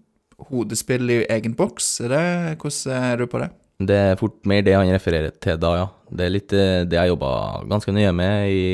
hodespill 0.49 1.11
i 1.11 1.25
egen 1.29 1.53
boks. 1.55 1.99
Er 2.01 2.07
det, 2.15 2.57
hvordan 2.57 3.03
er 3.11 3.17
du 3.17 3.27
på 3.27 3.43
det? 3.43 3.51
Det 3.81 3.95
er 3.97 4.19
fort 4.19 4.35
mer 4.49 4.61
det 4.65 4.75
han 4.77 4.91
refererer 4.93 5.33
til 5.41 5.57
da, 5.61 5.71
ja. 5.81 5.87
Det 6.13 6.25
er 6.25 6.33
litt 6.33 6.53
eh, 6.53 6.83
det 6.85 6.99
jeg 6.99 7.13
jobba 7.13 7.31
ganske 7.71 7.95
nøye 7.95 8.11
med 8.15 8.51
i 8.53 8.65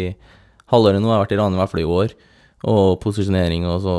halvåret 0.73 0.99
nå. 0.99 1.07
Jeg 1.07 1.15
har 1.15 1.23
vært 1.23 1.35
i 1.35 1.39
Ranheim 1.39 1.59
i 1.59 1.62
hvert 1.63 1.73
fall 1.73 1.83
i 1.83 1.93
år, 1.99 2.17
og 2.69 2.99
posisjonering 3.03 3.63
og 3.69 3.79
så 3.85 3.95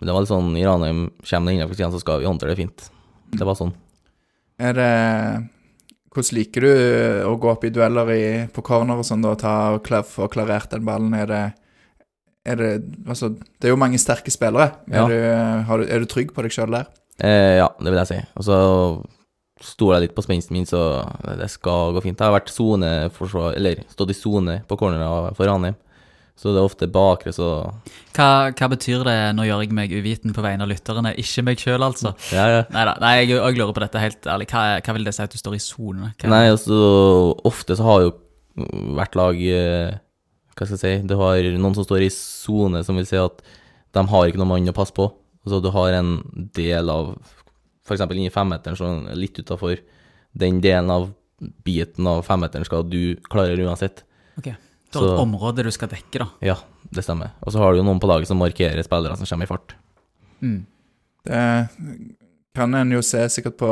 Det 0.00 0.10
var 0.10 0.24
litt 0.24 0.32
sånn 0.32 0.56
I 0.56 0.64
Ranheim 0.66 1.04
kommer 1.28 1.52
det 1.52 1.58
innenfor 1.58 1.78
siden, 1.78 1.94
så 1.94 2.02
skal 2.02 2.20
vi 2.22 2.28
håndtere 2.28 2.54
det 2.54 2.62
fint. 2.64 2.90
Det 3.36 3.46
var 3.46 3.58
sånn. 3.58 3.72
Er 4.58 4.76
det 4.76 4.92
Hvordan 6.10 6.36
liker 6.40 6.64
du 6.66 6.70
å 7.30 7.36
gå 7.38 7.50
opp 7.52 7.64
i 7.64 7.70
dueller 7.70 8.08
i, 8.10 8.22
på 8.50 8.64
corner 8.66 8.98
og 8.98 9.06
sånn, 9.06 9.22
da, 9.22 9.36
ta 9.38 9.52
og 9.76 9.84
klar, 9.86 10.02
få 10.02 10.26
klarert 10.32 10.72
den 10.72 10.82
ballen? 10.88 11.14
Er 11.14 11.28
det 11.30 11.44
er 12.50 12.56
det, 12.56 12.70
altså, 13.06 13.28
det 13.60 13.68
er 13.68 13.74
jo 13.74 13.78
mange 13.78 14.00
sterke 14.00 14.32
spillere. 14.32 14.72
Ja. 14.90 15.04
Er, 15.04 15.12
du, 15.12 15.64
har 15.68 15.78
du, 15.78 15.84
er 15.86 16.02
du 16.02 16.08
trygg 16.10 16.32
på 16.34 16.42
deg 16.42 16.54
sjøl 16.54 16.72
der? 16.72 16.88
Eh, 17.20 17.60
ja, 17.60 17.68
det 17.78 17.92
vil 17.92 18.00
jeg 18.00 18.10
si. 18.10 18.20
Og 18.40 18.46
så 18.46 18.56
stoler 19.60 19.98
jeg 19.98 20.08
litt 20.08 20.16
på 20.16 20.24
spensten 20.24 20.56
min, 20.56 20.66
så 20.68 21.04
det 21.36 21.50
skal 21.52 21.94
gå 21.94 22.02
fint. 22.04 22.18
Jeg 22.18 22.30
har 22.30 22.36
vært 22.38 22.52
zone 22.52 22.90
eller 23.10 23.84
stått 23.92 24.12
i 24.12 24.16
sone 24.16 24.60
på 24.68 24.78
cornera 24.80 25.30
for 25.36 25.48
Ranheim, 25.48 25.76
så 26.40 26.54
det 26.54 26.62
er 26.62 26.68
ofte 26.70 26.88
bakre, 26.88 27.34
så 27.36 27.48
Hva, 28.16 28.28
hva 28.56 28.68
betyr 28.72 29.04
det 29.04 29.16
nå 29.36 29.44
gjør 29.44 29.64
jeg 29.66 29.76
meg 29.76 29.92
uviten 29.92 30.32
på 30.32 30.44
vegne 30.44 30.64
av 30.64 30.70
lytterne? 30.72 31.12
Ikke 31.20 31.44
meg 31.44 31.60
sjøl, 31.60 31.84
altså. 31.84 32.14
ja, 32.32 32.46
ja. 32.48 32.62
Neida, 32.72 32.96
Nei 33.02 33.12
jeg, 33.18 33.34
jeg 33.36 33.58
lurer 33.58 33.76
på 33.76 33.84
dette 33.84 34.04
helt 34.04 34.30
ærlig. 34.34 34.48
Hva, 34.48 34.64
hva 34.80 34.96
vil 34.96 35.04
det 35.04 35.14
si 35.16 35.24
at 35.26 35.36
du 35.36 35.40
står 35.40 35.58
i 35.58 35.62
sone? 35.64 36.12
Nei, 36.24 36.44
altså, 36.48 36.78
ofte 37.44 37.76
så 37.76 37.88
har 37.90 38.06
jo 38.06 38.14
hvert 38.96 39.14
lag 39.16 39.38
eh, 39.40 39.98
Hva 40.56 40.66
skal 40.66 40.74
jeg 40.76 40.80
si 40.82 41.08
Du 41.08 41.14
har 41.20 41.46
noen 41.60 41.76
som 41.76 41.86
står 41.86 42.06
i 42.06 42.12
sone, 42.14 42.82
som 42.84 42.96
vil 42.98 43.08
si 43.08 43.20
at 43.20 43.44
de 43.94 44.06
har 44.06 44.30
ikke 44.30 44.38
noen 44.40 44.52
mann 44.52 44.70
å 44.70 44.76
passe 44.76 44.94
på. 44.94 45.08
Altså, 45.44 45.58
du 45.60 45.70
har 45.74 45.96
en 45.98 46.16
del 46.54 46.90
av 46.92 47.14
Eksempel 47.96 48.20
inni 48.20 48.32
femmeteren, 48.34 48.78
sånn 48.78 49.08
litt 49.18 49.38
utafor 49.40 49.80
den 50.38 50.60
delen 50.62 50.90
av 50.94 51.08
biten 51.64 52.06
av 52.06 52.22
femmeteren 52.26 52.66
skal 52.68 52.84
du 52.88 53.16
klare 53.30 53.56
uansett. 53.58 54.04
Ok. 54.38 54.52
Du 54.90 54.98
har 54.98 55.12
et 55.12 55.22
område 55.22 55.64
du 55.64 55.70
skal 55.74 55.90
dekke, 55.92 56.24
da. 56.24 56.26
Ja, 56.42 56.56
det 56.90 57.04
stemmer. 57.06 57.34
Og 57.46 57.54
så 57.54 57.62
har 57.62 57.72
du 57.72 57.80
jo 57.80 57.86
noen 57.86 58.00
på 58.02 58.08
laget 58.10 58.30
som 58.30 58.40
markerer 58.42 58.82
spillere 58.82 59.18
som 59.18 59.28
kommer 59.28 59.46
i 59.46 59.50
fart. 59.50 59.76
Mm. 60.42 60.64
Det 61.26 61.42
kan 62.56 62.74
en 62.74 62.90
jo 62.90 63.02
se 63.06 63.22
sikkert 63.30 63.56
på 63.60 63.70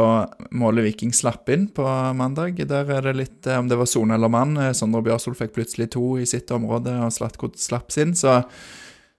målet 0.54 0.86
Viking 0.86 1.12
slapp 1.16 1.50
inn 1.50 1.66
på 1.74 1.86
mandag. 2.14 2.60
Der 2.70 2.92
er 2.94 3.08
det 3.08 3.16
litt 3.18 3.48
eh, 3.48 3.58
om 3.58 3.70
det 3.70 3.78
var 3.80 3.90
sone 3.90 4.14
eller 4.14 4.30
mann. 4.30 4.54
Eh, 4.62 4.74
Sondre 4.76 5.02
Bjørsol 5.08 5.34
fikk 5.38 5.56
plutselig 5.56 5.90
to 5.96 6.12
i 6.22 6.26
sitt 6.28 6.52
område, 6.54 6.94
og 7.02 7.10
Slatko 7.14 7.50
slapp 7.58 7.90
sin. 7.94 8.14
Så 8.14 8.38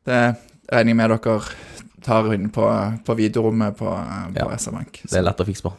det 0.07 0.21
regner 0.71 0.93
jeg 0.93 0.99
med 1.01 1.15
dere 1.17 1.35
tar 2.03 2.29
hun 2.29 2.49
på, 2.53 2.65
på 3.05 3.15
videorommet 3.19 3.77
på, 3.79 3.87
eh, 3.91 4.27
på 4.35 4.45
Ja, 4.45 4.57
SR-Bank. 4.57 5.01
Det 5.05 5.17
er 5.19 5.25
lett 5.25 5.41
å 5.41 5.47
fikse 5.47 5.67
på. 5.67 5.73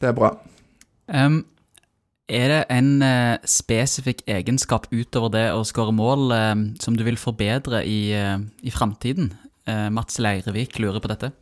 Det 0.00 0.10
er 0.10 0.16
bra. 0.16 0.34
Um, 1.08 1.42
er 2.28 2.48
det 2.48 2.60
en 2.72 2.90
uh, 3.04 3.36
spesifikk 3.44 4.22
egenskap 4.30 4.88
utover 4.92 5.32
det 5.34 5.46
å 5.52 5.64
skåre 5.68 5.92
mål 5.94 6.32
uh, 6.32 6.52
som 6.80 6.96
du 6.96 7.04
vil 7.04 7.20
forbedre 7.20 7.82
i, 7.84 8.00
uh, 8.16 8.38
i 8.64 8.72
framtiden? 8.72 9.32
Uh, 9.68 9.88
Mats 9.92 10.20
Leirevik 10.20 10.78
lurer 10.80 11.00
på 11.04 11.12
dette. 11.12 11.32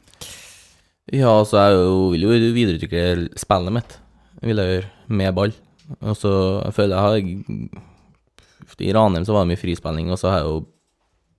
Ja, 1.11 1.33
altså 1.35 1.59
jeg 1.59 1.79
jo, 1.79 1.95
vil 2.15 2.27
jo 2.27 2.55
videreutvikle 2.55 3.31
spillet 3.39 3.75
mitt. 3.75 3.97
Vil 4.43 4.59
jeg 4.59 4.77
gjøre, 4.77 4.91
med 5.13 5.35
ball. 5.37 5.55
Og 6.01 6.15
så 6.17 6.33
jeg 6.65 6.75
føler 6.77 6.97
jeg 6.97 7.03
har 7.03 8.87
I 8.87 8.93
Ranheim 8.95 9.27
så 9.27 9.35
var 9.35 9.45
det 9.45 9.53
mye 9.53 9.61
frispilling, 9.61 10.11
og 10.11 10.19
så 10.19 10.31
har 10.31 10.43
jeg 10.43 10.51
jo 10.51 10.61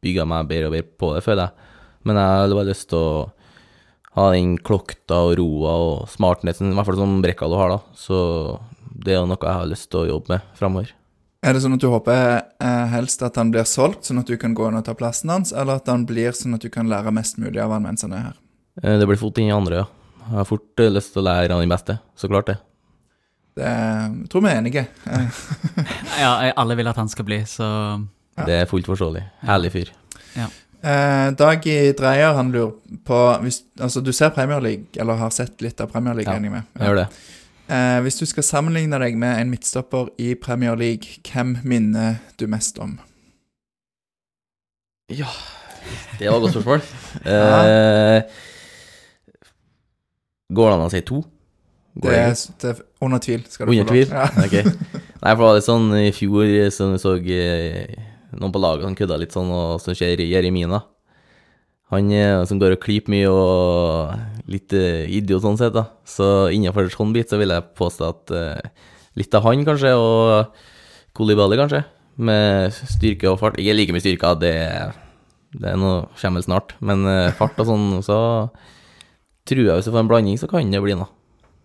bygga 0.04 0.26
meg 0.28 0.50
bedre 0.50 0.70
og 0.70 0.76
bedre 0.76 1.00
på 1.00 1.14
det, 1.16 1.24
føler 1.26 1.48
jeg. 1.48 1.72
Men 2.04 2.20
jeg 2.20 2.26
har 2.44 2.54
bare 2.58 2.70
lyst 2.70 2.90
til 2.92 3.00
å 3.00 3.14
ha 4.14 4.26
den 4.36 4.58
klokta 4.62 5.22
og 5.30 5.38
roa 5.40 5.72
og 5.88 6.10
smartnessen, 6.12 6.70
i 6.72 6.76
hvert 6.78 6.86
fall 6.90 7.00
som 7.00 7.16
Brekkalo 7.24 7.58
har, 7.58 7.72
da. 7.74 7.80
Så 7.98 8.18
det 9.04 9.16
er 9.16 9.22
jo 9.22 9.30
noe 9.30 9.40
jeg 9.42 9.58
har 9.58 9.70
lyst 9.72 9.90
til 9.92 10.04
å 10.04 10.10
jobbe 10.12 10.36
med 10.36 10.52
framover. 10.60 10.92
Er 11.44 11.56
det 11.58 11.64
sånn 11.64 11.74
at 11.76 11.82
du 11.84 11.90
håper 11.92 12.20
eh, 12.64 12.84
helst 12.94 13.24
at 13.26 13.36
han 13.36 13.50
blir 13.52 13.66
solgt, 13.68 14.06
sånn 14.08 14.22
at 14.22 14.30
du 14.30 14.38
kan 14.40 14.54
gå 14.56 14.70
inn 14.70 14.78
og 14.80 14.86
ta 14.88 14.94
plassen 14.96 15.32
hans, 15.34 15.52
eller 15.52 15.82
at 15.82 15.90
han 15.92 16.06
blir 16.08 16.32
sånn 16.38 16.56
at 16.56 16.64
du 16.64 16.70
kan 16.72 16.88
lære 16.88 17.12
mest 17.12 17.40
mulig 17.42 17.60
av 17.60 17.74
han 17.76 17.84
mens 17.84 18.06
han 18.06 18.14
er 18.16 18.30
her? 18.30 18.38
Eh, 18.84 18.96
Det 19.02 19.08
blir 19.10 19.20
fort 19.20 19.36
den 19.36 19.52
andre, 19.52 19.82
ja. 19.84 19.88
Jeg 20.24 20.38
har 20.40 20.48
fort 20.48 20.80
eh, 20.80 20.94
lyst 20.94 21.12
til 21.16 21.20
å 21.24 21.26
lære 21.28 21.52
han 21.52 21.66
den 21.66 21.74
beste, 21.74 21.98
så 22.16 22.30
klart 22.32 22.48
det. 22.54 22.60
Det 23.60 23.70
jeg 23.70 24.30
tror 24.32 24.46
vi 24.46 24.50
er 24.54 24.62
enige. 24.62 24.86
Ja, 26.24 26.32
alle 26.56 26.78
vil 26.80 26.88
at 26.90 26.98
han 27.02 27.10
skal 27.12 27.26
bli, 27.28 27.42
så 27.50 27.66
Ja. 28.34 28.46
Det 28.48 28.54
er 28.64 28.66
fullt 28.66 28.88
forståelig. 28.90 29.22
Herlig 29.46 29.70
fyr. 29.76 29.90
Eh, 30.40 30.48
Dag 30.84 31.68
i 31.68 31.94
Dreyer, 31.96 32.34
han 32.36 32.50
lurer 32.52 32.74
på 33.08 33.20
hvis, 33.46 33.62
Altså, 33.80 34.02
du 34.04 34.12
ser 34.12 34.34
Premier 34.36 34.60
League, 34.60 34.92
eller 35.00 35.16
har 35.16 35.32
sett 35.32 35.62
litt 35.64 35.80
av 35.80 35.88
Premier 35.94 36.14
League, 36.18 36.28
Ja, 36.28 36.42
jeg 36.42 36.52
med. 36.52 36.62
Ja. 36.76 37.06
Eh, 37.72 38.02
hvis 38.04 38.20
du 38.20 38.26
skal 38.28 38.44
sammenligne 38.44 39.00
deg 39.00 39.16
med 39.18 39.40
en 39.40 39.52
midtstopper 39.54 40.10
i 40.20 40.34
Premier 40.36 40.76
League, 40.76 41.22
hvem 41.24 41.58
minner 41.64 42.20
du 42.40 42.48
mest 42.52 42.80
om? 42.84 42.98
Ja, 45.12 45.30
det 46.20 46.28
var 46.30 46.38
et 46.38 46.44
godt 46.44 46.58
spørsmål. 46.58 46.84
eh, 47.32 48.24
går 50.54 50.70
det 50.70 50.76
an 50.76 50.86
å 50.86 50.92
si 50.92 51.02
to? 51.08 51.22
Går 51.94 52.10
Det 52.10 52.20
er, 52.20 52.36
det 52.62 52.70
er 52.74 52.82
under 53.06 53.24
tvil. 53.24 53.46
skal 53.50 53.68
du 53.68 53.72
Under 53.72 53.90
tvil? 53.94 54.08
Ja. 54.12 54.28
Ok. 54.44 54.54
Nei, 55.24 55.32
for 55.32 55.40
det 55.40 55.48
var 55.48 55.58
litt 55.60 55.68
sånn 55.70 55.90
i 56.02 56.10
fjor, 56.16 56.50
som 56.76 56.98
så, 56.98 57.16
så 57.16 57.36
eh, 57.38 57.96
noen 58.40 58.54
på 58.54 58.62
laget 58.62 58.86
som 58.88 58.98
kødda 58.98 59.20
litt 59.22 59.36
sånn, 59.36 59.52
og 59.54 59.82
som 59.84 59.96
skjer 59.98 60.24
Jeremina. 60.26 60.82
Han 61.94 62.10
eh, 62.16 62.42
som 62.50 62.60
går 62.62 62.76
og 62.76 62.84
klyper 62.84 63.14
mye 63.14 63.30
og 63.30 64.50
litt 64.50 64.74
eh, 64.78 65.06
idiot 65.14 65.44
sånn 65.44 65.60
sett, 65.60 65.76
da. 65.76 65.88
Så 66.08 66.50
innenfor 66.54 66.90
sånn 66.94 67.14
bit 67.16 67.32
så 67.32 67.40
vil 67.42 67.54
jeg 67.54 67.70
påstå 67.78 68.10
at 68.10 68.34
uh, 68.34 68.86
litt 69.20 69.36
av 69.38 69.46
han, 69.46 69.66
kanskje, 69.68 69.94
og 69.94 71.14
Kolibali, 71.18 71.60
kanskje. 71.60 71.84
Med 72.18 72.74
styrke 72.74 73.32
og 73.32 73.40
fart. 73.42 73.60
Ikke 73.62 73.76
like 73.76 73.96
mye 73.96 74.04
styrke, 74.04 74.34
det, 74.42 74.54
det 75.54 75.74
er 75.74 75.80
noe 75.82 76.08
kommer 76.22 76.46
snart. 76.46 76.76
Men 76.82 77.06
uh, 77.06 77.34
fart 77.38 77.60
og 77.62 77.70
sånn, 77.70 77.90
så 78.06 78.18
tror 79.50 79.66
jeg 79.68 79.78
hvis 79.78 79.90
du 79.90 79.94
får 79.94 80.04
en 80.06 80.12
blanding, 80.12 80.40
så 80.40 80.50
kan 80.50 80.74
det 80.74 80.82
bli 80.84 80.98
noe. 80.98 81.12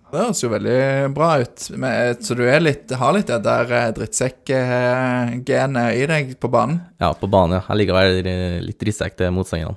Det 0.09 0.21
høres 0.23 0.41
jo 0.45 0.49
veldig 0.53 0.79
bra 1.17 1.29
ut. 1.43 1.59
Men, 1.77 2.15
så 2.25 2.33
du 2.39 2.45
er 2.49 2.61
litt, 2.65 2.89
har 2.97 3.13
litt 3.17 3.29
det 3.29 3.43
der 3.45 3.67
eh, 3.77 3.91
drittsekk-genet 3.99 5.89
i 5.99 6.07
deg 6.09 6.33
på 6.41 6.49
banen? 6.53 6.79
Ja, 7.01 7.11
på 7.17 7.29
banen, 7.31 7.59
ja. 7.59 7.63
Jeg 7.69 7.77
liker 7.83 7.95
å 7.97 8.01
være 8.01 8.23
eh, 8.25 8.59
litt 8.65 8.81
drittsekk 8.81 9.15
til 9.21 9.35
motstanderne. 9.37 9.77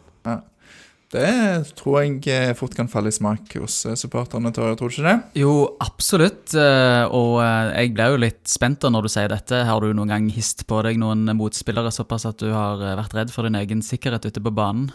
Det 1.11 1.27
tror 1.75 1.97
jeg 1.99 2.23
eh, 2.31 2.53
fort 2.55 2.71
kan 2.77 2.87
falle 2.87 3.11
i 3.11 3.15
smak 3.15 3.51
hos 3.59 3.81
eh, 3.83 3.97
supporterne, 3.99 4.47
tror 4.55 4.77
tror 4.79 4.87
du 4.87 4.93
ikke 4.95 5.09
det? 5.09 5.17
Jo, 5.41 5.53
absolutt. 5.83 6.53
eh, 6.55 7.03
Og 7.11 7.41
eh, 7.43 7.73
jeg 7.81 7.91
ble 7.97 8.05
jo 8.13 8.21
litt 8.23 8.47
spent 8.47 8.79
da 8.79 8.87
når 8.93 9.03
du 9.03 9.09
sier 9.11 9.27
dette. 9.27 9.59
Har 9.67 9.83
du 9.83 9.91
noen 9.91 10.07
gang 10.13 10.29
hist 10.31 10.63
på 10.71 10.79
deg 10.87 10.95
noen 11.01 11.27
motspillere 11.35 11.91
såpass 11.91 12.23
at 12.29 12.39
du 12.39 12.47
har 12.55 12.79
eh, 12.79 12.95
vært 13.01 13.11
redd 13.17 13.27
for 13.35 13.43
din 13.43 13.59
egen 13.59 13.83
sikkerhet 13.83 14.23
ute 14.29 14.39
på 14.39 14.55
banen? 14.55 14.87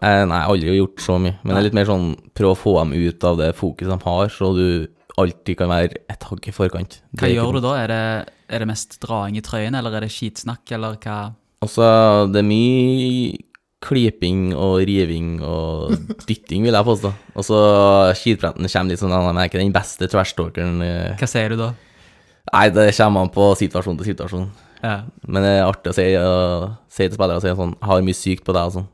Eh, 0.00 0.22
nei, 0.24 0.38
jeg 0.38 0.46
har 0.46 0.54
aldri 0.54 0.76
gjort 0.78 1.02
så 1.04 1.18
mye. 1.20 1.36
Men 1.42 1.52
det 1.52 1.60
er 1.60 1.66
litt 1.68 1.76
mer 1.76 1.88
sånn 1.90 2.08
prøv 2.38 2.54
å 2.54 2.58
få 2.62 2.72
dem 2.80 2.94
ut 2.96 3.24
av 3.28 3.36
det 3.42 3.50
fokuset 3.58 3.92
de 3.92 3.98
har, 4.06 4.32
så 4.32 4.52
du 4.56 4.66
alltid 5.20 5.58
kan 5.60 5.68
være 5.68 6.00
et 6.08 6.24
hakk 6.30 6.48
i 6.48 6.54
forkant. 6.56 7.00
Hva 7.20 7.28
gjør 7.28 7.58
du 7.58 7.60
da? 7.66 7.74
Er 7.82 7.92
det, 7.92 8.02
er 8.48 8.64
det 8.64 8.68
mest 8.70 8.96
draing 9.02 9.36
i 9.36 9.44
trøyen, 9.44 9.76
eller 9.76 9.98
er 9.98 10.06
det 10.06 10.12
skitsnakk, 10.14 10.64
eller 10.72 10.96
hva? 11.02 11.18
Altså, 11.62 11.84
det 12.32 12.40
er 12.40 12.48
mye 12.48 13.36
kliping 13.82 14.52
og 14.54 14.78
riving 14.86 15.40
og 15.44 15.92
dytting, 16.28 16.64
vil 16.64 16.72
jeg 16.78 16.86
påstå. 16.88 17.12
Og 17.36 17.46
så 17.46 17.60
skitpretten 18.18 18.68
kommer 18.70 18.94
litt 18.94 19.02
sånn 19.02 19.12
Han 19.14 19.36
er 19.38 19.50
ikke 19.50 19.60
den 19.60 19.74
beste 19.74 20.08
tverrstalkeren. 20.10 20.80
eh. 20.86 21.16
Hva 21.20 21.28
sier 21.30 21.52
du 21.52 21.60
da? 21.60 21.72
Nei, 22.52 22.66
det 22.74 22.88
kommer 22.96 23.26
an 23.26 23.30
på 23.34 23.52
situasjon 23.58 23.98
til 24.00 24.12
situasjon. 24.14 24.48
Ja. 24.82 24.96
Men 25.28 25.44
det 25.44 25.52
er 25.60 25.68
artig 25.68 25.92
å 25.92 25.94
si, 25.94 26.08
å 26.18 26.32
si 26.90 27.04
til 27.06 27.14
spillere 27.14 27.38
og 27.38 27.44
si 27.44 27.52
sånn 27.54 27.76
Har 27.86 28.00
mye 28.02 28.16
sykt 28.18 28.42
på 28.48 28.54
deg 28.56 28.66
og 28.66 28.74
sånn. 28.80 28.88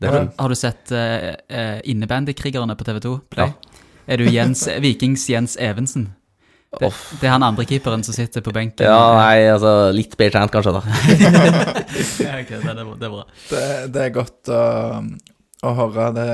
Det 0.00 0.12
Ja. 0.12 0.26
Har 0.38 0.48
du 0.52 0.58
sett 0.58 0.92
uh, 0.92 1.78
innebandykrigerne 1.84 2.76
på 2.76 2.84
TV2 2.84 3.18
Play? 3.30 3.52
Ja. 3.52 3.82
Er 4.06 4.22
du 4.22 4.28
Jens, 4.30 4.68
Vikings 4.80 5.28
Jens 5.30 5.56
Evensen? 5.58 6.12
Det, 6.76 6.86
Off. 6.90 7.14
det 7.20 7.28
er 7.28 7.32
han 7.32 7.44
andre 7.46 7.64
keeperen 7.64 8.02
som 8.04 8.14
sitter 8.14 8.42
på 8.44 8.52
benken. 8.52 8.84
Ja, 8.84 9.14
nei, 9.16 9.46
altså 9.48 9.92
litt 9.96 10.16
bedre 10.18 10.34
trent 10.34 10.52
kanskje, 10.52 10.74
da. 10.76 10.82
Ja, 12.26 12.34
ok, 12.42 12.50
det, 12.50 12.74
det 12.74 13.06
er 13.06 13.14
bra. 13.14 13.24
Det, 13.48 13.62
det 13.94 14.02
er 14.02 14.12
godt 14.12 14.50
å, 14.52 14.60
å 15.64 15.72
høre. 15.78 16.10
Det, 16.16 16.26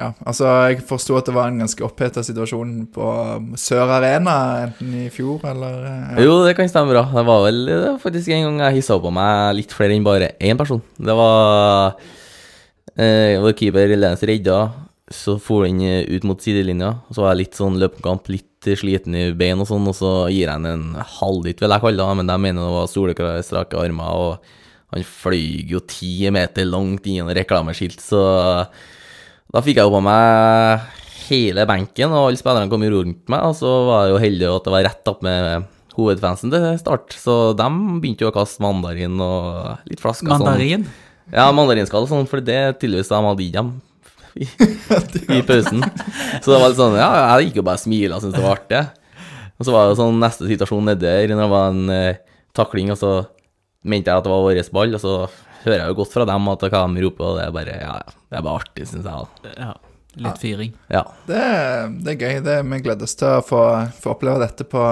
ja, 0.00 0.10
altså, 0.26 0.48
jeg 0.72 0.82
forsto 0.88 1.14
at 1.20 1.30
det 1.30 1.36
var 1.36 1.52
en 1.52 1.62
ganske 1.62 1.86
oppheta 1.86 2.24
situasjon 2.26 2.74
på 2.96 3.12
Sør 3.60 3.94
Arena, 4.00 4.36
enten 4.66 4.96
i 5.04 5.06
fjor 5.14 5.46
eller 5.52 5.78
eh, 5.84 6.02
ja. 6.16 6.26
Jo, 6.26 6.40
det 6.48 6.56
kan 6.58 6.72
stemme 6.72 6.90
bra. 6.96 7.06
Det 7.12 7.26
var 7.30 7.46
vel 7.46 7.62
det 7.68 7.80
var 7.84 8.02
faktisk 8.02 8.34
en 8.34 8.48
gang 8.48 8.62
jeg 8.66 8.80
hissa 8.80 8.98
på 8.98 9.14
meg 9.14 9.60
litt 9.60 9.76
flere 9.76 9.94
enn 9.94 10.08
bare 10.08 10.34
én 10.40 10.58
person. 10.58 10.82
Det 10.98 11.14
var 11.20 12.00
eh, 12.94 13.36
Vår 13.42 13.56
keeper 13.58 13.94
Lens 13.96 14.22
redda, 14.26 14.60
så 15.12 15.36
for 15.42 15.66
han 15.66 15.80
eh, 15.82 16.04
ut 16.10 16.26
mot 16.28 16.42
sidelinja. 16.42 16.92
Så 17.10 17.24
var 17.24 17.34
jeg 17.34 17.44
litt 17.44 17.58
sånn 17.58 17.80
løpekamp, 17.82 18.30
litt 18.32 18.70
sliten 18.78 19.14
i 19.14 19.28
bein 19.36 19.62
og 19.62 19.68
sånn, 19.70 19.86
og 19.86 19.94
så 19.94 20.12
gir 20.32 20.46
jeg 20.46 20.52
han 20.54 20.66
en 20.66 20.86
halvdytt, 21.18 21.62
vil 21.62 21.74
jeg 21.74 21.84
kalle 21.84 22.02
det, 22.02 22.18
men 22.20 22.30
de 22.30 22.38
mener 22.42 22.66
det 22.66 22.74
var 22.74 22.90
soleklar, 22.90 23.42
strake 23.46 23.78
armer, 23.78 24.22
og 24.26 24.94
han 24.94 25.06
fløy 25.06 25.66
jo 25.70 25.82
ti 25.86 26.28
meter 26.34 26.66
langt 26.66 27.06
inn 27.10 27.30
i 27.30 27.36
reklameskilt, 27.36 28.02
så 28.02 28.22
da 29.52 29.62
fikk 29.62 29.78
jeg 29.78 29.86
jo 29.86 29.94
på 29.94 30.02
meg 30.02 30.82
hele 31.28 31.64
benken, 31.68 32.10
og 32.10 32.28
alle 32.28 32.40
spillerne 32.40 32.70
kom 32.70 32.82
jo 32.86 32.92
rundt 32.96 33.30
meg, 33.30 33.46
og 33.46 33.54
så 33.58 33.70
var 33.86 34.04
jeg 34.06 34.14
jo 34.14 34.20
heldig 34.24 34.50
at 34.50 34.66
det 34.66 34.74
var 34.74 34.86
rett 34.88 35.10
opp 35.12 35.22
med 35.26 35.72
hovedfansen 35.96 36.52
til 36.52 36.66
Start, 36.82 37.14
så 37.16 37.36
de 37.56 37.66
begynte 38.02 38.26
jo 38.26 38.30
å 38.32 38.34
kaste 38.34 38.62
mandarin 38.62 39.16
og 39.22 39.86
litt 39.90 40.02
flasker 40.02 40.26
sånn. 40.28 40.42
Mandarin. 41.26 41.42
Ja, 41.42 41.52
mandarinskall 41.52 42.06
og 42.06 42.10
sånn, 42.10 42.28
for 42.30 42.44
det 42.44 42.54
er 42.54 42.76
tydeligvis 42.76 43.10
de 43.10 43.18
hadde 43.26 43.46
gitt 43.46 43.56
dem 43.58 43.72
i, 44.36 44.46
i 45.38 45.42
pausen. 45.46 45.82
Så 46.42 46.52
det 46.52 46.60
var 46.60 46.70
litt 46.70 46.78
sånn, 46.78 46.98
ja, 47.00 47.08
jeg 47.36 47.48
gikk 47.48 47.60
jo 47.60 47.66
bare 47.66 47.80
og 47.80 47.84
smila, 47.84 48.18
og 48.18 48.22
syntes 48.22 48.38
det 48.38 48.44
var 48.44 48.60
artig. 48.60 48.84
Og 49.56 49.66
så 49.66 49.72
var 49.72 49.88
det 49.88 49.98
sånn 49.98 50.20
neste 50.20 50.46
situasjon 50.50 50.86
nedi 50.90 51.06
der, 51.06 51.32
når 51.32 51.42
det 51.42 51.50
var 51.54 51.72
en 51.72 51.90
eh, 51.94 52.22
takling, 52.56 52.92
og 52.92 53.00
så 53.00 53.12
mente 53.86 54.12
jeg 54.12 54.20
at 54.20 54.26
det 54.26 54.32
var 54.32 54.44
vår 54.44 54.62
ball, 54.76 54.96
og 54.98 55.02
så 55.02 55.16
hører 55.66 55.82
jeg 55.82 55.90
jo 55.90 55.98
godt 56.02 56.14
fra 56.14 56.28
dem 56.28 56.48
at 56.52 56.64
hva 56.68 56.86
de 56.86 57.04
roper, 57.06 57.26
og 57.26 57.38
det 57.38 57.44
er 57.46 57.54
bare, 57.56 57.76
ja, 57.80 57.98
det 58.30 58.38
er 58.38 58.46
bare 58.46 58.62
artig, 58.62 58.88
synes 58.90 59.08
jeg. 59.08 59.54
Ja, 59.56 59.72
litt 60.26 60.42
fyring. 60.42 60.74
Ja. 60.92 61.04
Det, 61.26 61.44
det 62.04 62.14
er 62.14 62.20
gøy. 62.20 62.40
Det, 62.46 62.58
vi 62.70 62.82
gleder 62.84 63.08
oss 63.08 63.16
til 63.18 63.38
å 63.38 63.44
få, 63.44 63.62
få 63.98 64.14
oppleve 64.14 64.42
dette 64.44 64.66
på, 64.68 64.82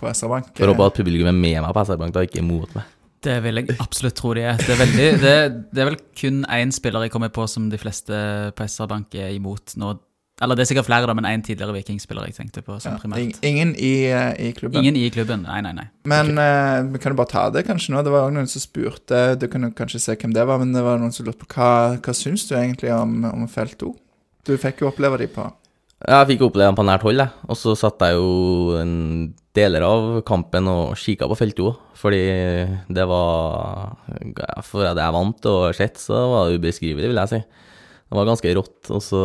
på 0.00 0.10
SR-Bank. 0.12 0.52
For 0.58 0.68
å 0.68 0.74
håpe 0.74 0.90
at 0.90 1.00
publikum 1.00 1.30
er 1.30 1.36
med 1.36 1.62
meg 1.62 1.72
på 1.76 1.86
SR-Bank, 1.86 2.16
da, 2.16 2.26
ikke 2.26 2.42
imot 2.42 2.74
meg. 2.76 2.88
Det 3.22 3.38
vil 3.44 3.60
jeg 3.60 3.74
absolutt 3.82 4.14
tro 4.16 4.30
de 4.34 4.40
er. 4.48 4.56
Det 4.56 4.70
er, 4.72 4.78
veldig, 4.80 5.08
det, 5.20 5.34
det 5.74 5.82
er 5.82 5.88
vel 5.90 5.98
kun 6.16 6.44
én 6.48 6.70
spiller 6.72 7.02
jeg 7.04 7.12
kommer 7.12 7.28
på 7.34 7.44
som 7.52 7.66
de 7.72 7.76
fleste 7.80 8.16
på 8.56 8.64
SR-Bank 8.64 9.14
er 9.20 9.34
imot 9.36 9.74
nå. 9.76 9.98
Eller 10.40 10.56
det 10.56 10.62
er 10.64 10.68
sikkert 10.70 10.86
flere, 10.88 11.04
da, 11.04 11.12
men 11.12 11.26
én 11.28 11.42
tidligere 11.44 11.74
Vikingspiller 11.76 12.24
jeg 12.30 12.38
tenkte 12.38 12.62
på 12.64 12.78
som 12.80 12.94
Ja, 12.94 12.98
primært. 13.02 13.20
ing- 13.20 13.42
ingen 13.44 13.74
i, 13.76 14.06
eh, 14.08 14.30
i 14.48 14.52
klubben. 14.56 14.80
Ingen 14.80 14.96
i 14.96 15.10
klubben. 15.12 15.42
Nei, 15.44 15.58
nei, 15.60 15.72
nei. 15.76 15.84
Men 16.08 16.30
eh, 16.40 16.80
vi 16.94 16.98
kan 17.02 17.12
jo 17.12 17.18
bare 17.18 17.28
ta 17.28 17.42
det 17.52 17.66
kanskje 17.66 17.92
nå. 17.92 18.00
Det 18.06 18.14
var 18.14 18.30
noen 18.32 18.48
som 18.48 18.62
spurte 18.64 19.36
Du 19.38 19.44
kan 19.52 19.68
jo 19.68 19.70
kanskje 19.76 20.00
se 20.00 20.16
hvem 20.16 20.32
det 20.32 20.46
var, 20.48 20.56
men 20.62 20.72
det 20.72 20.80
var 20.86 20.96
noen 21.02 21.12
som 21.12 21.26
lurte 21.28 21.44
på 21.44 21.50
hva, 21.58 21.98
hva 22.00 22.14
syns 22.16 22.46
du 22.48 22.54
egentlig 22.56 22.88
om, 22.96 23.18
om 23.28 23.44
felt 23.52 23.76
2? 23.84 23.92
Du 24.48 24.54
fikk 24.56 24.80
jo 24.80 24.88
oppleve 24.88 25.18
de 25.20 25.28
på 25.28 25.44
Jeg 26.08 26.26
fikk 26.32 26.46
oppleve 26.48 26.70
dem 26.72 26.80
på 26.80 26.88
nært 26.88 27.04
hold, 27.04 27.20
jeg. 27.20 27.28
Og 27.44 27.60
så 27.60 27.76
satt 27.76 28.00
jeg 28.00 28.16
jo 28.16 28.78
en 28.80 28.96
deler 29.56 29.82
av 29.82 30.04
kampen 30.28 30.68
og 30.70 30.92
kikka 31.00 31.26
på 31.30 31.36
felt 31.40 31.56
2, 31.58 31.70
fordi 31.98 32.20
det 32.94 33.06
var 33.10 33.96
For 34.66 34.84
det 34.86 35.02
jeg 35.02 35.16
vant 35.16 35.48
og 35.50 35.74
sett, 35.76 35.98
så 35.98 36.20
var 36.30 36.48
det 36.52 36.60
ubeskrivelig, 36.60 37.10
vil 37.10 37.20
jeg 37.22 37.32
si. 37.32 37.40
Det 38.10 38.18
var 38.18 38.28
ganske 38.30 38.54
rått 38.58 38.90
å 38.94 39.00
så 39.02 39.22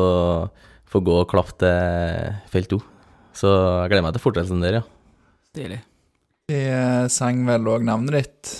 få 0.89 1.01
gå 1.05 1.15
og 1.23 1.29
klappe 1.29 1.55
til 1.61 2.35
felt 2.53 2.69
2. 2.73 2.81
Så 3.35 3.49
jeg 3.51 3.91
gleder 3.91 4.05
meg 4.05 4.15
til 4.15 4.23
fortsettelsen 4.23 4.61
der, 4.63 4.79
ja. 4.79 4.83
Stilig. 5.51 5.79
De 6.49 6.59
sang 7.09 7.41
vel 7.47 7.65
òg 7.73 7.85
navnet 7.87 8.13
ditt, 8.19 8.51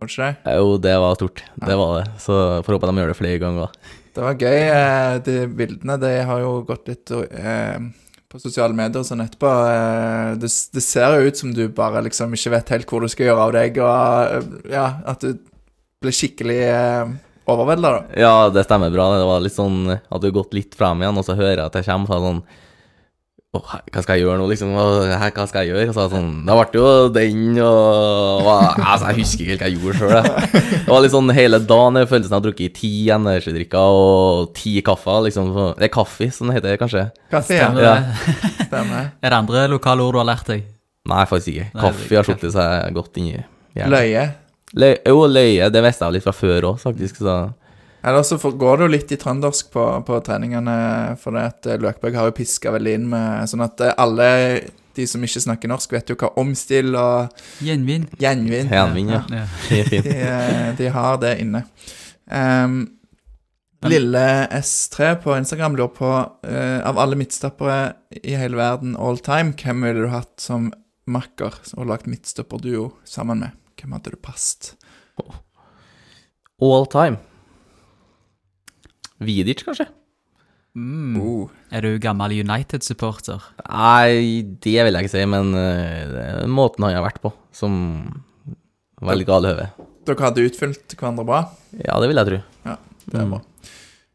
gjorde 0.00 0.12
ikke 0.12 0.26
det? 0.28 0.56
Jo, 0.60 0.74
det 0.84 0.92
var 1.00 1.16
stort. 1.16 1.42
Det 1.64 1.76
var 1.80 1.94
det. 2.00 2.04
Så 2.20 2.36
får 2.66 2.76
håpe 2.76 2.90
de 2.90 3.00
gjør 3.00 3.12
det 3.12 3.18
flere 3.20 3.40
ganger. 3.42 3.80
Det 4.10 4.24
var 4.26 4.36
gøy. 4.40 4.58
eh, 4.66 5.18
De 5.24 5.36
bildene 5.56 5.96
de 6.02 6.12
har 6.28 6.40
jo 6.44 6.52
gått 6.68 6.88
litt 6.90 7.12
eh, 7.16 7.78
på 8.30 8.38
sosiale 8.38 8.76
medier 8.76 9.02
og 9.02 9.08
sånn 9.08 9.24
etterpå. 9.24 9.50
Eh, 9.72 10.28
det, 10.38 10.50
det 10.74 10.84
ser 10.84 11.16
jo 11.16 11.30
ut 11.30 11.40
som 11.40 11.54
du 11.54 11.64
bare 11.74 12.02
liksom 12.06 12.36
ikke 12.36 12.54
vet 12.54 12.72
helt 12.76 12.92
hvor 12.92 13.02
du 13.02 13.10
skal 13.10 13.30
gjøre 13.30 13.46
av 13.48 13.54
deg, 13.56 13.80
og 13.82 14.36
eh, 14.36 14.52
ja, 14.76 14.86
at 15.10 15.24
du 15.26 15.34
ble 16.00 16.14
skikkelig 16.14 16.60
eh, 16.68 17.12
overvelda, 17.50 17.90
da. 17.96 18.20
Ja, 18.22 18.34
det 18.54 18.64
stemmer 18.68 18.92
bra. 18.94 19.08
Det 19.18 19.26
var 19.28 19.42
litt 19.44 19.56
sånn 19.56 19.82
at 19.90 20.22
du 20.22 20.30
har 20.30 20.36
gått 20.38 20.54
litt 20.56 20.78
frem 20.78 21.02
igjen, 21.02 21.18
og 21.18 21.26
så 21.26 21.36
hører 21.38 21.56
jeg 21.56 21.66
at 21.66 21.80
jeg 21.80 21.88
kommer, 21.90 22.14
er 22.14 22.28
sånn 22.28 22.42
Åh, 23.50 23.70
hva 23.90 23.98
skal 24.04 24.14
jeg 24.14 24.22
gjøre 24.22 24.38
nå, 24.38 24.44
liksom? 24.46 24.68
Hva 24.76 25.44
skal 25.50 25.64
jeg 25.66 25.72
gjøre? 25.72 25.90
Så 25.90 26.04
det 26.04 26.12
sånn 26.12 26.34
Det 26.46 26.54
ble 26.54 26.78
jo 26.78 27.08
den, 27.10 27.58
og 27.58 28.46
og- 28.46 28.78
Altså, 28.78 29.08
jeg 29.10 29.16
husker 29.18 29.42
ikke 29.42 29.50
helt 29.50 29.60
hva 29.60 29.66
jeg 29.66 29.78
gjorde 29.80 29.98
sjøl. 29.98 30.84
Det 30.84 30.86
var 30.86 31.00
litt 31.02 31.10
sånn 31.16 31.32
hele 31.34 31.58
dagen 31.58 31.94
jeg 31.98 32.06
følte 32.12 32.28
som 32.28 32.30
jeg 32.30 32.38
hadde 32.38 32.46
drukket 32.46 32.74
ti 32.78 32.92
energidrikker 33.10 33.74
og 33.74 34.54
ti 34.54 34.76
kaffer, 34.86 35.18
liksom. 35.26 35.50
Det 35.76 35.82
er 35.88 35.88
kaffe, 35.88 36.30
som 36.32 36.46
det 36.46 36.60
heter, 36.62 36.76
kanskje? 36.78 37.10
Kaffe, 37.28 37.50
ja. 37.58 37.66
Stemmer 37.66 37.82
Ja. 37.82 37.94
det? 37.96 38.68
Stemmer. 38.68 39.10
Er 39.24 39.30
det 39.30 39.38
andre 39.42 39.66
lokale 39.68 40.00
ord 40.06 40.12
du 40.14 40.18
har 40.22 40.30
lært 40.30 40.46
deg? 40.46 40.62
Nei, 41.10 41.24
faktisk 41.26 41.48
ikke. 41.56 41.70
Kaffe 41.80 42.16
har 42.16 42.22
sluttet 42.30 42.52
seg 42.54 42.94
godt 42.94 43.18
inni 43.18 43.34
hjernen. 43.74 43.90
Løye. 43.90 44.24
Løye, 44.78 44.98
jo, 45.10 45.26
løye, 45.26 45.72
det 45.74 45.82
visste 45.82 46.06
jeg 46.06 46.12
litt 46.20 46.22
fra 46.22 46.32
før 46.38 46.70
òg, 46.70 46.78
faktisk. 46.78 47.18
Så 47.18 47.52
Eller 48.02 48.22
så 48.24 48.38
går 48.38 48.78
det 48.78 48.86
jo 48.86 48.92
litt 48.94 49.12
i 49.12 49.18
trøndersk 49.20 49.72
på, 49.74 49.86
på 50.06 50.20
treningene, 50.24 50.76
for 51.20 51.36
det 51.36 51.46
at 51.50 51.68
eh, 51.68 51.80
Løkberg 51.80 52.16
har 52.16 52.30
jo 52.30 52.36
piska 52.38 52.72
veldig 52.72 52.94
inn 52.96 53.08
med 53.12 53.50
Sånn 53.50 53.64
at 53.64 53.82
eh, 53.84 53.96
alle 54.00 54.28
de 54.96 55.06
som 55.06 55.22
ikke 55.24 55.42
snakker 55.44 55.70
norsk, 55.70 55.92
vet 55.94 56.10
jo 56.10 56.16
hva 56.18 56.32
omstill 56.40 56.96
og 56.98 57.42
Gjenvinn. 57.62 58.08
gjenvinn 58.20 58.72
Gjenvinn, 58.72 59.12
ja. 59.12 59.20
Ja. 59.30 59.44
det 59.68 59.82
er. 59.84 59.92
De, 60.06 60.16
eh, 60.16 60.64
de 60.80 60.88
har 60.96 61.20
det 61.22 61.36
inne. 61.44 61.62
Um, 62.30 62.80
Lille 63.88 64.24
S3 64.58 65.14
på 65.22 65.32
Instagram 65.38 65.78
lurer 65.78 65.92
på 65.96 66.10
uh, 66.10 66.80
Av 66.84 66.98
alle 67.00 67.16
midtstoppere 67.16 67.78
i 68.20 68.34
hele 68.36 68.58
verden 68.60 68.92
all 69.00 69.16
time, 69.24 69.54
hvem 69.56 69.86
ville 69.86 70.04
du 70.04 70.12
hatt 70.12 70.36
som 70.42 70.68
makker 71.10 71.56
og 71.78 71.88
lagt 71.88 72.10
midtstopperduo 72.10 72.90
sammen 73.08 73.40
med? 73.46 73.56
Hvem 73.80 73.96
hadde 73.96 74.12
du 74.12 74.20
passet? 74.20 74.74
All 76.60 76.86
time. 76.92 77.22
Vidic, 79.20 79.64
kanskje? 79.66 79.86
Mm. 80.78 81.16
Oh. 81.18 81.50
Er 81.74 81.82
du 81.82 81.98
gammel 82.02 82.38
United-supporter? 82.40 83.42
Nei, 83.66 84.42
det 84.62 84.76
vil 84.86 84.96
jeg 84.96 85.06
ikke 85.06 85.12
si, 85.12 85.24
men 85.28 85.52
uh, 85.56 86.46
måten 86.48 86.86
han 86.86 86.94
har 86.94 87.04
vært 87.04 87.20
på, 87.24 87.32
som 87.54 87.74
veldig 89.02 89.26
gal 89.28 89.48
høve. 89.50 89.68
Dere 90.06 90.26
hadde 90.28 90.46
utfylt 90.46 90.96
hverandre 90.96 91.26
bra? 91.26 91.44
Ja, 91.76 91.98
det 92.00 92.10
vil 92.10 92.20
jeg 92.22 92.30
tro. 92.30 92.42
Ja, 92.68 92.76
Det 93.06 93.22
er 93.22 93.30
bra. 93.34 93.42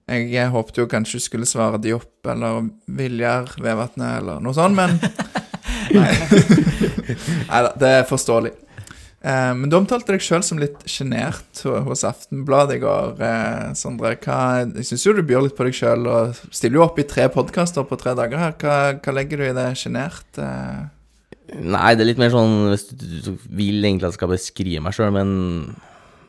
Jeg 0.05 0.27
jeg 0.29 0.51
håpet 0.53 0.77
jo 0.77 0.85
kanskje 0.85 1.17
du 1.17 1.23
skulle 1.25 1.47
svare 1.49 1.79
de 1.81 1.95
opp, 1.95 2.13
eller 2.29 2.67
Viljar 2.85 3.55
Vevatnet 3.57 4.19
eller 4.21 4.43
noe 4.43 4.53
sånt, 4.53 4.77
men 4.77 4.99
Nei. 5.95 6.11
da, 7.65 7.71
det 7.77 7.91
er 8.01 8.05
forståelig. 8.09 8.51
Eh, 9.25 9.51
men 9.57 9.71
du 9.71 9.77
omtalte 9.79 10.13
deg 10.13 10.21
sjøl 10.21 10.43
som 10.45 10.59
litt 10.61 10.83
sjenert 10.89 11.63
hos 11.65 12.03
Aftenbladet 12.05 12.77
i 12.77 12.81
går, 12.83 13.15
eh, 13.25 13.71
Sondre. 13.77 14.13
Hva, 14.21 14.65
jeg 14.69 14.85
syns 14.85 15.05
jo 15.07 15.15
du 15.17 15.23
byr 15.25 15.47
litt 15.47 15.55
på 15.57 15.65
deg 15.65 15.77
sjøl, 15.77 16.05
og 16.05 16.41
stiller 16.53 16.77
jo 16.77 16.85
opp 16.85 16.99
i 17.01 17.07
tre 17.09 17.25
podkaster 17.33 17.87
på 17.89 17.97
tre 18.01 18.13
dager 18.17 18.37
her. 18.37 18.53
Hva, 18.61 18.75
hva 19.01 19.15
legger 19.17 19.41
du 19.41 19.47
i 19.47 19.55
det 19.57 19.71
sjenert? 19.81 20.29
Eh? 20.37 20.85
Nei, 21.57 21.95
det 21.95 22.05
er 22.05 22.11
litt 22.11 22.21
mer 22.21 22.33
sånn 22.33 22.69
hvis 22.69 22.87
du 22.93 23.33
vil 23.49 23.81
egentlig 23.81 24.05
at 24.05 24.13
jeg 24.13 24.19
skal 24.19 24.33
beskrive 24.35 24.85
meg 24.85 24.97
sjøl, 24.97 25.13
men 25.15 25.31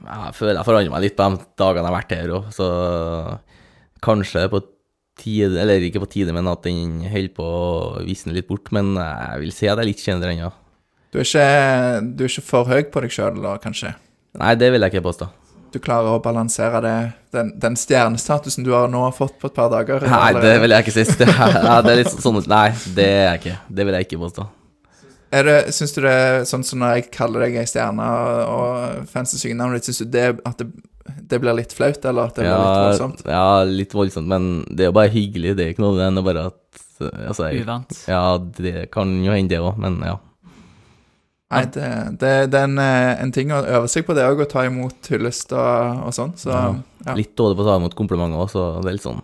jeg 0.07 0.35
føler 0.37 0.59
jeg 0.59 0.69
forandrer 0.69 0.93
meg 0.93 1.05
litt 1.05 1.17
på 1.19 1.29
de 1.29 1.45
dagene 1.61 1.85
jeg 1.85 1.91
har 1.91 1.99
vært 1.99 2.17
her 2.17 2.35
òg, 2.37 2.51
så 2.55 2.67
kanskje 4.05 4.49
på 4.53 4.65
tide 5.17 5.57
Eller 5.57 5.81
ikke 5.81 6.03
på 6.03 6.11
tide, 6.13 6.33
men 6.37 6.49
at 6.51 6.67
den 6.67 6.99
holder 7.09 7.33
på 7.33 7.45
å 7.45 8.03
visne 8.05 8.35
litt 8.37 8.49
bort. 8.49 8.69
Men 8.77 8.99
jeg 9.01 9.41
vil 9.41 9.53
si 9.57 9.65
at 9.65 9.79
jeg 9.79 9.85
er 9.87 9.89
litt 9.89 10.03
kjennere 10.05 10.35
ennå. 10.35 10.51
Du, 11.13 11.19
er 11.21 11.27
ikke, 11.27 11.49
du 12.19 12.25
er 12.27 12.31
ikke 12.33 12.45
for 12.45 12.69
høy 12.71 12.83
på 12.93 13.03
deg 13.05 13.15
sjøl, 13.15 13.41
kanskje? 13.63 13.95
Nei, 14.37 14.55
det 14.59 14.73
vil 14.75 14.85
jeg 14.85 14.95
ikke 14.97 15.07
påstå. 15.07 15.29
Du 15.75 15.79
klarer 15.83 16.15
å 16.17 16.21
balansere 16.25 16.81
det, 16.85 16.97
den, 17.35 17.51
den 17.61 17.75
stjernestatusen 17.77 18.65
du 18.65 18.71
har 18.73 18.89
nå 18.89 19.03
fått 19.17 19.35
på 19.41 19.51
et 19.51 19.57
par 19.57 19.71
dager? 19.73 20.05
Nei, 20.09 20.21
eller- 20.31 20.45
det 20.47 20.55
vil 20.63 20.75
jeg 20.77 20.87
ikke 20.87 20.95
si. 20.97 21.05
Det, 21.21 21.29
ja, 21.69 21.81
det 21.85 21.93
er 21.93 22.01
litt 22.03 22.13
sånn 22.15 22.39
Nei, 22.49 22.69
det 22.97 23.09
er 23.11 23.25
jeg 23.31 23.43
ikke. 23.43 23.57
Det 23.79 23.87
vil 23.89 23.99
jeg 23.99 24.09
ikke 24.09 24.21
påstå. 24.23 24.47
Er 25.37 25.43
det, 25.49 25.57
Syns 25.75 25.93
du 25.97 26.01
det 26.05 26.13
er 26.15 26.45
sånn 26.49 26.63
som 26.65 26.81
når 26.81 26.93
jeg 26.97 27.09
kaller 27.17 27.43
deg 27.47 27.57
ei 27.61 27.67
stjerne, 27.69 28.05
og, 28.47 29.09
fancy 29.11 29.41
synger 29.41 29.59
navnet 29.59 29.83
ditt, 29.83 29.91
syns 29.91 30.05
du 30.05 30.13
det, 30.15 30.27
at 30.47 30.63
det, 30.63 30.69
det 31.33 31.41
blir 31.43 31.57
litt 31.59 31.75
flaut, 31.77 31.99
eller 32.09 32.31
at 32.31 32.39
det 32.39 32.47
blir 32.47 32.55
litt 32.63 32.85
voldsomt? 32.87 33.25
ja, 33.27 33.49
litt 33.67 33.97
voldsomt, 33.97 34.31
men 34.31 34.47
det 34.71 34.87
er 34.87 34.93
jo 34.93 34.97
bare 34.97 35.13
hyggelig. 35.13 35.57
Det 35.59 35.67
er 35.67 35.75
ikke 35.75 35.85
noe, 35.85 35.99
det 35.99 36.07
er 36.09 36.29
bare 36.31 36.47
at 36.53 36.63
altså, 37.03 37.51
jeg, 37.51 37.67
Uvant. 37.67 37.99
Ja, 38.09 38.23
det 38.39 38.87
kan 38.95 39.13
jo 39.25 39.35
hende, 39.35 39.51
det 39.53 39.61
òg, 39.61 39.83
men 39.83 39.99
ja. 40.07 40.17
Nei, 41.47 41.63
det, 41.71 41.89
det, 42.19 42.31
det 42.51 42.59
er 42.59 42.65
en, 42.67 42.79
eh, 42.83 43.13
en 43.23 43.31
ting 43.35 43.53
å 43.55 43.61
øve 43.63 43.87
seg 43.91 44.03
på, 44.07 44.17
det 44.19 44.25
òg, 44.27 44.41
å 44.43 44.49
ta 44.51 44.65
imot 44.67 45.07
hyllest 45.13 45.53
og, 45.55 46.03
og 46.09 46.15
sånn. 46.17 46.33
Så 46.39 46.51
Ja. 46.51 46.73
ja, 47.07 47.15
Litt 47.15 47.37
dårlig 47.39 47.59
på 47.61 47.63
å 47.63 47.69
ta 47.69 47.77
imot 47.79 47.95
komplimenter 47.99 48.43
òg, 48.43 48.51
så 48.51 48.65
det 48.83 48.91
er 48.91 48.99
litt 48.99 49.07
sånn 49.07 49.23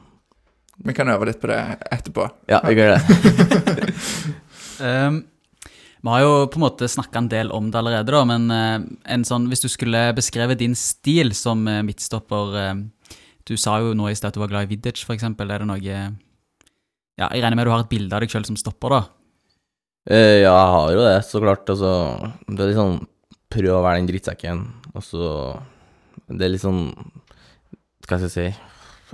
vi 0.82 0.94
kan 0.96 1.06
øve 1.12 1.28
litt 1.28 1.38
på 1.38 1.46
det 1.46 1.58
etterpå. 1.94 2.24
Ja, 2.50 2.58
vi 2.64 2.74
kan 2.74 2.88
gjøre 2.88 2.96
det. 2.96 3.92
Um, 4.82 5.18
vi 6.02 6.10
har 6.10 6.22
jo 6.24 6.32
på 6.50 6.58
en 6.58 6.64
måte 6.64 6.88
snakka 6.90 7.20
en 7.20 7.28
del 7.30 7.52
om 7.54 7.68
det 7.70 7.78
allerede, 7.78 8.10
da, 8.10 8.22
men 8.26 8.48
eh, 8.50 8.88
en 9.14 9.26
sånn, 9.28 9.46
hvis 9.52 9.62
du 9.62 9.68
skulle 9.70 10.08
beskrevet 10.16 10.58
din 10.58 10.74
stil 10.78 11.30
som 11.38 11.62
eh, 11.70 11.84
midtstopper 11.86 12.80
Du 13.46 13.54
sa 13.58 13.76
jo 13.84 13.92
nå 13.94 14.08
i 14.10 14.16
sted 14.16 14.32
at 14.32 14.34
du 14.34 14.42
var 14.42 14.50
glad 14.50 14.66
i 14.66 14.72
Vidic, 14.72 15.04
f.eks. 15.04 15.22
Er 15.28 15.52
det 15.52 15.68
noe 15.68 15.78
Ja, 15.82 17.28
jeg 17.28 17.42
regner 17.44 17.58
med 17.60 17.68
du 17.68 17.74
har 17.74 17.84
et 17.84 17.92
bilde 17.92 18.16
av 18.16 18.24
deg 18.24 18.32
sjøl 18.32 18.48
som 18.48 18.58
stopper, 18.58 18.96
da? 18.96 19.02
Eh, 20.10 20.40
ja, 20.42 20.50
jeg 20.50 20.70
har 20.74 20.92
jo 20.96 21.02
det, 21.06 21.16
så 21.28 21.40
klart. 21.42 21.68
Altså, 21.70 21.90
det 22.48 22.60
er 22.64 22.70
litt 22.72 22.78
sånn 22.80 22.96
Prøv 23.52 23.74
å 23.76 23.82
være 23.84 24.00
den 24.00 24.08
drittsekken, 24.08 24.62
og 24.96 25.02
så 25.04 25.26
Det 26.26 26.46
er 26.46 26.52
litt 26.54 26.62
sånn 26.64 26.80
Hva 28.08 28.16
skal 28.18 28.24
jeg 28.26 28.32
si 28.34 28.46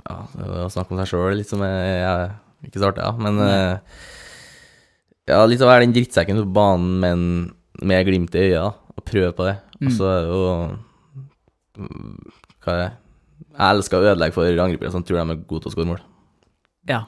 Ja, 0.07 0.15
å 0.63 0.69
snakke 0.71 0.95
om 0.95 1.01
seg 1.01 1.11
sjøl 1.11 1.35
litt 1.37 1.49
som 1.51 1.61
jeg, 1.61 1.99
jeg 1.99 2.69
ikke 2.69 2.79
så 2.81 2.89
artig, 2.89 3.03
ja, 3.05 3.11
men 3.19 3.37
eh, 3.43 3.99
Ja, 5.29 5.43
litt 5.45 5.61
å 5.61 5.67
være 5.69 5.83
den 5.85 5.93
drittsekken 5.95 6.39
på 6.41 6.47
banen, 6.55 6.95
men 7.03 7.19
med 7.85 8.07
glimt 8.07 8.33
i 8.35 8.47
øya, 8.49 8.65
og 8.95 9.05
prøve 9.07 9.29
på 9.37 9.45
det. 9.47 9.57
Og 9.79 9.85
Mm. 9.87 9.93
så 9.95 10.07
er 10.11 10.25
det 10.25 10.31
jo 10.33 10.39
Hva 12.63 12.73
er 12.73 12.79
det 12.81 12.89
Jeg 13.53 13.67
elsker 13.69 13.99
å 14.01 14.07
ødelegge 14.09 14.35
for 14.35 14.59
angripere 14.65 14.91
som 14.91 15.03
tror 15.05 15.21
de 15.21 15.35
er 15.35 15.43
gode 15.47 15.61
til 15.63 15.69
å 15.71 15.73
skåre 15.75 15.87
mål. 15.91 16.01
Ja. 16.89 17.03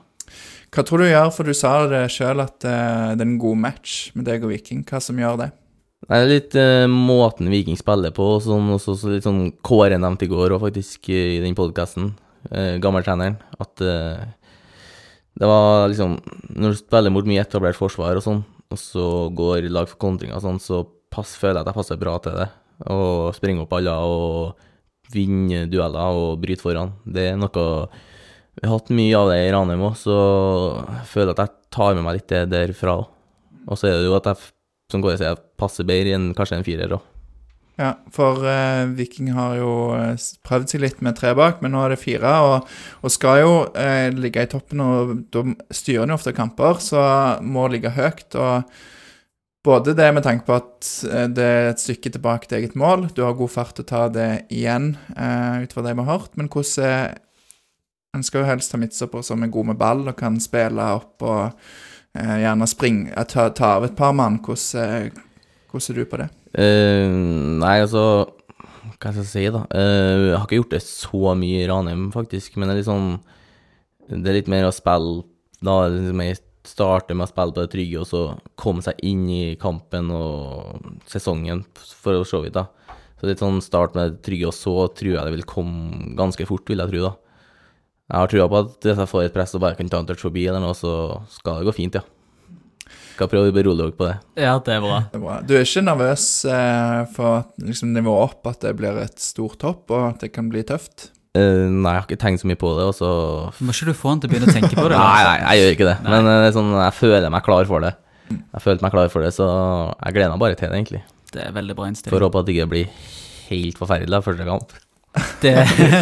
Hva 0.71 0.85
tror 0.87 1.03
du 1.03 1.09
gjør, 1.09 1.31
for 1.35 1.47
du 1.47 1.55
sa 1.57 1.71
det 1.91 2.05
sjøl 2.13 2.39
at 2.43 2.63
eh, 2.63 3.09
det 3.17 3.25
er 3.25 3.27
en 3.27 3.39
god 3.41 3.59
match 3.59 4.13
med 4.15 4.23
deg 4.29 4.45
og 4.45 4.53
Viking. 4.53 4.85
Hva 4.87 5.01
som 5.03 5.19
gjør 5.19 5.41
det? 5.41 5.49
Det 6.01 6.17
er 6.17 6.29
litt 6.29 6.55
eh, 6.57 6.85
måten 6.89 7.51
Viking 7.51 7.77
spiller 7.77 8.13
på, 8.15 8.25
og 8.37 8.45
sånn, 8.45 8.71
også, 8.73 8.95
så, 8.97 9.11
litt 9.11 9.27
sånn 9.27 9.51
Kåre 9.67 9.99
nevnte 10.01 10.25
i 10.25 10.31
går, 10.31 10.55
og 10.55 10.63
faktisk 10.63 11.11
eh, 11.13 11.35
i 11.35 11.41
den 11.43 11.57
podkasten, 11.57 12.13
eh, 12.49 12.77
gammeltreneren, 12.81 13.37
at 13.61 13.83
det 15.41 15.47
var 15.47 15.87
liksom 15.87 16.17
Når 16.57 16.73
du 16.73 16.79
spiller 16.79 17.13
mot 17.13 17.27
mye 17.27 17.43
etablert 17.43 17.77
forsvar 17.77 18.17
og 18.17 18.25
sånn, 18.25 18.41
og 18.71 18.79
så 18.79 19.05
går 19.35 19.69
lag 19.69 19.87
for 19.91 19.99
kontringer 20.01 20.39
og 20.39 20.45
sånn, 20.45 20.59
så 20.63 20.81
pass, 21.11 21.35
føler 21.39 21.59
jeg 21.59 21.65
at 21.65 21.71
jeg 21.71 21.77
passer 21.77 22.01
bra 22.01 22.15
til 22.23 22.37
det. 22.39 22.47
Å 22.87 23.31
springe 23.35 23.65
opp 23.65 23.75
alle 23.75 23.93
og 24.07 25.11
vinne 25.11 25.65
dueller 25.69 26.17
og 26.17 26.39
bryte 26.41 26.63
foran. 26.63 26.95
Det 27.03 27.27
er 27.33 27.39
noe 27.39 27.65
Vi 28.59 28.67
har 28.67 28.75
hatt 28.75 28.91
mye 28.91 29.15
av 29.15 29.29
det 29.31 29.37
i 29.45 29.51
Ranheim 29.53 29.85
òg, 29.87 29.95
så 29.99 30.15
jeg 30.83 31.05
føler 31.13 31.31
at 31.33 31.45
jeg 31.45 31.71
tar 31.71 31.95
med 31.95 32.03
meg 32.05 32.17
litt 32.17 32.31
det 32.33 32.43
derfra. 32.51 32.97
Og 33.69 33.79
så 33.79 33.87
er 33.87 34.01
det 34.01 34.09
jo 34.09 34.17
at 34.17 34.27
jeg, 34.27 34.51
som 34.91 35.03
Kåre 35.03 35.15
sier, 35.15 35.31
jeg 35.31 35.59
passer 35.61 35.87
bedre 35.87 36.17
enn 36.17 36.33
kanskje 36.35 36.59
en 36.59 36.67
firer 36.67 36.97
òg. 36.97 37.07
Ja, 37.79 37.95
for 38.13 38.43
eh, 38.45 38.83
Viking 38.93 39.31
har 39.33 39.55
jo 39.57 39.71
eh, 39.95 40.13
prøvd 40.45 40.73
seg 40.73 40.83
litt 40.83 40.99
med 41.01 41.15
tre 41.17 41.31
bak, 41.37 41.63
men 41.63 41.73
nå 41.73 41.81
er 41.81 41.93
det 41.93 42.01
fire, 42.01 42.33
og, 42.45 42.73
og 43.01 43.13
skal 43.13 43.39
jo 43.41 43.53
eh, 43.79 44.11
ligge 44.13 44.43
i 44.43 44.49
toppen, 44.51 44.83
og 44.83 45.13
da 45.33 45.45
styrer 45.73 46.03
en 46.03 46.13
jo 46.13 46.19
ofte 46.19 46.35
kamper, 46.35 46.81
så 46.83 47.05
må 47.41 47.69
ligge 47.71 47.93
høyt, 47.95 48.35
og 48.35 48.67
både 49.65 49.95
det 49.97 50.09
med 50.13 50.25
tanke 50.27 50.45
på 50.45 50.59
at 50.59 50.91
eh, 51.07 51.27
det 51.31 51.47
er 51.47 51.71
et 51.71 51.81
stykke 51.81 52.11
tilbake 52.13 52.51
til 52.51 52.59
eget 52.59 52.77
mål, 52.77 53.07
du 53.15 53.23
har 53.25 53.39
god 53.39 53.55
fart 53.55 53.73
til 53.79 53.87
å 53.87 53.91
ta 53.95 54.05
det 54.13 54.29
igjen, 54.53 54.91
eh, 55.15 55.63
ut 55.63 55.73
fra 55.73 55.87
det 55.87 55.95
vi 55.95 56.05
har 56.05 56.19
hørt, 56.19 56.35
men 56.37 56.51
hvordan 56.51 56.89
er 56.91 57.19
En 58.11 58.23
skal 58.27 58.43
jo 58.43 58.49
helst 58.49 58.73
ha 58.75 58.79
midtstopper 58.79 59.23
som 59.23 59.43
er 59.45 59.51
god 59.53 59.69
med 59.69 59.79
ball 59.79 60.03
og 60.03 60.17
kan 60.19 60.35
spille 60.43 60.83
opp 60.97 61.23
og 61.23 61.45
eh, 62.17 62.37
gjerne 62.43 62.67
springe, 62.67 63.13
eh, 63.15 63.27
ta, 63.27 63.47
ta 63.55 63.77
av 63.77 63.87
et 63.87 63.95
par 63.95 64.11
mann. 64.17 64.41
Hvordan, 64.43 64.59
ser 64.59 65.11
hvordan 65.71 65.93
er 65.93 65.99
du 66.01 66.09
på 66.11 66.19
det? 66.19 66.27
Uh, 66.51 67.07
nei, 67.61 67.77
altså 67.79 68.01
Hva 68.99 69.13
skal 69.13 69.21
jeg 69.21 69.29
si, 69.29 69.45
da? 69.55 69.61
Uh, 69.71 70.25
jeg 70.27 70.35
har 70.35 70.43
ikke 70.43 70.59
gjort 70.59 70.75
det 70.75 70.81
så 70.83 71.35
mye 71.39 71.61
i 71.61 71.69
Ranheim, 71.69 72.09
faktisk, 72.11 72.57
men 72.59 72.67
det 72.67 72.73
er 72.73 72.81
litt 72.81 72.89
sånn 72.89 73.07
Det 74.09 74.27
er 74.27 74.35
litt 74.41 74.51
mer 74.51 74.67
å 74.67 74.73
spille 74.75 75.21
Da 75.63 75.77
liksom 75.87 76.25
jeg 76.25 76.41
starter 76.67 77.15
med 77.15 77.29
å 77.29 77.31
spille 77.31 77.55
på 77.55 77.63
det 77.63 77.71
trygge, 77.71 78.03
og 78.03 78.09
så 78.11 78.25
komme 78.59 78.83
seg 78.83 78.99
inn 79.07 79.23
i 79.31 79.55
kampen 79.61 80.11
og 80.13 80.83
sesongen, 81.09 81.63
for 82.03 82.27
så 82.27 82.43
vidt, 82.43 82.59
da. 82.59 82.67
Så 83.17 83.31
litt 83.31 83.41
sånn 83.41 83.63
start 83.63 83.95
med 83.95 84.11
det 84.11 84.21
trygge, 84.27 84.51
og 84.51 84.53
så 84.53 84.75
tror 84.91 85.15
jeg 85.15 85.23
det 85.25 85.35
vil 85.39 85.47
komme 85.49 86.11
ganske 86.19 86.45
fort, 86.49 86.67
vil 86.69 86.83
jeg 86.83 86.91
tro, 86.91 87.07
da. 87.07 87.30
Jeg 88.11 88.19
har 88.19 88.31
trua 88.31 88.47
på 88.51 88.59
at 88.59 88.87
hvis 88.89 88.97
jeg 88.99 89.07
får 89.07 89.23
et 89.23 89.35
press 89.35 89.53
og 89.55 89.61
bare 89.63 89.77
kan 89.77 89.87
ta 89.91 90.01
en 90.01 90.09
touch 90.09 90.23
forbi 90.25 90.43
eller 90.51 90.59
noe, 90.59 90.75
så 90.75 90.91
skal 91.31 91.61
det 91.61 91.69
gå 91.69 91.75
fint, 91.77 91.95
ja. 91.95 92.03
Skal 93.13 93.29
prøve 93.31 93.51
å 93.51 93.55
berolige 93.55 93.85
dere 93.85 93.95
på 93.95 94.07
det. 94.09 94.17
Ja, 94.41 94.57
det 94.59 94.73
er 94.75 94.83
bra. 94.83 94.97
Det 95.13 95.19
er 95.19 95.23
bra. 95.23 95.37
Du 95.47 95.53
er 95.55 95.63
ikke 95.63 95.83
nervøs 95.85 96.25
eh, 96.49 96.97
for 97.15 97.37
at 97.39 97.63
liksom, 97.63 97.93
nivået 97.95 98.25
opp, 98.27 98.51
at 98.51 98.65
det 98.65 98.73
blir 98.79 98.99
et 98.99 99.23
stort 99.23 99.63
hopp, 99.63 99.85
og 99.93 100.09
at 100.09 100.25
det 100.25 100.31
kan 100.35 100.51
bli 100.51 100.63
tøft? 100.67 101.11
Uh, 101.31 101.71
nei, 101.71 101.93
jeg 101.93 102.01
har 102.01 102.07
ikke 102.09 102.19
tenkt 102.19 102.43
så 102.43 102.49
mye 102.49 102.59
på 102.59 102.73
det, 102.75 102.89
og 102.89 102.95
så 102.97 103.09
Må 103.63 103.71
ikke 103.71 103.87
du 103.87 103.95
få 103.95 104.09
han 104.11 104.19
til 104.19 104.27
å 104.27 104.33
begynne 104.33 104.51
å 104.51 104.55
tenke 104.57 104.75
på 104.75 104.89
det? 104.91 104.97
Nei, 104.99 105.21
nei, 105.23 105.35
jeg 105.39 105.61
gjør 105.61 105.75
ikke 105.77 105.87
det. 105.87 105.97
Men 106.09 106.27
uh, 106.27 106.47
sånn, 106.51 106.71
jeg 106.75 106.97
føler 106.97 107.31
meg 107.31 107.45
klar 107.47 107.69
for 107.69 107.87
det. 107.87 107.93
Jeg 108.35 108.63
følte 108.65 108.83
meg 108.83 108.95
klar 108.97 109.11
for 109.13 109.23
det, 109.23 109.31
så 109.37 109.47
jeg 109.93 110.17
gleder 110.17 110.33
meg 110.33 110.43
bare 110.43 110.59
til 110.59 110.67
det, 110.67 110.81
egentlig. 110.81 111.03
Det 111.31 111.45
er 111.45 111.55
veldig 111.55 111.77
bra 111.77 111.87
innstilling. 111.87 112.17
Får 112.17 112.25
å 112.25 112.27
håpe 112.27 112.43
at 112.43 112.49
det 112.49 112.57
ikke 112.57 112.71
blir 112.73 113.05
helt 113.51 113.79
forferdelig 113.79 114.23
første 114.25 114.47
kamp. 114.47 114.75
Det, 115.43 115.55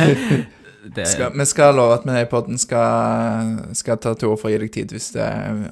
det, 0.95 1.05
Skal, 1.11 1.33
vi 1.37 1.45
skal 1.49 1.75
love 1.77 1.93
at 1.99 2.05
vi 2.07 2.15
i 2.21 2.27
poden 2.29 2.57
skal, 2.61 3.57
skal 3.77 3.97
ta 4.01 4.13
til 4.17 4.31
orde 4.31 4.41
for 4.41 4.49
å 4.49 4.53
gi 4.53 4.59
deg 4.63 4.71
tid 4.73 4.93
hvis 4.95 5.09
det, 5.15 5.25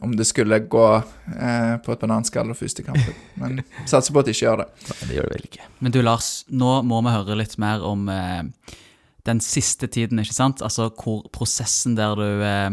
om 0.05 0.15
det 0.17 0.25
skulle 0.29 0.59
gå 0.69 0.85
eh, 0.97 1.75
på 1.83 1.93
et 1.95 2.03
bananskall 2.03 2.51
og 2.53 2.59
første 2.59 2.83
kampen. 2.85 3.15
Men 3.41 3.61
satser 3.89 4.13
på 4.15 4.21
at 4.23 4.29
de 4.29 4.35
ikke 4.35 4.45
gjør 4.47 4.61
det. 4.63 4.67
Nei, 4.89 4.97
det 5.09 5.17
gjør 5.17 5.29
det 5.29 5.37
vel 5.37 5.47
ikke. 5.49 5.69
Men 5.85 5.95
du 5.95 6.01
Lars, 6.05 6.29
nå 6.49 6.73
må 6.87 6.99
vi 7.07 7.15
høre 7.15 7.39
litt 7.39 7.55
mer 7.61 7.85
om 7.87 8.07
eh, 8.13 8.43
den 9.27 9.41
siste 9.43 9.89
tiden, 9.91 10.21
ikke 10.23 10.35
sant? 10.37 10.61
Altså 10.63 10.89
hvor 10.95 11.25
prosessen 11.35 11.97
der 11.99 12.13
du, 12.19 12.27
eh, 12.47 12.69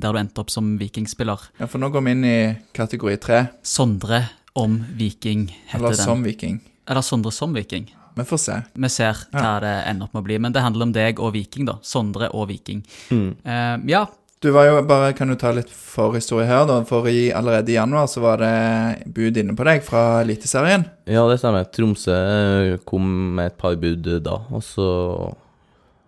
der 0.00 0.14
du 0.14 0.20
endte 0.20 0.44
opp 0.44 0.52
som 0.54 0.74
vikingspiller. 0.80 1.48
Ja, 1.60 1.66
For 1.70 1.82
nå 1.82 1.90
går 1.94 2.04
vi 2.06 2.16
inn 2.18 2.26
i 2.28 2.36
kategori 2.76 3.16
tre, 3.22 3.40
Sondre 3.66 4.24
om 4.58 4.80
viking 4.98 5.48
heter 5.70 5.78
eller 5.78 5.94
den. 5.96 6.04
som 6.04 6.22
viking. 6.26 6.60
Eller 6.90 7.04
Sondre 7.06 7.30
som 7.34 7.52
viking. 7.54 7.88
Vi 8.20 8.28
får 8.28 8.40
se. 8.44 8.56
Vi 8.84 8.90
ser 8.92 9.20
hva 9.34 9.56
det 9.64 9.74
ender 9.90 10.06
opp 10.08 10.14
med 10.16 10.22
å 10.22 10.26
bli. 10.28 10.38
Men 10.46 10.52
det 10.54 10.62
handler 10.64 10.88
om 10.90 10.94
deg 10.96 11.20
og 11.22 11.32
viking, 11.36 11.66
da. 11.68 11.78
Sondre 11.84 12.28
og 12.36 12.48
viking. 12.52 12.82
Eh, 13.10 13.76
ja, 13.90 14.06
Du 14.40 14.48
var 14.56 14.64
jo 14.70 14.78
bare, 14.88 15.12
Kan 15.12 15.28
du 15.28 15.34
ta 15.36 15.50
litt 15.52 15.68
forhistorie 15.68 16.46
her? 16.48 16.64
da? 16.68 16.78
For 16.88 17.04
i, 17.12 17.28
allerede 17.36 17.68
i 17.68 17.76
januar 17.76 18.06
så 18.08 18.22
var 18.24 18.40
det 18.40 19.12
bud 19.12 19.36
inne 19.36 19.52
på 19.56 19.66
deg 19.68 19.82
fra 19.84 20.22
Eliteserien. 20.22 20.86
Ja, 21.04 21.26
det 21.28 21.40
stemmer. 21.42 21.66
Tromsø 21.68 22.16
eh, 22.16 22.78
kom 22.88 23.04
med 23.36 23.50
et 23.52 23.58
par 23.60 23.76
bud 23.76 24.08
da, 24.24 24.38
og 24.48 24.64
så 24.64 24.88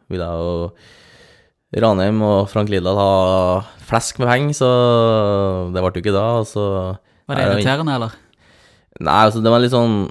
ville 0.09 0.25
jeg 0.25 0.49
jo 0.49 0.73
Ranheim 1.83 2.19
og 2.25 2.49
Frank 2.53 2.69
Lidahl 2.73 2.99
ha 3.01 3.13
flesk 3.89 4.19
med 4.21 4.29
penger, 4.29 4.57
så 4.61 4.71
det 5.73 5.81
ble 5.81 5.93
jo 5.93 6.03
ikke 6.05 6.17
da. 6.17 6.25
Og 6.41 6.49
så 6.49 6.65
var 7.29 7.37
det 7.39 7.47
irriterende, 7.49 7.95
eller? 7.97 8.17
Nei, 9.01 9.19
altså 9.25 9.41
det 9.41 9.53
var 9.53 9.63
litt 9.63 9.73
sånn 9.73 10.11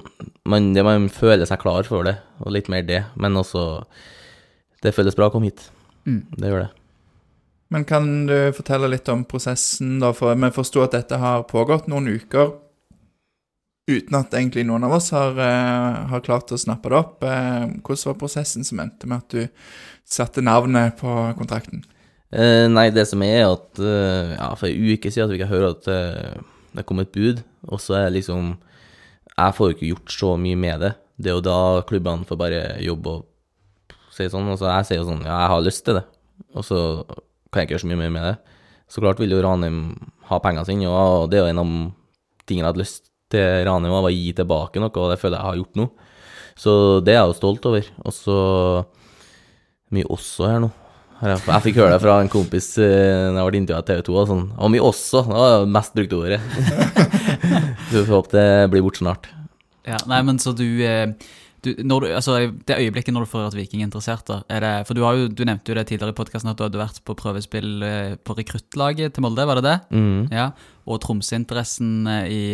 man, 0.50 0.72
det 0.74 0.82
Man 0.82 1.06
føler 1.12 1.46
seg 1.46 1.60
klar 1.62 1.86
for 1.86 2.06
det, 2.08 2.16
og 2.42 2.54
litt 2.54 2.70
mer 2.72 2.82
det. 2.86 3.04
Men 3.14 3.38
også 3.38 3.84
Det 4.82 4.94
føles 4.96 5.14
bra 5.14 5.28
å 5.30 5.34
komme 5.34 5.52
hit. 5.52 5.68
Mm. 6.08 6.24
Det 6.34 6.48
gjør 6.50 6.64
det. 6.64 6.72
Men 7.72 7.86
kan 7.88 8.08
du 8.26 8.36
fortelle 8.52 8.90
litt 8.90 9.06
om 9.08 9.22
prosessen, 9.24 9.94
da? 10.02 10.10
For 10.16 10.34
vi 10.36 10.50
forsto 10.52 10.82
at 10.82 10.96
dette 10.96 11.16
har 11.22 11.46
pågått 11.48 11.86
noen 11.88 12.10
uker 12.10 12.50
uten 13.90 14.14
at 14.18 14.34
egentlig 14.34 14.64
noen 14.66 14.84
av 14.86 14.96
oss 14.98 15.08
har, 15.14 15.38
uh, 15.38 16.02
har 16.10 16.24
klart 16.26 16.52
å 16.52 16.58
snappe 16.60 16.90
det 16.92 16.98
opp. 16.98 17.24
Uh, 17.24 17.78
hvordan 17.80 18.10
var 18.10 18.18
prosessen 18.20 18.66
som 18.66 18.82
endte 18.82 19.08
med 19.08 19.22
at 19.22 19.32
du 19.32 19.72
satte 20.04 20.44
navnet 20.44 20.98
på 21.00 21.14
kontrakten? 21.38 21.84
Uh, 22.34 22.68
nei, 22.70 22.90
det 22.94 23.06
som 23.10 23.22
er, 23.24 23.46
at 23.46 23.80
ja, 23.80 24.52
for 24.58 24.68
en 24.68 24.92
uke 24.92 25.10
siden 25.10 25.30
at 25.30 25.34
fikk 25.34 25.46
jeg 25.46 25.52
høre 25.52 25.72
at 25.72 25.88
det 26.76 26.86
kom 26.88 27.02
et 27.02 27.12
bud, 27.14 27.42
og 27.68 27.80
så 27.80 27.98
er 27.98 28.06
det 28.08 28.20
liksom 28.20 28.54
Jeg 29.38 29.56
får 29.56 29.68
jo 29.68 29.76
ikke 29.76 29.90
gjort 29.92 30.14
så 30.14 30.32
mye 30.40 30.58
med 30.60 30.82
det. 30.84 30.92
Det 31.22 31.30
er 31.30 31.38
jo 31.38 31.44
da 31.44 31.58
klubbene 31.88 32.26
får 32.28 32.40
bare 32.40 32.62
jobbe 32.82 33.14
og 33.18 33.28
si 34.12 34.28
sånn. 34.32 34.50
Og 34.52 34.58
så 34.60 34.70
jeg 34.70 34.88
sier 34.88 35.00
jo 35.02 35.08
sånn 35.08 35.24
Ja, 35.24 35.38
jeg 35.44 35.52
har 35.54 35.64
lyst 35.64 35.84
til 35.86 35.98
det, 36.00 36.04
og 36.56 36.66
så 36.66 36.78
kan 37.52 37.62
jeg 37.62 37.68
ikke 37.68 37.76
gjøre 37.76 37.84
så 37.86 37.92
mye 37.92 38.02
mer 38.02 38.12
med 38.16 38.28
det. 38.30 38.36
Så 38.92 39.00
klart 39.04 39.20
vil 39.20 39.32
jo 39.32 39.40
Ranheim 39.44 39.80
ha 40.28 40.38
pengene 40.44 40.68
sine, 40.68 40.88
og 40.88 41.30
det 41.32 41.40
er 41.40 41.46
jo 41.46 41.52
en 41.52 41.62
av 41.62 41.72
tingene 42.48 42.66
jeg 42.66 42.70
hadde 42.72 42.82
lyst 42.82 43.08
til 43.32 43.64
Ranheim, 43.68 43.94
var 43.94 44.08
å 44.08 44.12
gi 44.12 44.32
tilbake 44.36 44.82
noe, 44.82 44.92
og 44.92 45.12
det 45.12 45.20
føler 45.20 45.38
jeg 45.38 45.48
har 45.48 45.60
gjort 45.62 45.80
nå. 45.80 45.88
Så 46.58 46.72
det 47.04 47.14
er 47.14 47.22
jeg 47.22 47.32
jo 47.32 47.38
stolt 47.38 47.68
over. 47.70 47.88
Og 48.04 48.12
så 48.12 48.36
mye 49.92 50.08
også 50.12 50.48
her 50.50 50.62
nå. 50.66 50.70
Jeg 51.22 51.62
fikk 51.62 51.76
høre 51.78 51.94
det 51.94 52.02
fra 52.02 52.16
en 52.18 52.30
kompis 52.30 52.72
da 52.74 53.30
når 53.30 53.36
jeg 53.38 53.48
ble 53.48 53.58
intervjuet 53.60 53.78
av 53.78 53.88
TV 53.88 54.04
2. 54.08 54.14
Og 54.18 54.30
sånn, 54.32 54.46
og 54.58 54.72
mye 54.74 54.86
også. 54.88 55.22
Det 55.28 55.38
var 55.38 55.52
det 55.54 55.74
mest 55.78 55.98
brukte 55.98 56.18
ordet. 56.18 56.40
Så 57.90 58.00
vi 58.00 58.04
får 58.06 58.16
håpe 58.16 58.34
det 58.36 58.70
blir 58.72 58.84
bort 58.84 59.00
snart. 59.00 59.30
Ja, 59.86 59.98
nei, 60.06 60.20
men 60.22 60.38
så 60.38 60.52
du, 60.54 60.66
eh, 60.86 61.10
du, 61.64 61.72
du 61.74 61.94
altså, 62.06 62.36
Det 62.66 62.76
øyeblikket 62.78 63.14
når 63.14 63.24
du 63.26 63.30
får 63.32 63.48
at 63.48 63.56
Viking 63.58 63.82
er 63.82 63.88
interessert, 63.88 64.24
da 64.28 64.40
er 64.50 64.62
det, 64.62 64.72
For 64.86 64.94
du, 64.98 65.02
har 65.06 65.18
jo, 65.18 65.28
du 65.30 65.42
nevnte 65.48 65.72
jo 65.72 65.78
det 65.78 65.86
tidligere 65.90 66.14
i 66.14 66.18
podkasten 66.20 66.52
at 66.52 66.58
du 66.60 66.64
hadde 66.66 66.80
vært 66.80 67.00
på 67.06 67.16
prøvespill 67.18 67.82
eh, 67.86 68.14
på 68.22 68.36
rekruttlaget 68.38 69.14
til 69.16 69.26
Molde, 69.26 69.46
var 69.48 69.58
det 69.58 69.66
det? 69.66 69.78
Mm. 69.94 70.30
Ja, 70.34 70.52
Og 70.86 71.02
Tromsø-interessen 71.02 72.06
eh, 72.10 72.30
i, 72.30 72.44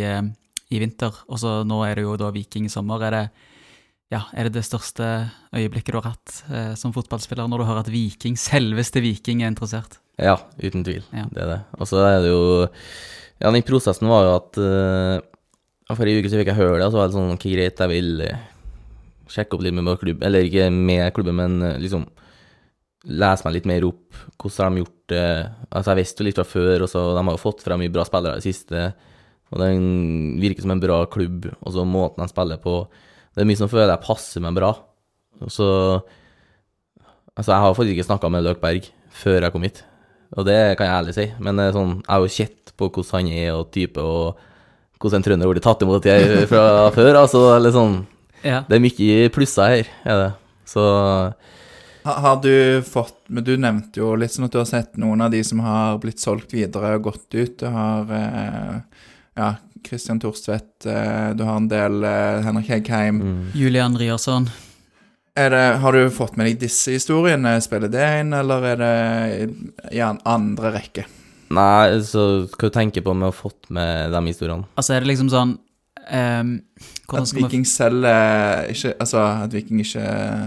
i 0.73 0.81
vinter. 0.81 1.13
Og 1.29 1.41
så 1.41 1.59
nå 1.67 1.83
er 1.85 1.99
det 1.99 2.07
jo 2.07 2.17
da 2.19 2.31
Viking 2.33 2.65
i 2.65 2.73
sommer. 2.73 3.05
Er 3.05 3.15
det, 3.17 3.23
ja, 4.13 4.23
er 4.33 4.49
det 4.49 4.57
det 4.57 4.65
største 4.65 5.05
øyeblikket 5.53 5.93
du 5.93 5.99
har 6.01 6.11
hatt 6.15 6.43
eh, 6.49 6.73
som 6.79 6.93
fotballspiller, 6.95 7.49
når 7.49 7.61
du 7.61 7.69
hører 7.69 7.85
at 7.85 7.93
Viking, 7.93 8.37
selveste 8.37 9.05
Viking, 9.05 9.43
er 9.45 9.53
interessert? 9.53 9.99
Ja, 10.19 10.35
uten 10.59 10.81
tvil. 10.83 11.05
Ja. 11.15 11.29
Det 11.31 11.45
er 11.45 11.53
det. 11.53 11.59
Og 11.77 11.87
så 11.87 12.01
er 12.03 12.17
det 12.25 12.33
jo 12.33 12.41
Ja, 13.39 13.51
den 13.51 13.63
prosessen 13.63 14.09
var 14.11 14.25
jo 14.25 14.31
at 14.35 14.59
uh, 14.59 15.95
forrige 15.95 16.21
uke 16.21 16.31
så 16.31 16.39
fikk 16.39 16.51
jeg 16.51 16.59
høre 16.59 16.79
det, 16.79 16.87
og 16.87 16.93
så 16.93 16.99
var 16.99 17.09
det 17.09 17.15
sånn 17.15 17.35
Ok, 17.35 17.45
greit, 17.53 17.79
jeg 17.79 17.91
vil 17.91 18.23
eh, 18.25 18.47
sjekke 19.31 19.55
opp 19.55 19.63
litt 19.65 19.75
med 19.77 19.87
vår 19.87 19.99
klubb. 20.01 20.25
Eller 20.27 20.45
ikke 20.45 20.67
med 20.73 21.05
klubben, 21.15 21.37
men 21.39 21.55
eh, 21.65 21.77
liksom 21.81 22.03
lese 23.09 23.47
meg 23.47 23.55
litt 23.55 23.69
mer 23.69 23.87
opp. 23.87 24.19
Hvordan 24.35 24.65
har 24.65 24.75
de 24.75 24.83
gjort 24.83 25.13
det? 25.13 25.23
Altså, 25.69 25.93
jeg 25.93 25.99
visste 26.01 26.21
jo 26.21 26.27
litt 26.27 26.41
fra 26.41 26.47
før, 26.51 26.83
og 26.83 26.91
så 26.91 27.05
de 27.15 27.23
har 27.23 27.37
jo 27.37 27.41
fått 27.41 27.63
frem 27.63 27.81
mye 27.81 27.93
bra 27.95 28.05
spillere 28.07 28.35
i 28.37 28.43
det 28.43 28.49
siste. 28.49 28.83
Og 29.49 29.63
den 29.63 29.85
virker 30.43 30.65
som 30.65 30.75
en 30.75 30.83
bra 30.83 30.99
klubb, 31.09 31.47
og 31.55 31.73
så 31.73 31.87
måten 31.87 32.21
de 32.21 32.29
spiller 32.29 32.59
på 32.61 32.83
Det 33.33 33.41
er 33.41 33.47
mye 33.47 33.61
som 33.61 33.71
føler 33.71 33.93
jeg 33.93 34.05
passer 34.05 34.43
meg 34.43 34.57
bra. 34.59 34.73
Og 35.39 35.53
så 35.53 35.69
Altså, 37.39 37.53
jeg 37.53 37.61
har 37.63 37.75
faktisk 37.77 37.95
ikke 37.95 38.03
snakka 38.03 38.29
med 38.33 38.43
Løkberg 38.43 38.87
før 39.15 39.45
jeg 39.45 39.53
kom 39.53 39.63
hit, 39.63 39.77
og 40.37 40.45
det 40.45 40.59
kan 40.77 40.87
jeg 40.87 40.95
ærlig 40.99 41.15
si. 41.17 41.25
Men 41.41 41.59
er 41.61 41.73
sånn, 41.75 41.97
jeg 42.03 42.11
har 42.13 42.23
jo 42.23 42.33
sett 42.33 42.73
på 42.79 42.89
hvordan 42.89 43.25
han 43.25 43.31
er 43.33 43.51
og 43.55 43.71
type, 43.75 44.03
og 44.03 44.37
hvordan 44.99 45.19
en 45.19 45.25
trønder 45.25 45.51
blir 45.51 45.63
tatt 45.63 45.83
imot 45.85 46.05
jeg 46.05 46.45
fra 46.51 46.63
før. 46.95 47.13
Altså, 47.23 47.43
eller 47.55 47.75
sånn 47.75 48.01
Ja. 48.45 48.61
Det 48.69 48.77
er 48.77 48.83
mye 48.83 49.29
plusser 49.35 49.73
her, 49.73 49.87
er 50.07 50.21
det. 50.23 50.29
Så 50.69 50.83
Har, 52.05 52.19
har 52.23 52.35
du 52.43 52.81
fått 52.85 53.17
Men 53.27 53.43
du 53.43 53.55
nevnte 53.57 53.99
jo 53.99 54.13
litt 54.15 54.31
sånn 54.31 54.45
at 54.45 54.53
du 54.53 54.59
har 54.61 54.69
sett 54.69 54.95
noen 55.01 55.19
av 55.25 55.33
de 55.33 55.41
som 55.43 55.59
har 55.65 55.97
blitt 55.99 56.21
solgt 56.21 56.53
videre 56.53 56.93
og 56.95 57.09
gått 57.09 57.35
ut. 57.35 57.57
Du 57.59 57.65
har 57.73 58.13
eh, 58.15 58.77
ja, 59.35 59.49
Christian 59.85 60.21
Thorstvedt, 60.21 60.85
eh, 60.85 61.29
du 61.35 61.43
har 61.43 61.59
en 61.59 61.67
del 61.71 62.03
eh, 62.03 62.39
Henrik 62.45 62.71
Heggheim. 62.71 63.19
Mm. 63.21 63.43
Julian 63.57 63.97
Ryerson. 63.99 64.49
Er 65.39 65.53
det, 65.53 65.63
har 65.79 65.95
du 65.95 66.09
fått 66.11 66.35
med 66.35 66.49
deg 66.49 66.59
disse 66.65 66.91
historiene? 66.91 67.55
Spiller 67.63 67.91
det 67.91 68.09
inn, 68.19 68.35
eller 68.35 68.65
er 68.73 68.81
det 68.81 69.95
i 69.95 70.01
en 70.03 70.19
andre 70.27 70.73
rekke? 70.75 71.05
Nei, 71.55 72.01
så 72.05 72.25
hva 72.43 72.69
du 72.69 72.75
tenker 72.75 73.05
på 73.05 73.15
med 73.15 73.29
å 73.29 73.31
ha 73.31 73.35
fått 73.35 73.71
med 73.73 74.11
de 74.13 74.21
historiene? 74.27 74.67
Altså, 74.75 74.93
er 74.95 75.05
det 75.05 75.09
liksom 75.13 75.31
sånn 75.31 75.55
um, 76.11 76.51
At 77.15 77.31
Viking 77.33 77.63
selger 77.65 78.67
ikke 78.69 78.91
Altså, 79.01 79.23
at 79.47 79.55
Viking 79.55 79.81
ikke 79.81 80.03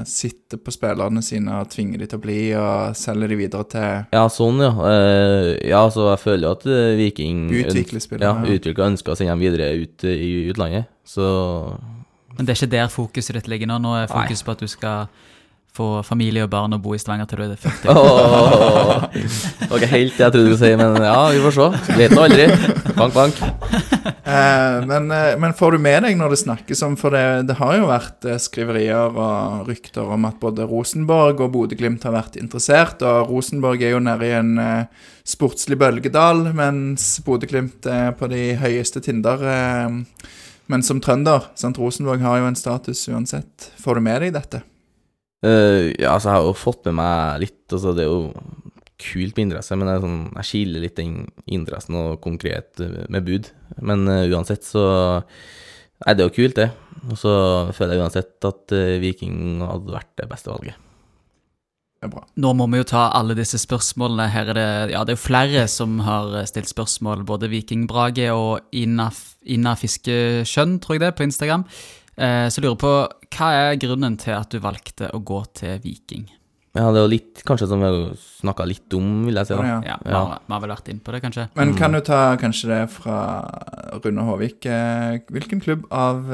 sitter 0.06 0.60
på 0.62 0.74
spillerne 0.74 1.24
sine 1.26 1.56
og 1.58 1.72
tvinger 1.72 2.04
de 2.04 2.10
til 2.10 2.20
å 2.20 2.22
bli, 2.22 2.38
og 2.58 2.94
selger 2.98 3.32
de 3.32 3.40
videre 3.40 3.68
til 3.72 4.14
Ja, 4.14 4.26
sånn, 4.30 4.62
ja. 4.62 4.70
Uh, 4.76 5.48
ja, 5.72 5.82
så 5.94 6.12
jeg 6.12 6.22
føler 6.26 6.46
jo 6.46 6.54
at 6.58 6.68
Viking 7.00 7.48
Utvikler 7.64 8.04
spillerne. 8.04 8.46
Ja, 8.46 8.60
utvikler 8.60 8.92
ønsker 8.92 9.16
å 9.16 9.18
sende 9.18 9.34
dem 9.34 9.42
videre 9.42 9.72
ut 9.80 10.06
eh, 10.06 10.22
i 10.28 10.32
utlandet. 10.52 10.92
Så 11.08 11.26
Men 12.36 12.46
det 12.46 12.54
er 12.54 12.62
ikke 12.62 12.74
der 12.76 12.88
fokuset 12.92 13.38
ditt 13.38 13.50
ligger 13.52 13.70
nå. 13.70 13.78
Nå 13.82 13.94
er 14.00 14.10
fokus 14.10 14.42
på 14.42 14.54
at 14.56 14.64
du 14.64 14.70
skal 14.70 15.06
få 15.72 16.02
familie 16.04 16.44
og 16.44 16.50
barn 16.52 16.74
og 16.76 16.82
bo 16.84 16.92
i 16.92 16.98
Stavanger 17.00 17.28
til 17.30 17.40
du 17.40 17.44
er 17.46 17.60
40. 17.60 17.92
Åh, 17.96 19.04
Det 19.14 19.68
var 19.70 19.78
ikke 19.78 19.88
helt 19.94 20.18
det 20.18 20.24
jeg 20.26 20.34
trodde 20.34 20.50
du 20.50 20.56
skulle 20.56 20.58
si, 20.60 20.72
men 20.76 20.98
ja, 21.00 21.20
vi 21.32 21.40
får 21.40 21.54
se. 21.56 21.94
Vet 21.96 22.12
nå 22.12 22.24
aldri. 22.26 22.44
Bank, 22.98 23.14
bank. 23.16 23.38
Eh, 23.40 24.76
men, 24.90 25.08
eh, 25.16 25.32
men 25.40 25.54
får 25.56 25.72
du 25.72 25.78
med 25.82 26.04
deg 26.04 26.18
når 26.20 26.34
det 26.34 26.38
snakkes 26.42 26.82
om 26.86 26.94
For 27.00 27.14
det, 27.14 27.48
det 27.48 27.56
har 27.58 27.72
jo 27.78 27.88
vært 27.88 28.28
eh, 28.28 28.38
skriverier 28.40 29.16
og 29.16 29.66
rykter 29.70 30.12
om 30.12 30.28
at 30.28 30.36
både 30.42 30.68
Rosenborg 30.68 31.40
og 31.40 31.54
Bodø-Glimt 31.56 32.04
har 32.04 32.14
vært 32.18 32.36
interessert. 32.40 33.00
Og 33.00 33.32
Rosenborg 33.32 33.80
er 33.80 33.96
jo 33.96 34.04
nede 34.04 34.28
i 34.28 34.36
en 34.36 34.52
eh, 34.60 35.08
sportslig 35.24 35.80
bølgedal, 35.80 36.50
mens 36.56 37.14
Bodø-Glimt 37.24 37.88
er 37.88 38.12
på 38.20 38.28
de 38.32 38.44
høyeste 38.60 39.00
tinder. 39.08 39.40
Eh, 39.56 40.32
men 40.72 40.84
som 40.86 41.02
trønder, 41.04 41.50
sant, 41.58 41.76
Rosenborg 41.76 42.22
har 42.24 42.40
jo 42.40 42.48
en 42.48 42.56
status 42.56 43.04
uansett. 43.12 43.70
Får 43.82 43.98
du 43.98 44.06
med 44.06 44.22
deg 44.24 44.32
dette? 44.38 44.62
Uh, 45.44 45.90
ja, 45.98 46.14
altså, 46.14 46.30
jeg 46.30 46.38
har 46.38 46.46
jo 46.46 46.54
fått 46.56 46.86
med 46.88 46.96
meg 47.02 47.42
litt. 47.42 47.64
Altså, 47.68 47.92
det 47.96 48.06
er 48.06 48.08
jo 48.08 48.30
kult 49.02 49.36
med 49.36 49.48
interesse, 49.48 49.76
men 49.76 49.90
er 49.90 50.00
sånn, 50.00 50.20
jeg 50.38 50.48
skiller 50.48 50.84
litt 50.84 50.96
den 50.96 51.26
interessen 51.50 51.98
og 51.98 52.20
konkret 52.22 52.80
eh, 52.80 53.02
med 53.12 53.26
bud. 53.26 53.50
Men 53.82 54.06
uh, 54.08 54.24
uansett 54.30 54.64
så 54.66 54.86
Nei, 56.02 56.16
det 56.18 56.24
er 56.24 56.26
jo 56.26 56.34
kult, 56.34 56.56
det. 56.58 56.64
Og 57.12 57.18
så 57.20 57.32
føler 57.76 57.94
jeg 57.94 58.02
uansett 58.02 58.46
at 58.48 58.72
uh, 58.74 58.96
Viking 59.02 59.60
hadde 59.62 59.94
vært 59.94 60.16
det 60.18 60.26
beste 60.30 60.50
valget. 60.50 60.81
Er. 62.02 62.10
Nå 62.42 62.50
må 62.58 62.66
vi 62.72 62.80
jo 62.80 62.86
ta 62.90 63.04
alle 63.14 63.36
disse 63.38 63.58
spørsmålene. 63.62 64.26
Her 64.32 64.50
er 64.50 64.58
det, 64.58 64.66
ja, 64.92 65.04
det 65.06 65.14
er 65.14 65.18
jo 65.18 65.22
flere 65.22 65.64
som 65.70 66.00
har 66.02 66.34
stilt 66.50 66.68
spørsmål. 66.72 67.22
Både 67.28 67.48
Vikingbrage 67.52 68.26
og 68.34 68.60
Ina, 68.74 69.06
Ina 69.46 69.74
Fiskeskjønn, 69.78 70.80
tror 70.82 70.96
jeg 70.98 71.04
det, 71.06 71.12
på 71.18 71.26
Instagram. 71.28 71.64
Eh, 72.18 72.48
så 72.50 72.58
jeg 72.58 72.66
lurer 72.66 72.80
på, 72.82 72.92
hva 73.36 73.50
er 73.56 73.78
grunnen 73.80 74.18
til 74.20 74.34
at 74.36 74.50
du 74.52 74.58
valgte 74.60 75.08
å 75.14 75.20
gå 75.22 75.42
til 75.54 75.78
Viking? 75.84 76.26
Ja, 76.74 76.86
det 76.88 77.02
er 77.02 77.04
jo 77.04 77.12
litt 77.12 77.42
kanskje 77.44 77.66
som 77.68 77.82
vi 77.82 77.88
har 77.88 78.14
snakka 78.40 78.64
litt 78.64 78.94
om, 78.96 79.08
vil 79.26 79.36
jeg 79.36 79.46
si. 79.50 79.54
da. 79.58 79.62
Ja. 79.68 79.78
Ja, 79.92 79.96
vi 80.02 80.10
Ja. 80.10 80.18
har, 80.24 80.38
vi 80.48 80.52
har 80.54 80.60
vel 80.64 80.70
vært 80.72 80.88
inn 80.88 81.00
på 81.04 81.12
det, 81.12 81.20
kanskje? 81.22 81.48
Men 81.54 81.74
kan 81.76 81.92
du 81.92 82.00
ta 82.00 82.36
kanskje 82.40 82.68
det 82.72 82.90
fra 82.90 83.18
Rune 84.02 84.24
Håvik? 84.24 84.64
Eh, 84.66 85.18
Hvilken 85.30 85.60
klubb 85.60 85.84
av 85.92 86.24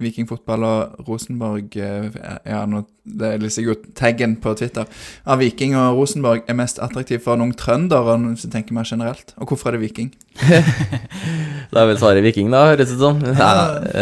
eh, 0.00 0.06
Viking 0.06 0.28
fotball 0.30 0.64
og 0.66 1.04
Rosenborg 1.08 1.76
eh, 1.76 2.08
Ja, 2.48 2.64
nå 2.66 2.86
det 3.10 3.26
er 3.26 3.42
jeg 3.42 3.66
ut 3.66 3.86
taggen 3.98 4.36
på 4.38 4.52
Twitter. 4.58 4.86
Av 5.26 5.40
Viking 5.40 5.72
og 5.78 5.98
Rosenborg 5.98 6.44
er 6.48 6.56
mest 6.58 6.78
attraktiv 6.82 7.22
for 7.24 7.34
en 7.34 7.48
ung 7.48 7.54
trønder, 7.58 8.06
hvis 8.28 8.44
du 8.46 8.52
tenker 8.52 8.76
mer 8.76 8.86
generelt. 8.86 9.32
Og 9.40 9.50
hvorfor 9.50 9.72
er 9.72 9.78
det 9.78 9.84
Viking? 9.88 10.12
Da 11.70 11.82
er 11.84 11.90
vel 11.90 11.98
svaret 12.00 12.24
Viking, 12.24 12.50
da, 12.50 12.64
høres 12.72 12.90
det 12.90 12.98
ut 12.98 13.02
som. 13.02 13.18
Nei, 13.22 13.50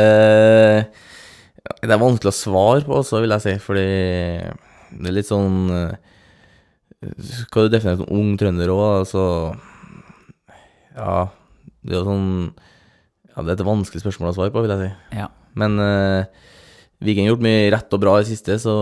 eh, 0.03 1.07
det 1.83 1.93
er 1.93 2.01
vanskelig 2.01 2.33
å 2.33 2.37
svare 2.37 2.85
på 2.87 3.01
så 3.07 3.23
vil 3.23 3.35
jeg 3.35 3.45
si, 3.45 3.55
fordi 3.63 3.87
det 4.99 5.11
er 5.11 5.17
litt 5.17 5.29
sånn 5.29 5.69
eh, 5.75 5.97
Skal 7.45 7.69
du 7.69 7.75
definere 7.75 8.01
som 8.01 8.15
ung 8.15 8.31
trønder 8.41 8.73
òg, 8.73 8.87
altså 9.03 9.25
Ja, 10.97 11.29
det 11.85 11.93
er 11.93 12.01
jo 12.01 12.07
sånn 12.09 12.31
Ja, 13.35 13.45
det 13.45 13.53
er 13.53 13.59
et 13.59 13.67
vanskelig 13.69 14.03
spørsmål 14.03 14.33
å 14.33 14.39
svare 14.39 14.55
på, 14.55 14.65
vil 14.65 14.75
jeg 14.75 14.87
si. 14.87 15.19
Ja. 15.21 15.29
Men 15.59 15.79
uh, 15.83 16.47
Viking 17.05 17.27
har 17.27 17.35
gjort 17.35 17.47
mye 17.47 17.71
rett 17.75 17.95
og 17.95 18.03
bra 18.03 18.19
i 18.19 18.25
det 18.25 18.33
siste, 18.33 18.59
så 18.63 18.75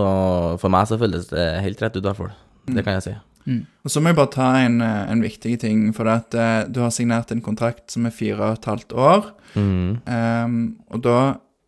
for 0.61 0.73
meg 0.73 0.89
så 0.89 0.99
føles 1.01 1.29
det 1.31 1.47
helt 1.65 1.81
rett 1.83 1.97
ut, 1.97 2.03
i 2.03 2.07
hvert 2.07 2.21
fall. 2.21 2.35
Det 2.67 2.83
kan 2.83 2.97
jeg 2.97 3.05
si. 3.07 3.17
Og 3.47 3.91
så 3.91 4.01
må 4.03 4.11
jeg 4.11 4.17
bare 4.17 4.33
ta 4.33 4.47
en, 4.59 4.81
eh, 4.83 5.11
en 5.11 5.23
viktig 5.23 5.53
ting, 5.61 5.93
for 5.95 6.07
det 6.07 6.15
at 6.19 6.35
uh, 6.35 6.71
du 6.71 6.81
har 6.83 6.91
signert 6.91 7.31
en 7.31 7.43
kontrakt 7.43 7.93
som 7.93 8.05
er 8.05 8.15
fire 8.15 8.41
og 8.41 8.57
et 8.57 8.67
halvt 8.67 8.93
år. 8.93 9.29
Mm. 9.55 9.99
Um, 10.03 10.57
og 10.91 11.03
da 11.05 11.17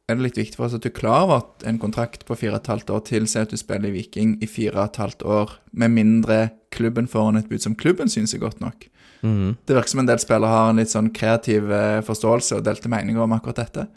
er 0.10 0.18
det 0.18 0.26
litt 0.26 0.40
viktig 0.42 0.60
for 0.60 0.68
oss 0.68 0.76
at 0.76 0.84
du 0.84 0.90
er 0.90 0.98
klar 0.98 1.24
over 1.28 1.44
at 1.44 1.66
en 1.70 1.80
kontrakt 1.80 2.26
på 2.28 2.36
fire 2.36 2.58
og 2.58 2.64
et 2.64 2.72
halvt 2.74 2.92
år 2.96 3.04
tilsier 3.08 3.46
at 3.46 3.54
du 3.54 3.60
spiller 3.62 3.92
i 3.92 3.96
Viking 4.00 4.36
i 4.44 4.50
fire 4.50 4.76
og 4.76 4.90
et 4.90 5.02
halvt 5.04 5.24
år, 5.24 5.56
med 5.72 5.96
mindre 5.96 6.40
klubben 6.76 7.08
får 7.10 7.30
en 7.30 7.40
et 7.40 7.50
bud 7.50 7.64
som 7.64 7.78
klubben 7.78 8.12
syns 8.12 8.34
er 8.36 8.44
godt 8.44 8.60
nok. 8.60 8.90
Mm. 9.22 9.56
Det 9.68 9.76
virker 9.76 9.94
som 9.94 10.04
en 10.04 10.10
del 10.10 10.20
spillere 10.22 10.52
har 10.52 10.74
en 10.74 10.80
litt 10.82 10.92
sånn 10.92 11.12
kreativ 11.16 11.72
eh, 11.76 12.00
forståelse 12.08 12.60
og 12.60 12.66
delte 12.66 12.92
meninger 12.92 13.24
om 13.24 13.36
akkurat 13.36 13.62
dette. 13.62 13.88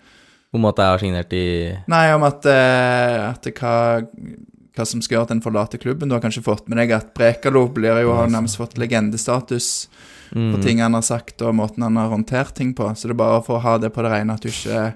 Om 0.53 0.67
at 0.69 0.77
jeg 0.83 0.93
har 0.93 0.99
signert 1.01 1.33
i 1.33 1.45
Nei, 1.89 2.07
om 2.13 2.23
at, 2.29 2.45
eh, 2.47 3.31
at 3.31 3.47
hva, 3.57 3.75
hva 4.77 4.85
som 4.89 5.01
skal 5.01 5.17
gjøre 5.19 5.29
at 5.31 5.35
en 5.37 5.41
forlater 5.45 5.81
klubben. 5.81 6.09
Du 6.09 6.15
har 6.17 6.21
kanskje 6.25 6.43
fått 6.45 6.69
med 6.69 6.77
deg 6.79 6.93
at 6.97 7.15
Brekalo 7.17 7.67
blir 7.73 8.03
jo, 8.05 8.13
har 8.17 8.29
nærmest 8.29 8.59
fått 8.61 8.77
legendestatus 8.81 9.89
på 10.33 10.39
Mhm. 10.57 10.63
ting 10.65 10.79
han 10.81 10.95
har 10.97 11.03
sagt 11.05 11.43
og 11.45 11.55
måten 11.55 11.83
han 11.85 11.97
har 11.97 12.09
håndtert 12.09 12.55
ting 12.57 12.73
på. 12.75 12.87
Så 12.97 13.03
det 13.09 13.11
er 13.17 13.21
bare 13.21 13.43
for 13.45 13.59
å 13.59 13.63
ha 13.65 13.77
det 13.79 13.93
på 13.93 14.03
det 14.03 14.13
rene 14.13 14.33
at 14.33 14.41
du 14.41 14.49
ikke 14.49 14.95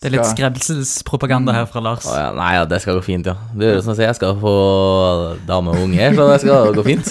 Det 0.00 0.06
er 0.06 0.14
litt 0.14 0.26
skremselspropaganda 0.30 1.52
her 1.52 1.66
fra 1.66 1.80
Lars. 1.82 2.06
Oh, 2.06 2.14
ja, 2.14 2.28
nei, 2.32 2.52
ja, 2.54 2.64
det 2.64 2.78
skal 2.82 2.94
gå 3.00 3.02
fint, 3.02 3.26
ja. 3.26 3.34
Det 3.52 3.66
gjør 3.66 3.74
det 3.74 3.82
som 3.82 3.90
jeg 3.94 3.98
sier, 3.98 4.06
jeg 4.12 4.18
skal 4.20 4.36
få 4.38 4.52
dame 5.48 5.72
og 5.74 5.82
unge, 5.88 6.10
så 6.14 6.28
det 6.30 6.40
skal 6.44 6.74
gå 6.76 6.84
fint. 6.86 7.10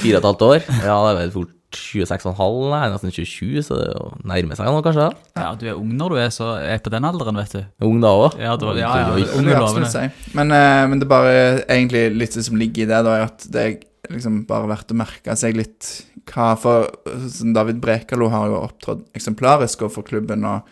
Fire 0.00 0.16
og 0.16 0.22
et 0.22 0.28
halvt 0.30 0.46
år. 0.48 0.62
Ja, 0.80 0.96
det 1.04 1.10
er 1.12 1.18
vel 1.20 1.34
fort 1.36 1.52
26,5, 1.76 2.58
nei, 2.72 2.82
nesten 2.92 3.12
27, 3.14 3.62
så 3.66 3.78
det 3.78 3.86
er 3.90 4.18
nærmer 4.28 4.58
seg 4.58 4.68
nå, 4.68 4.82
kanskje. 4.84 5.06
Ja, 5.38 5.52
du 5.58 5.64
er 5.68 5.78
ung 5.78 5.94
når 5.98 6.14
du 6.14 6.20
er, 6.22 6.32
så, 6.34 6.52
er 6.60 6.82
på 6.84 6.92
den 6.92 7.06
alderen, 7.08 7.38
vet 7.40 7.56
du. 7.56 7.62
Ung 7.88 8.02
da 8.02 8.12
òg. 8.16 8.36
Ja, 8.40 8.54
ja, 8.54 8.74
ja, 8.78 8.92
ja, 9.02 9.16
Det 9.16 9.38
vil 9.38 9.50
jeg 9.52 9.58
absolutt 9.60 9.94
si. 9.94 10.04
Men, 10.38 10.54
uh, 10.54 10.84
men 10.90 11.00
det 11.00 11.08
er 11.08 11.12
bare 11.12 11.34
egentlig 11.64 12.04
litt 12.16 12.36
det 12.38 12.46
som 12.46 12.60
ligger 12.60 12.86
i 12.86 12.90
det, 12.90 13.02
da, 13.08 13.16
er 13.18 13.26
at 13.30 13.48
det 13.52 13.64
er 13.64 13.76
liksom 14.12 14.42
bare 14.48 14.70
verdt 14.70 14.92
å 14.92 14.98
merke 14.98 15.36
seg 15.38 15.56
litt 15.56 15.90
hva 16.28 16.52
For 16.58 16.86
David 17.54 17.80
Brekalo 17.82 18.28
har 18.30 18.50
jo 18.50 18.60
opptrådt 18.62 19.08
eksemplarisk 19.18 19.82
overfor 19.82 20.06
klubben 20.06 20.46
og 20.46 20.68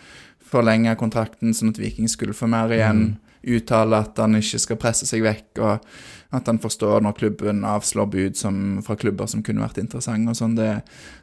forlenga 0.51 0.97
kontrakten 0.99 1.55
sånn 1.55 1.73
at 1.73 1.81
Viking 1.81 2.11
skulle 2.11 2.37
få 2.37 2.49
mer 2.51 2.73
igjen. 2.75 3.19
Uttale 3.41 4.03
at 4.05 4.19
han 4.21 4.37
ikke 4.37 4.61
skal 4.61 4.79
presse 4.81 5.07
seg 5.09 5.25
vekk, 5.25 5.63
og 5.65 5.87
at 6.31 6.47
han 6.47 6.61
forstår 6.63 7.03
når 7.03 7.17
klubben 7.19 7.65
avslår 7.67 8.07
bud 8.11 8.39
som, 8.39 8.79
fra 8.87 8.95
klubber 8.99 9.27
som 9.31 9.43
kunne 9.47 9.65
vært 9.65 9.81
interessante. 9.83 10.31
og 10.31 10.39
sånn. 10.39 10.55
Det, 10.59 10.69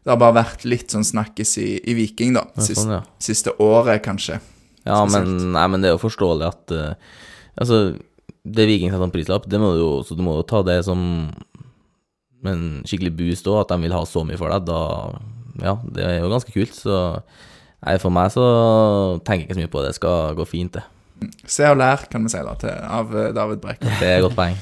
det 0.04 0.12
har 0.12 0.20
bare 0.20 0.42
vært 0.42 0.66
litt 0.68 0.92
sånn 0.92 1.08
snakkes 1.08 1.56
i, 1.64 1.70
i 1.88 1.96
Viking, 1.96 2.36
da. 2.36 2.44
Sist, 2.60 2.82
sånn, 2.82 2.98
ja. 2.98 3.02
Siste 3.24 3.56
året, 3.64 4.02
kanskje. 4.04 4.42
Ja, 4.88 5.00
men, 5.08 5.54
nei, 5.56 5.66
men 5.72 5.84
det 5.84 5.90
er 5.90 5.98
jo 5.98 6.04
forståelig 6.06 6.46
at 6.48 6.72
uh, 6.72 7.18
Altså, 7.58 7.98
det 8.46 8.68
Viking 8.70 8.92
setter 8.94 9.08
en 9.08 9.12
prislapp, 9.12 9.48
det 9.50 9.60
må 9.60 9.72
du 9.74 9.80
jo, 9.82 9.90
så 10.06 10.16
du 10.16 10.22
må 10.22 10.36
jo 10.38 10.46
ta 10.48 10.62
det 10.64 10.78
som 10.86 11.00
en 12.46 12.62
skikkelig 12.86 13.16
boost 13.18 13.50
òg, 13.50 13.64
at 13.64 13.74
de 13.74 13.88
vil 13.88 13.96
ha 13.96 14.04
så 14.06 14.22
mye 14.28 14.38
for 14.40 14.54
deg. 14.54 14.68
Da 14.68 15.64
Ja, 15.64 15.74
det 15.90 16.04
er 16.06 16.20
jo 16.20 16.30
ganske 16.30 16.54
kult. 16.54 16.76
Så 16.78 16.94
nei, 17.82 17.98
for 18.04 18.14
meg 18.14 18.30
så 18.36 18.46
tenker 19.26 19.48
jeg 19.48 19.50
ikke 19.50 19.58
så 19.58 19.64
mye 19.64 19.74
på 19.74 19.82
det. 19.82 19.90
Det 19.90 20.00
skal 20.04 20.38
gå 20.38 20.46
fint, 20.46 20.78
det. 20.78 20.86
Se 21.50 21.66
og 21.66 21.80
lær, 21.80 22.06
kan 22.12 22.28
vi 22.28 22.30
si, 22.30 22.44
da, 22.46 22.54
til, 22.62 22.76
av 22.78 23.16
eh, 23.18 23.32
David 23.34 23.64
Brekk. 23.64 23.82
Det 23.88 24.06
er 24.06 24.20
et 24.20 24.28
godt 24.28 24.38
poeng. 24.38 24.60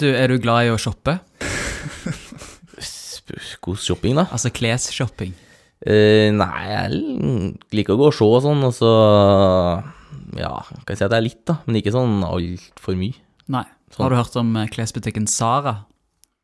Du, 0.00 0.06
er 0.08 0.32
du 0.32 0.38
glad 0.40 0.64
i 0.64 0.72
å 0.72 0.78
shoppe? 0.80 1.18
God 3.60 3.78
shopping, 3.78 4.16
da? 4.16 4.24
Altså 4.32 4.48
klesshopping? 4.54 5.34
Uh, 5.84 6.32
nei, 6.32 6.62
jeg 6.70 7.00
liker 7.76 7.94
å 7.94 8.00
gå 8.00 8.08
og 8.08 8.16
se 8.16 8.24
og 8.24 8.40
sånn, 8.44 8.64
og 8.64 8.72
så 8.76 8.90
Ja, 10.36 10.54
kan 10.64 10.92
jeg 10.92 11.00
si 11.00 11.04
at 11.04 11.12
det 11.12 11.18
er 11.18 11.26
litt, 11.26 11.42
da, 11.48 11.58
men 11.66 11.78
ikke 11.80 11.92
sånn 11.94 12.24
altfor 12.24 12.96
mye. 12.96 13.16
Nei. 13.52 13.66
Sånn. 13.90 14.04
Har 14.04 14.12
du 14.12 14.18
hørt 14.20 14.36
om 14.38 14.54
eh, 14.56 14.68
klesbutikken 14.70 15.26
Sara? 15.28 15.82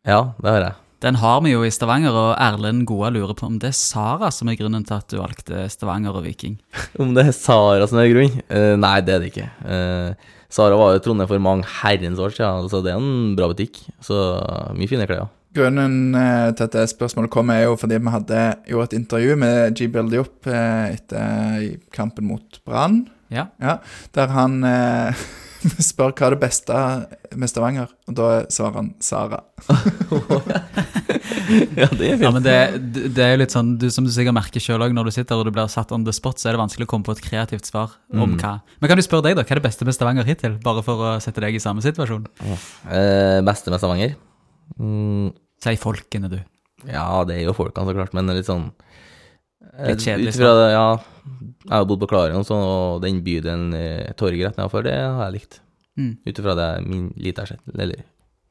Ja, 0.06 0.34
det 0.42 0.52
har 0.52 0.64
jeg. 0.64 0.76
Den 1.04 1.18
har 1.20 1.42
vi 1.44 1.52
jo 1.52 1.60
i 1.62 1.72
Stavanger, 1.72 2.16
og 2.16 2.30
Erlend 2.42 2.86
Goa 2.88 3.12
lurer 3.14 3.36
på 3.38 3.46
om 3.46 3.60
det 3.62 3.70
er 3.70 3.76
Sara 3.78 4.32
som 4.34 4.50
er 4.50 4.56
grunnen 4.58 4.84
til 4.88 4.96
at 4.96 5.08
du 5.12 5.18
valgte 5.20 5.66
Stavanger 5.72 6.16
og 6.18 6.24
Viking. 6.26 6.56
Om 7.02 7.12
det 7.16 7.28
er 7.28 7.36
Sara 7.36 7.86
som 7.88 8.00
er 8.02 8.10
grunn? 8.12 8.40
Uh, 8.50 8.74
nei, 8.80 8.96
det 9.06 9.14
er 9.14 9.22
det 9.22 9.30
ikke. 9.32 9.50
Eh, 9.64 10.32
Sara 10.52 10.76
var 10.78 10.94
jo 10.94 11.00
i 11.00 11.04
Trondheim 11.04 11.30
for 11.30 11.42
mange 11.42 11.66
herrens 11.82 12.20
år 12.22 12.34
siden, 12.36 12.68
så 12.70 12.82
det 12.84 12.92
er 12.92 13.00
en 13.00 13.34
bra 13.38 13.50
butikk. 13.50 13.80
Så 14.04 14.20
mye 14.76 14.90
fine 14.90 15.08
klær. 15.08 15.26
Grunnen 15.56 16.14
eh, 16.18 16.50
til 16.56 16.66
at 16.66 16.74
det 16.76 16.86
spørsmålet 16.92 17.32
kom, 17.32 17.50
er 17.50 17.64
jo 17.64 17.76
fordi 17.80 17.98
vi 18.02 18.12
hadde 18.12 18.40
gjort 18.68 18.92
et 18.92 18.98
intervju 19.00 19.36
med 19.40 19.78
G-Bill 19.78 20.10
Diop 20.12 20.48
eh, 20.52 20.96
etter 20.98 21.68
kampen 21.96 22.28
mot 22.28 22.60
Brann. 22.68 23.06
Ja. 23.32 23.48
Ja, 23.62 23.78
der 24.14 24.34
han 24.34 24.60
eh, 24.68 25.26
vi 25.62 25.82
spør 25.90 26.12
hva 26.12 26.26
er 26.28 26.34
det 26.36 26.40
beste 26.42 26.80
med 27.36 27.48
Stavanger, 27.50 27.88
og 28.08 28.14
da 28.18 28.28
svarer 28.52 28.74
han 28.80 28.94
Sara. 29.02 29.40
Ja, 31.76 31.86
det 31.94 32.06
er 32.10 32.22
Ja, 32.22 32.30
men 32.34 32.42
det, 32.42 32.54
det- 32.92 33.10
det 33.14 33.22
er 33.24 33.32
jo 33.34 33.40
litt 33.42 33.52
sånn, 33.54 33.74
du, 33.78 33.86
som 33.92 34.04
du 34.06 34.10
sikkert 34.10 34.34
merker 34.36 34.60
selv 34.62 34.82
også, 34.86 34.94
når 34.96 35.04
du 35.08 35.10
sitter 35.14 35.38
og 35.38 35.44
du 35.46 35.52
blir 35.54 35.68
satt 35.70 35.92
on 35.94 36.04
the 36.06 36.12
spot, 36.14 36.38
så 36.40 36.48
er 36.50 36.56
det 36.56 36.60
vanskelig 36.62 36.86
å 36.86 36.90
komme 36.90 37.04
på 37.06 37.12
et 37.14 37.22
kreativt 37.22 37.66
svar 37.68 37.94
om 38.12 38.34
Mm. 38.34 38.38
hva. 38.40 38.60
Men 38.80 38.88
kan 38.90 38.96
du 38.98 39.02
spørre 39.06 39.22
deg 39.28 39.36
da, 39.36 39.42
hva 39.44 39.52
er 39.54 39.60
det 39.60 39.66
beste 39.68 39.84
med 39.86 39.94
Stavanger 39.94 40.24
hittil? 40.26 40.58
Bare 40.62 40.82
for 40.82 40.96
å 40.96 41.20
sette 41.22 41.40
deg 41.40 41.54
i 41.54 41.58
samme 41.62 41.82
situasjon. 41.84 42.26
Eh, 42.90 43.40
beste 43.46 43.70
med 43.70 43.78
Stavanger? 43.80 44.16
Mm, 44.78 45.32
Si 45.62 45.76
folkene, 45.76 46.28
du. 46.30 46.40
ja, 46.86 47.24
det 47.24 47.36
er 47.38 47.44
jo 47.46 47.52
folkene, 47.56 47.86
så 47.86 47.94
klart, 47.94 48.12
men 48.14 48.26
litt 48.26 48.46
sånn 48.46 48.70
eh, 48.70 48.85
Litt 49.76 50.02
kjedelig 50.04 50.32
Ut 50.34 50.40
fra 50.40 50.56
det, 50.60 50.66
ja. 50.72 50.88
Jeg 51.66 51.74
har 51.74 51.86
bodd 51.90 52.02
på 52.04 52.08
Klaren 52.10 52.44
og 52.54 53.00
den 53.02 53.22
bydelen 53.26 53.70
eh, 53.74 54.12
torget 54.18 54.50
rett 54.50 54.60
nedenfor, 54.60 54.84
det 54.86 54.94
har 54.96 55.24
jeg 55.26 55.36
likt. 55.40 55.62
Mm. 55.98 56.12
Ut 56.26 56.38
ifra 56.38 56.54
det 56.54 56.68
min 56.86 57.08
lite 57.16 57.42
har 57.42 57.50
sett, 57.50 57.64
eller 57.74 58.04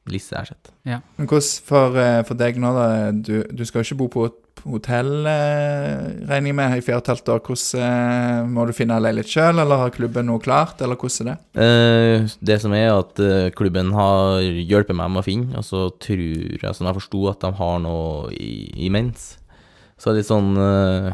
Lisse 0.06 0.36
har 0.36 0.46
sett. 0.46 0.70
Men 0.86 1.26
hvordan 1.26 1.62
for, 1.66 1.96
eh, 1.98 2.22
for 2.26 2.38
deg 2.38 2.58
nå, 2.62 2.72
da? 2.76 2.88
Du, 3.10 3.40
du 3.50 3.64
skal 3.66 3.82
jo 3.82 3.88
ikke 3.88 3.98
bo 4.04 4.06
på 4.12 4.26
et 4.28 4.42
hotell, 4.66 5.26
eh, 5.26 6.26
regner 6.28 6.50
jeg 6.50 6.56
med, 6.58 6.76
i 6.76 6.84
fire 6.84 7.00
og 7.00 7.02
et 7.02 7.10
halvt 7.12 7.32
år. 7.34 7.40
Hvordan 7.48 7.82
eh, 7.86 8.50
Må 8.54 8.66
du 8.66 8.74
finne 8.76 8.98
leilighet 9.02 9.32
sjøl, 9.32 9.62
eller 9.62 9.82
har 9.82 9.94
klubben 9.94 10.28
noe 10.30 10.42
klart, 10.42 10.82
eller 10.84 10.98
hvordan 11.00 11.32
er 11.32 11.40
det? 11.56 11.64
Eh, 11.66 12.36
det 12.52 12.60
som 12.62 12.76
er 12.76 12.92
at 12.92 13.22
eh, 13.22 13.48
klubben 13.56 13.90
har 13.96 14.44
hjulpet 14.44 14.96
meg 14.98 15.10
med 15.10 15.24
å 15.24 15.26
finne, 15.26 15.58
og 15.58 15.66
så 15.66 15.88
tror 16.02 16.62
jeg, 16.62 16.76
som 16.78 16.86
jeg 16.86 16.98
forsto, 17.00 17.26
at 17.32 17.42
de 17.42 17.52
har 17.58 17.82
noe 17.82 18.30
i, 18.36 18.86
imens. 18.86 19.34
Så 20.00 20.12
litt 20.12 20.28
sånn 20.28 20.52
eh, 20.60 21.10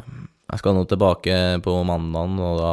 Jeg 0.51 0.61
skal 0.63 0.77
nå 0.77 0.85
tilbake 0.91 1.37
på 1.65 1.77
mandagen, 1.87 2.39
og 2.43 2.59
da 2.61 2.73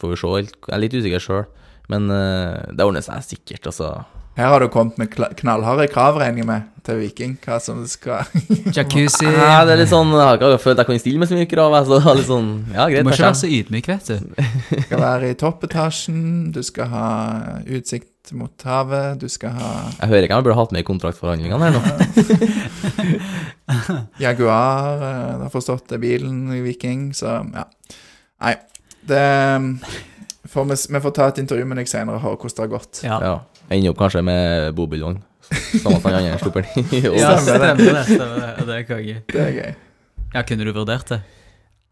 får 0.00 0.12
vi 0.12 0.18
se. 0.20 0.32
Jeg 0.40 0.74
er 0.74 0.82
litt 0.82 0.96
usikker 0.96 1.22
sjøl, 1.22 1.44
men 1.92 2.08
eh, 2.12 2.72
det 2.72 2.86
ordner 2.86 3.04
seg 3.04 3.24
sikkert, 3.26 3.68
altså. 3.70 3.92
Her 4.34 4.48
har 4.50 4.60
du 4.64 4.66
kommet 4.68 4.96
med 4.98 5.12
knallharde 5.38 5.84
krav, 5.92 6.16
regner 6.18 6.40
jeg 6.42 6.46
med, 6.48 6.62
til 6.84 6.96
Viking. 6.98 7.36
Hva 7.44 7.60
som 7.62 7.84
skal 7.86 8.26
Jacuzzi. 8.76 9.28
Ja, 9.30 9.60
det 9.62 9.76
er 9.76 9.78
litt 9.84 9.92
sånn 9.92 10.10
Jeg 10.10 10.24
har 10.26 10.40
ikke 10.40 10.58
følt 10.64 10.80
jeg 10.82 10.88
kan 10.88 10.98
stille 11.04 11.20
med 11.22 11.30
så 11.30 11.38
mye 11.38 11.46
krav, 11.50 11.76
Altså, 11.78 12.00
litt 12.18 12.26
sånn 12.26 12.48
Ja, 12.74 12.88
Du 12.90 13.06
må 13.06 13.14
ikke 13.14 13.28
være 13.28 13.38
så 13.38 13.50
ydmyk, 13.60 13.86
vet 13.92 14.10
du. 14.10 14.16
Du 14.74 14.82
skal 14.88 15.04
være 15.04 15.30
i 15.30 15.36
toppetasjen, 15.38 16.24
du 16.56 16.60
skal 16.66 16.90
ha 16.90 17.06
utsikt 17.78 18.10
mot 18.34 18.66
havet, 18.66 19.20
du 19.22 19.28
skal 19.30 19.54
ha 19.54 19.70
Jeg 20.00 20.10
hører 20.10 20.26
ikke 20.26 20.34
om 20.34 20.42
jeg 20.42 20.48
burde 20.48 20.58
hatt 20.58 20.74
med 20.74 20.82
i 20.82 20.88
kontraktforhandlingene 20.88 21.68
her 21.68 21.74
nå. 21.76 21.82
Jaguar, 24.24 24.98
det 24.98 25.42
har 25.46 25.52
forstått 25.52 25.88
det 25.92 25.98
er 25.98 26.02
bilen 26.04 26.44
i 26.56 26.60
Viking, 26.64 27.10
så 27.16 27.38
ja. 27.54 27.66
Nei, 28.44 28.54
det 29.08 29.24
får 30.50 30.64
vi, 30.70 30.78
vi 30.96 31.02
får 31.06 31.14
ta 31.16 31.28
et 31.30 31.40
intervju 31.44 31.66
med 31.68 31.80
deg 31.80 31.90
senere 31.90 32.18
og 32.18 32.24
høre 32.24 32.40
hvordan 32.40 32.56
det 32.58 32.64
har 32.66 32.72
gått. 32.78 33.04
Ja, 33.06 33.18
Ja. 33.24 33.34
Ender 33.72 33.92
opp 33.94 34.00
kanskje 34.02 34.22
med 34.26 34.74
bobilvogn. 34.76 35.22
Samme 35.44 36.00
som 36.00 36.08
han 36.10 36.18
andre 36.20 36.38
slipper 36.40 36.66
den 36.74 36.90
i. 36.92 37.00
ja 37.20 37.32
stemmer 37.40 37.76
det. 37.78 38.04
Stemmer 38.08 38.36
det. 38.42 38.66
Det 38.68 38.76
er 38.80 38.86
konge. 38.88 39.16
Det 39.32 39.40
er 39.44 39.56
gøy. 39.58 39.74
Ja, 40.34 40.42
kunne 40.42 40.66
du 40.66 40.72
vurdert 40.74 41.10
det? 41.12 41.20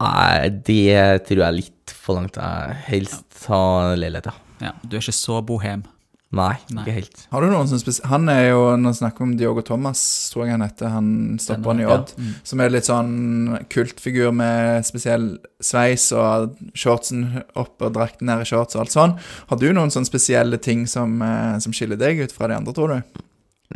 Nei, 0.02 0.48
det 0.66 1.24
tror 1.28 1.38
jeg 1.44 1.46
er 1.46 1.54
litt 1.60 1.92
for 1.94 2.18
langt. 2.18 2.38
Jeg 2.40 2.78
helst 2.88 3.44
ha 3.48 3.60
leilighet, 3.94 4.30
ja. 4.32 4.38
Ja, 4.62 4.72
du 4.82 4.96
er 4.96 5.02
ikke 5.04 5.14
så 5.14 5.40
bohem. 5.46 5.84
Nei, 6.32 6.54
Nei. 6.72 6.82
ikke 6.86 6.94
helt. 6.96 7.26
Har 7.30 7.44
du 7.44 7.50
noen 7.52 7.68
som 7.68 7.76
spes 7.80 7.98
Han 8.08 8.28
er 8.32 8.46
jo, 8.54 8.60
når 8.80 8.94
vi 8.94 8.98
snakker 9.02 9.20
om 9.26 9.34
Diogo 9.36 9.60
Thomas, 9.68 10.00
tror 10.32 10.46
jeg 10.46 10.54
han 10.54 10.64
heter, 10.64 10.88
han 10.88 11.10
stopperen 11.42 11.82
i 11.82 11.84
Ja. 11.84 11.98
Odd, 11.98 12.14
som 12.48 12.62
er 12.64 12.72
litt 12.72 12.88
sånn 12.88 13.66
kultfigur 13.68 14.32
med 14.32 14.86
spesiell 14.88 15.26
sveis 15.60 16.06
og 16.16 16.56
shortsen 16.74 17.42
opp 17.54 17.84
og 17.84 17.92
drakten 17.98 18.30
ned 18.30 18.46
i 18.46 18.48
shorts 18.48 18.78
og 18.78 18.86
alt 18.86 18.94
sånn. 18.96 19.18
Har 19.52 19.60
du 19.60 19.68
noen 19.76 19.92
sånne 19.92 20.08
spesielle 20.08 20.56
ting 20.58 20.86
som, 20.88 21.20
eh, 21.20 21.58
som 21.60 21.72
skiller 21.76 22.00
deg 22.00 22.24
ut 22.24 22.32
fra 22.32 22.48
de 22.48 22.56
andre, 22.56 22.72
tror 22.72 22.88
du? 22.96 23.22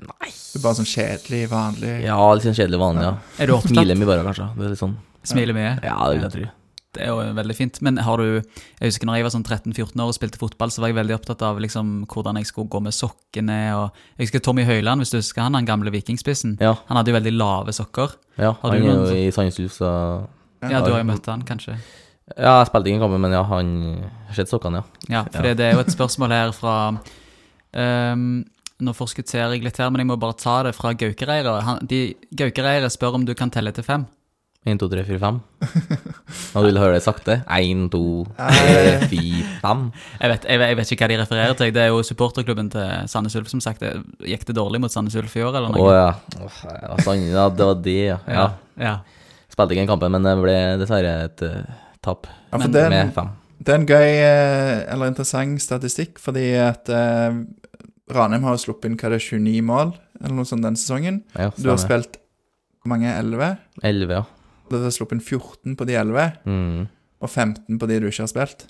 Nei. 0.01 0.33
Du 0.53 0.59
er 0.59 0.63
bare 0.65 0.77
sånn 0.81 0.89
kjedelig, 0.89 1.49
vanlig 1.49 2.03
Ja, 2.05 2.17
litt 2.33 2.45
sånn 2.45 2.57
kjedelig 2.57 2.81
vanlig, 2.81 3.03
ja. 3.03 3.15
Er 3.39 3.47
du 3.47 3.53
opptatt? 3.57 3.73
Smiler 3.77 3.97
mye 4.01 4.07
bare, 4.07 4.25
kanskje. 4.25 4.49
Det 4.57 4.65
er 4.65 4.73
litt 4.73 4.81
sånn 4.81 4.97
Smiler 5.27 5.55
mye? 5.57 5.73
Ja, 5.83 5.97
det 6.09 6.17
vil 6.17 6.31
jeg 6.31 6.33
tro. 6.33 6.51
Det 6.97 7.05
er 7.05 7.11
jo 7.13 7.35
veldig 7.37 7.57
fint. 7.59 7.81
Men 7.85 7.99
har 8.03 8.17
du 8.19 8.25
Jeg 8.41 8.89
husker 8.89 9.07
når 9.07 9.19
jeg 9.21 9.27
var 9.27 9.35
sånn 9.35 9.45
13-14 9.47 10.01
år 10.03 10.09
og 10.11 10.17
spilte 10.17 10.41
fotball, 10.41 10.73
så 10.73 10.81
var 10.83 10.91
jeg 10.93 10.97
veldig 10.99 11.15
opptatt 11.19 11.43
av 11.47 11.61
liksom 11.63 12.07
hvordan 12.11 12.41
jeg 12.41 12.47
skulle 12.51 12.69
gå 12.73 12.81
med 12.83 12.97
sokkene 12.97 13.59
og 13.77 13.91
Jeg 14.17 14.27
husker 14.27 14.41
Tommy 14.47 14.65
Høiland, 14.65 15.01
hvis 15.05 15.13
du 15.15 15.19
husker 15.21 15.43
han, 15.47 15.53
den 15.59 15.69
gamle 15.69 15.93
vikingspissen. 15.95 16.57
Ja, 16.61 16.75
Han 16.89 16.97
hadde 17.01 17.13
jo 17.13 17.19
veldig 17.21 17.35
lave 17.37 17.73
sokker. 17.77 18.17
ja 18.39 18.53
Har 18.63 18.73
han 18.73 18.83
er 18.83 19.07
jo 19.07 19.15
i 19.15 19.31
Sandnes 19.31 19.61
så 19.79 19.93
Ja, 20.67 20.81
du 20.81 20.91
har 20.93 20.99
jo 21.05 21.09
møtt 21.13 21.27
han, 21.31 21.43
kanskje. 21.47 21.77
Ja, 22.37 22.57
jeg 22.59 22.67
spilte 22.73 22.89
ingen 22.91 23.01
kamper, 23.05 23.19
men 23.23 23.31
ja, 23.37 23.45
han 23.47 23.69
har 24.27 24.35
sett 24.35 24.49
sokkene, 24.51 24.81
ja. 24.83 25.21
Ja, 25.21 25.25
for 25.31 25.43
det 25.55 25.61
er 25.63 25.77
jo 25.77 25.85
et 25.85 25.93
spørsmål 25.95 26.33
her 26.35 26.51
fra 26.57 26.75
um, 27.77 28.45
Nå 28.83 28.93
forskutterer 28.93 29.55
jeg 29.55 29.63
litt 29.65 29.79
her, 29.81 29.89
men 29.91 30.03
jeg 30.03 30.09
må 30.11 30.19
bare 30.21 30.37
ta 30.37 30.59
det 30.67 30.75
fra 30.77 30.91
Gaukereire. 30.93 31.63
Han- 31.65 31.87
De 31.89 32.15
Gaukereire 32.37 32.91
spør 32.93 33.15
om 33.15 33.25
du 33.25 33.33
kan 33.35 33.49
telle 33.51 33.73
til 33.73 33.85
fem. 33.85 34.05
1, 34.67 34.79
2, 34.83 34.89
3, 34.91 35.03
4, 35.07 35.19
5. 35.23 35.37
Nå 36.57 36.63
vil 36.65 36.75
du 36.75 36.81
høre 36.83 36.97
det 36.97 37.05
sakte. 37.05 37.37
1, 37.55 37.85
2, 37.93 38.01
3, 38.37 39.09
4, 39.13 39.43
5. 39.63 39.83
Jeg 40.21 40.33
vet, 40.33 40.47
jeg, 40.51 40.59
vet- 40.63 40.71
jeg 40.73 40.79
vet 40.81 40.93
ikke 40.97 41.05
hva 41.07 41.11
de 41.13 41.19
refererer 41.21 41.55
til. 41.61 41.71
Det 41.77 41.83
er 41.85 41.93
jo 41.93 42.01
supporterklubben 42.07 42.71
til 42.75 43.07
Sandnes 43.13 43.37
Ulf, 43.39 43.51
som 43.53 43.63
sagt. 43.63 43.81
Det- 43.85 43.95
Gikk 44.27 44.45
det 44.49 44.57
dårlig 44.59 44.81
mot 44.83 44.91
Sandnes 44.93 45.15
Ulf 45.21 45.37
i 45.39 45.45
år, 45.47 45.55
eller 45.61 45.71
Å 45.71 45.77
noe? 45.77 45.95
ja. 45.95 46.09
Åh, 46.43 46.59
ja, 46.67 46.97
ja, 47.37 47.49
det 47.55 47.69
var 47.71 47.81
det, 47.87 47.97
ja. 48.11 48.19
ja. 48.27 48.47
ja. 48.89 48.97
Spilte 49.55 49.73
ikke 49.77 49.85
den 49.87 49.93
kampen, 49.95 50.13
men 50.19 50.27
det 50.27 50.35
ble 50.43 50.57
dessverre 50.83 51.15
et 51.31 51.47
uh, 51.47 51.63
tap 52.05 52.27
Ja, 52.27 52.59
for 52.59 52.67
Men 52.67 52.73
det, 52.75 52.83
en, 52.89 52.97
med 52.97 53.15
fem. 53.15 53.31
det 53.63 53.73
er 53.73 53.79
en 53.81 53.87
gøy 53.89 54.11
eh, 54.19 54.93
eller 54.93 55.13
interessant 55.15 55.63
statistikk, 55.63 56.19
fordi 56.21 56.49
at 56.61 56.91
uh, 56.93 57.39
Ranheim 58.13 58.45
har 58.45 58.59
sluppet 58.61 58.91
inn 58.91 58.99
hva 58.99 59.15
det 59.15 59.23
er, 59.23 59.29
29 59.39 59.63
mål, 59.67 59.95
eller 60.21 60.35
noe 60.37 60.49
sånt 60.51 60.67
den 60.67 60.77
sesongen. 60.77 61.23
Ja, 61.39 61.53
Du 61.57 61.71
har 61.71 61.79
spilt 61.81 62.19
hvor 62.83 62.93
mange? 62.93 63.11
11? 63.19 63.49
11, 63.83 64.13
ja. 64.15 64.25
Du 64.71 64.77
har 64.83 64.91
sluppet 64.95 65.19
inn 65.19 65.23
14 65.25 65.77
på 65.79 65.87
de 65.87 65.95
11, 66.01 66.33
Mm. 66.47 66.89
og 67.23 67.31
15 67.31 67.79
på 67.79 67.87
de 67.89 68.01
du 68.01 68.07
ikke 68.09 68.25
har 68.25 68.33
spilt. 68.33 68.67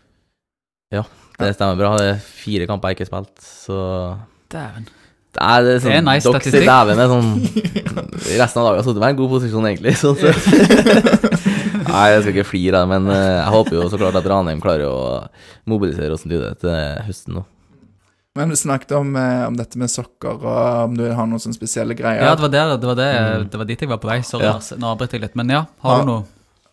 Ja, 0.92 1.02
Det 1.38 1.54
stemmer 1.56 1.76
bra. 1.80 1.96
Det 1.98 2.06
er 2.14 2.20
fire 2.20 2.66
kamper 2.68 2.88
jeg 2.92 2.96
ikke 2.98 3.06
har 3.08 3.24
spilt, 3.24 3.40
så 3.42 3.78
Dæven. 4.52 4.86
Det 5.36 5.42
er, 5.44 5.62
det 5.66 5.72
er, 5.74 5.80
sånn, 5.82 5.90
Det 5.90 5.96
er 5.98 6.04
nice 6.06 6.28
statistikk. 6.30 6.64
dæven 6.64 6.96
med 6.96 7.08
sånn 7.12 7.32
Resten 8.40 8.60
av 8.60 8.64
dagen 8.64 8.70
har 8.70 8.76
jeg 8.78 8.86
sittet 8.86 9.02
i 9.02 9.08
en 9.10 9.18
god 9.18 9.32
posisjon, 9.34 9.66
egentlig. 9.68 9.92
Sånn. 10.00 10.16
Nei, 11.90 12.06
jeg 12.12 12.22
skal 12.22 12.32
ikke 12.34 12.46
flire 12.48 12.78
av 12.80 12.86
det, 12.86 12.92
men 12.94 13.10
eh, 13.12 13.34
jeg 13.40 13.52
håper 13.56 13.76
jo 13.76 13.88
så 13.92 13.98
klart 14.00 14.16
at 14.20 14.26
Ranheim 14.30 14.60
klarer 14.62 14.88
å 14.88 14.96
mobilisere 15.68 16.12
oss 16.16 16.24
til 16.26 16.72
høsten 17.06 17.36
nå. 17.38 17.44
Men 18.36 18.52
vi 18.52 18.56
snakket 18.60 18.92
om, 18.98 19.14
eh, 19.16 19.46
om 19.48 19.56
dette 19.56 19.78
med 19.80 19.88
sokker, 19.90 20.36
og 20.44 20.84
om 20.90 20.96
du 20.98 21.04
har 21.08 21.26
noen 21.26 21.40
sånne 21.40 21.56
spesielle 21.56 21.96
greier. 21.96 22.22
Ja, 22.22 22.34
det 22.36 22.44
var, 22.44 22.52
der, 22.52 22.76
det, 22.76 22.86
var 22.90 22.98
det, 22.98 23.10
Mm. 23.16 23.50
det 23.50 23.58
var 23.62 23.64
dit 23.70 23.80
jeg 23.80 23.88
var 23.88 23.98
på 24.02 24.08
vei. 24.12 24.20
Sorry, 24.22 24.44
Ja. 24.44 24.58
Nå 24.76 24.90
avbryter 24.94 25.16
jeg 25.18 25.22
litt. 25.22 25.36
Men 25.36 25.48
ja, 25.54 25.62
har 25.82 25.94
ha, 25.96 26.00
du 26.04 26.10
noe? 26.10 26.24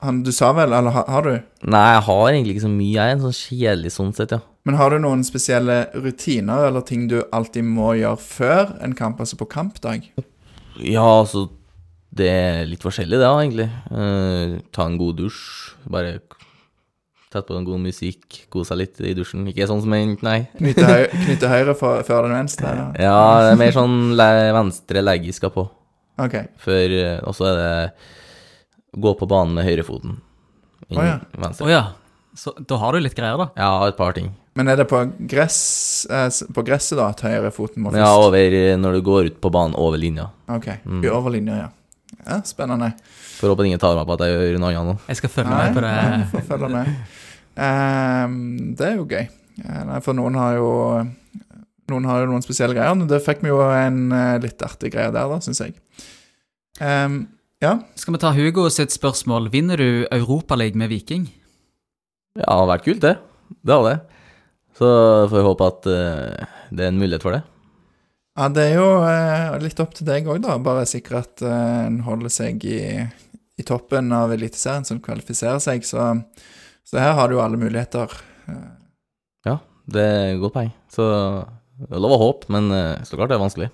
Han, 0.03 0.22
du 0.24 0.32
sa 0.36 0.51
vel, 0.51 0.74
eller 0.76 0.91
har, 0.91 1.05
har 1.07 1.22
du? 1.24 1.32
Nei, 1.64 1.84
jeg 1.95 2.03
har 2.03 2.26
egentlig 2.34 2.55
ikke 2.57 2.66
så 2.68 2.74
mye. 2.76 2.91
Jeg 2.97 3.07
er 3.07 3.16
en 3.16 3.24
sånn 3.24 3.38
kjedelig 3.39 3.91
sånn 3.95 4.14
sett, 4.18 4.32
ja. 4.36 4.39
Men 4.66 4.76
har 4.80 4.91
du 4.91 4.97
noen 4.99 5.24
spesielle 5.28 5.78
rutiner 5.95 6.68
eller 6.68 6.82
ting 6.88 7.07
du 7.11 7.22
alltid 7.36 7.64
må 7.68 7.93
gjøre 7.99 8.20
før 8.20 8.76
en 8.84 8.93
kamp, 8.95 9.20
altså 9.20 9.36
på 9.39 9.47
kampdag? 9.51 10.09
Ja, 10.80 11.03
altså 11.22 11.49
Det 12.14 12.28
er 12.30 12.66
litt 12.70 12.84
forskjellig, 12.84 13.18
det, 13.18 13.30
egentlig. 13.32 13.70
Eh, 13.91 14.59
ta 14.72 14.86
en 14.86 14.97
god 14.99 15.18
dusj. 15.18 15.74
Bare 15.89 16.20
tatt 17.34 17.48
på 17.50 17.58
en 17.58 17.68
god 17.68 17.82
musikk, 17.84 18.44
kosa 18.54 18.78
litt 18.78 19.02
i 19.04 19.14
dusjen. 19.18 19.46
Ikke 19.52 19.68
sånn 19.70 19.82
som 19.84 19.96
en 19.98 20.16
Nei. 20.24 20.38
Knytte, 20.60 20.86
høy, 20.88 21.06
knytte 21.26 21.50
høyre 21.52 21.76
for, 21.78 22.04
før 22.08 22.28
den 22.28 22.38
venstre? 22.38 22.72
Eller? 22.72 23.00
Ja, 23.10 23.18
det 23.44 23.56
er 23.56 23.64
mer 23.64 23.76
sånn 23.76 23.98
le 24.20 24.30
venstre 24.56 25.04
legg 25.04 25.28
skal 25.36 25.54
på. 25.56 25.66
Ok. 26.22 26.38
For, 26.62 26.96
eh, 27.00 27.18
Og 27.26 27.36
så 27.38 27.50
er 27.50 27.60
det 27.60 27.74
gå 29.04 29.16
på 29.18 29.28
banen 29.30 29.58
med 29.58 29.66
høyrefoten. 29.68 30.20
Å 30.92 30.96
oh, 30.96 31.04
ja. 31.06 31.18
Venstre. 31.34 31.66
Oh, 31.66 31.74
ja. 31.74 31.84
Så 32.38 32.54
da 32.58 32.78
har 32.82 32.94
du 32.94 33.04
litt 33.04 33.18
greier, 33.18 33.38
da. 33.38 33.50
Ja, 33.58 33.88
et 33.88 33.98
par 33.98 34.16
ting. 34.18 34.32
Men 34.58 34.70
er 34.70 34.78
det 34.78 34.86
på 34.90 35.00
gress 35.30 36.06
eh, 36.14 36.30
På 36.54 36.62
gresset, 36.66 36.98
da, 37.00 37.10
at 37.14 37.24
høyrefoten 37.26 37.82
må 37.82 37.94
først? 37.94 38.02
Ja, 38.04 38.12
over 38.22 38.58
eh, 38.58 38.76
når 38.78 39.00
du 39.00 39.06
går 39.06 39.32
ut 39.32 39.42
på 39.42 39.52
banen 39.54 39.78
over 39.80 40.02
linja. 40.02 40.30
Ok. 40.52 40.70
Mm. 40.86 41.02
I 41.02 41.12
overlinja, 41.14 41.60
ja. 41.64 41.70
ja. 42.22 42.40
Spennende. 42.46 42.94
Får 43.40 43.54
håpe 43.54 43.66
ingen 43.68 43.82
tar 43.82 43.98
meg 43.98 44.08
på 44.08 44.18
at 44.18 44.26
jeg 44.28 44.38
gjør 44.38 44.62
noe 44.62 44.74
annet 44.74 44.94
nå. 44.94 44.98
Jeg 45.10 45.22
skal 45.22 45.34
følge 45.34 45.58
med 45.58 45.78
på 45.78 45.86
det. 45.86 45.94
nei, 46.14 46.28
får 46.34 46.48
følge 46.52 46.72
med. 46.74 46.92
Ehm, 47.60 48.74
det 48.78 48.88
er 48.88 48.95
jo 48.97 49.06
gøy. 49.10 49.28
Eh, 49.64 49.93
for 50.06 50.18
noen 50.18 50.39
har 50.39 50.58
jo 50.58 50.72
Noen 51.91 52.06
har 52.08 52.22
jo 52.24 52.30
noen 52.32 52.41
spesielle 52.41 52.74
greier. 52.74 52.95
men 52.95 53.10
Det 53.12 53.20
fikk 53.22 53.41
vi 53.43 53.51
jo 53.51 53.60
en 53.60 54.12
eh, 54.16 54.39
litt 54.41 54.62
artig 54.64 54.93
greie 54.93 55.12
der, 55.12 55.28
da, 55.30 55.39
syns 55.43 55.60
jeg. 55.60 55.76
Ehm, 56.80 57.26
ja. 57.62 57.76
Skal 57.99 58.16
vi 58.16 58.22
ta 58.24 58.32
Hugo 58.34 58.70
sitt 58.72 58.95
spørsmål? 58.95 59.51
Vinner 59.51 59.78
du 59.78 60.08
Europaligaen 60.08 60.80
med 60.80 60.89
Viking? 60.89 61.28
Ja, 62.39 62.47
det 62.47 62.56
har 62.56 62.70
vært 62.72 62.88
kult, 62.88 63.04
det. 63.04 63.18
Det 63.62 63.76
har 63.76 63.84
det. 63.89 63.97
Så 64.80 64.88
får 65.30 65.36
vi 65.36 65.43
håpe 65.45 65.68
at 65.70 65.91
eh, 65.91 66.47
det 66.72 66.88
er 66.88 66.93
en 66.93 67.04
mulighet 67.04 67.24
for 67.28 67.36
det. 67.36 67.43
ja, 68.39 68.47
det 68.49 68.64
er 68.64 68.74
jo 68.80 68.88
eh, 69.06 69.60
litt 69.62 69.84
opp 69.84 69.93
til 69.93 70.08
deg 70.08 70.26
òg, 70.32 70.41
da. 70.47 70.58
Bare 70.64 70.88
sikre 70.89 71.22
at 71.22 71.43
eh, 71.45 71.84
en 71.86 71.99
holder 72.08 72.34
seg 72.34 72.64
i, 72.66 72.80
i 73.60 73.68
toppen 73.68 74.10
av 74.16 74.34
Eliteserien, 74.34 74.88
som 74.88 75.04
kvalifiserer 75.04 75.62
seg. 75.62 75.86
Så, 75.86 76.08
så 76.88 77.00
her 77.02 77.16
har 77.18 77.32
du 77.32 77.40
alle 77.42 77.60
muligheter. 77.60 78.12
Ja, 79.48 79.60
Det 79.86 80.04
er 80.04 80.34
et 80.34 80.42
godt 80.42 80.56
poeng. 80.56 80.74
Så 80.92 81.06
det 81.80 81.96
er 81.96 82.04
lov 82.04 82.18
å 82.18 82.22
håpe, 82.22 82.52
men 82.54 82.70
eh, 82.72 83.02
så 83.08 83.18
klart 83.18 83.32
det 83.32 83.38
er 83.38 83.44
vanskelig. 83.44 83.70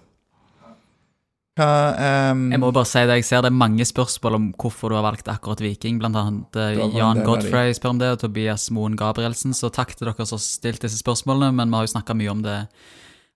Hva 1.59 2.31
um, 2.31 2.45
Jeg 2.53 2.61
må 2.61 2.69
bare 2.71 2.87
si 2.87 3.01
det, 3.03 3.17
jeg 3.19 3.27
ser 3.27 3.43
det 3.43 3.49
er 3.51 3.57
mange 3.59 3.83
spørsmål 3.83 4.37
om 4.37 4.45
hvorfor 4.61 4.93
du 4.93 4.95
har 4.95 5.03
valgt 5.03 5.27
akkurat 5.31 5.59
Viking. 5.63 5.97
Blant 5.99 6.15
annet 6.15 6.55
eh, 6.55 6.79
Jan. 6.95 7.19
Godfrey 7.27 7.75
spør 7.75 7.95
om 7.95 7.99
det, 7.99 8.13
og 8.15 8.23
Tobias 8.23 8.69
Moen 8.75 8.95
Gabrielsen. 8.99 9.55
Så 9.57 9.71
takk 9.73 9.91
til 9.97 10.07
dere 10.07 10.25
som 10.29 10.39
har 10.39 10.45
stilt 10.45 10.85
disse 10.85 11.01
spørsmålene, 11.01 11.51
men 11.59 11.69
vi 11.69 11.79
har 11.79 11.89
jo 11.89 11.93
snakka 11.97 12.15
mye 12.15 12.31
om 12.31 12.45
det 12.45 12.57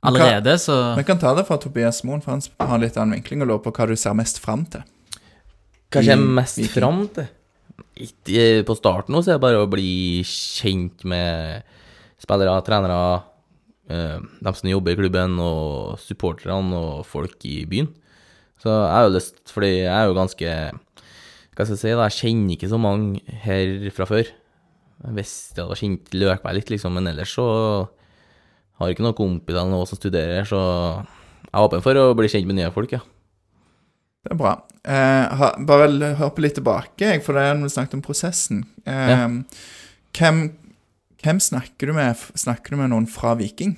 allerede, 0.04 0.58
så 0.60 0.96
Vi 0.98 1.04
kan 1.08 1.20
ta 1.20 1.34
det 1.36 1.46
fra 1.48 1.58
Tobias 1.58 2.04
Moen, 2.04 2.22
for 2.22 2.36
han 2.36 2.44
har 2.60 2.82
litt 2.82 2.98
annen 3.00 3.18
vinkling 3.18 3.44
og 3.44 3.52
lurer 3.52 3.64
på 3.64 3.72
hva 3.76 3.88
du 3.88 3.96
ser 4.00 4.16
mest 4.20 4.40
fram 4.44 4.66
til. 4.72 4.84
Hva 5.94 6.04
jeg 6.04 6.12
ser 6.12 6.26
mest 6.40 6.60
fram 6.74 7.06
til? 7.16 7.30
Ikke 8.04 8.64
på 8.68 8.76
starten 8.78 9.16
også 9.16 9.28
så 9.28 9.34
er 9.34 9.38
det 9.38 9.46
bare 9.46 9.64
å 9.64 9.70
bli 9.70 10.24
kjent 10.26 11.04
med 11.10 11.66
spillere, 12.22 12.56
trenere, 12.66 13.24
eh, 13.90 14.20
dem 14.20 14.58
som 14.58 14.70
jobber 14.70 14.94
i 14.94 15.00
klubben, 15.00 15.38
og 15.42 16.00
supporterne 16.02 16.74
og 16.78 17.06
folk 17.06 17.44
i 17.46 17.64
byen. 17.70 17.90
Så 18.62 18.72
jeg 18.72 18.94
har 18.96 19.08
jo 19.08 19.16
lyst, 19.18 19.42
fordi 19.52 19.72
jeg 19.84 19.92
er 19.92 20.08
jo 20.08 20.16
ganske 20.16 20.52
Hva 21.54 21.66
skal 21.68 21.76
jeg 21.76 21.82
si, 21.84 21.90
da, 21.94 22.06
jeg 22.08 22.18
kjenner 22.18 22.56
ikke 22.56 22.70
så 22.72 22.80
mange 22.82 23.22
her 23.44 23.90
fra 23.94 24.08
før. 24.10 24.30
Hvis 25.14 25.34
jeg 25.54 25.62
hadde 25.62 25.78
kjent 25.78 26.16
Løkberg 26.16 26.58
litt, 26.58 26.72
liksom, 26.74 26.96
men 26.98 27.12
ellers 27.12 27.36
så 27.36 27.46
har 28.80 28.90
jeg 28.90 28.98
ikke 28.98 29.06
noen 29.06 29.18
kompiser 29.20 29.60
eller 29.60 29.76
noe 29.76 29.90
som 29.90 30.00
studerer, 30.00 30.48
så 30.50 30.62
jeg 31.44 31.54
er 31.54 31.68
åpen 31.68 31.84
for 31.86 32.00
å 32.00 32.16
bli 32.18 32.32
kjent 32.32 32.50
med 32.50 32.58
nye 32.58 32.72
folk, 32.74 32.96
ja. 32.96 33.04
Det 34.24 34.32
er 34.32 34.40
bra. 34.40 34.58
Eh, 34.84 35.38
ha, 35.40 35.54
bare 35.68 35.88
hør 35.92 36.20
hoppe 36.26 36.44
litt 36.44 36.56
tilbake, 36.60 37.04
jeg, 37.04 37.24
for 37.26 37.36
det 37.36 37.44
er 37.44 37.58
når 37.58 37.70
vi 37.70 37.74
snakket 37.76 37.98
om 37.98 38.04
prosessen. 38.06 38.62
Eh, 38.88 39.26
hvem, 40.16 40.44
hvem 41.24 41.42
snakker 41.44 41.92
du 41.92 41.98
med? 41.98 42.24
Snakker 42.40 42.74
du 42.74 42.80
med 42.80 42.94
noen 42.94 43.10
fra 43.12 43.36
Viking? 43.40 43.78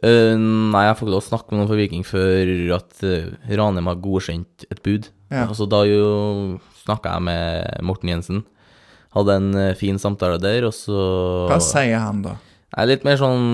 Uh, 0.00 0.36
nei, 0.38 0.84
jeg 0.86 0.96
får 0.96 1.04
ikke 1.04 1.12
lov 1.12 1.20
å 1.20 1.26
snakke 1.26 1.52
med 1.52 1.58
noen 1.60 1.68
fra 1.68 1.78
Viking 1.80 2.04
før 2.06 2.52
at 2.76 3.02
uh, 3.04 3.32
Ranheim 3.58 3.90
har 3.90 3.98
godkjent 4.00 4.64
et 4.70 4.80
bud. 4.86 5.10
Ja. 5.32 5.48
Altså, 5.48 5.66
da 5.68 5.82
jo 5.88 6.04
snakka 6.84 7.16
jeg 7.16 7.26
med 7.26 7.84
Morten 7.84 8.12
Jensen. 8.12 8.44
Hadde 9.16 9.36
en 9.40 9.50
uh, 9.58 9.74
fin 9.76 9.98
samtale 10.00 10.38
der, 10.40 10.68
og 10.68 10.76
så 10.76 11.00
Hva 11.50 11.58
sier 11.64 11.98
han 12.00 12.22
da? 12.24 12.36
Jeg 12.70 12.84
er 12.84 12.90
litt 12.92 13.06
mer 13.08 13.18
sånn 13.18 13.48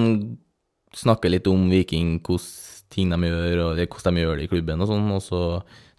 Snakker 0.96 1.32
litt 1.32 1.48
om 1.50 1.66
Viking, 1.68 2.18
hvordan 2.24 2.62
ting 2.94 3.10
de 3.10 3.28
gjør, 3.28 3.62
og 3.64 3.80
hvordan 3.82 4.16
de 4.16 4.22
gjør 4.22 4.38
det 4.38 4.44
i 4.46 4.48
klubben 4.48 4.80
og 4.80 4.88
sånn, 4.88 5.08
og 5.12 5.18
så 5.24 5.40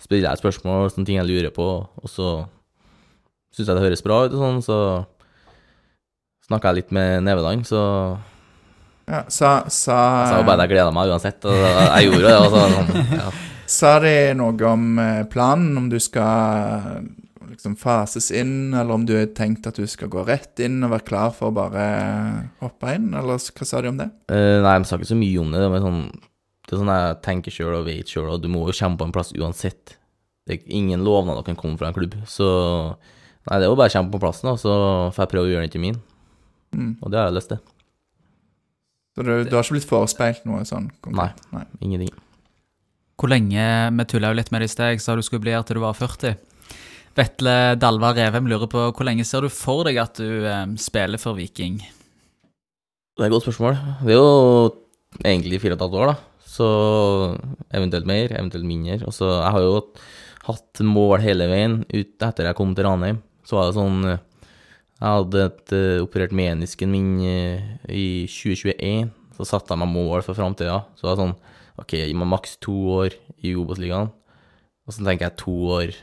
spiller 0.02 0.30
jeg 0.30 0.42
spørsmål, 0.42 0.92
sånne 0.94 1.10
ting 1.10 1.20
jeg 1.20 1.30
lurer 1.30 1.54
på, 1.54 1.68
og 1.88 2.12
så 2.12 2.32
syns 3.54 3.70
jeg 3.70 3.78
det 3.78 3.86
høres 3.86 4.06
bra 4.06 4.24
ut 4.26 4.36
og 4.36 4.42
sånn, 4.44 4.64
så 4.66 4.80
snakka 6.48 6.72
jeg 6.72 6.84
litt 6.84 6.96
med 6.96 7.26
Neveland, 7.28 7.68
så 7.68 7.84
Ja, 9.08 9.24
sa, 9.32 9.62
sa, 9.72 9.98
jeg 10.22 10.32
sa 10.34 10.40
jo 10.42 10.48
bare 10.48 10.60
at 10.60 10.68
jeg 10.68 10.76
gleda 10.76 10.92
meg 10.96 11.12
uansett, 11.14 11.46
og 11.48 11.62
jeg 11.64 12.10
gjorde 12.10 12.26
det. 12.26 12.34
Og 12.44 12.50
så, 12.52 12.64
sånn, 12.74 13.14
ja. 13.22 13.30
sa 13.78 13.94
de 14.04 14.16
noe 14.36 14.68
om 14.68 15.00
eh, 15.00 15.22
planen, 15.32 15.78
om 15.80 15.88
du 15.92 15.96
skal 16.04 17.08
liksom 17.58 17.78
fases 17.80 18.30
inn, 18.36 18.74
eller 18.74 18.94
om 18.94 19.06
du 19.08 19.16
har 19.18 19.30
tenkt 19.36 19.68
at 19.70 19.80
du 19.80 19.88
skal 19.90 20.12
gå 20.14 20.26
rett 20.28 20.60
inn 20.64 20.84
og 20.86 20.92
være 20.94 21.08
klar 21.08 21.32
for 21.34 21.50
å 21.50 21.56
bare 21.56 21.86
hoppe 22.62 22.98
inn, 22.98 23.10
eller 23.16 23.40
hva 23.40 23.68
sa 23.68 23.82
de 23.82 23.92
om 23.92 24.02
det? 24.02 24.10
Uh, 24.30 24.60
nei, 24.62 24.76
de 24.78 24.90
sa 24.90 25.00
ikke 25.00 25.10
så 25.10 25.18
mye 25.18 25.40
om 25.42 25.56
det. 25.56 25.64
Er, 25.64 25.80
sånn, 25.88 26.04
det 26.68 26.76
er 26.76 26.82
sånn 26.82 26.92
jeg 26.92 27.20
tenker 27.24 27.54
sjøl 27.54 27.78
og 27.78 27.86
vet 27.88 28.12
sjøl, 28.12 28.28
og 28.34 28.42
du 28.44 28.50
må 28.52 28.66
jo 28.68 28.76
kjempe 28.76 29.00
på 29.00 29.08
en 29.08 29.16
plass 29.16 29.32
uansett. 29.38 29.96
Det 30.48 30.58
er 30.58 30.76
ingen 30.76 31.06
lovnader 31.06 31.46
kan 31.48 31.56
komme 31.60 31.80
fra 31.80 31.88
en 31.88 31.96
klubb. 31.96 32.18
Så 32.28 32.48
nei, 33.48 33.56
det 33.56 33.64
er 33.64 33.72
jo 33.72 33.78
bare 33.80 33.88
å 33.88 33.96
kjempe 33.96 34.16
på 34.18 34.24
plassen, 34.26 34.52
og 34.52 34.60
så 34.60 34.76
får 35.16 35.24
jeg 35.24 35.32
prøve 35.32 35.48
å 35.48 35.54
gjøre 35.54 35.68
den 35.68 35.74
til 35.78 35.84
min. 35.86 36.00
Mm. 36.76 36.92
Og 37.00 37.12
det 37.14 37.22
har 37.22 37.30
jeg 37.30 37.38
lyst 37.40 37.54
til. 37.54 37.64
Så 39.16 39.24
du, 39.24 39.32
du 39.48 39.56
har 39.56 39.64
ikke 39.64 39.78
blitt 39.78 39.90
forespeilt 39.90 40.44
noe 40.46 40.68
sånn? 40.68 40.92
konkret? 41.02 41.40
Nei. 41.56 41.64
Ingenting. 41.82 42.12
Hvor 43.18 43.32
lenge 43.32 43.64
Vi 43.98 44.06
tulla 44.12 44.30
jo 44.30 44.38
litt 44.38 44.52
med 44.54 44.62
det 44.62 44.68
i 44.70 44.76
sted. 44.76 45.02
Sa 45.02 45.16
du 45.18 45.24
skulle 45.26 45.42
bli 45.48 45.56
her 45.56 45.64
til 45.66 45.80
du 45.80 45.86
var 45.88 45.96
40. 45.98 46.36
Vetle 47.18 47.56
Dalva 47.82 48.12
Revem 48.14 48.52
lurer 48.52 48.70
på 48.70 48.84
hvor 48.92 49.08
lenge 49.08 49.26
ser 49.26 49.48
du 49.48 49.50
for 49.50 49.88
deg 49.88 49.98
at 50.04 50.20
du 50.22 50.46
eh, 50.46 50.68
spiller 50.78 51.18
for 51.18 51.40
Viking? 51.40 51.80
Det 53.18 53.24
er 53.24 53.32
et 53.32 53.34
godt 53.34 53.48
spørsmål. 53.48 53.80
Det 54.04 54.14
er 54.14 54.20
jo 54.20 54.28
egentlig 55.26 55.64
fire 55.64 55.74
og 55.74 55.80
et 55.80 55.86
halvt 55.88 55.98
år, 56.04 56.12
da. 56.12 56.27
Så 56.58 56.68
eventuelt 57.76 58.08
mer, 58.10 58.32
eventuelt 58.34 58.66
mindre. 58.68 59.02
Og 59.06 59.14
så 59.14 59.30
Jeg 59.30 59.54
har 59.54 59.62
jo 59.62 59.82
hatt 60.48 60.82
mål 60.82 61.22
hele 61.22 61.48
veien 61.52 61.82
ut 61.92 62.24
etter 62.24 62.48
jeg 62.48 62.58
kom 62.58 62.74
til 62.76 62.88
Ranheim. 62.88 63.22
Så 63.48 63.58
var 63.58 63.70
det 63.70 63.78
sånn 63.78 64.00
eh, 64.08 64.24
Jeg 64.98 65.14
hadde 65.14 65.44
et, 65.46 65.74
uh, 65.76 66.04
operert 66.04 66.34
menisken 66.34 66.90
min 66.90 67.20
uh, 67.22 67.60
i 67.94 68.26
2021. 68.32 69.12
Så 69.38 69.46
satte 69.46 69.76
jeg 69.76 69.84
meg 69.84 69.94
mål 69.94 70.24
for 70.26 70.38
framtida. 70.38 70.82
Så 70.98 71.06
det 71.06 71.12
var 71.12 71.22
sånn 71.22 71.36
OK, 71.78 71.94
gi 72.00 72.16
meg 72.18 72.32
maks 72.32 72.58
to 72.64 72.74
år 72.96 73.14
i 73.46 73.54
Obos-ligaen. 73.54 74.10
Og 74.88 74.96
så 74.96 75.06
tenker 75.06 75.28
jeg 75.28 75.38
to 75.44 75.54
år 75.76 75.94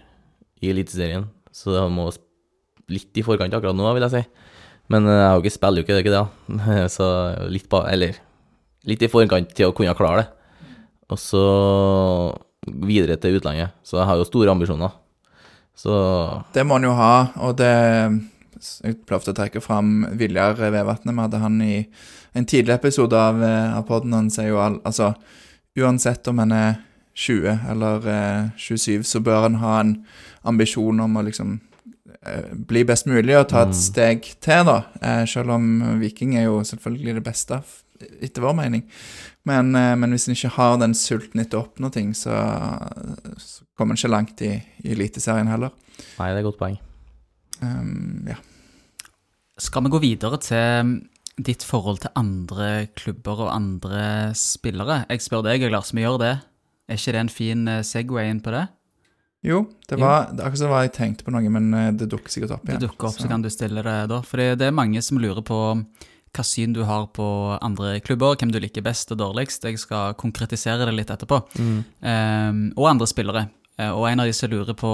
i 0.62 0.70
Eliteserien. 0.70 1.26
Så 1.50 1.74
det 1.74 1.82
må 1.90 2.07
litt 2.92 3.18
i 3.18 3.24
forkant 3.26 3.57
akkurat 3.57 3.74
nå, 3.74 3.88
vil 3.96 4.07
jeg 4.07 4.14
si. 4.14 4.22
Men 4.92 5.09
jeg 5.09 5.24
har 5.24 5.34
jo 5.34 5.42
ikke 5.42 5.57
spiller 5.57 5.80
jo 5.80 5.86
ikke 5.86 5.96
det, 5.96 6.05
ikke 6.05 6.14
det. 6.14 6.86
Så 6.96 7.09
litt 7.50 7.66
ba, 7.72 7.86
eller 7.90 8.20
litt 8.86 9.02
i 9.02 9.11
forkant 9.11 9.55
til 9.57 9.70
å 9.70 9.76
kunne 9.76 9.96
klare 9.98 10.22
det. 10.22 10.43
Og 11.12 11.18
så 11.20 11.44
videre 12.64 13.16
til 13.20 13.36
utlandet. 13.38 13.74
Så 13.84 13.98
jeg 14.00 14.07
har 14.09 14.16
jo 14.20 14.24
store 14.28 14.50
ambisjoner. 14.55 14.92
Så 15.76 15.92
Det 16.55 16.62
må 16.66 16.76
han 16.78 16.86
jo 16.86 16.94
ha, 16.94 17.28
og 17.42 17.57
det 17.59 17.72
Jeg 18.84 19.00
pleier 19.05 19.28
å 19.28 19.34
trekke 19.36 19.61
fram 19.61 20.07
Viljar 20.16 20.55
Vevatnet. 20.57 21.12
Vi 21.12 21.20
hadde 21.20 21.40
han 21.42 21.61
i 21.61 21.86
en 22.34 22.46
tidlig 22.46 22.72
episode 22.78 23.12
av, 23.18 23.42
eh, 23.42 23.76
av 23.76 23.82
poden. 23.86 24.14
Han 24.14 24.30
sier 24.30 24.48
jo 24.55 24.59
all, 24.62 24.78
altså 24.86 25.14
Uansett 25.76 26.28
om 26.30 26.38
han 26.38 26.52
er 26.52 26.76
20 27.18 27.59
eller 27.68 28.07
eh, 28.09 28.48
27, 28.57 29.02
så 29.05 29.20
bør 29.20 29.42
han 29.48 29.57
ha 29.61 29.80
en 29.80 30.05
ambisjon 30.46 31.00
om 31.02 31.16
å 31.18 31.24
liksom 31.26 31.57
eh, 32.24 32.55
bli 32.55 32.84
best 32.86 33.07
mulig 33.11 33.34
og 33.36 33.48
ta 33.50 33.62
et 33.66 33.74
Mm. 33.74 33.80
steg 33.82 34.22
til, 34.40 34.64
da. 34.64 34.84
Eh, 35.02 35.24
selv 35.26 35.50
om 35.50 35.98
Viking 36.00 36.36
er 36.36 36.44
jo 36.44 36.61
selvfølgelig 36.62 37.14
det 37.18 37.24
beste, 37.24 37.61
etter 38.20 38.45
vår 38.45 38.57
mening. 38.59 38.84
Men, 39.49 39.74
eh, 39.78 39.92
men 39.97 40.14
hvis 40.14 40.28
en 40.28 40.36
ikke 40.36 40.55
har 40.57 40.78
den 40.82 40.97
sulten 40.99 41.42
etter 41.42 41.61
å 41.61 41.66
oppnå 41.66 41.90
ting, 41.95 42.14
så, 42.16 42.34
så 43.38 43.66
kommer 43.76 43.95
en 43.95 44.01
ikke 44.01 44.12
langt 44.12 44.45
i, 44.45 44.57
i 44.84 44.95
Eliteserien 44.95 45.51
heller. 45.51 45.74
nei, 46.18 46.30
det 46.30 46.34
er 46.34 46.42
et 46.42 46.49
godt 46.49 46.61
poeng. 46.61 46.78
Um, 47.62 48.24
ja. 48.28 48.38
Skal 49.61 49.84
vi 49.86 49.92
gå 49.95 50.01
videre 50.03 50.40
til 50.42 50.97
ditt 51.34 51.62
forhold 51.66 52.01
til 52.03 52.14
andre 52.18 52.88
klubber 52.99 53.47
og 53.47 53.53
andre 53.55 54.32
spillere? 54.38 55.05
Jeg 55.11 55.22
spør 55.22 55.45
deg, 55.47 55.66
Lars, 55.70 55.95
vi 55.95 56.03
gjør 56.03 56.18
det. 56.22 56.34
Er 56.90 56.99
ikke 56.99 57.14
det 57.14 57.20
en 57.22 57.32
fin 57.32 57.68
eh, 57.70 57.84
Segway 57.86 58.28
inn 58.28 58.42
på 58.45 58.53
det? 58.53 58.66
Jo, 59.45 59.61
det 59.88 59.99
var 60.01 60.30
det 60.32 60.40
er 60.40 60.49
akkurat 60.49 60.61
som 60.62 60.74
jeg 60.78 60.92
tenkte 60.97 61.24
på 61.26 61.32
noe, 61.34 61.53
men 61.53 61.68
eh, 61.76 61.92
det 61.97 62.09
dukker 62.12 62.32
sikkert 62.32 62.57
opp 62.57 62.66
igjen. 62.66 62.80
Det 62.80 62.88
dukker 62.88 63.11
opp, 63.11 63.20
så 63.20 63.30
kan 63.30 63.45
du 63.45 63.51
stille 63.53 63.84
det 63.84 63.97
da. 64.11 64.20
For 64.24 64.40
det 64.40 64.68
er 64.68 64.76
mange 64.76 65.03
som 65.05 65.20
lurer 65.20 65.45
på 65.45 65.59
hva 66.35 66.45
syn 66.45 66.72
du 66.74 66.82
har 66.85 67.07
på 67.14 67.26
andre 67.62 68.01
klubber, 68.05 68.37
hvem 68.37 68.53
du 68.53 68.59
liker 68.61 68.82
best 68.85 69.12
og 69.14 69.20
dårligst. 69.20 69.64
Jeg 69.64 69.78
skal 69.78 70.16
konkretisere 70.20 70.87
det 70.89 70.95
litt 70.97 71.12
etterpå. 71.14 71.41
Ehm, 72.03 72.72
og 72.76 72.91
andre 72.91 73.07
spillere. 73.07 73.49
Eh, 73.78 73.91
Og 73.91 74.07
en 74.09 74.20
av 74.20 74.26
de 74.26 74.32
som 74.32 74.51
lurer 74.51 74.74
på 74.78 74.91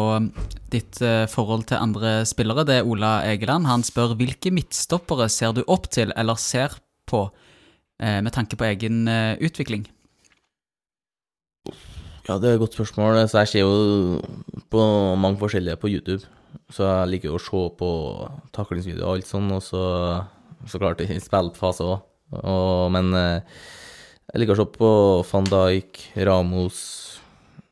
ditt 0.73 1.01
eh, 1.03 1.27
forhold 1.29 1.67
til 1.69 1.77
andre 1.77 2.25
spillere, 2.25 2.65
det 2.65 2.79
er 2.81 2.89
Ola 2.89 3.21
Egeland. 3.29 3.67
Han 3.69 3.83
spør 3.85 4.17
hvilke 4.17 4.53
midtstoppere 4.53 5.29
ser 5.29 5.53
du 5.53 5.65
opp 5.69 5.91
til, 5.91 6.13
eller 6.17 6.37
ser 6.41 6.79
på, 7.07 7.31
eh, 8.01 8.21
med 8.21 8.33
tanke 8.33 8.57
på 8.57 8.65
egen 8.65 9.07
utvikling? 9.41 9.87
Ja, 12.29 12.39
det 12.39 12.49
er 12.49 12.55
et 12.55 12.61
godt 12.63 12.77
spørsmål. 12.77 13.29
Så 13.29 13.43
jeg 13.43 13.49
ser 13.49 13.61
jo 13.61 14.21
på 14.71 14.81
mange 15.19 15.39
forskjellige 15.41 15.77
på 15.77 15.91
YouTube. 15.91 16.25
Så 16.71 16.87
jeg 16.87 17.09
liker 17.11 17.29
jo 17.31 17.39
å 17.39 17.43
se 17.43 17.63
på 17.77 17.91
taklingsvideoer 18.55 19.07
og 19.07 19.17
alt 19.19 19.29
sånn, 19.29 19.51
og 19.53 19.63
så, 19.63 19.83
så 20.69 20.81
klart 20.81 21.03
i 21.05 21.21
spillfase 21.23 21.87
òg. 21.87 22.03
Men 22.95 23.15
eh, 23.17 23.61
jeg 24.31 24.43
liker 24.43 24.55
å 24.55 24.61
se 24.61 24.67
på 24.77 24.91
van 25.31 25.49
Dijk, 25.51 26.03
Ramos 26.29 26.81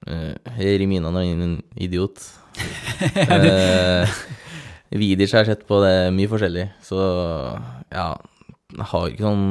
eh, 0.09 0.35
Rimina 0.81 1.13
når 1.13 1.27
han 1.27 1.43
er 1.43 1.45
en 1.47 1.59
idiot. 1.79 2.25
eh, 3.39 4.17
Vidic 4.99 5.35
har 5.35 5.45
jeg 5.45 5.53
sett 5.53 5.69
på 5.69 5.83
det 5.85 5.93
er 5.93 6.17
mye 6.17 6.31
forskjellig, 6.31 6.65
så 6.83 6.99
ja 7.93 8.09
Jeg 8.73 8.87
har 8.91 9.13
ikke 9.13 9.25
sånn 9.25 9.45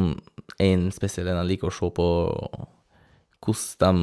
en 0.61 0.83
spesiell 0.93 1.29
en 1.29 1.39
jeg 1.43 1.49
liker 1.53 1.69
å 1.69 1.75
se 1.77 1.87
på 1.93 2.07
hvordan 3.45 4.01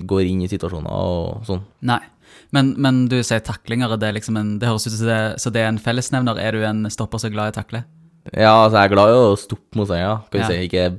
de 0.00 0.06
går 0.08 0.24
inn 0.30 0.40
i 0.44 0.48
situasjoner 0.48 0.90
og 0.90 1.44
sånn. 1.46 1.62
Nei. 1.84 2.00
Men, 2.54 2.72
men 2.80 3.04
du 3.10 3.18
sier 3.26 3.42
taklinger, 3.44 3.92
det, 3.98 4.08
er 4.08 4.16
liksom 4.16 4.38
en, 4.38 4.54
det 4.62 4.68
høres 4.70 4.86
ut 4.86 4.94
som 4.94 5.10
det, 5.10 5.20
så 5.42 5.52
det 5.54 5.62
er 5.62 5.70
en 5.70 5.82
fellesnevner. 5.82 6.38
Er 6.40 6.56
du 6.56 6.64
en 6.66 6.86
stopper 6.90 7.20
så 7.22 7.30
glad 7.32 7.50
i 7.50 7.54
å 7.54 7.58
takle? 7.60 7.82
Ja, 8.36 8.52
altså 8.66 8.76
jeg 8.80 8.90
er 8.90 8.94
glad 8.94 9.08
i 9.12 9.20
å 9.20 9.36
stoppe 9.40 9.76
motstandere, 9.80 10.18
kan 10.30 10.36
vi 10.36 10.42
Ja. 10.42 10.48
si. 10.48 10.68
Ikke 10.68 10.98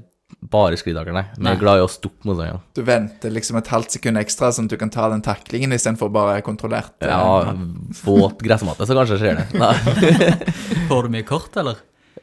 bare 0.51 0.76
sklitakler, 0.80 1.13
nei. 1.13 1.26
Men 1.38 1.51
jeg 1.51 1.57
er 1.57 1.61
glad 1.61 1.78
i 1.80 1.86
å 1.86 1.89
stoppe 1.91 2.26
motstandere. 2.26 2.59
Du 2.74 2.82
venter 2.84 3.30
liksom 3.32 3.57
et 3.57 3.67
halvt 3.67 3.91
sekund 3.91 4.17
ekstra, 4.17 4.49
sånn 4.51 4.65
at 4.65 4.69
du 4.74 4.78
kan 4.78 4.89
ta 4.89 5.09
den 5.09 5.22
taklingen 5.22 5.72
istedenfor 5.72 6.11
bare 6.11 6.41
kontrollert. 6.41 6.91
eh, 7.01 7.07
Ja, 7.07 7.53
våt 8.05 8.39
gressmatte, 8.41 8.88
så 8.89 8.97
kanskje 8.97 9.19
skjer 9.22 9.38
det. 9.38 9.47
Får 10.89 11.03
du 11.03 11.09
mye 11.13 11.24
kort, 11.28 11.55
eller? 11.61 11.78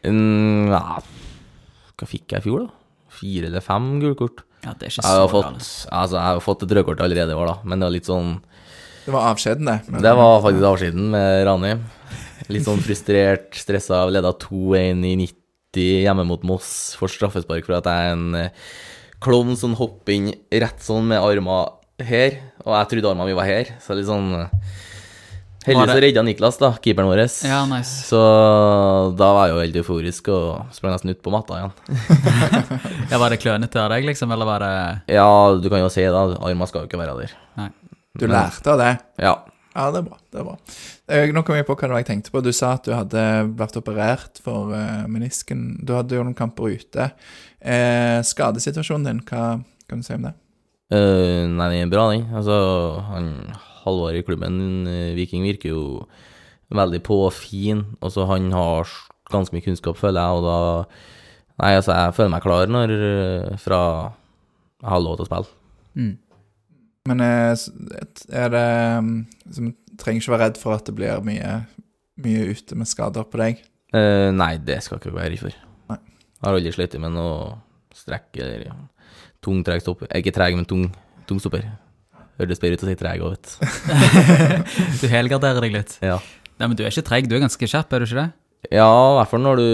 Mm, 0.05 0.69
ja, 0.71 0.99
Hva 1.99 2.07
fikk 2.07 2.29
jeg 2.35 2.43
i 2.43 2.47
fjor, 2.49 2.67
da? 2.67 2.75
Fire 3.19 3.47
eller 3.51 3.61
fem 3.65 4.01
gule 4.03 4.15
kort? 4.19 4.43
Ja, 4.65 4.73
det 4.75 4.87
er 4.89 4.91
ikke 4.93 5.03
Jeg 5.07 5.15
har 5.15 5.29
så 5.29 5.31
fått, 5.33 5.89
altså, 5.91 6.15
jeg 6.19 6.27
har 6.35 6.41
fått 6.45 6.63
et 6.67 6.75
rødkort 6.77 7.01
allerede 7.01 7.31
i 7.35 7.39
år, 7.39 7.47
da, 7.47 7.57
men 7.65 7.79
det 7.81 7.87
var 7.87 7.95
litt 7.95 8.07
sånn 8.11 8.41
Det 9.07 9.13
var 9.15 9.33
avskjeden, 9.35 9.65
det. 9.65 9.77
men- 9.91 10.03
Det 10.03 10.13
var 10.19 10.43
faktisk 10.43 10.67
avskjeden 10.69 11.11
med 11.11 11.47
Rani. 11.47 11.73
Litt 12.49 12.65
sånn 12.65 12.81
frustrert, 12.81 13.51
stressa, 13.59 14.03
leda 14.09 14.33
2-1 14.41 15.05
i 15.05 15.15
90 15.21 16.05
hjemme 16.07 16.25
mot 16.29 16.45
Moss. 16.49 16.71
Får 16.99 17.13
straffespark 17.13 17.67
for 17.67 17.77
at 17.79 17.89
jeg 17.91 18.09
er 18.09 18.15
en 18.17 18.39
eh, 18.39 18.69
klovn 19.25 19.57
som 19.59 19.77
hopper 19.79 20.15
inn 20.17 20.31
rett 20.53 20.81
sånn 20.85 21.11
med 21.11 21.21
armene 21.21 21.67
her, 22.09 22.39
og 22.65 22.73
jeg 22.77 22.91
trodde 22.93 23.11
armene 23.11 23.27
mine 23.29 23.39
var 23.41 23.49
her, 23.51 23.73
så 23.83 23.97
litt 23.99 24.09
sånn 24.09 24.31
eh, 24.39 24.53
Heldigvis 25.69 25.91
så 25.91 26.01
redda 26.01 26.23
Niklas, 26.25 26.57
da, 26.63 26.69
keeperen 26.81 27.09
vår. 27.11 27.21
Ja, 27.45 27.59
nice. 27.69 28.07
Så 28.07 28.19
da 29.19 29.27
var 29.37 29.49
jeg 29.49 29.53
jo 29.53 29.59
helt 29.61 29.79
euforisk 29.83 30.31
og 30.33 30.71
sprang 30.73 30.95
nesten 30.95 31.13
ut 31.13 31.21
på 31.21 31.33
matta 31.35 31.59
igjen. 31.59 31.75
Ja, 33.11 33.19
Var 33.21 33.35
det 33.35 33.41
klønete 33.43 33.83
av 33.83 33.91
deg, 33.93 34.07
liksom, 34.09 34.33
eller 34.33 34.49
var 34.49 34.65
det 34.65 34.73
Ja, 35.19 35.29
du 35.61 35.69
kan 35.69 35.83
jo 35.83 35.91
si 35.93 36.07
det, 36.07 36.15
armene 36.15 36.69
skal 36.71 36.87
jo 36.87 36.89
ikke 36.89 37.01
være 37.03 37.19
der. 37.21 37.35
Nei. 37.59 37.69
Du 38.19 38.25
lærte 38.31 38.73
av 38.73 38.81
det? 38.81 38.91
Ja. 39.21 39.35
Ja, 39.79 39.93
det 39.95 40.01
er 40.01 40.07
bra. 40.09 40.17
det 40.33 40.41
er 40.41 40.47
bra. 40.49 40.57
Eh, 41.07 41.31
Nå 41.35 41.45
kom 41.47 41.55
jeg 41.55 41.67
på 41.69 41.77
hva 41.77 41.87
det 41.87 41.95
var 41.95 42.03
jeg 42.03 42.09
tenkte 42.09 42.33
på. 42.35 42.43
Du 42.43 42.51
sa 42.57 42.73
at 42.75 42.87
du 42.89 42.91
hadde 42.97 43.23
vært 43.61 43.79
operert 43.79 44.41
for 44.43 44.75
eh, 44.75 45.05
menisken. 45.11 45.69
Du 45.87 45.95
hadde 45.95 46.19
jo 46.19 46.25
noen 46.27 46.37
kamper 46.39 46.75
ute. 46.75 47.11
Eh, 47.63 48.19
skadesituasjonen 48.27 49.07
din, 49.07 49.23
hva 49.29 49.61
kan 49.87 50.03
du 50.03 50.07
si 50.07 50.17
om 50.17 50.27
det? 50.27 50.35
Uh, 50.89 51.45
nei, 51.53 51.69
den 51.75 51.85
er 51.85 51.93
bra, 51.93 52.09
den. 52.11 52.27
Altså, 52.35 52.57
han 53.11 53.33
Halvor 53.85 54.17
i 54.17 54.25
klubben, 54.25 54.89
Viking, 55.17 55.45
virker 55.47 55.71
jo 55.71 55.83
veldig 56.75 57.01
på 57.07 57.21
og 57.29 57.37
fin. 57.37 57.85
Altså, 58.03 58.27
han 58.29 58.51
har 58.57 58.91
ganske 59.31 59.55
mye 59.55 59.65
kunnskap, 59.65 60.01
føler 60.01 60.19
jeg, 60.19 60.41
og 60.41 60.49
da 60.49 60.59
Nei, 61.59 61.73
altså, 61.75 61.91
jeg 61.91 62.15
føler 62.15 62.31
meg 62.31 62.45
klar 62.45 62.69
når 62.71 62.93
fra 63.59 63.79
jeg 64.79 64.91
har 64.93 65.01
lov 65.03 65.17
til 65.19 65.27
å 65.27 65.29
spille. 65.29 65.57
mm. 65.99 66.13
Men 67.09 67.25
eh, 67.25 67.67
er 68.29 68.53
det 68.53 68.69
mm, 69.05 69.17
som, 69.57 69.73
Trenger 69.99 70.23
ikke 70.23 70.35
være 70.35 70.45
redd 70.45 70.61
for 70.61 70.77
at 70.77 70.87
det 70.87 70.95
blir 70.95 71.25
mye, 71.27 71.55
mye 72.23 72.43
ute 72.53 72.77
med 72.79 72.87
skader 72.87 73.25
på 73.27 73.41
deg. 73.41 73.65
Eh, 73.97 74.29
nei, 74.31 74.53
det 74.63 74.77
skal 74.85 75.01
ikke 75.01 75.11
være 75.17 75.33
redd 75.33 75.43
for. 75.43 75.57
Nei. 75.91 75.99
Jeg 75.99 76.45
har 76.47 76.59
aldri 76.61 76.75
slitt 76.77 76.95
med 77.03 77.17
noe 77.17 77.57
strekk 77.99 78.39
eller 78.39 78.69
ja, 78.69 78.77
tung 79.43 79.65
treg 79.67 79.83
stopper. 79.83 80.07
Er 80.13 80.23
ikke 80.23 80.37
treg, 80.37 80.55
men 80.55 80.69
tung, 80.71 80.87
tung 81.27 81.43
stopper. 81.43 81.67
Hørtes 82.39 82.63
bedre 82.63 82.79
ut 82.79 82.85
å 82.87 82.91
si 82.93 82.99
treg 83.01 83.25
òg, 83.27 83.35
vet 83.35 83.51
du. 83.51 83.59
Du 85.03 85.07
helgarderer 85.11 85.67
deg 85.67 85.75
litt. 85.75 85.99
Ja. 86.05 86.21
Nei, 86.59 86.69
men 86.69 86.79
du 86.79 86.85
er 86.85 86.93
ikke 86.93 87.07
treg, 87.11 87.27
du 87.27 87.35
er 87.35 87.43
ganske 87.43 87.71
kjapp, 87.71 87.91
er 87.91 88.05
du 88.05 88.07
ikke 88.07 88.21
det? 88.21 88.29
Ja, 88.75 88.87
i 88.87 89.17
hvert 89.19 89.33
fall 89.33 89.43
når 89.43 89.61
du 89.61 89.69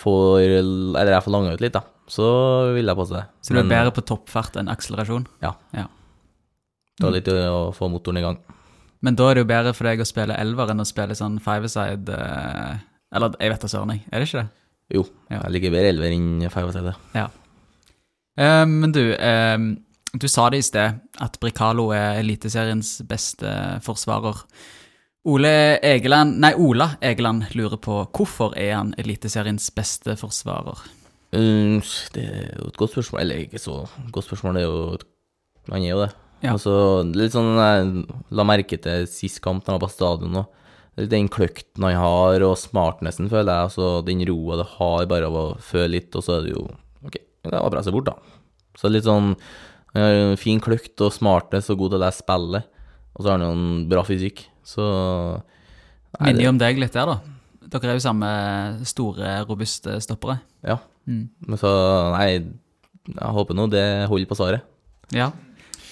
får 0.00 0.42
Eller 0.42 1.12
jeg 1.14 1.24
får 1.26 1.34
langa 1.34 1.54
ut 1.54 1.62
litt, 1.62 1.74
da. 1.74 1.84
Så 2.10 2.26
vil 2.74 2.90
jeg 2.90 2.98
påstå 2.98 3.18
det. 3.18 3.24
Så 3.42 3.54
du 3.54 3.58
er 3.58 3.64
Men, 3.64 3.74
bedre 3.74 3.94
på 3.98 4.06
toppfart 4.06 4.58
enn 4.58 4.70
akselerasjon? 4.70 5.26
Det 5.42 5.86
var 7.06 7.16
litt 7.16 7.28
å 7.32 7.72
få 7.76 7.88
motoren 7.92 8.20
i 8.20 8.24
gang. 8.24 8.38
Men 9.00 9.16
da 9.16 9.30
er 9.30 9.34
det 9.38 9.44
jo 9.44 9.50
bedre 9.52 9.74
for 9.74 9.88
deg 9.88 10.02
å 10.02 10.08
spille 10.08 10.36
elver 10.36 10.70
enn 10.72 10.82
å 10.82 10.88
spille 10.88 11.16
sånn 11.16 11.38
five-a-side 11.40 12.12
eh, 12.12 12.80
Eller 13.16 13.36
jeg 13.40 13.50
vet 13.54 13.62
da 13.64 13.68
søren, 13.72 13.94
jeg. 13.96 14.04
Er 14.12 14.20
det 14.20 14.28
ikke 14.28 14.42
det? 14.42 14.48
Jo, 14.94 15.04
Ja. 15.30 15.38
jeg 15.44 15.52
liker 15.56 15.72
bedre 15.72 15.92
elver 15.94 16.12
enn 16.12 16.50
feivaside. 16.52 16.94
Ja 17.16 17.28
men 18.40 18.92
du, 18.92 19.14
eh, 19.14 19.58
du 20.12 20.28
sa 20.28 20.50
det 20.50 20.58
i 20.58 20.62
sted, 20.66 21.00
at 21.20 21.38
Bricalo 21.40 21.90
er 21.92 22.20
Eliteseriens 22.20 23.00
beste 23.08 23.80
forsvarer. 23.84 24.44
Ole 25.28 25.78
Egeland, 25.84 26.38
nei, 26.40 26.54
Ola 26.56 26.94
Egeland 27.04 27.50
lurer 27.54 27.76
på 27.76 28.06
hvorfor 28.08 28.54
er 28.56 28.72
han 28.78 28.94
Eliteseriens 28.98 29.68
beste 29.76 30.16
forsvarer? 30.16 30.80
Um, 31.32 31.78
det 32.14 32.24
er 32.24 32.56
jo 32.56 32.70
et 32.70 32.78
godt 32.80 32.94
spørsmål. 32.96 33.20
Eller 33.20 33.44
ikke 33.44 33.60
så 33.60 33.84
godt 34.10 34.26
spørsmål, 34.26 34.56
det 34.56 34.62
er 34.62 34.66
jo 34.66 34.98
Han 35.70 35.82
er 35.84 35.90
jo 35.90 36.00
det. 36.00 36.12
Ja. 36.40 36.54
Altså, 36.54 36.72
det 37.08 37.20
litt 37.20 37.36
sånn 37.36 37.52
jeg 37.58 38.04
la 38.36 38.46
merke 38.48 38.78
til 38.80 39.06
sist 39.10 39.42
kamp 39.44 39.64
da 39.64 39.74
jeg 39.74 39.80
var 39.80 39.86
på 39.86 39.92
stadion 39.92 40.34
nå. 40.38 40.44
Det 40.96 41.08
Den 41.12 41.30
kløkten 41.32 41.84
han 41.86 41.96
har, 42.00 42.42
og 42.44 42.58
smartnessen, 42.58 43.30
føler 43.32 43.52
jeg. 43.52 43.70
Altså, 43.70 43.90
den 44.04 44.24
roa 44.28 44.60
det 44.60 44.68
har 44.76 45.08
bare 45.10 45.28
av 45.28 45.36
å 45.36 45.46
føle 45.64 45.94
litt, 45.96 46.16
og 46.16 46.24
så 46.26 46.38
er 46.38 46.46
det 46.46 46.54
jo 46.54 46.64
OK, 47.06 47.16
det 47.46 47.52
var 47.54 47.72
bra 47.72 47.82
å 47.82 47.86
se 47.86 47.94
bort, 47.94 48.10
da. 48.10 48.38
Så 48.78 48.90
litt 48.90 49.06
sånn 49.08 49.34
en 49.98 50.36
Fin 50.38 50.60
kløkt 50.62 51.02
og 51.02 51.14
smartness 51.14 51.70
og 51.72 51.80
god 51.80 51.94
til 51.94 51.98
å 51.98 52.04
lese 52.04 52.22
spillet. 52.22 52.68
Og 53.16 53.22
så 53.22 53.30
har 53.30 53.38
han 53.38 53.46
jo 53.46 53.54
en 53.56 53.86
bra 53.90 54.04
fysikk. 54.06 54.44
Så 54.66 54.84
Minner 56.20 56.44
jo 56.44 56.52
om 56.52 56.60
deg 56.60 56.78
litt 56.78 56.94
der, 56.94 57.10
da. 57.10 57.18
Dere 57.70 57.92
er 57.92 57.98
jo 57.98 58.04
samme 58.04 58.30
store, 58.88 59.34
robuste 59.48 59.98
stoppere. 60.02 60.40
Ja. 60.66 60.78
Mm. 61.10 61.28
Men 61.46 61.60
så 61.60 61.70
Nei, 62.14 62.28
jeg 63.10 63.34
håper 63.36 63.56
nå 63.56 63.66
det 63.72 63.84
holder 64.10 64.30
på 64.30 64.38
svaret. 64.38 64.66
Ja. 65.14 65.30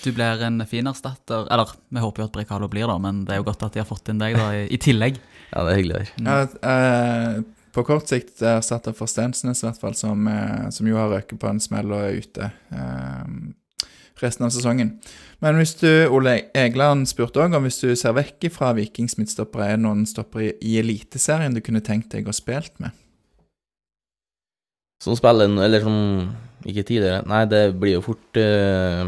Du 0.05 0.11
blir 0.15 0.43
en 0.47 0.63
fin 0.69 0.87
erstatter. 0.87 1.47
Eller, 1.53 1.75
vi 1.89 2.03
håper 2.03 2.23
jo 2.23 2.29
at 2.29 2.35
Brekalo 2.37 2.69
blir 2.71 2.87
det, 2.91 2.99
men 3.03 3.25
det 3.27 3.35
er 3.35 3.43
jo 3.43 3.49
godt 3.51 3.65
at 3.67 3.77
de 3.77 3.83
har 3.83 3.89
fått 3.89 4.11
inn 4.13 4.21
deg 4.23 4.39
da, 4.39 4.51
i, 4.57 4.67
i 4.75 4.81
tillegg. 4.83 5.21
Ja, 5.49 5.63
det 5.65 5.71
er 5.73 5.79
hyggelig 5.79 5.95
å 5.95 6.01
høre. 6.03 6.23
Ja, 6.27 6.41
eh, 6.69 7.37
på 7.73 7.85
kort 7.89 8.11
sikt 8.11 8.43
erstatter 8.45 8.93
for 8.93 9.09
Stensnes, 9.09 9.63
i 9.63 9.65
hvert 9.65 9.79
fall, 9.81 9.95
som, 9.97 10.27
eh, 10.29 10.67
som 10.77 10.89
jo 10.91 10.99
har 10.99 11.09
røket 11.09 11.41
på 11.41 11.49
en 11.49 11.61
smell 11.63 11.89
og 11.89 12.03
er 12.05 12.19
ute 12.21 12.51
eh, 12.69 13.31
resten 14.21 14.45
av 14.45 14.53
sesongen. 14.53 14.91
Men 15.41 15.57
hvis 15.57 15.73
du, 15.81 15.89
Ole 16.13 16.35
Egeland 16.59 17.09
spurte 17.09 17.41
òg 17.41 17.57
om 17.57 17.65
hvis 17.65 17.81
du 17.81 17.93
ser 17.97 18.17
vekk 18.19 18.49
fra 18.55 18.73
Vikings 18.77 19.17
midtstoppere, 19.17 19.71
er 19.71 19.79
det 19.79 19.85
noen 19.87 20.05
stoppere 20.11 20.51
i, 20.51 20.55
i 20.73 20.79
Eliteserien 20.83 21.55
du 21.55 21.63
kunne 21.65 21.85
tenkt 21.87 22.11
deg 22.15 22.29
å 22.29 22.35
spilt 22.37 22.75
med? 22.83 22.93
Som 25.03 25.15
spiller 25.17 25.47
eller 25.63 25.85
som 25.85 25.99
Ikke 26.67 26.83
tidligere. 26.83 27.23
Nei, 27.31 27.45
det 27.47 27.61
blir 27.79 27.95
jo 27.95 28.01
fort 28.03 28.39
eh, 28.41 29.07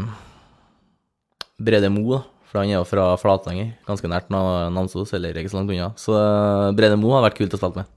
Brede 1.65 1.89
Mo, 1.93 2.03
da. 2.15 2.21
For 2.51 2.59
han 2.59 2.67
er 2.67 2.81
jo 2.81 2.83
fra 2.87 3.05
Flatanger, 3.15 3.69
ganske 3.87 4.09
nært 4.11 4.27
Na- 4.33 4.67
Namsos, 4.75 5.13
eller 5.15 5.37
ikke 5.39 5.53
så 5.53 5.61
langt 5.61 5.71
unna. 5.71 5.93
Så 5.95 6.11
eh, 6.17 6.71
Brede 6.75 6.97
Mo 6.99 7.13
har 7.15 7.23
vært 7.23 7.37
kult 7.39 7.53
å 7.55 7.59
spille 7.61 7.83
med. 7.85 7.91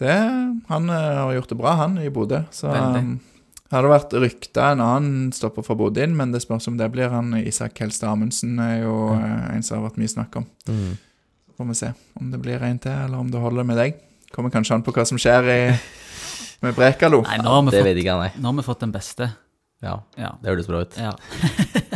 Det, 0.00 0.14
han 0.70 0.88
eh, 0.90 1.18
har 1.20 1.34
gjort 1.36 1.52
det 1.52 1.58
bra, 1.60 1.74
han, 1.82 1.98
i 2.00 2.08
Bodø. 2.12 2.40
Så 2.54 2.72
um, 2.72 3.18
har 3.74 3.84
det 3.84 3.92
vært 3.92 4.16
rykta 4.24 4.70
en 4.72 4.82
annen 4.84 5.28
stopper 5.36 5.66
for 5.66 5.76
Bodø 5.78 6.06
inn, 6.06 6.16
men 6.16 6.32
det 6.32 6.40
spørs 6.46 6.70
om 6.72 6.80
det 6.80 6.88
blir 6.96 7.12
han. 7.12 7.34
Isak 7.44 7.76
Helstad 7.84 8.14
Amundsen 8.14 8.56
er 8.62 8.86
jo 8.86 8.96
ja. 9.12 9.34
en 9.52 9.66
som 9.66 9.78
har 9.78 9.90
vært 9.90 10.00
mye 10.00 10.14
snakk 10.14 10.40
om. 10.40 10.48
Mm. 10.70 10.96
Får 11.54 11.70
vi 11.70 11.78
se 11.84 11.92
om 12.18 12.32
det 12.32 12.40
blir 12.42 12.64
en 12.66 12.80
til, 12.82 12.96
eller 13.04 13.20
om 13.20 13.28
det 13.30 13.42
holder 13.42 13.68
med 13.68 13.78
deg. 13.82 14.00
Kommer 14.34 14.50
kanskje 14.54 14.78
an 14.78 14.86
på 14.86 14.96
hva 14.96 15.04
som 15.06 15.20
skjer 15.20 15.52
i, 15.52 15.60
med 16.64 16.74
Brekalo. 16.74 17.20
Nei, 17.28 17.36
nå 17.44 17.52
har 17.52 17.66
vi 17.68 17.76
Det 17.76 17.82
fått, 17.84 17.90
vet 17.92 18.00
ikke 18.02 18.16
nå 18.40 18.48
har 18.48 18.56
vi 18.58 18.66
fått 18.72 18.86
den 18.88 18.96
beste. 18.96 19.28
Ja, 19.84 19.98
Ja. 20.16 20.32
det 20.40 20.48
høres 20.48 20.66
bra 20.70 20.80
ut. 20.82 20.96
Ja. 20.96 21.12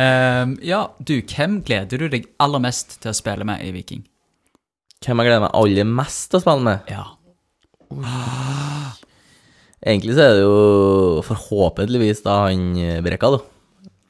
Ehm, 0.00 0.56
ja, 0.64 0.84
du, 1.02 1.16
hvem 1.26 1.60
gleder 1.66 1.98
du 1.98 2.08
deg 2.12 2.28
aller 2.40 2.62
mest 2.62 2.98
til 3.02 3.10
å 3.12 3.16
spille 3.16 3.44
med 3.48 3.62
i 3.66 3.72
Viking? 3.74 4.04
Hvem 5.04 5.20
jeg 5.22 5.26
gleder 5.30 5.42
meg 5.46 5.54
aller 5.58 5.88
mest 5.88 6.28
til 6.30 6.38
å 6.40 6.44
spille 6.44 6.66
med? 6.66 6.90
Ja. 6.92 7.06
Egentlig 9.80 10.14
så 10.18 10.24
er 10.26 10.34
det 10.36 10.42
jo 10.44 11.22
forhåpentligvis 11.24 12.20
da 12.26 12.34
han 12.46 12.66
eh, 12.78 12.98
Brekka, 13.04 13.30
da. 13.32 13.40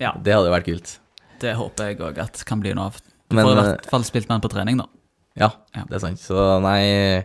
ja. 0.02 0.10
Det 0.18 0.34
hadde 0.34 0.50
jo 0.50 0.54
vært 0.56 0.66
kult. 0.66 0.96
Det 1.40 1.52
håper 1.56 1.92
jeg 1.92 2.00
òg 2.04 2.18
at 2.24 2.42
kan 2.48 2.60
bli 2.62 2.72
noe 2.76 2.90
av. 2.90 2.98
Du 3.30 3.36
Men, 3.38 3.46
får 3.46 3.52
i 3.52 3.54
eh, 3.60 3.68
hvert 3.70 3.86
fall 3.92 4.04
spilt 4.08 4.26
med 4.28 4.36
han 4.38 4.44
på 4.44 4.50
trening, 4.52 4.80
da. 4.82 4.88
Ja, 5.38 5.50
Ja. 5.76 5.84
det 5.88 6.00
er 6.00 6.02
sant. 6.02 6.20
Så 6.20 6.34
nei, 6.64 7.22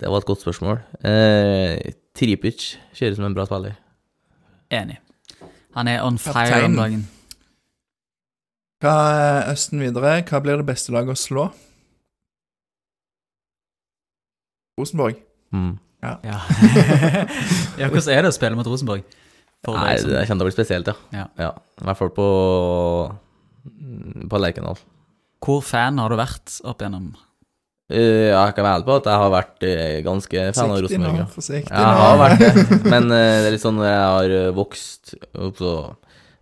det 0.00 0.08
var 0.12 0.22
et 0.22 0.28
godt 0.30 0.44
spørsmål. 0.46 0.78
Eh, 1.04 1.90
Tripic 2.16 2.76
kjører 2.96 3.18
som 3.18 3.26
en 3.28 3.34
bra 3.36 3.44
spiller. 3.50 3.74
Enig. 4.72 5.00
Han 5.76 5.90
er 5.90 6.06
on 6.06 6.16
fire 6.22 6.62
om 6.70 6.78
dagen. 6.78 7.02
Hva 8.84 8.92
er 9.16 9.52
Østen 9.54 9.80
videre? 9.80 10.18
Hva 10.28 10.40
blir 10.44 10.60
det 10.60 10.66
beste 10.68 10.92
laget 10.92 11.14
å 11.14 11.20
slå? 11.20 11.46
Rosenborg. 14.76 15.16
Mm. 15.56 15.76
Ja. 16.04 16.16
ja, 17.80 17.88
hvordan 17.88 18.10
er 18.12 18.26
det 18.26 18.30
å 18.30 18.34
spille 18.36 18.58
mot 18.58 18.68
Rosenborg? 18.68 19.06
For 19.64 19.78
Nei, 19.80 19.94
som- 19.98 20.12
det 20.12 20.26
kommer 20.28 20.44
til 20.44 20.44
å 20.44 20.50
bli 20.50 20.54
spesielt, 20.54 20.90
ja. 21.14 21.24
Ja. 21.40 21.52
I 21.80 21.86
hvert 21.88 21.98
fall 22.02 22.12
på, 22.14 22.26
på 24.30 24.42
Lerkendal. 24.42 24.76
Hvor 25.42 25.64
fan 25.64 25.98
har 26.02 26.12
du 26.12 26.18
vært 26.20 26.58
opp 26.68 26.84
igjennom? 26.84 27.14
Uh, 27.86 28.28
jeg 28.34 28.54
kan 28.56 28.64
være 28.66 28.76
ærlig 28.80 28.86
på 28.88 28.94
at 28.98 29.08
jeg 29.08 29.22
har 29.22 29.32
vært 29.32 29.64
uh, 29.66 29.96
ganske 30.04 30.44
fan 30.58 30.70
av 30.70 30.72
nå, 30.74 30.78
Rosenborg. 30.84 31.18
Ja. 31.22 31.26
forsiktig 31.30 31.72
Jeg 31.72 31.86
nå. 31.86 31.98
har 32.02 32.16
vært 32.20 32.40
det, 32.42 32.52
men 32.92 33.04
uh, 33.08 33.16
det 33.16 33.48
er 33.48 33.54
litt 33.54 33.62
sånn 33.64 33.78
når 33.78 33.88
jeg 33.88 34.06
har 34.36 34.56
vokst 34.58 35.14
opp 35.32 35.62
så 35.62 35.74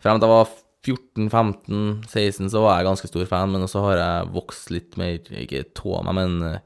Frem 0.05 0.19
til 0.21 0.29
jeg 0.29 0.35
var 0.35 0.49
14-15-16, 0.85 2.51
så 2.53 2.63
var 2.63 2.79
jeg 2.79 2.89
ganske 2.89 3.09
stor 3.09 3.29
fan, 3.31 3.53
men 3.55 3.69
så 3.71 3.83
har 3.87 4.01
jeg 4.01 4.33
vokst 4.35 4.73
litt 4.75 4.99
mer 5.01 5.17
Ikke 5.41 5.65
tå 5.77 5.97
meg, 6.05 6.17
men 6.19 6.49
eh, 6.49 6.59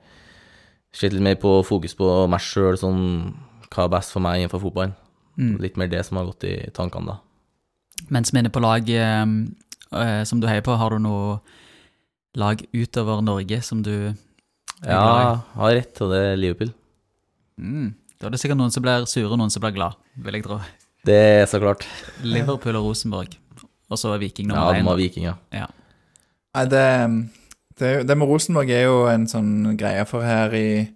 sett 0.94 1.14
litt 1.14 1.24
mer 1.24 1.38
på 1.40 1.60
fokus 1.66 1.94
på 1.98 2.08
meg 2.30 2.42
sjøl, 2.42 2.78
sånn 2.80 3.04
hva 3.68 3.84
er 3.84 3.92
best 3.92 4.14
for 4.14 4.24
meg 4.24 4.40
innenfor 4.40 4.62
fotballen. 4.62 4.96
Mm. 5.38 5.54
Litt 5.62 5.76
mer 5.78 5.90
det 5.92 6.00
som 6.06 6.18
har 6.18 6.26
gått 6.30 6.48
i 6.48 6.56
tankene, 6.74 7.14
da. 7.14 8.08
Mens 8.14 8.32
vi 8.32 8.40
er 8.40 8.50
på 8.54 8.62
lag 8.62 8.90
eh, 8.90 9.24
eh, 10.02 10.22
som 10.26 10.40
du 10.40 10.48
heier 10.50 10.64
på, 10.66 10.74
har 10.80 10.94
du 10.94 11.04
noe 11.04 11.38
lag 12.38 12.62
utover 12.72 13.22
Norge 13.24 13.60
som 13.66 13.82
du 13.86 13.94
er? 14.08 14.16
Ja, 14.82 15.42
har 15.58 15.74
rett, 15.78 15.94
og 16.02 16.14
det 16.14 16.22
er 16.32 16.38
Liverpool. 16.40 16.74
Mm. 17.58 17.94
Da 18.18 18.26
er 18.26 18.34
det 18.34 18.42
sikkert 18.42 18.58
noen 18.58 18.74
som 18.74 18.82
blir 18.82 19.06
sure, 19.10 19.30
og 19.30 19.38
noen 19.38 19.52
som 19.52 19.62
blir 19.62 19.76
glad, 19.76 19.98
vil 20.18 20.38
jeg 20.38 20.46
tro. 20.46 20.58
Det 21.06 21.18
er 21.18 21.46
så 21.50 21.60
klart. 21.62 21.86
Liverpool 22.26 22.78
og 22.78 22.88
Rosenborg. 22.88 23.36
Og 23.90 23.98
så 23.98 24.12
er 24.14 24.18
Viking 24.22 24.48
nummer 24.48 24.66
nummer 24.68 24.74
Ja, 24.74 24.82
én. 24.82 24.86
var 24.86 24.96
Viking, 25.00 25.24
Ja. 25.52 25.66
Nei, 26.54 26.64
det, 26.66 27.28
det, 27.78 28.06
det 28.08 28.16
med 28.18 28.28
Rosenborg 28.28 28.70
er 28.70 28.84
jo 28.88 29.06
en 29.08 29.26
sånn 29.30 29.76
greie, 29.78 30.04
for 30.08 30.22
her 30.26 30.52
i, 30.56 30.88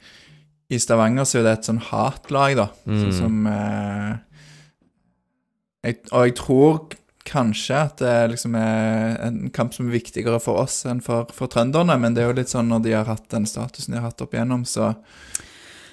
i 0.73 0.79
Stavanger 0.81 1.25
så 1.29 1.39
er 1.41 1.47
det 1.47 1.53
et 1.59 1.69
sånn 1.71 1.81
hatlag, 1.91 2.57
da. 2.57 2.69
Sånn 2.87 3.13
Mm. 3.13 3.19
som 3.19 3.47
eh, 3.47 4.17
jeg, 5.85 5.97
Og 6.13 6.27
jeg 6.27 6.35
tror 6.39 6.81
kanskje 7.25 7.77
at 7.79 7.97
det 8.03 8.15
liksom 8.33 8.57
er 8.59 9.17
en 9.29 9.51
kamp 9.55 9.73
som 9.75 9.87
er 9.87 9.95
viktigere 9.95 10.41
for 10.43 10.59
oss 10.65 10.81
enn 10.91 11.01
for, 11.05 11.29
for 11.33 11.47
trønderne, 11.53 11.95
men 12.03 12.15
det 12.17 12.25
er 12.25 12.33
jo 12.33 12.39
litt 12.41 12.51
sånn 12.51 12.69
når 12.73 12.83
de 12.83 12.93
har 12.97 13.07
hatt 13.07 13.29
den 13.31 13.47
statusen 13.47 13.95
de 13.95 14.01
har 14.01 14.09
hatt 14.11 14.21
opp 14.25 14.35
igjennom, 14.35 14.65
så 14.67 14.93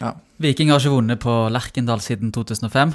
ja. 0.02 0.14
Viking 0.42 0.72
har 0.72 0.80
ikke 0.82 0.96
vunnet 0.96 1.20
på 1.22 1.34
Lerkendal 1.54 2.00
siden 2.02 2.32
2005. 2.34 2.94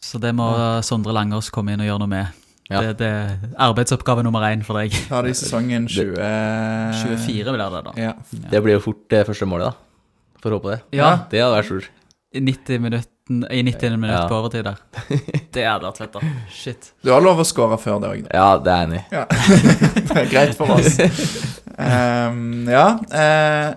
Så 0.00 0.18
det 0.20 0.32
må 0.36 0.46
Sondre 0.84 1.12
Langås 1.14 1.50
komme 1.52 1.72
inn 1.74 1.80
og 1.84 1.86
gjøre 1.86 2.00
noe 2.02 2.10
med. 2.10 2.26
Ja. 2.70 2.80
Det, 2.80 2.94
det 3.02 3.08
er 3.12 3.48
arbeidsoppgave 3.60 4.22
nummer 4.24 4.44
én 4.48 4.62
for 4.64 4.80
deg. 4.80 4.94
Har 5.10 5.26
det 5.26 5.34
i 5.34 5.36
sesongen 5.36 5.84
20 5.90 6.14
24 6.16 7.52
vil 7.52 7.60
jeg 7.60 7.74
det, 7.74 7.82
da. 7.88 7.92
Ja. 8.00 8.12
Det 8.54 8.62
blir 8.64 8.78
jo 8.78 8.84
fort 8.86 9.02
det 9.12 9.24
første 9.28 9.48
målet, 9.48 9.74
da. 9.74 10.38
Får 10.44 10.56
håpe 10.58 10.70
det. 10.72 10.78
Ja, 10.96 11.10
Det 11.30 11.42
hadde 11.42 11.58
vært 11.58 11.68
stort. 11.70 11.90
i 12.34 12.40
90 12.40 12.80
minutter. 12.80 13.10
i 13.28 13.62
90 13.64 13.96
minutt 13.96 14.16
Ja. 14.16 14.28
på 14.28 14.36
overtid 14.36 14.64
der. 14.64 14.80
Det 15.52 15.64
hadde 15.64 15.86
vært 15.86 16.00
fett, 16.02 16.12
da. 16.12 16.20
Shit. 16.52 16.92
Du 17.04 17.12
har 17.12 17.20
lov 17.24 17.40
å 17.40 17.44
score 17.48 17.76
før 17.80 18.00
det 18.00 18.10
òg, 18.10 18.22
da. 18.26 18.32
Ja, 18.36 18.48
det 18.60 18.72
er 18.72 18.88
enig. 18.88 19.02
Ja. 19.12 19.24
det 20.08 20.16
er 20.22 20.30
greit 20.32 20.56
for 20.56 20.72
oss. 20.76 20.98
Um, 21.78 22.64
ja. 22.78 22.86
Uh... 23.12 23.76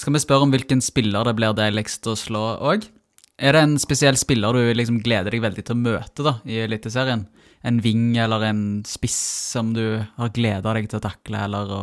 Skal 0.00 0.16
vi 0.16 0.22
spørre 0.24 0.46
om 0.48 0.52
hvilken 0.52 0.80
spiller 0.80 1.24
det 1.28 1.36
blir 1.36 1.52
deiligst 1.56 2.06
å 2.08 2.16
slå 2.16 2.56
òg? 2.64 2.88
Er 3.40 3.56
det 3.56 3.60
en 3.64 3.78
spesiell 3.80 4.16
spiller 4.20 4.56
du 4.56 4.72
liksom 4.76 5.00
gleder 5.04 5.32
deg 5.32 5.42
veldig 5.44 5.64
til 5.64 5.76
å 5.76 5.80
møte 5.80 6.24
da, 6.24 6.34
i 6.48 6.60
Eliteserien? 6.64 7.26
En 7.66 7.80
ving 7.84 8.14
eller 8.16 8.46
en 8.48 8.60
spiss 8.88 9.18
som 9.52 9.74
du 9.76 10.00
har 10.00 10.30
gleda 10.32 10.72
deg 10.78 10.88
til 10.88 10.96
å 10.96 11.04
takle, 11.04 11.42
eller 11.44 11.72
å 11.76 11.82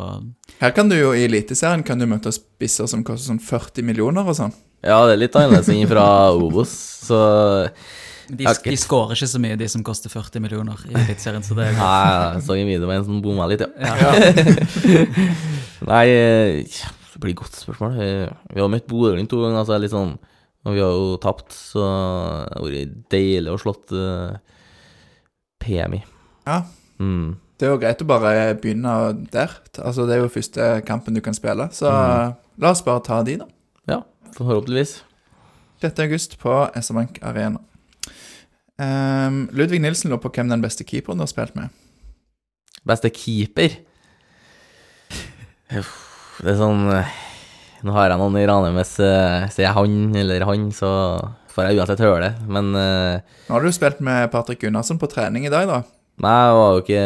her 0.57 0.73
kan 0.73 0.89
du 0.89 0.95
jo 0.97 1.11
i 1.13 1.27
Eliteserien 1.27 1.83
kan 1.85 1.99
du 2.01 2.07
møte 2.09 2.31
spisser 2.33 2.89
som 2.89 3.03
koster 3.05 3.29
sånn 3.29 3.43
40 3.43 3.85
millioner 3.85 4.25
og 4.25 4.37
sånn. 4.39 4.55
Ja, 4.81 5.03
det 5.05 5.13
er 5.13 5.21
litt 5.21 5.37
annerledes 5.37 5.89
fra 5.91 6.07
Obos, 6.37 6.73
så 7.05 7.19
De, 8.27 8.43
okay. 8.43 8.73
de 8.73 8.79
skårer 8.81 9.15
ikke 9.15 9.29
så 9.29 9.39
mye, 9.39 9.57
de 9.59 9.67
som 9.71 9.83
koster 9.85 10.11
40 10.11 10.41
millioner 10.43 10.81
i 10.89 10.95
Eliteserien, 10.95 11.45
så 11.45 11.55
det 11.57 11.69
er 11.69 11.77
Nei, 11.77 11.99
jeg 12.39 12.41
så 12.47 12.57
en 12.57 12.71
video 12.71 12.89
med 12.89 13.03
en 13.03 13.05
som 13.05 13.21
bomma 13.23 13.45
litt, 13.51 13.61
ja. 13.61 13.93
ja. 14.01 15.13
Nei, 15.91 16.03
eh, 16.09 16.81
det 17.13 17.21
blir 17.21 17.35
et 17.35 17.39
godt 17.39 17.61
spørsmål. 17.61 18.01
Eh, 18.01 18.33
Vi 18.53 18.61
har 18.61 18.73
møtt 18.73 18.89
Bodø-Glimt 18.89 19.29
to 19.31 19.43
ganger, 19.45 19.61
så 19.61 19.75
det 19.75 19.77
er 19.77 19.85
litt 19.85 19.93
sånn 19.93 20.17
Og 20.67 20.73
vi 20.73 20.81
har 20.83 20.97
jo 20.97 21.15
tapt, 21.21 21.53
så 21.53 21.85
det 21.85 22.57
har 22.57 22.65
vært 22.65 22.97
deilig 23.13 23.53
å 23.53 23.61
slått 23.61 23.93
uh, 23.93 24.33
PMI. 25.63 26.01
Ja. 26.47 26.61
Mm. 27.01 27.35
Det 27.57 27.65
er 27.65 27.73
jo 27.73 27.81
greit 27.81 28.01
å 28.03 28.07
bare 28.09 28.31
begynne 28.61 28.91
der. 29.33 29.53
Altså, 29.81 30.05
det 30.05 30.15
er 30.15 30.21
jo 30.21 30.31
første 30.33 30.69
kampen 30.85 31.17
du 31.17 31.23
kan 31.25 31.35
spille, 31.37 31.69
så 31.73 31.89
la 31.89 32.71
oss 32.73 32.83
bare 32.85 33.01
ta 33.05 33.23
de, 33.25 33.39
da. 33.41 33.47
Ja, 33.89 34.01
forhåpentligvis. 34.37 34.99
6. 35.81 35.99
august 36.05 36.37
på 36.41 36.53
SR-Bank 36.73 37.19
Arena. 37.25 37.61
Um, 38.77 39.47
Ludvig 39.57 39.81
Nilsen 39.81 40.13
lå 40.13 40.19
på 40.21 40.29
hvem 40.33 40.51
den 40.51 40.61
beste 40.61 40.85
keeperen 40.85 41.17
du 41.17 41.25
har 41.25 41.31
spilt 41.31 41.55
med. 41.57 41.73
Beste 42.87 43.09
keeper 43.11 43.73
Det 45.67 46.51
er 46.53 46.59
sånn 46.59 46.85
eh, 46.93 47.15
Nå 47.83 47.95
har 47.95 48.11
jeg 48.13 48.19
noen 48.21 48.37
i 48.39 48.45
Ranheim, 48.47 48.77
hvis 48.79 48.93
eh, 49.03 49.47
sier 49.51 49.65
jeg 49.65 49.75
han 49.75 50.15
eller 50.21 50.45
han, 50.47 50.69
så 50.73 50.91
får 51.57 51.67
jeg 51.71 51.81
uansett 51.81 52.05
hører 52.05 52.23
det. 52.27 52.31
Men 52.53 52.71
uh, 52.77 53.35
Nå 53.49 53.57
har 53.57 53.65
du 53.65 53.73
spilt 53.73 53.99
med 54.05 54.29
Patrick 54.33 54.61
Gunnarsson 54.61 55.01
på 55.01 55.09
trening 55.11 55.47
i 55.49 55.51
dag, 55.53 55.67
da. 55.69 55.81
nei, 56.23 56.33
jeg 56.37 56.57
var 56.57 56.71
jo 56.73 56.83
ikke 56.83 57.03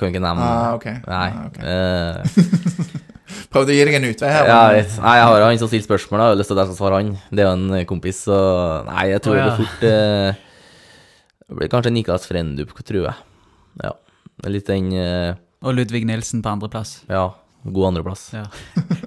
Kan 0.00 0.12
ikke 0.14 0.22
nevne 0.24 0.46
Ah, 0.46 0.74
ok. 0.78 0.86
Nei. 1.04 1.28
Ah, 1.28 1.46
okay. 1.50 1.62
Uh, 1.66 2.98
Prøvde 3.50 3.70
å 3.70 3.76
gi 3.76 3.82
deg 3.86 3.96
en 3.98 4.06
utvei 4.08 4.30
her. 4.32 4.48
ja, 4.48 4.60
nei, 4.74 5.14
jeg 5.18 5.26
har 5.28 5.44
han 5.44 5.58
som 5.60 5.70
stiller 5.70 5.86
spørsmål, 5.86 6.18
da. 6.18 6.28
Jeg 6.30 6.34
har 6.34 6.40
lyst 6.40 6.50
til 6.50 6.56
at 6.56 6.62
jeg 6.64 6.70
skal 6.70 6.78
svare 6.80 7.00
han. 7.00 7.10
Det 7.30 7.42
er 7.44 7.48
jo 7.48 7.56
en 7.58 7.84
kompis, 7.90 8.22
så 8.26 8.38
Nei, 8.88 9.04
jeg 9.12 9.22
tror 9.24 9.36
det 9.36 9.42
ja. 9.42 9.50
blir 9.50 9.60
fort 9.60 9.84
uh, 9.86 10.40
Det 11.44 11.58
blir 11.58 11.70
kanskje 11.74 11.92
Nikas 11.94 12.26
Frendup, 12.30 12.72
tror 12.86 13.04
jeg. 13.10 13.26
Ja. 13.84 13.92
Litt 14.50 14.70
den 14.70 14.90
uh, 14.96 15.36
Og 15.66 15.76
Ludvig 15.78 16.02
Nilsen 16.08 16.42
på 16.42 16.50
andreplass. 16.54 17.00
Ja, 17.10 17.28
god 17.66 17.90
andreplass. 17.92 18.28
Ja. 18.34 18.46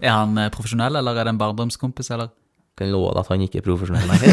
Er 0.03 0.11
han 0.13 0.37
eh, 0.37 0.51
profesjonell, 0.53 0.99
eller 0.99 1.17
er 1.17 1.27
det 1.27 1.33
en 1.33 1.39
barndomskompis, 1.41 2.11
eller? 2.13 2.31
Kan 2.73 2.89
love 2.89 3.13
at 3.21 3.27
han 3.29 3.41
ikke 3.45 3.59
er 3.61 3.65
profesjonell. 3.65 4.07
Nei. 4.09 4.31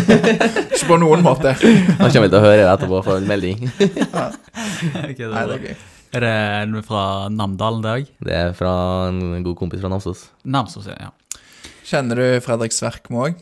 Ikke 0.73 0.87
på 0.89 0.97
noen 1.03 1.21
måte. 1.25 1.53
Han 1.61 2.09
kommer 2.09 2.31
til 2.31 2.39
å 2.39 2.45
høre 2.47 2.63
det 2.63 2.69
etterpå 2.71 3.01
for 3.05 3.21
en 3.21 3.29
melding. 3.29 3.67
Nei, 4.95 5.11
det 5.13 5.27
er 5.29 5.67
gøy. 5.67 5.75
Er 6.11 6.25
det 6.25 6.31
en 6.65 6.79
fra 6.83 7.03
Namdalen, 7.31 7.85
det 7.85 7.93
òg? 7.93 8.09
Det 8.27 8.33
er 8.35 8.57
fra 8.57 8.73
en 9.11 9.45
god 9.45 9.59
kompis 9.61 9.83
fra 9.85 9.91
Namsos. 9.93 10.25
Namsos, 10.43 10.89
ja. 10.89 11.13
Kjenner 11.87 12.19
du 12.19 12.25
Fredrik 12.43 12.75
Sverkmo 12.75 13.27
òg? 13.29 13.37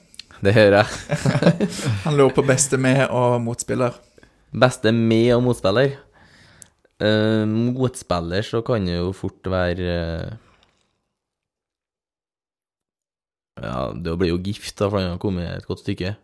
Det 0.44 0.53
hører 0.57 0.82
jeg. 0.82 1.20
Han 2.05 2.18
lurer 2.18 2.34
på 2.34 2.44
beste 2.51 2.78
med 2.80 3.05
og 3.07 3.38
motspiller. 3.46 3.96
Beste 4.51 4.92
med 4.94 5.30
og 5.36 5.46
motspiller. 5.46 5.94
Uh, 6.99 7.46
motspiller 7.46 8.42
så 8.42 8.61
kan 8.66 8.86
det 8.90 8.99
jo 8.99 9.14
fort 9.14 9.46
være 9.46 9.88
eh, 9.94 10.36
Ja, 13.62 13.90
det 13.94 14.14
blir 14.20 14.32
jo 14.32 14.40
Gift, 14.42 14.76
da, 14.78 14.88
for 14.88 15.00
han 15.00 15.14
har 15.14 15.22
kommet 15.22 15.48
et 15.50 15.66
godt 15.68 15.82
stykke. 15.84 16.14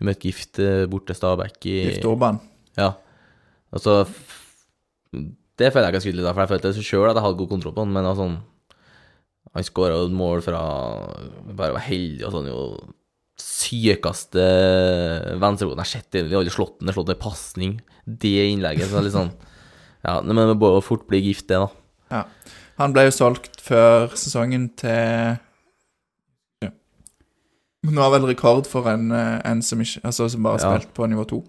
Vi 0.00 0.08
møtte 0.08 0.28
Gift 0.28 0.56
borte 0.56 0.90
bort 0.92 1.08
til 1.10 1.18
Stabæk 1.18 1.66
i 1.68 1.76
Gift 1.90 2.06
Orban. 2.08 2.40
Ja. 2.78 2.94
Altså 3.70 4.04
Det 5.12 5.68
føler 5.70 5.86
jeg 5.86 5.92
ikke 5.92 5.98
jeg 5.98 6.06
skulle 6.06 6.24
da, 6.24 6.32
for 6.32 6.42
jeg 6.42 6.52
følte 6.54 6.82
sjøl 6.82 7.10
at 7.10 7.18
jeg 7.18 7.24
hadde 7.26 7.38
god 7.38 7.50
kontroll 7.50 7.74
på 7.76 7.84
han, 7.84 7.92
men 7.94 8.06
altså 8.08 8.26
Han 9.54 9.66
skåra 9.66 9.98
jo 9.98 10.08
et 10.08 10.16
mål 10.16 10.42
fra 10.42 10.62
Bare 11.50 11.74
var 11.76 11.84
heldig 11.84 12.26
og 12.26 12.34
sånn, 12.34 12.50
jo 12.50 12.62
sykeste 13.40 14.42
venstrefoten 15.40 15.78
jeg 15.80 15.86
har 15.86 15.88
sett. 15.88 16.16
Vi 16.16 16.28
har 16.28 16.42
aldri 16.42 16.52
slått 16.52 16.74
den, 16.80 16.90
har 16.90 16.96
slått 16.96 17.12
en 17.14 17.20
pasning. 17.22 17.70
Det 18.04 18.50
innlegget, 18.50 18.90
så 18.90 18.98
er 18.98 19.06
litt 19.06 19.16
sånn 19.16 19.30
Ja, 20.06 20.18
men 20.20 20.36
det 20.36 20.56
må 20.60 20.72
fort 20.84 21.06
bli 21.08 21.22
gift, 21.24 21.46
det, 21.48 21.60
da. 21.60 21.68
Ja. 22.12 22.20
Han 22.80 22.92
ble 22.96 23.06
jo 23.06 23.14
solgt 23.14 23.60
før 23.64 24.12
sesongen 24.16 24.70
til. 24.80 25.40
Men 27.82 27.94
Nå 27.96 28.02
er 28.04 28.10
vel 28.18 28.26
rekord 28.28 28.66
for 28.68 28.86
en, 28.92 29.10
eh, 29.12 29.38
en 29.48 29.62
som, 29.64 29.80
ikke, 29.80 30.02
altså, 30.04 30.28
som 30.30 30.42
bare 30.44 30.58
har 30.60 30.66
Ja. 30.66 30.78
spilt 30.78 30.92
på 30.94 31.06
nivå 31.08 31.24
to 31.28 31.44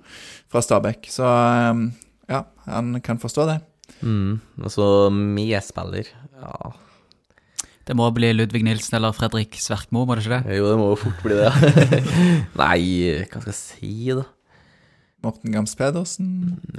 fra 0.51 0.61
Stabæk. 0.63 1.09
Så 1.11 1.25
um, 1.71 1.91
ja, 2.29 2.43
han 2.65 2.93
kan 3.03 3.19
forstå 3.19 3.47
det. 3.49 3.57
Mm. 4.01 4.39
Og 4.63 4.71
så 4.71 4.85
medspiller 5.11 6.07
Ja, 6.41 6.71
Det 7.85 7.95
må 7.97 8.07
bli 8.13 8.31
Ludvig 8.33 8.63
Nilsen 8.63 8.95
eller 8.95 9.11
Fredrik 9.11 9.57
Sverkmo, 9.59 10.05
må 10.05 10.15
det 10.15 10.23
ikke 10.25 10.43
det? 10.47 10.57
jo, 10.57 10.69
det 10.69 10.77
må 10.79 10.89
jo 10.91 10.95
fort 11.01 11.21
bli 11.25 11.35
det. 11.35 11.51
Nei, 12.61 12.79
hva 13.27 13.41
skal 13.41 13.51
jeg 13.51 13.57
si, 13.59 13.91
da? 14.15 14.23
Morten 15.21 15.51
Gams 15.53 15.75
Pedersen. 15.77 16.29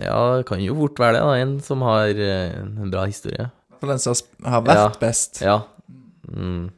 Ja, 0.01 0.39
det 0.39 0.47
kan 0.49 0.59
jo 0.65 0.75
fort 0.75 0.99
være 0.99 1.19
det, 1.19 1.23
da. 1.23 1.35
En 1.45 1.61
som 1.63 1.83
har 1.87 2.09
eh, 2.09 2.57
en 2.63 2.91
bra 2.91 3.05
historie. 3.07 3.51
For 3.79 3.87
den 3.93 3.99
som 4.03 4.15
har 4.43 4.51
har 4.57 4.63
vært 4.67 4.81
Ja. 4.81 4.89
best. 5.03 5.43
Ja. 5.45 5.59
Mm. 6.33 6.71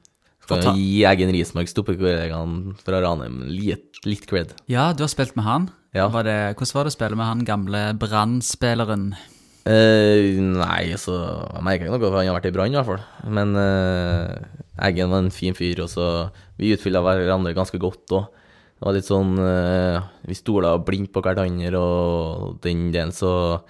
Få 0.45 0.59
å 0.61 0.75
gi 0.77 1.05
Eggen 1.09 1.33
Rismark, 1.33 1.71
stoppekollegaen 1.71 2.75
fra 2.85 3.01
Ranheim, 3.01 3.43
litt, 3.49 4.03
litt 4.05 4.27
cred. 4.29 4.53
Ja, 4.69 4.91
du 4.93 5.05
har 5.07 5.12
spilt 5.12 5.37
med 5.39 5.47
han. 5.47 5.71
Ja. 5.97 6.09
Var 6.12 6.27
det, 6.27 6.39
hvordan 6.59 6.77
var 6.77 6.85
det 6.87 6.93
å 6.93 6.97
spille 6.99 7.19
med 7.19 7.31
han 7.31 7.47
gamle 7.49 7.85
Brann-spilleren? 8.01 9.12
Eh, 9.65 10.37
nei, 10.45 10.91
altså 10.93 11.15
Jeg 11.55 11.65
merker 11.65 11.87
ikke 11.87 11.95
noe, 11.95 12.01
for 12.03 12.19
han 12.19 12.27
har 12.29 12.37
vært 12.37 12.49
i 12.51 12.53
Brann, 12.53 12.75
i 12.75 12.77
hvert 12.77 12.91
fall. 12.91 13.31
Men 13.33 13.55
eh, 13.57 14.35
Eggen 14.85 15.12
var 15.12 15.23
en 15.25 15.33
fin 15.33 15.57
fyr, 15.57 15.81
og 15.87 15.89
så 15.93 16.09
Vi 16.61 16.75
utfylla 16.75 17.01
hverandre 17.05 17.55
ganske 17.57 17.81
godt 17.81 18.12
òg. 18.12 18.27
Det 18.75 18.85
var 18.85 18.97
litt 18.99 19.09
sånn 19.09 19.33
eh, 19.41 20.05
Vi 20.29 20.37
stola 20.37 20.75
blindt 20.85 21.15
på 21.15 21.23
hverandre 21.25 21.81
og 21.81 22.61
den 22.66 22.91
delen, 22.93 23.15
så 23.16 23.62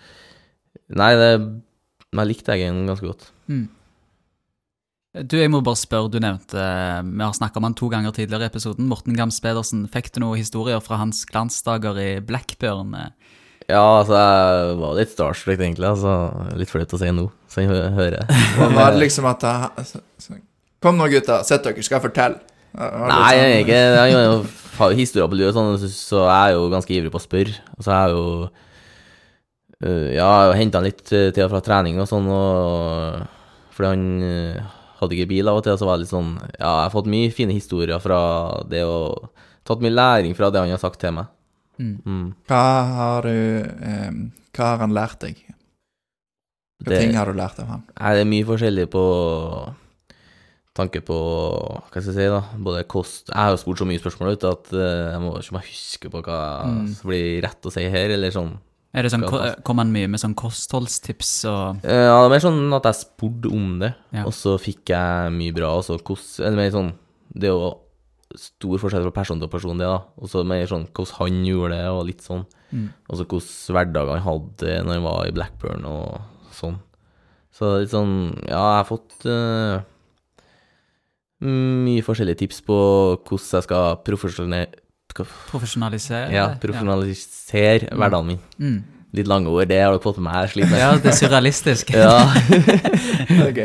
Nei, 0.99 1.13
det 1.21 1.31
Jeg 1.39 2.31
likte 2.33 2.57
Eggen 2.57 2.83
ganske 2.91 3.07
godt. 3.13 3.31
Du, 5.15 5.37
jeg 5.39 5.51
må 5.53 5.61
bare 5.63 5.79
spørre, 5.79 6.11
du 6.11 6.17
nevnte 6.19 6.59
Vi 7.07 7.23
har 7.23 7.35
snakka 7.37 7.61
om 7.61 7.69
han 7.69 7.77
to 7.79 7.87
ganger 7.93 8.11
tidligere 8.17 8.49
i 8.49 8.51
episoden. 8.51 8.89
Morten 8.91 9.15
Gams 9.15 9.37
Pedersen. 9.45 9.85
Fikk 9.93 10.09
du 10.17 10.19
noen 10.25 10.41
historier 10.41 10.81
fra 10.83 10.99
hans 10.99 11.21
glansdager 11.31 12.01
i 12.03 12.09
Blackburn? 12.27 12.97
Ja, 13.71 13.83
altså, 14.01 14.19
jeg 14.19 14.75
var 14.81 14.97
litt 14.99 15.13
starstruck, 15.15 15.61
egentlig. 15.63 15.87
Altså, 15.87 16.11
litt 16.59 16.69
flaut 16.73 16.91
å 16.93 16.99
si 17.01 17.13
nå, 17.15 17.29
så 17.49 17.63
jeg 17.63 17.71
hø- 17.71 17.95
hører. 17.97 18.27
Og 18.67 18.75
var 18.75 18.91
det 18.97 19.05
liksom 19.05 19.29
at 19.31 19.47
jeg, 19.47 19.87
så- 19.95 20.41
Kom 20.85 20.99
nå, 21.01 21.07
gutter. 21.09 21.47
Sett 21.47 21.63
dere, 21.65 21.81
skal 21.87 21.97
jeg 22.01 22.05
fortelle. 22.11 22.43
Nei, 22.75 23.31
jeg 23.31 23.39
er 23.39 23.47
sånn- 23.47 23.63
ikke 23.63 23.79
Jeg 23.79 24.19
har 24.19 24.27
jo- 24.27 24.99
historier 24.99 25.31
på 25.31 25.39
livet, 25.39 25.55
sånn, 25.57 25.79
så- 25.79 25.95
så 25.95 26.25
jeg 26.27 26.51
er 26.51 26.59
jo 26.59 26.67
ganske 26.75 26.91
ivrig 26.99 27.15
på 27.15 27.23
å 27.23 27.29
spørre. 27.29 27.55
Og 27.79 27.87
så 27.87 27.95
er 28.03 28.09
jo 28.19 28.51
Ja, 30.19 30.29
jeg 30.51 30.59
henta 30.65 30.81
han 30.83 30.85
litt 30.91 31.05
til 31.07 31.45
og 31.45 31.51
fra 31.55 31.61
trening 31.61 31.99
og 32.03 32.09
sånn, 32.09 32.27
og 32.27 33.27
fordi 33.75 33.89
han 33.91 34.05
hadde 35.05 35.17
ikke 35.19 35.29
bil 35.31 35.49
av 35.53 35.61
og 35.61 35.65
til, 35.67 35.77
så 35.79 35.87
var 35.89 35.97
det 35.97 36.05
litt 36.07 36.13
sånn 36.15 36.35
Ja, 36.59 36.73
jeg 36.81 36.85
har 36.89 36.95
fått 36.95 37.11
mye 37.13 37.31
fine 37.33 37.55
historier 37.57 38.01
fra 38.03 38.19
det 38.69 38.83
og 38.89 39.29
tatt 39.65 39.81
mye 39.85 39.95
læring 39.95 40.35
fra 40.37 40.51
det 40.51 40.61
han 40.61 40.71
har 40.75 40.83
sagt 40.83 41.01
til 41.01 41.13
meg. 41.17 41.27
Mm. 41.79 41.95
Mm. 42.07 42.27
Hva 42.49 42.63
har 42.99 43.23
du 43.23 43.31
eh, 43.33 44.11
Hva 44.55 44.65
har 44.75 44.79
han 44.85 44.93
lært 44.95 45.21
deg? 45.25 45.41
Hva 46.85 46.91
Det- 46.91 47.01
ting 47.01 47.15
har 47.17 47.27
du 47.27 47.33
lært 47.39 47.59
av 47.63 47.67
han? 47.71 47.83
Er 47.97 48.15
det 48.21 48.27
mye 48.29 48.45
forskjellig 48.47 48.87
på 48.93 49.05
tanke 50.75 51.01
på 51.07 51.17
Hva 51.17 51.87
skal 51.91 52.03
jeg 52.03 52.15
si, 52.19 52.29
da? 52.31 52.41
Både 52.59 52.85
kost 52.91 53.29
Jeg 53.31 53.39
har 53.39 53.51
jo 53.55 53.61
spurt 53.63 53.79
så 53.83 53.87
mye 53.89 54.03
spørsmål 54.03 54.33
ut 54.35 54.47
at 54.51 54.73
eh, 54.75 55.13
jeg 55.15 55.21
må 55.23 55.35
ikke 55.39 55.57
må 55.57 55.63
huske 55.65 56.11
på 56.13 56.23
hva 56.27 56.39
Mm. 56.65 56.89
som 56.95 57.11
blir 57.11 57.43
rett 57.43 57.63
å 57.69 57.73
si 57.73 57.85
her, 57.89 58.11
eller 58.11 58.31
sånn. 58.35 58.55
Er 58.95 59.03
det 59.03 59.11
sånn. 59.11 59.25
Kom 59.67 59.81
han 59.83 59.91
mye 59.93 60.07
med 60.09 60.21
sånn 60.23 60.37
kostholdstips 60.39 61.45
og 61.51 61.81
Eh, 61.85 62.05
Ja, 62.07 62.19
det 62.23 62.27
er 62.29 62.35
mer 62.37 62.45
sånn 62.45 62.77
at 62.77 62.85
jeg 62.85 63.01
spurte 63.01 63.51
om 63.53 63.79
det, 63.81 63.95
Ja. 64.13 64.25
og 64.25 64.33
så 64.33 64.55
fikk 64.59 64.87
jeg 64.95 65.33
mye 65.35 65.53
bra. 65.55 65.73
Og 65.79 65.83
så 65.85 65.99
hvordan 65.99 66.47
Eller 66.47 66.57
mer 66.57 66.71
sånn 66.71 66.93
Det 67.35 67.49
er 67.49 67.55
jo 67.57 67.81
stor 68.37 68.79
forskjell 68.79 69.03
fra 69.05 69.11
person 69.23 69.39
til 69.39 69.49
person, 69.49 69.79
det, 69.79 69.87
da. 69.87 70.03
Og 70.19 70.29
så 70.31 70.45
mer 70.47 70.67
sånn 70.67 70.87
hvordan 70.93 71.19
han 71.19 71.45
gjorde 71.45 71.71
det, 71.77 71.87
og 71.91 72.07
litt 72.07 72.23
sånn. 72.23 72.47
Mm. 72.73 72.89
Og 73.11 73.17
så 73.19 73.25
hvordan 73.27 73.75
hverdagen 73.75 74.19
han 74.19 74.27
hadde 74.29 74.85
når 74.85 74.95
han 74.95 75.03
var 75.05 75.27
i 75.27 75.31
Blackburn 75.35 75.85
og 75.85 76.21
sånn. 76.53 76.79
Så 77.53 77.81
litt 77.81 77.91
sånn 77.91 78.35
Ja, 78.49 78.63
jeg 78.79 78.81
har 78.83 78.89
fått 78.89 79.27
uh, 79.27 79.83
mye 81.45 82.03
forskjellige 82.03 82.39
tips 82.45 82.63
på 82.67 82.77
hvordan 83.23 83.59
jeg 83.59 83.67
skal 83.69 83.97
profesjonell... 84.07 84.81
profesjonalisere? 85.15 86.33
Ja, 86.35 86.49
profesjonalisere 86.61 87.91
hverdagen 87.95 88.35
min. 88.35 88.43
Mm. 88.59 88.83
Litt 89.15 89.29
lange 89.31 89.53
ord, 89.53 89.69
det 89.71 89.79
har 89.79 89.93
dere 89.95 90.03
fått 90.03 90.19
med 90.19 90.33
meg. 90.33 90.57
Med. 90.67 90.81
Ja, 90.81 90.95
det 90.99 91.13
er 91.13 91.19
surrealistisk. 91.21 91.93
Ja. 91.95 92.17
Ok. 93.49 93.61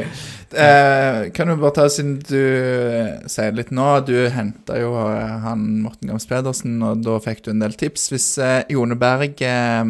Eh, 0.50 1.32
kan 1.34 1.50
du 1.50 1.56
bare 1.62 1.74
ta, 1.76 1.88
siden 1.94 2.16
du 2.26 2.38
eh, 2.38 3.10
sier 3.30 3.54
litt 3.54 3.70
nå 3.70 3.86
Du 4.02 4.16
henta 4.34 4.80
jo 4.82 4.96
eh, 4.98 5.36
han 5.44 5.66
Morten 5.84 6.10
Gams 6.10 6.26
Pedersen, 6.30 6.80
og 6.86 7.04
da 7.06 7.20
fikk 7.22 7.44
du 7.46 7.52
en 7.54 7.62
del 7.62 7.76
tips. 7.78 8.08
Hvis 8.14 8.30
eh, 8.42 8.62
Jone 8.74 8.98
Berg 8.98 9.42
eh, 9.46 9.84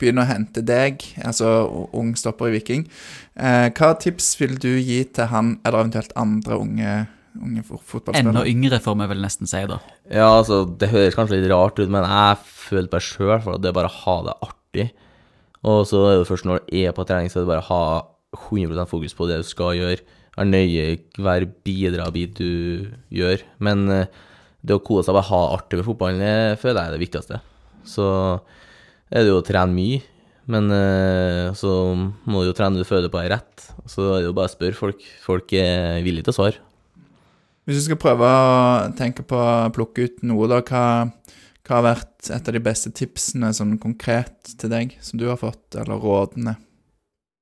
begynner 0.00 0.24
å 0.24 0.30
hente 0.30 0.62
deg, 0.66 1.02
altså 1.26 1.48
ung 1.96 2.14
stopper 2.18 2.50
i 2.50 2.58
Viking, 2.58 2.86
eh, 3.38 3.68
hva 3.74 3.92
tips 3.98 4.32
vil 4.40 4.56
du 4.62 4.72
gi 4.78 5.02
til 5.10 5.30
han, 5.30 5.56
eller 5.64 5.84
eventuelt 5.84 6.14
andre 6.18 6.60
unge, 6.62 6.94
unge 7.38 7.62
fotballspillere. 7.66 8.22
Enda 8.24 8.44
yngre, 8.48 8.80
får 8.82 8.96
vi 9.00 9.08
vel 9.12 9.22
nesten 9.22 9.50
si, 9.50 9.60
da. 9.70 9.78
Ja, 10.10 10.30
altså, 10.40 10.62
det 10.80 10.90
høres 10.92 11.16
kanskje 11.18 11.38
litt 11.38 11.52
rart 11.52 11.78
ut, 11.78 11.90
men 11.92 12.06
jeg 12.06 12.40
føler 12.46 12.90
på 12.90 12.98
meg 12.98 13.06
sjøl 13.06 13.36
for 13.44 13.56
at 13.56 13.64
det 13.64 13.70
er 13.70 13.76
bare 13.76 13.90
å 13.90 13.98
ha 14.04 14.16
det 14.26 14.36
artig. 14.46 14.88
Og 15.70 15.82
så 15.88 16.00
er 16.08 16.20
det 16.20 16.30
først 16.30 16.48
når 16.48 16.62
du 16.64 16.78
er 16.80 16.96
på 16.96 17.04
trening, 17.08 17.30
så 17.32 17.40
er 17.40 17.44
det 17.44 17.52
bare 17.52 17.64
å 17.64 17.70
ha 17.70 17.84
100 18.50 18.88
fokus 18.90 19.16
på 19.16 19.28
det 19.28 19.40
du 19.42 19.46
skal 19.46 19.76
gjøre. 19.78 20.18
Være 20.36 20.48
nøye, 20.48 20.84
hver 21.20 21.46
bidra 21.66 22.06
bit 22.14 22.38
du 22.38 22.88
gjør. 23.12 23.42
Men 23.62 23.84
eh, 23.92 24.22
det 24.64 24.76
å 24.76 24.82
kose 24.84 25.08
seg 25.08 25.14
og 25.14 25.20
bare 25.20 25.30
ha 25.30 25.42
artig 25.56 25.80
med 25.80 25.88
fotballen, 25.88 26.22
det 26.22 26.60
føler 26.62 26.80
jeg 26.80 26.90
er 26.90 26.96
det 26.96 27.02
viktigste. 27.04 27.42
Så 27.88 28.06
er 29.10 29.24
det 29.24 29.32
jo 29.32 29.40
å 29.40 29.44
trene 29.44 29.74
mye, 29.74 30.00
men 30.50 30.72
eh, 30.74 31.50
så 31.58 31.74
må 31.94 32.42
du 32.42 32.50
jo 32.50 32.56
trene 32.56 32.80
du 32.80 32.88
føler 32.88 33.12
på 33.12 33.20
er 33.20 33.34
rett. 33.36 33.68
Så 33.90 34.06
er 34.06 34.20
det 34.20 34.30
jo 34.30 34.36
bare 34.36 34.50
å 34.50 34.54
spørre 34.54 34.78
folk. 34.78 35.04
Folk 35.24 35.54
er 35.58 36.00
villige 36.06 36.28
til 36.28 36.34
å 36.34 36.38
svare. 36.40 36.69
Hvis 37.68 37.80
du 37.80 37.84
skal 37.84 38.00
prøve 38.00 38.26
å 38.26 38.90
tenke 38.98 39.24
på 39.26 39.36
å 39.36 39.70
plukke 39.74 40.08
ut 40.08 40.22
noe, 40.26 40.48
da, 40.50 40.60
hva, 40.64 40.84
hva 41.66 41.76
har 41.76 41.86
vært 41.86 42.30
et 42.32 42.48
av 42.48 42.56
de 42.56 42.62
beste 42.64 42.92
tipsene 42.96 43.52
sånn 43.56 43.76
konkret 43.82 44.54
til 44.58 44.72
deg, 44.72 44.96
som 45.04 45.20
du 45.20 45.28
har 45.28 45.38
fått, 45.40 45.76
eller 45.78 46.00
rådene? 46.00 46.56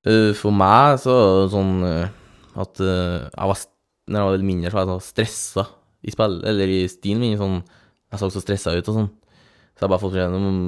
Eh, 0.09 0.33
For 0.37 0.55
meg 0.55 0.99
så 1.03 1.15
sånn 1.53 1.79
eh, 1.87 2.11
at 2.59 2.83
eh, 2.83 3.29
jeg 3.29 3.53
var, 3.53 3.63
når 4.09 4.21
jeg 4.21 4.29
var 4.29 4.37
litt 4.37 4.49
mindre, 4.51 4.73
så 4.73 4.79
var 4.79 4.85
jeg 4.85 4.93
sånn 4.93 5.07
stressa 5.07 5.67
i 6.09 6.15
spill, 6.15 6.37
eller 6.47 6.75
i 6.75 6.83
stilen 6.91 7.23
min, 7.25 7.39
sånn, 7.41 7.57
jeg 8.13 8.21
så 8.21 8.31
så 8.33 8.43
stressa 8.43 8.75
ut 8.77 8.91
og 8.91 9.01
sånn. 9.01 9.09
Så 9.79 9.85
jeg 9.87 9.93
bare 9.93 10.03
fått 10.03 10.19
gjennom, 10.19 10.61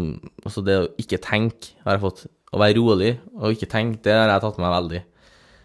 også 0.47 0.63
det 0.67 0.79
å 0.79 0.89
ikke 1.03 1.19
tenke, 1.23 1.75
har 1.85 1.97
jeg 1.97 2.05
fått, 2.05 2.25
å 2.55 2.59
være 2.59 2.79
rolig 2.79 3.13
og 3.39 3.55
ikke 3.55 3.69
tenke, 3.71 4.03
det 4.07 4.15
har 4.15 4.31
jeg 4.31 4.43
tatt 4.43 4.59
med 4.59 4.67
meg 4.67 4.77
veldig. 4.77 5.01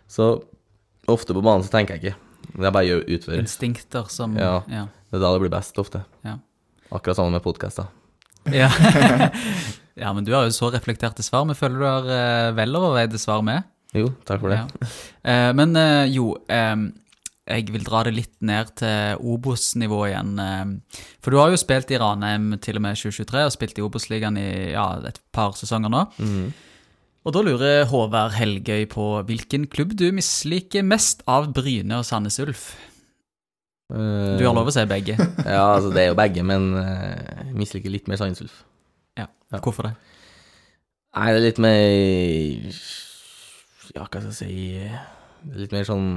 Så 0.09 0.29
ofte 1.09 1.33
på 1.37 1.41
banen 1.45 1.65
så 1.65 1.73
tenker 1.73 1.95
jeg 1.95 2.03
ikke, 2.03 2.24
det 2.55 2.67
er 2.69 2.73
bare 2.75 2.97
å 2.97 3.03
utføre. 3.03 3.39
Instinkter 3.43 4.09
som 4.11 4.35
Ja. 4.39 4.61
ja. 4.71 4.87
Det 5.11 5.19
er 5.19 5.23
da 5.23 5.31
det 5.35 5.43
blir 5.45 5.53
best 5.53 5.77
ofte. 5.81 6.03
Ja. 6.25 6.37
Akkurat 6.91 7.17
sammen 7.17 7.35
med 7.35 7.43
podkaster. 7.43 7.87
Ja. 8.51 8.69
ja, 10.03 10.11
men 10.13 10.23
du 10.25 10.33
har 10.35 10.45
jo 10.47 10.53
så 10.55 10.69
reflekterte 10.73 11.23
svar. 11.25 11.45
Vi 11.49 11.55
føler 11.57 11.79
du 11.81 11.85
har 11.87 12.09
uh, 12.09 12.51
vel 12.57 12.75
overveide 12.77 13.19
svar 13.21 13.41
med. 13.45 13.63
Jo, 13.95 14.09
takk 14.27 14.41
for 14.43 14.51
det. 14.51 14.59
Ja. 14.59 14.89
Eh, 15.23 15.51
men 15.55 15.71
eh, 15.79 16.09
jo, 16.11 16.33
eh, 16.51 16.73
jeg 17.47 17.69
vil 17.71 17.85
dra 17.87 18.01
det 18.03 18.11
litt 18.17 18.33
ned 18.43 18.73
til 18.81 19.21
Obos-nivå 19.23 20.01
igjen. 20.09 20.33
eh, 20.41 20.99
for 21.23 21.31
du 21.31 21.39
har 21.39 21.53
jo 21.53 21.59
spilt 21.61 21.93
i 21.95 21.99
Ranheim 22.01 22.57
til 22.59 22.75
og 22.75 22.83
med 22.83 22.99
2023, 22.99 23.45
og 23.47 23.53
spilt 23.55 23.79
i 23.79 23.85
Obos-ligaen 23.85 24.35
i 24.41 24.49
ja, 24.73 24.89
et 25.07 25.21
par 25.31 25.55
sesonger 25.55 25.93
nå. 25.93 26.03
Mhm. 26.19 26.53
Og 27.25 27.33
da 27.33 27.41
lurer 27.41 27.87
Håvard 27.89 28.35
Helgøy 28.37 28.83
på 28.91 29.05
hvilken 29.25 29.65
klubb 29.71 29.95
du 29.97 30.05
misliker 30.13 30.85
mest 30.85 31.23
av 31.29 31.47
Bryne 31.55 31.97
og 31.97 32.05
Sandnes 32.05 32.37
Ulf. 32.43 32.65
Eh, 33.89 34.35
Du 34.37 34.45
har 34.45 34.53
lov 34.53 34.69
å 34.69 34.73
si 34.75 34.83
begge. 34.89 35.15
Ja, 35.45 35.63
altså 35.77 35.89
det 35.93 36.03
er 36.03 36.11
jo 36.11 36.19
begge, 36.19 36.45
men 36.45 36.71
eh, 36.77 37.47
jeg 37.47 37.57
misliker 37.57 37.93
litt 37.93 38.09
mer 38.11 38.21
Sandnes 38.21 38.43
Ulf. 38.45 38.59
Ja. 39.17 39.25
Hvorfor 39.57 39.89
det? 39.89 39.95
Nei, 41.15 41.29
det 41.31 41.39
er 41.39 41.45
litt 41.47 41.61
mer 41.63 42.77
Ja, 43.95 44.03
hva 44.03 44.19
skal 44.19 44.25
jeg 44.27 44.35
si 44.35 44.55
Det 45.45 45.53
er 45.53 45.61
litt 45.63 45.75
mer 45.77 45.85
sånn 45.87 46.07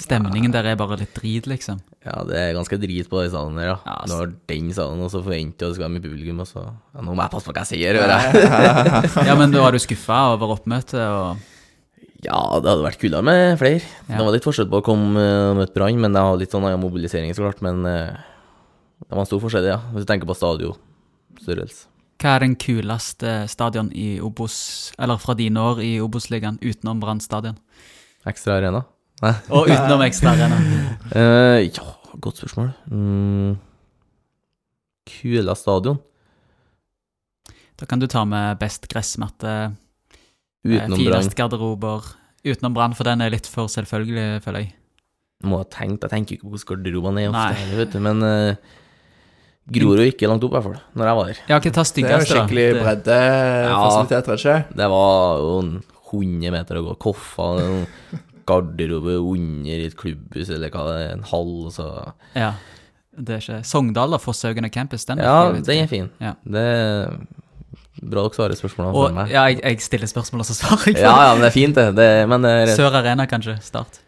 Stemningen 0.00 0.52
der 0.54 0.64
er 0.70 0.78
bare 0.80 0.96
litt 1.00 1.12
drit, 1.16 1.46
liksom. 1.50 1.80
Ja, 2.06 2.22
det 2.24 2.38
er 2.38 2.54
ganske 2.56 2.78
drit 2.80 3.08
på 3.10 3.20
den 3.20 3.32
salen 3.34 3.58
der, 3.60 3.66
ja. 3.68 3.76
Ja, 3.84 3.96
altså. 4.04 4.18
har 4.22 4.32
den 4.48 4.70
salen, 4.76 5.02
og 5.04 5.10
så 5.12 5.20
forventer 5.20 5.58
du 5.60 5.66
at 5.66 5.74
det 5.74 5.76
skal 5.76 5.84
være 5.84 5.94
mye 5.96 6.04
publikum, 6.06 6.40
og 6.40 6.48
så 6.48 6.62
ja, 6.64 7.02
Nå 7.04 7.12
må 7.12 7.20
jeg 7.20 7.32
passe 7.34 7.48
på 7.48 7.54
hva 7.54 7.64
jeg 7.66 7.70
sier, 7.74 7.98
hører 8.00 8.14
jeg. 8.24 9.10
Ja, 9.28 9.36
men 9.36 9.52
da 9.52 9.64
var 9.66 9.76
du 9.76 9.80
skuffa 9.82 10.20
over 10.32 10.54
oppmøtet 10.56 11.02
og 11.04 11.42
Ja, 12.24 12.38
det 12.60 12.72
hadde 12.72 12.86
vært 12.86 13.00
kulere 13.00 13.26
med 13.28 13.60
flere. 13.60 13.84
Ja. 14.08 14.16
Det 14.16 14.24
var 14.24 14.34
litt 14.36 14.48
forskjell 14.48 14.70
på 14.72 14.80
å 14.80 14.86
komme 14.86 15.20
eh, 15.20 15.44
og 15.50 15.60
møte 15.60 15.76
Brann, 15.76 16.00
men 16.00 16.16
det 16.16 16.24
har 16.24 16.40
litt 16.40 16.56
sånn 16.56 16.64
annen 16.68 16.82
mobilisering, 16.82 17.32
så 17.36 17.44
klart. 17.44 17.60
Men 17.64 17.84
eh, 17.88 18.16
det 19.04 19.12
var 19.12 19.24
en 19.24 19.28
stor 19.28 19.40
forskjell, 19.44 19.68
ja. 19.72 19.78
Hvis 19.92 20.04
du 20.04 20.10
tenker 20.10 20.28
på 20.28 20.36
stadionstørrelse. 20.36 21.86
Hva 22.20 22.34
er 22.36 22.44
den 22.44 22.56
kuleste 22.60 23.34
stadion 23.48 23.88
i 23.96 24.18
Obos, 24.20 24.56
eller 25.00 25.20
fra 25.20 25.32
dine 25.36 25.60
år 25.70 25.80
i 25.80 25.94
Obos-ligaen, 26.04 26.58
utenom 26.60 27.00
Brann 27.00 27.22
stadion? 27.24 27.56
Ekstra 28.28 28.58
arena? 28.60 28.82
Nei. 29.20 29.34
Og 29.52 29.68
utenom 29.68 30.04
ekstra 30.06 30.32
arena. 30.32 30.60
Eh, 31.12 31.66
ja, 31.68 31.84
godt 32.24 32.40
spørsmål. 32.40 32.70
Mm. 32.88 33.58
Kula 35.10 35.56
stadion? 35.58 36.00
Da 37.80 37.88
kan 37.88 38.00
du 38.00 38.06
ta 38.10 38.24
med 38.28 38.58
best 38.60 38.88
gressmatte, 38.92 39.52
eh, 40.64 40.68
Utenom 40.68 40.98
finest 41.00 41.36
garderober. 41.36 42.04
Utenom 42.44 42.74
Brann, 42.76 42.96
for 42.96 43.04
den 43.08 43.20
er 43.20 43.32
litt 43.32 43.48
for 43.48 43.68
selvfølgelig, 43.68 44.42
føler 44.44 44.64
jeg. 44.64 44.74
Må 45.44 45.62
ha 45.62 45.64
tenkt, 45.64 46.04
jeg 46.04 46.12
tenker 46.12 46.36
ikke 46.36 46.48
på 46.48 46.52
hvordan 46.52 46.68
garderobene 46.68 47.22
er 47.24 47.30
ofte, 47.32 47.60
heller, 47.60 47.78
vet 47.80 47.94
du, 47.94 48.00
men 48.04 48.24
uh, 48.24 48.80
Grorud 49.72 50.02
ikke 50.04 50.28
langt 50.28 50.44
opp, 50.44 50.52
i 50.52 50.56
hvert 50.58 50.66
fall, 50.66 50.80
når 51.00 51.08
jeg 51.08 51.16
var 51.18 51.30
der. 51.30 51.40
Ja, 51.48 51.60
ikke 51.60 51.72
ta 51.72 51.84
Det 51.84 52.04
er 52.04 52.10
jo 52.10 52.28
skikkelig 52.28 52.66
Det- 52.74 52.82
breddefasiliteter, 52.82 54.36
ikke 54.36 54.76
Det 54.76 54.88
var 54.92 55.38
jo 55.40 55.54
100 56.10 56.52
meter 56.52 56.80
å 56.80 56.84
gå, 56.88 56.98
koffer, 56.98 57.60
en 57.64 57.86
garderobe 58.46 59.18
under 59.20 59.84
et 59.86 59.96
klubbhus, 59.98 60.48
eller 60.50 60.70
hva 60.72 60.86
det 60.88 60.96
er, 61.06 61.12
en 61.18 61.22
hall, 61.32 61.54
så 61.74 61.86
Ja. 62.36 62.52
Det 63.20 63.34
er 63.34 63.40
ikke 63.42 63.64
Sogndal, 63.66 64.12
da, 64.14 64.18
Fosshaugane 64.22 64.70
campus, 64.70 65.04
den 65.04 65.18
er 65.18 65.24
Ja, 65.26 65.52
den 65.52 65.82
er 65.82 65.88
fin. 65.90 66.10
Ja. 66.22 66.34
Det 66.46 66.60
er 66.60 67.16
bra 68.00 68.22
dere 68.22 68.32
svarer 68.32 68.56
spørsmålene 68.56 68.94
for 68.94 69.12
meg. 69.12 69.30
ja, 69.34 69.42
jeg, 69.50 69.60
jeg 69.64 69.80
stiller 69.84 70.06
spørsmål, 70.08 70.40
og 70.44 70.46
så 70.48 70.54
svarer 70.56 70.86
jeg. 70.92 71.00
Ja, 71.02 71.10
ja, 71.26 71.32
men 71.34 71.42
det 71.42 71.50
er 71.50 71.56
fint, 71.56 71.74
det. 71.76 71.88
det 71.98 72.28
men 72.30 72.46
det 72.46 72.52
er 72.62 72.70
Sør 72.78 72.94
Arena, 73.02 73.26
kanskje. 73.28 73.58
Start. 73.62 73.98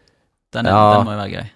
Den, 0.53 0.65
er, 0.65 0.71
Ja. 0.71 0.97
den 0.97 1.05
må 1.05 1.11
jo 1.13 1.19
være 1.19 1.33
grei. 1.35 1.49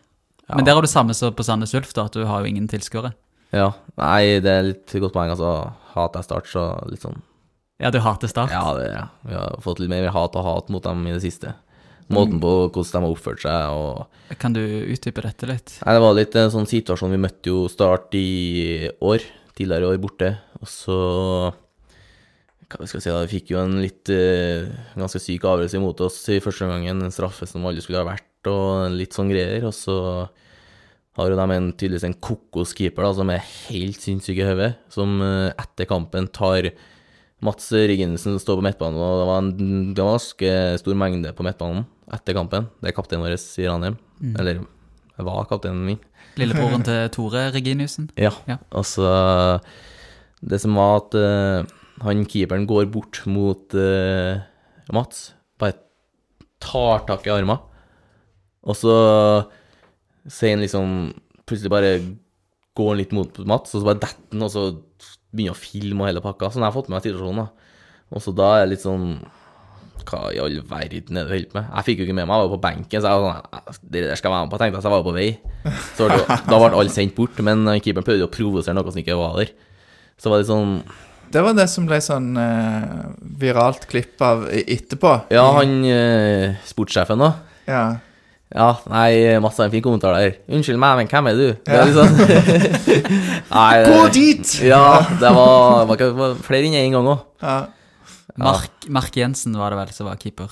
ja. 0.49 0.55
Men 0.55 0.65
der 0.65 0.73
har 0.75 0.81
du 0.81 0.87
samme 0.91 1.13
som 1.17 1.33
på 1.33 1.43
Sandnes 1.47 1.73
Ulf, 1.73 1.93
da, 1.93 2.05
at 2.05 2.13
du 2.13 2.25
har 2.25 2.41
jo 2.43 2.45
ingen 2.51 2.67
tilskuere. 2.67 3.13
Ja. 3.55 3.71
Nei, 3.97 4.39
det 4.43 4.51
er 4.51 4.63
litt 4.73 4.93
godt 4.99 5.13
poeng, 5.15 5.31
altså. 5.31 5.71
Hater 5.95 6.19
jeg 6.19 6.27
Start, 6.27 6.45
så 6.51 6.65
litt 6.91 7.01
sånn 7.01 7.21
Ja, 7.79 7.89
du 7.93 7.99
hater 8.03 8.27
Start. 8.27 8.51
Ja, 8.51 8.73
det, 8.77 8.91
ja. 8.91 9.07
vi 9.25 9.33
har 9.33 9.55
fått 9.63 9.79
litt 9.79 9.89
mer 9.89 10.09
hat 10.11 10.35
og 10.35 10.45
hat 10.45 10.69
mot 10.69 10.83
dem 10.83 11.07
i 11.07 11.13
det 11.15 11.21
siste. 11.23 11.55
Måten 12.13 12.39
på 12.39 12.51
hvordan 12.71 13.03
de 13.03 13.07
har 13.09 13.13
oppført 13.13 13.43
seg 13.43 13.75
og 13.75 14.37
Kan 14.39 14.55
du 14.55 14.61
utdype 14.63 15.23
dette 15.25 15.49
litt? 15.49 15.73
Nei, 15.83 15.95
det 15.97 16.03
var 16.03 16.15
litt 16.15 16.35
en 16.39 16.53
sånn 16.53 16.69
situasjon. 16.69 17.13
Vi 17.15 17.19
møtte 17.19 17.51
jo 17.51 17.65
Start 17.71 18.15
i 18.15 18.87
år, 19.03 19.25
tidligere 19.57 19.89
i 19.89 19.95
år 19.95 20.01
borte, 20.03 20.31
og 20.61 20.71
så 20.71 20.99
Hva 22.67 22.87
skal 22.87 22.99
jeg 22.99 23.05
si, 23.05 23.11
da, 23.11 23.23
vi 23.25 23.33
fikk 23.35 23.53
jo 23.53 23.61
en 23.61 23.77
litt 23.83 24.11
eh, 24.13 24.67
ganske 24.95 25.21
syk 25.23 25.47
avgjørelse 25.47 25.79
imot 25.79 26.03
oss 26.07 26.19
i 26.31 26.41
første 26.43 26.67
omgangen. 26.67 27.03
En 27.03 27.15
straffe 27.15 27.47
som 27.47 27.67
aldri 27.67 27.83
skulle 27.83 28.03
ha 28.03 28.07
vært, 28.07 28.27
og 28.51 28.91
litt 28.95 29.15
sånn 29.15 29.31
greier. 29.31 29.67
Og 29.67 29.75
så 29.75 29.95
har 31.17 31.31
jo 31.31 31.39
de 31.39 31.45
en, 31.55 31.69
tydeligvis 31.71 32.07
en 32.07 32.17
kokoskeeper 32.27 33.07
da, 33.07 33.13
som 33.15 33.31
er 33.31 33.45
helt 33.67 34.03
sinnssyk 34.03 34.41
i 34.43 34.47
hodet, 34.47 34.73
som 34.91 35.15
eh, 35.23 35.55
etter 35.55 35.87
kampen 35.87 36.27
tar 36.31 36.71
Mats 37.43 37.69
Riggensen 37.71 38.39
står 38.41 38.59
på 38.59 38.65
midtbanen, 38.65 38.97
og 38.97 39.21
det 39.21 39.27
var 39.29 39.43
en 39.43 39.51
det 39.53 40.01
var 40.01 40.15
en 40.15 40.17
ganske 40.17 40.53
stor 40.81 40.97
mengde 40.97 41.35
på 41.37 41.45
midtbanen 41.45 41.85
etter 42.15 42.37
kampen. 42.37 42.67
Det 42.81 42.91
er 42.91 42.95
kapteinen 42.95 43.25
vår 43.25 43.35
i 43.35 43.67
Ranheim. 43.67 43.97
Eller 44.39 44.61
var 45.17 45.47
kapteinen 45.49 45.85
min. 45.85 46.01
Lillebroren 46.37 46.85
til 46.87 47.09
Tore 47.13 47.47
Reginiussen. 47.55 48.11
Ja. 48.19 48.31
Ja. 48.49 48.59
Og 48.71 48.85
så 48.85 49.07
Det 50.37 50.59
som 50.61 50.77
var 50.77 51.01
at 51.01 51.17
uh, 51.17 51.65
han 52.05 52.25
keeperen 52.29 52.67
går 52.69 52.85
bort 52.93 53.23
mot 53.25 53.73
uh, 53.73 54.37
Mats, 54.93 55.33
bare 55.57 55.73
tar 56.61 57.07
tak 57.07 57.25
i 57.25 57.33
armen, 57.33 57.57
og 58.61 58.77
så 58.77 58.93
sier 60.29 60.53
han 60.53 60.61
liksom 60.63 60.93
Plutselig 61.47 61.71
bare 61.71 61.89
går 62.77 62.89
han 62.91 62.99
litt 62.99 63.15
mot 63.15 63.39
Mats, 63.47 63.73
og 63.73 63.81
så 63.81 63.87
bare 63.87 64.01
detter 64.03 64.35
han, 64.35 64.45
og 64.45 64.51
så 64.51 64.63
begynner 65.31 65.55
han 65.55 65.57
å 65.57 65.63
filme 65.63 66.03
og 66.03 66.09
hele 66.09 66.23
pakka. 66.23 66.49
Sånn 66.51 66.65
har 66.65 66.73
jeg 66.73 66.77
fått 66.77 66.89
med 66.91 66.97
meg 66.97 67.05
situasjonen, 67.07 67.45
da. 67.45 67.71
Og 68.11 68.23
så 68.23 68.33
da 68.35 68.49
er 68.51 68.65
det 68.65 68.73
litt 68.73 68.83
sånn 68.83 69.05
Hva 70.07 70.29
i 70.31 70.39
all 70.39 70.59
verden 70.69 71.19
er 71.19 71.25
det 71.25 71.27
du 71.27 71.33
holder 71.33 71.49
på 71.51 71.57
med? 71.59 71.65
Jeg 71.73 71.87
fikk 71.87 71.99
jo 71.99 72.07
ikke 72.07 72.15
med 72.15 72.29
meg, 72.29 72.37
jeg 72.37 72.47
var 72.47 72.53
på 72.53 72.63
benken, 72.63 73.01
så 73.03 73.11
jeg 73.11 73.23
var 73.25 73.73
sånn 73.75 73.89
Det 73.91 74.03
der 74.05 74.19
skal 74.19 74.29
jeg 74.29 74.35
være 74.35 74.45
med 74.45 74.53
på, 74.53 74.59
tenkte 74.61 74.77
jeg, 74.77 74.85
så 74.85 74.87
jeg 74.87 74.95
var 74.95 75.01
jo 75.01 75.09
på 75.09 75.17
vei. 75.17 75.29
Så 75.97 76.05
var 76.07 76.13
det, 76.13 76.37
da 76.51 76.61
ble 76.61 76.69
alle 76.71 76.95
sendt 76.95 77.17
bort, 77.17 77.43
men 77.43 77.67
keeperen 77.81 78.07
prøvde 78.07 78.29
å 78.29 78.31
provosere 78.31 78.77
noe 78.77 78.95
som 78.95 79.03
ikke 79.03 79.19
var 79.19 79.37
der. 79.41 79.53
Så 80.17 80.33
var 80.33 80.41
det 80.41 80.49
sånn 80.49 80.79
Det 81.33 81.43
var 81.43 81.57
det 81.57 81.67
som 81.69 81.85
ble 81.89 81.99
sånn 82.01 82.31
uh, 82.39 83.13
viralt 83.41 83.87
klipp 83.91 84.23
av 84.23 84.47
etterpå. 84.47 85.13
Ja, 85.35 85.45
han 85.59 85.79
uh, 85.83 86.57
sportssjefen 86.65 87.21
da. 87.21 87.33
Ja. 87.67 87.85
Ja, 88.47 88.69
nei, 88.87 89.35
Mats 89.43 89.57
har 89.59 89.67
en 89.67 89.73
fin 89.73 89.83
kommentar 89.83 90.15
der. 90.15 90.37
Unnskyld 90.47 90.79
meg, 90.79 91.01
men 91.01 91.09
hvem 91.11 91.27
er 91.27 91.35
du? 91.35 91.47
Det 91.67 91.79
er 91.81 91.89
sånn 91.91 92.13
Nei, 93.57 93.71
Gå 93.83 93.97
dit! 94.15 94.53
Ja, 94.63 95.01
det 95.19 95.31
var, 95.35 95.83
var, 95.89 96.03
var 96.15 96.37
flere 96.45 96.69
enn 96.69 96.77
én 96.79 96.95
gang 96.95 97.09
òg. 97.11 97.25
Ja. 97.43 97.57
Mark, 98.37 98.87
Mark 98.93 99.15
Jensen 99.17 99.55
var 99.57 99.73
det 99.73 99.79
vel 99.81 99.93
som 99.95 100.07
var 100.09 100.17
keeper. 100.21 100.51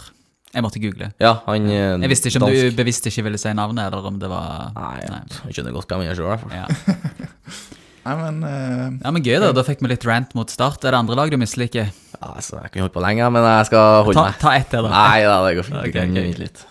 Jeg 0.56 0.64
måtte 0.64 0.80
google. 0.80 1.10
Ja, 1.20 1.34
han 1.50 1.66
eh, 1.68 1.98
Jeg 2.00 2.10
visste 2.10 2.30
ikke 2.32 2.40
om 2.42 2.46
dansk. 2.48 2.72
du 2.72 2.78
bevisst 2.80 3.08
ikke 3.10 3.26
ville 3.28 3.38
si 3.42 3.52
navnet, 3.58 3.90
eller 3.90 4.06
om 4.08 4.20
det 4.22 4.30
var 4.32 4.70
Nei, 4.78 5.00
Nei. 5.12 5.22
jeg 5.50 5.58
skjønner 5.58 5.76
godt 5.76 5.90
hvem 5.92 6.04
han 6.06 6.12
er 6.14 6.16
sjøl, 6.16 6.26
i 6.26 6.32
hvert 6.32 6.46
fall. 6.46 6.54
Ja. 6.56 7.26
Nei, 8.06 8.14
men 8.22 8.36
uh, 8.46 9.00
ja, 9.02 9.12
men 9.12 9.24
gøy, 9.26 9.36
da. 9.42 9.50
Da 9.58 9.64
fikk 9.66 9.80
vi 9.82 9.90
litt 9.90 10.04
rant 10.06 10.36
mot 10.38 10.52
Start. 10.54 10.84
Er 10.86 10.94
det 10.94 11.00
andre 11.02 11.16
lag 11.18 11.32
du 11.34 11.38
misliker? 11.42 11.90
Ja, 11.90 12.28
altså, 12.36 12.60
jeg 12.62 12.72
kunne 12.76 12.86
holdt 12.86 12.94
på 12.96 13.02
lenge, 13.04 13.30
men 13.34 13.48
jeg 13.50 13.66
skal 13.72 14.04
holde 14.06 14.16
Ta, 14.20 14.26
meg. 14.30 14.38
ta 14.44 14.54
ett 14.60 14.70
til, 14.72 14.86
da. 14.86 14.92
Nei 14.94 15.24
da, 15.26 15.36
det 15.48 15.56
går 15.58 15.68
fint. 15.70 15.80
Okay, 15.82 15.92
Vi 15.92 15.98
kan 15.98 16.14
ok. 16.14 16.22
vente 16.22 16.44
litt. 16.46 16.64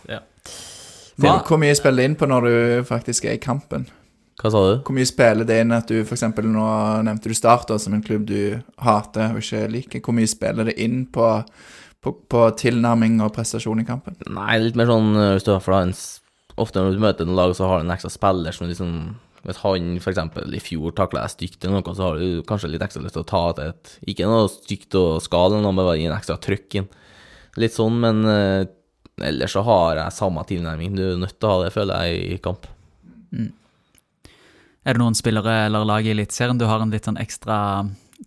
Hva, 1.20 1.34
hvor 1.46 1.60
mye 1.62 1.74
spiller 1.78 2.02
det 2.02 2.08
inn 2.10 2.16
på 2.18 2.26
når 2.30 2.46
du 2.48 2.54
faktisk 2.88 3.26
er 3.28 3.36
i 3.36 3.42
kampen? 3.42 3.84
Hva 4.40 4.50
sa 4.50 4.60
du? 4.66 4.72
Hvor 4.82 4.96
mye 4.96 5.08
spiller 5.08 5.46
det 5.46 5.60
inn 5.62 5.74
at 5.74 5.90
du 5.90 6.00
f.eks. 6.02 6.24
nå 6.26 6.66
nevnte 7.06 7.30
du 7.30 7.36
Start 7.38 7.68
da, 7.70 7.78
som 7.78 7.94
en 7.94 8.02
klubb 8.04 8.26
du 8.28 8.58
hater 8.82 9.34
og 9.34 9.42
ikke 9.42 9.68
liker? 9.70 10.02
Hvor 10.04 10.16
mye 10.16 10.30
spiller 10.30 10.68
det 10.68 10.74
inn 10.82 11.04
på, 11.14 11.28
på, 12.02 12.14
på 12.30 12.42
tilnærming 12.58 13.20
og 13.22 13.34
prestasjon 13.36 13.84
i 13.84 13.86
kampen? 13.88 14.18
Nei, 14.26 14.58
litt 14.64 14.78
mer 14.78 14.90
sånn 14.90 15.14
øh, 15.14 15.30
hvis 15.36 15.46
du 15.46 15.54
har 15.54 15.64
for 15.64 15.78
en 15.78 15.94
Ofte 16.54 16.78
når 16.78 16.92
du 16.94 17.00
møter 17.02 17.26
en 17.26 17.34
lag, 17.34 17.50
så 17.58 17.66
har 17.66 17.80
du 17.80 17.88
en 17.88 17.94
ekstra 17.96 18.12
spiller 18.14 18.54
som 18.54 18.68
liksom 18.70 18.90
Hvis 19.42 19.58
han 19.64 19.96
f.eks. 19.98 20.20
i 20.54 20.60
fjor 20.62 20.94
takla 20.94 21.24
deg 21.24 21.32
stygt 21.32 21.64
eller 21.64 21.80
noe, 21.80 21.94
så 21.96 22.06
har 22.06 22.20
du 22.20 22.44
kanskje 22.46 22.70
litt 22.70 22.84
ekstra 22.86 23.02
lyst 23.02 23.18
til 23.18 23.24
å 23.24 23.30
ta 23.32 23.42
til 23.56 23.72
et 23.72 23.96
Ikke 24.12 24.28
noe 24.30 24.46
stygt 24.52 24.94
og 25.00 25.18
skade, 25.24 25.58
men 25.58 25.82
bare 25.82 25.98
gi 25.98 26.06
en 26.06 26.14
ekstra 26.14 26.38
trøkk 26.42 26.78
inn. 26.78 26.86
Litt 27.58 27.74
sånn, 27.74 27.98
men 28.02 28.22
øh, 28.26 28.62
ellers 29.22 29.54
så 29.54 29.62
har 29.66 30.00
jeg 30.00 30.16
samme 30.16 30.42
tilnærming. 30.46 30.94
Du 30.94 31.04
er 31.08 31.20
nødt 31.22 31.36
til 31.38 31.50
å 31.50 31.52
ha 31.52 31.64
det, 31.64 31.74
føler 31.74 32.06
jeg, 32.06 32.24
i 32.34 32.40
kamp. 32.42 32.66
Er 34.84 34.96
det 34.96 35.00
noen 35.00 35.16
spillere 35.16 35.64
eller 35.66 35.86
lag 35.88 36.06
i 36.06 36.12
Eliteserien 36.12 36.60
du 36.60 36.66
har 36.68 36.82
en 36.84 36.92
litt 36.92 37.08
sånn 37.08 37.20
ekstra 37.20 37.58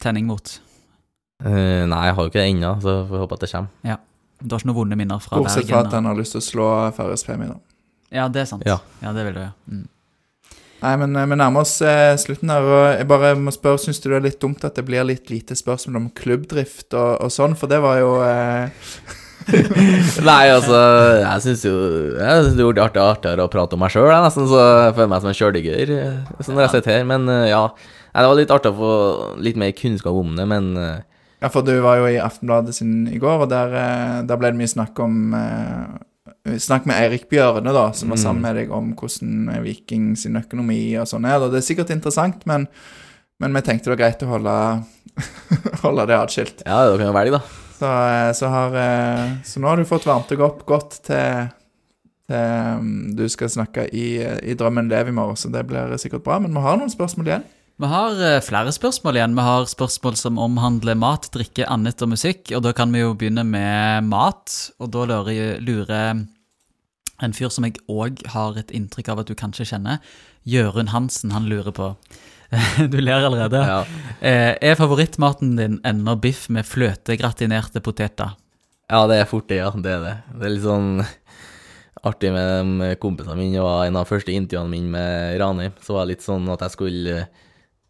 tenning 0.01 0.27
mot? 0.29 0.57
Eh, 1.45 1.83
nei, 1.85 2.03
jeg 2.09 2.17
har 2.17 2.23
jo 2.23 2.31
ikke 2.31 2.41
det 2.41 2.47
ennå, 2.49 2.71
så 2.81 2.95
får 3.09 3.23
håpe 3.23 3.37
at 3.37 3.45
det 3.45 3.51
kommer. 3.51 3.73
Ja. 3.85 3.99
Du 4.41 4.53
har 4.53 4.61
ikke 4.61 4.69
noen 4.69 4.79
vonde 4.79 4.97
minner 4.97 5.21
fra 5.21 5.37
Bortsett 5.41 5.69
fra 5.69 5.83
at 5.85 5.93
han 5.93 6.09
har 6.09 6.17
lyst 6.17 6.35
til 6.35 6.41
å 6.41 6.45
slå 6.45 6.71
Farris 6.97 7.25
Pemi, 7.25 7.49
da. 7.49 7.57
Ja, 8.13 8.27
det 8.31 8.43
er 8.43 8.49
sant. 8.49 8.65
Ja. 8.65 8.79
det 9.01 9.23
vil 9.27 9.37
du, 9.37 9.45
ja. 9.47 9.53
Mm. 9.69 9.85
Nei, 10.77 10.93
men 11.01 11.15
eh, 11.17 11.25
vi 11.25 11.37
nærmer 11.39 11.65
oss 11.65 11.79
eh, 11.81 12.13
slutten 12.21 12.51
her, 12.53 12.65
og 12.65 12.83
jeg 12.99 13.07
bare 13.09 13.31
må 13.41 13.53
spørre, 13.53 13.81
syns 13.81 14.01
du 14.01 14.11
det 14.11 14.19
er 14.19 14.27
litt 14.27 14.41
dumt 14.41 14.65
at 14.65 14.77
det 14.77 14.85
blir 14.85 15.07
litt 15.07 15.31
lite 15.33 15.57
spørsmål 15.57 16.01
om 16.03 16.11
klubbdrift 16.17 16.93
og, 16.93 17.15
og 17.25 17.33
sånn, 17.33 17.57
for 17.57 17.71
det 17.71 17.81
var 17.85 18.01
jo 18.01 18.11
eh, 18.25 18.91
Nei, 20.27 20.49
altså, 20.51 20.77
jeg 21.21 21.43
syns 21.45 21.61
jo 21.63 21.75
Jeg 22.17 22.39
synes 22.43 22.55
det 22.57 22.63
gjorde 22.65 22.79
det 22.79 22.83
artig, 22.83 23.03
artigere 23.03 23.45
å 23.45 23.51
prate 23.51 23.77
om 23.77 23.83
meg 23.83 23.93
sjøl, 23.93 24.09
nesten, 24.11 24.47
så 24.49 24.63
jeg 24.87 24.95
føler 24.97 25.11
meg 25.13 25.23
som 25.23 25.31
en 25.31 25.37
sjøldigger 25.37 25.93
eh, 25.95 26.17
sånn 26.41 26.57
når 26.57 26.65
jeg 26.65 26.73
sitter 26.75 26.97
her. 26.97 27.05
Men 27.07 27.29
eh, 27.31 27.45
ja, 27.51 27.61
det 28.17 28.25
var 28.27 28.39
litt 28.39 28.53
artig 28.53 28.73
å 28.73 28.79
få 28.79 28.91
litt 29.43 29.59
mer 29.59 29.75
kunnskap 29.77 30.17
om 30.17 30.35
det, 30.39 30.47
men 30.49 30.73
eh, 30.81 30.97
Ja, 31.43 31.51
for 31.53 31.63
du 31.65 31.73
var 31.85 32.01
jo 32.01 32.09
i 32.11 32.19
Aftenbladet 32.19 32.75
sin 32.75 33.05
i 33.13 33.21
går, 33.21 33.45
og 33.45 33.51
der, 33.53 33.75
der 34.27 34.41
ble 34.41 34.51
det 34.51 34.59
mye 34.59 34.73
snakk 34.73 34.99
om 35.03 35.33
Snakk 36.59 36.85
med 36.87 36.95
Eirik 36.95 37.25
Bjørne, 37.31 37.71
da, 37.75 37.89
som 37.95 38.11
var 38.11 38.19
sammen 38.19 38.43
med 38.45 38.55
deg 38.55 38.71
om 38.71 38.93
hvordan 38.95 39.49
Viking 39.65 40.13
sin 40.19 40.39
økonomi 40.39 40.95
og 40.99 41.07
sånn 41.11 41.27
er. 41.27 41.43
Og 41.43 41.51
det 41.51 41.59
er 41.59 41.67
sikkert 41.67 41.91
interessant, 41.91 42.43
men, 42.47 42.69
men 43.43 43.55
vi 43.55 43.63
tenkte 43.67 43.89
det 43.91 43.95
var 43.97 44.01
greit 44.05 44.23
å 44.23 44.31
holde, 44.31 44.57
holde 45.83 46.07
det 46.07 46.19
atskilt. 46.19 46.63
ja, 46.63 46.83
da 46.87 46.95
kan 46.95 47.09
jo 47.09 47.15
velge, 47.19 47.39
da. 47.39 47.66
Så, 47.77 47.85
eh, 47.85 48.31
så, 48.33 48.47
har, 48.47 48.75
eh, 48.75 49.33
så 49.43 49.61
nå 49.61 49.69
har 49.69 49.77
du 49.77 49.85
fått 49.85 50.07
varmt 50.09 50.31
deg 50.31 50.41
opp 50.41 50.63
godt 50.65 50.97
til, 51.05 51.51
til 52.25 52.79
um, 52.79 53.11
du 53.15 53.27
skal 53.29 53.51
snakke 53.53 53.85
i, 53.93 54.17
i 54.17 54.55
Drømmen 54.57 54.89
lev 54.89 55.11
i 55.11 55.13
morgen, 55.15 55.37
så 55.37 55.51
det 55.53 55.67
blir 55.69 55.93
sikkert 56.01 56.25
bra. 56.25 56.39
Men 56.41 56.57
vi 56.57 56.63
har 56.65 56.79
noen 56.79 56.93
spørsmål 56.93 57.29
igjen. 57.29 57.45
Vi 57.77 57.89
har 57.91 58.17
eh, 58.25 58.39
flere 58.41 58.73
spørsmål 58.73 59.19
igjen. 59.19 59.35
Vi 59.37 59.45
har 59.45 59.69
spørsmål 59.69 60.17
som 60.17 60.39
omhandler 60.41 60.97
mat, 60.97 61.29
drikke, 61.33 61.67
annet 61.69 62.01
og 62.01 62.15
musikk. 62.15 62.49
Og 62.57 62.65
da 62.65 62.73
kan 62.73 62.89
vi 62.93 63.03
jo 63.03 63.13
begynne 63.13 63.45
med 63.45 64.09
mat. 64.09 64.55
Og 64.81 64.89
da 64.95 65.05
lurer, 65.11 65.61
lurer 65.61 66.25
en 67.21 67.37
fyr 67.37 67.53
som 67.53 67.67
jeg 67.67 67.77
òg 67.89 68.23
har 68.33 68.57
et 68.57 68.73
inntrykk 68.73 69.13
av 69.13 69.21
at 69.21 69.29
du 69.29 69.37
kanskje 69.37 69.69
kjenner, 69.69 70.01
Jørund 70.47 70.89
Hansen, 70.93 71.33
han 71.35 71.45
lurer 71.49 71.73
på 71.75 71.91
Du 72.91 72.97
ler 73.01 73.25
allerede. 73.27 73.61
Ja. 73.67 73.79
Eh, 74.21 74.53
er 74.71 74.77
favorittmaten 74.79 75.55
din 75.59 75.79
ennå 75.87 76.15
biff 76.21 76.47
med 76.53 76.65
fløtegratinerte 76.67 77.81
poteter? 77.83 78.35
ja, 78.87 79.01
det 79.09 79.17
er 79.19 79.25
fort 79.27 79.49
det, 79.49 79.57
ja. 79.59 79.71
Det 79.75 79.91
er 79.91 80.03
det. 80.05 80.13
Det 80.39 80.45
er 80.47 80.53
litt 80.53 80.63
sånn 80.63 81.01
artig 82.07 82.29
med 82.31 82.93
kompisene 83.03 83.35
mine. 83.35 83.57
Det 83.57 83.65
var 83.65 83.83
en 83.87 83.97
av 83.99 84.05
de 84.05 84.11
første 84.13 84.31
intervjuene 84.31 84.71
mine 84.71 84.93
med 84.93 85.35
Rani. 85.41 85.67
Så 85.83 85.97
var 85.97 86.05
det 86.05 86.13
litt 86.15 86.23
sånn 86.23 86.47
at 86.53 86.63
jeg 86.63 86.75
skulle 86.77 87.17
eh, 87.25 87.27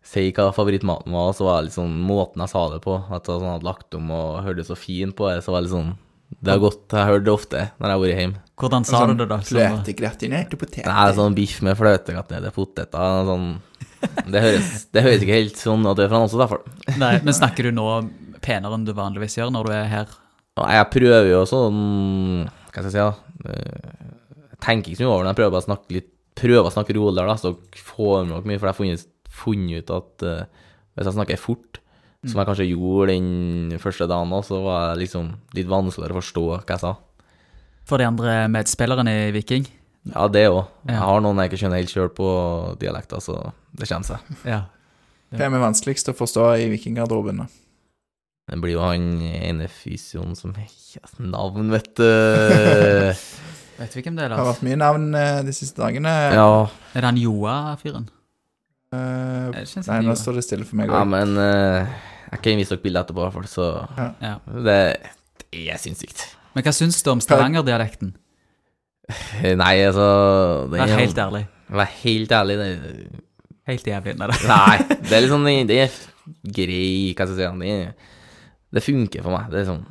si 0.07 0.23
hva 0.31 0.47
favorittmaten 0.55 1.13
var, 1.13 1.29
og 1.29 1.37
så 1.37 1.45
var 1.45 1.59
det 1.59 1.67
litt 1.69 1.77
sånn 1.77 1.93
måten 2.07 2.41
jeg 2.41 2.53
sa 2.55 2.65
det 2.73 2.81
på. 2.85 2.97
At 3.11 3.27
jeg 3.29 3.43
sånn 3.43 3.53
hadde 3.53 3.67
lagt 3.69 3.97
om 3.99 4.09
og 4.15 4.41
hørte 4.47 4.65
så 4.65 4.77
fint 4.79 5.13
på 5.17 5.29
det, 5.29 5.41
så 5.45 5.53
var 5.53 5.61
det 5.61 5.67
litt 5.67 5.75
sånn 5.75 5.93
Det 6.41 6.51
har 6.55 6.59
gått, 6.63 6.81
jeg 6.91 6.99
har 7.03 7.13
hørt 7.13 7.27
det 7.27 7.31
ofte 7.35 7.61
når 7.77 7.85
jeg 7.91 7.93
har 7.93 8.03
vært 8.07 8.21
hjemme. 8.23 8.41
Hvordan 8.57 8.87
sa 8.89 9.03
Sånn 9.03 9.13
du 9.13 9.21
det, 9.21 9.29
da? 9.29 9.37
Fløtegratinerte 9.45 10.57
poteter. 10.59 10.89
Nei, 10.89 11.07
sånn 11.19 11.37
biff 11.37 11.59
med 11.61 11.77
fløtegratinerte 11.77 12.55
poteter, 12.55 13.21
sånn 13.29 13.51
det 14.33 14.41
høres, 14.43 14.71
det 14.93 15.03
høres 15.05 15.23
ikke 15.25 15.37
helt 15.39 15.59
sånn 15.61 15.85
at 15.89 15.97
det 15.99 16.05
er 16.05 16.11
fra 16.11 16.19
han 16.21 16.27
også, 16.27 16.41
derfor. 16.41 16.63
Nei, 17.01 17.13
men 17.25 17.35
snakker 17.35 17.67
du 17.67 17.75
nå 17.75 17.87
penere 18.43 18.77
enn 18.77 18.85
du 18.87 18.93
vanligvis 18.97 19.37
gjør 19.39 19.53
når 19.55 19.69
du 19.69 19.73
er 19.77 19.87
her? 19.91 20.11
Nei, 20.57 20.69
Jeg 20.77 20.89
prøver 20.93 21.27
jo 21.29 21.41
sånn 21.49 21.79
Hva 22.45 22.81
skal 22.81 22.87
jeg 22.87 22.93
si, 22.93 23.01
da? 23.01 23.49
Eh, 23.49 24.05
Jeg 24.53 24.59
tenker 24.65 24.91
ikke 24.91 24.99
så 24.99 25.05
mye 25.05 25.13
over 25.13 25.25
det. 25.25 25.31
Jeg 25.33 25.39
prøver 25.39 25.55
bare 25.55 25.65
å 25.65 25.67
snakke 25.69 25.97
litt 25.97 26.13
Prøver 26.37 26.69
å 26.69 26.73
snakke 26.73 26.93
roligere, 26.93 27.33
da, 27.33 27.35
så 27.41 27.81
får 27.81 28.27
nok 28.29 28.45
mye. 28.45 28.59
For 28.61 28.69
jeg 28.69 28.73
har 28.75 28.77
funnet, 28.77 29.05
funnet 29.33 29.81
ut 29.81 29.93
at 29.95 30.25
uh, 30.29 30.67
hvis 30.93 31.07
jeg 31.09 31.15
snakker 31.15 31.39
fort, 31.41 31.79
som 32.27 32.37
jeg 32.37 32.47
kanskje 32.49 32.67
gjorde 32.69 33.15
den 33.15 33.79
første 33.81 34.05
dagen 34.09 34.35
òg, 34.37 34.43
så 34.45 34.59
var 34.61 34.91
det 34.91 35.01
liksom 35.01 35.31
litt 35.57 35.69
vanskeligere 35.71 36.13
å 36.13 36.19
forstå 36.19 36.43
hva 36.51 36.59
jeg 36.61 36.83
sa. 36.83 36.91
For 37.89 37.97
de 37.97 38.05
andre 38.05 38.35
medspillerne 38.53 39.15
i 39.23 39.31
Viking? 39.33 39.65
Ja, 40.13 40.25
det 40.31 40.47
òg. 40.49 40.65
Jeg 40.87 40.99
har 41.01 41.21
noen 41.23 41.41
jeg 41.41 41.51
ikke 41.51 41.61
skjønner 41.63 41.81
helt 41.81 41.93
sjøl 41.93 42.09
på 42.15 42.31
dialekter, 42.81 43.21
så 43.23 43.37
det 43.77 43.89
kommer 43.89 44.07
seg. 44.07 44.33
Ja. 44.47 44.63
Hvem 45.35 45.57
er 45.57 45.63
vanskeligst 45.65 46.11
å 46.11 46.15
forstå 46.15 46.49
i 46.63 46.67
vikinggarderoben? 46.71 47.43
da? 47.43 47.47
Det 48.47 48.59
blir 48.63 48.77
jo 48.77 48.83
han 48.85 49.07
ene 49.27 49.67
fysioen 49.67 50.37
som 50.39 50.53
ja, 50.55 51.03
Navn, 51.19 51.71
vet 51.73 51.89
du. 51.99 52.05
Vet 53.77 53.93
vi 53.93 54.01
hvem 54.01 54.15
det 54.17 54.23
er, 54.25 54.31
Det 54.33 54.37
har 54.39 54.47
vært 54.47 54.63
mye 54.65 54.77
navn 54.79 55.03
eh, 55.13 55.39
de 55.45 55.53
siste 55.53 55.77
dagene. 55.77 56.09
Ja, 56.33 56.45
Er 56.95 57.03
det 57.03 57.09
han 57.11 57.19
Joa-fyren? 57.21 58.07
Det 58.89 59.65
ikke 59.67 59.83
en 59.83 59.89
nei, 59.91 59.97
nå 60.07 60.15
står 60.17 60.39
det 60.39 60.45
stille 60.47 60.65
for 60.65 60.79
meg 60.79 60.87
ja 60.87 61.01
men 61.03 61.33
uh, 61.35 61.89
jeg 62.31 62.39
kan 62.39 62.59
vise 62.59 62.71
dere 62.71 62.83
bilde 62.85 63.01
etterpå, 63.03 63.19
i 63.19 63.25
hvert 63.27 63.35
fall, 63.35 63.49
så 63.51 63.65
Ja. 64.23 64.37
det, 64.47 64.77
det 65.43 65.65
er 65.67 65.81
sinnssykt. 65.81 66.23
Men 66.55 66.65
hva 66.65 66.73
syns 66.75 67.03
du 67.03 67.11
om 67.11 67.21
Stavanger-dialekten? 67.23 68.15
Eh, 69.07 69.55
Nei, 69.55 69.77
altså 69.87 70.07
det 70.71 70.79
Vær 70.81 70.87
er- 70.91 70.99
helt 70.99 71.17
ærlig. 71.23 71.43
Vær 71.71 71.87
helt 72.03 72.31
ærlig. 72.31 72.55
Det, 72.59 72.69
Helt 73.67 73.83
jævlig. 73.87 74.13
Nei, 74.17 74.27
det. 74.31 74.37
nei, 74.47 74.77
det 75.03 75.11
er 75.11 75.21
liksom 75.25 75.43
Det 75.67 75.77
er 75.83 75.91
grei, 76.55 77.13
hva 77.15 77.25
skal 77.27 77.41
jeg 77.41 77.51
si. 77.51 77.55
Det, 77.59 77.93
det 78.77 78.83
funker 78.83 79.21
for 79.25 79.31
meg. 79.35 79.45
Det 79.51 79.57
er 79.61 79.65
sånn 79.67 79.83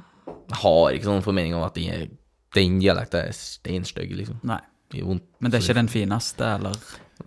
Jeg 0.49 0.57
har 0.63 0.87
ikke 0.97 1.09
sånn 1.11 1.23
formening 1.25 1.55
om 1.59 1.65
at 1.67 1.75
den, 1.77 1.89
er- 1.93 2.11
den 2.57 2.79
dialekten 2.81 3.21
er 3.29 3.33
steinstygg, 3.37 4.11
liksom. 4.17 4.37
Nei. 4.49 4.61
Det 4.93 5.01
er 5.03 5.07
vondt. 5.09 5.25
Men 5.41 5.49
det 5.51 5.57
er 5.59 5.63
ikke 5.67 5.75
den 5.81 5.89
fineste, 5.93 6.45
eller? 6.57 6.75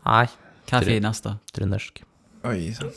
Nei, 0.05 0.25
Hva 0.69 0.75
er 0.77 0.81
Tror- 0.85 0.93
finest, 0.93 1.23
da? 1.25 1.31
trøndersk. 1.53 1.93
Oi 2.49 2.61
sann. 2.73 2.89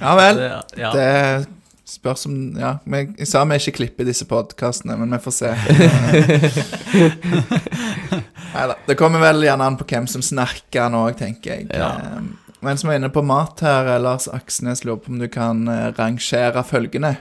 ja 0.00 0.14
vel. 0.18 0.36
Det- 0.36 0.78
Ja. 0.80 0.90
Det 0.92 1.46
Spørs 1.84 2.24
om 2.26 2.36
Ja, 2.56 2.78
vi, 2.88 3.02
jeg 3.18 3.28
sa 3.28 3.42
vi 3.44 3.58
ikke 3.60 3.76
klipper 3.78 4.06
disse 4.08 4.24
podkastene, 4.28 4.96
men 4.96 5.12
vi 5.12 5.18
får 5.20 5.34
se. 5.36 5.50
Neida. 8.54 8.76
Det 8.86 8.96
kommer 8.96 9.20
vel 9.20 9.44
gjerne 9.44 9.66
an 9.68 9.76
på 9.76 9.86
hvem 9.90 10.06
som 10.08 10.24
snakker 10.24 10.88
nå 10.92 11.02
òg, 11.10 11.18
tenker 11.20 11.58
jeg. 11.58 11.68
Ja. 11.74 12.22
Men 12.64 12.80
som 12.80 12.88
er 12.88 12.96
inne 13.00 13.12
på 13.12 13.24
mat 13.26 13.60
her, 13.64 13.90
eh, 13.92 14.00
Lars 14.00 14.30
Aksnes 14.32 14.84
lurer 14.86 15.02
på 15.04 15.12
om 15.12 15.20
du 15.20 15.28
kan 15.28 15.66
eh, 15.68 15.90
rangere 15.98 16.64
følgende. 16.64 17.16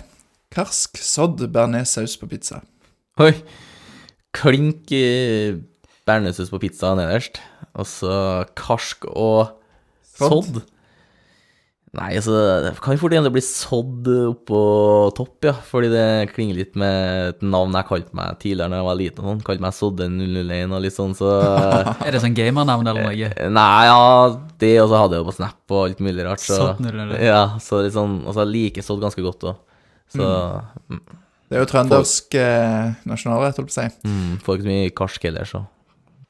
Karsk 0.54 1.02
sodd 1.02 1.44
bearnéssaus 1.52 2.16
på 2.22 2.30
pizza. 2.32 2.62
Oi. 3.20 3.34
Klink 4.34 4.94
eh, 4.96 5.60
bearnéssaus 6.08 6.54
på 6.54 6.62
pizza 6.64 6.94
nederst. 6.96 7.42
Og 7.74 7.90
så 7.90 8.46
karsk 8.56 9.10
og 9.12 9.60
Sodd. 10.14 10.62
Nei, 11.94 12.16
altså 12.18 12.34
Det 12.64 12.72
kan 12.82 12.96
jo 12.96 13.02
fort 13.04 13.14
hende 13.14 13.30
det 13.30 13.36
blir 13.36 13.44
sodd 13.46 14.08
oppå 14.10 14.60
topp, 15.14 15.36
ja. 15.46 15.52
Fordi 15.68 15.92
det 15.94 16.06
klinger 16.34 16.58
litt 16.58 16.78
med 16.80 17.28
et 17.28 17.44
navn 17.46 17.76
jeg 17.78 17.86
kalte 17.92 18.18
meg 18.18 18.40
tidligere 18.42 18.74
da 18.74 18.80
jeg 18.80 18.88
var 18.88 18.98
liten. 18.98 19.28
Sånn. 19.30 19.44
Kalte 19.46 19.62
meg 19.62 19.76
Sodde001 19.78 20.74
og 20.74 20.82
litt 20.82 20.96
sånn, 20.96 21.14
så 21.18 21.30
Er 22.08 22.16
det 22.16 22.22
sånn 22.24 22.34
gamernavn 22.38 22.90
eller 22.90 23.12
noe? 23.12 23.30
Nei, 23.54 23.84
ja, 23.86 24.00
det 24.64 24.72
og 24.82 24.90
så 24.90 25.04
hadde 25.04 25.20
jeg 25.20 25.22
jo 25.22 25.28
på 25.28 25.36
Snap 25.38 25.76
og 25.76 25.84
alt 25.84 26.02
mulig 26.08 26.26
rart. 26.26 26.42
Så, 26.42 26.58
Sodd 26.58 26.82
001. 26.82 27.14
Ja, 27.28 27.44
så 27.62 27.84
litt 27.86 27.94
sånn 27.94 28.16
Og 28.26 28.34
så 28.40 28.46
liker 28.50 28.82
jeg 28.82 28.88
sodd 28.88 29.04
ganske 29.04 29.26
godt 29.28 29.46
òg. 29.52 29.60
Så 30.14 30.32
Det 30.90 31.60
er 31.60 31.62
jo 31.62 31.70
trøndersk 31.70 32.36
eh, 32.42 32.90
nasjonalrett, 33.10 33.60
holdt 33.62 33.70
på 33.70 33.76
å 33.76 33.78
si. 33.78 33.86
mm, 34.10 34.34
får 34.42 34.58
ikke 34.58 34.66
så 34.66 34.72
mye 34.72 34.94
karsk 34.98 35.28
heller, 35.30 35.46
så 35.50 35.62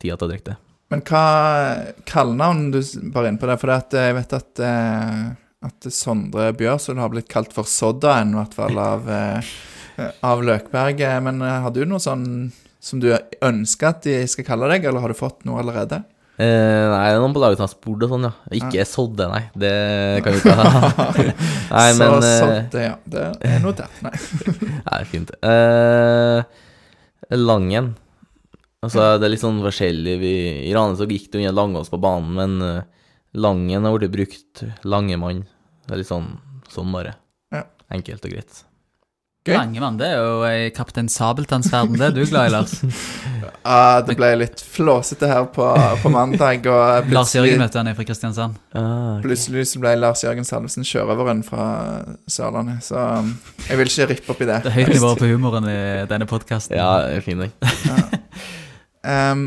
tida 0.04 0.18
til 0.20 0.28
å 0.28 0.32
drikke 0.34 0.50
det. 0.52 0.58
Men 0.92 1.02
hva 1.08 1.24
kallenavn 2.10 2.68
du 2.74 2.82
bare 3.16 3.32
inne 3.32 3.40
på 3.42 3.48
det? 3.50 3.56
For 3.62 3.72
det 3.72 3.78
at 3.80 3.96
jeg 3.98 4.18
vet 4.20 4.36
at, 4.38 4.62
eh, 4.68 5.24
at 5.64 5.88
Sondre 5.94 6.50
Bjørsund 6.58 7.00
har 7.00 7.12
blitt 7.14 7.30
kalt 7.32 7.54
for 7.56 7.68
Soddaen, 7.70 8.34
i 8.34 8.40
hvert 8.42 8.58
fall 8.58 8.80
av, 8.82 9.08
eh, 9.10 9.54
av 10.26 10.44
Løkberget. 10.44 11.22
Men 11.24 11.42
eh, 11.42 11.62
har 11.64 11.74
du 11.76 11.84
noe 11.88 12.04
sånn 12.04 12.26
som 12.84 13.00
du 13.00 13.14
ønsker 13.44 13.94
at 13.94 14.04
de 14.08 14.18
skal 14.28 14.48
kalle 14.48 14.68
deg, 14.74 14.90
eller 14.90 15.04
har 15.04 15.14
du 15.14 15.18
fått 15.18 15.46
noe 15.48 15.62
allerede? 15.64 16.04
Eh, 16.34 16.86
nei, 16.90 17.14
noen 17.22 17.34
på 17.36 17.42
laget 17.44 17.60
som 17.60 17.68
har 17.68 17.72
spurt 17.72 18.04
og 18.08 18.14
sånn, 18.16 18.26
ja. 18.26 18.34
Ikke 18.58 18.86
sodde, 18.90 19.28
nei. 19.30 19.44
Det 19.54 19.74
kan 20.26 20.34
vi 20.34 20.42
ikke 20.42 20.56
ha. 20.58 20.82
nei, 21.78 21.88
Så 21.94 22.00
men 22.00 22.16
eh, 22.18 22.38
Sodde, 22.42 22.86
ja. 22.88 22.96
Det 23.06 23.26
er 23.52 23.60
notert. 23.62 24.00
Nei. 24.04 24.14
Nei, 24.90 25.02
fint. 25.12 25.36
Eh, 25.46 26.42
Langen. 27.38 27.94
Altså, 28.84 29.14
det 29.22 29.30
er 29.30 29.32
litt 29.32 29.44
sånn 29.46 29.62
forskjellig. 29.64 30.18
Vi, 30.20 30.34
I 30.68 30.74
Rane 30.76 30.98
så 31.00 31.08
gikk 31.08 31.30
det 31.30 31.40
jo 31.40 31.46
ingen 31.46 31.56
Langås 31.56 31.94
på 31.94 32.02
banen, 32.04 32.34
men 32.36 32.66
eh, 32.68 33.06
Langen 33.40 33.86
har 33.88 33.96
blitt 33.96 34.14
brukt. 34.14 34.66
Langemann. 34.84 35.46
Det 35.84 35.96
er 35.96 36.00
litt 36.02 36.10
sånn, 36.10 36.30
sånn 36.72 36.94
bare. 36.94 37.18
Ja. 37.54 37.66
Enkelt 37.94 38.26
og 38.26 38.36
greit. 38.36 38.62
Gøy. 39.44 39.58
Langemann, 39.58 39.98
det 40.00 40.08
er 40.08 40.22
jo 40.24 40.36
i 40.48 40.70
Kaptein 40.72 41.10
Sabeltanns-verden, 41.12 41.98
det 42.00 42.06
er 42.06 42.14
du 42.16 42.22
glad 42.24 42.48
i, 42.48 42.52
Lars. 42.54 42.78
uh, 43.68 43.98
det 44.08 44.16
ble 44.16 44.30
litt 44.40 44.62
flåsete 44.64 45.28
her 45.28 45.50
på, 45.52 45.66
på 46.00 46.12
mandag, 46.14 46.64
og 46.72 47.10
Lars 47.18 47.34
Jørgen, 47.36 47.60
møtte 47.60 47.82
han 47.82 47.92
i 47.92 47.96
fra 47.98 48.06
Kristiansand. 48.08 48.56
Ah, 48.72 48.86
okay. 49.18 49.26
plutselig 49.26 49.66
så 49.74 49.82
ble 49.84 49.98
Lars 50.00 50.24
Jørgen 50.24 50.48
Salvesen 50.48 50.88
sjørøveren 50.88 51.44
fra 51.44 51.66
Sørlandet. 52.32 52.88
Så 52.88 52.96
um, 52.96 53.34
jeg 53.68 53.82
vil 53.82 53.92
ikke 53.92 54.10
rippe 54.14 54.32
opp 54.32 54.46
i 54.46 54.48
det. 54.48 54.62
Det 54.64 54.72
er 54.72 54.78
høyt 54.80 54.94
nivå 54.96 55.12
på 55.20 55.32
humoren 55.34 55.68
i 55.68 55.78
denne 56.08 56.30
podkasten. 56.30 56.80
Ja, 56.80 57.20
fin 57.28 57.44
den. 57.44 57.52
Um, 59.04 59.46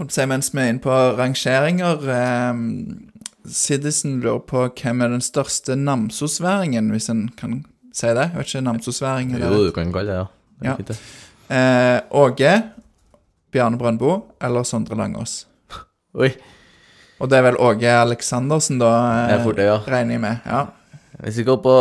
å 0.00 0.08
si, 0.08 0.24
mens 0.24 0.54
vi 0.54 0.64
er 0.64 0.72
inne 0.72 0.80
på 0.80 0.96
rangeringer 1.20 2.00
um, 2.08 3.09
Citizen 3.48 4.20
lurer 4.20 4.42
på 4.46 4.66
hvem 4.82 5.00
er 5.04 5.08
den 5.14 5.22
største 5.24 5.76
namsosværingen, 5.78 6.90
hvis 6.92 7.08
en 7.12 7.28
kan 7.38 7.62
si 7.94 8.06
det? 8.06 8.28
Jeg 8.30 8.36
vet 8.36 8.46
ikke, 8.52 8.64
namsosværing 8.66 9.32
Jo, 9.38 9.64
du 9.66 9.72
kan 9.74 9.92
kalle 9.94 10.12
det 10.12 10.18
ja. 10.20 10.26
det. 10.60 10.68
Ja. 10.68 10.74
Det. 10.90 10.98
eh, 11.56 12.00
Åge, 12.20 12.52
Bjarne 13.52 13.78
Brøndbo 13.80 14.12
eller 14.42 14.62
Sondre 14.68 14.94
Langås? 14.98 15.46
Oi, 16.14 16.30
Og 17.20 17.28
det 17.30 17.38
er 17.38 17.42
vel 17.48 17.58
Åge 17.60 17.90
Aleksandersen, 18.00 18.78
da, 18.80 18.90
det 19.30 19.38
eh, 19.38 19.44
fort 19.44 19.56
det, 19.58 19.66
ja. 19.70 19.78
regner 19.88 20.16
jeg 20.18 20.22
med. 20.24 20.36
Ja. 20.46 20.66
Hvis 21.24 21.38
vi 21.40 21.44
går 21.48 21.58
på 21.64 21.74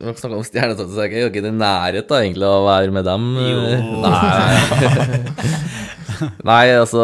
Vi 0.00 0.06
har 0.06 0.14
snakket 0.18 0.38
om 0.38 0.44
stjernesatte, 0.46 0.94
så 0.94 1.02
er 1.04 1.10
jeg 1.14 1.30
ikke 1.32 1.42
i 1.46 1.50
nærhet 1.54 2.06
da, 2.08 2.20
egentlig 2.22 2.46
å 2.46 2.64
være 2.66 2.92
med 2.94 3.04
dem. 3.04 3.24
Jo. 3.42 3.60
Nei. 4.04 5.30
Nei, 6.50 6.64
altså 6.76 7.02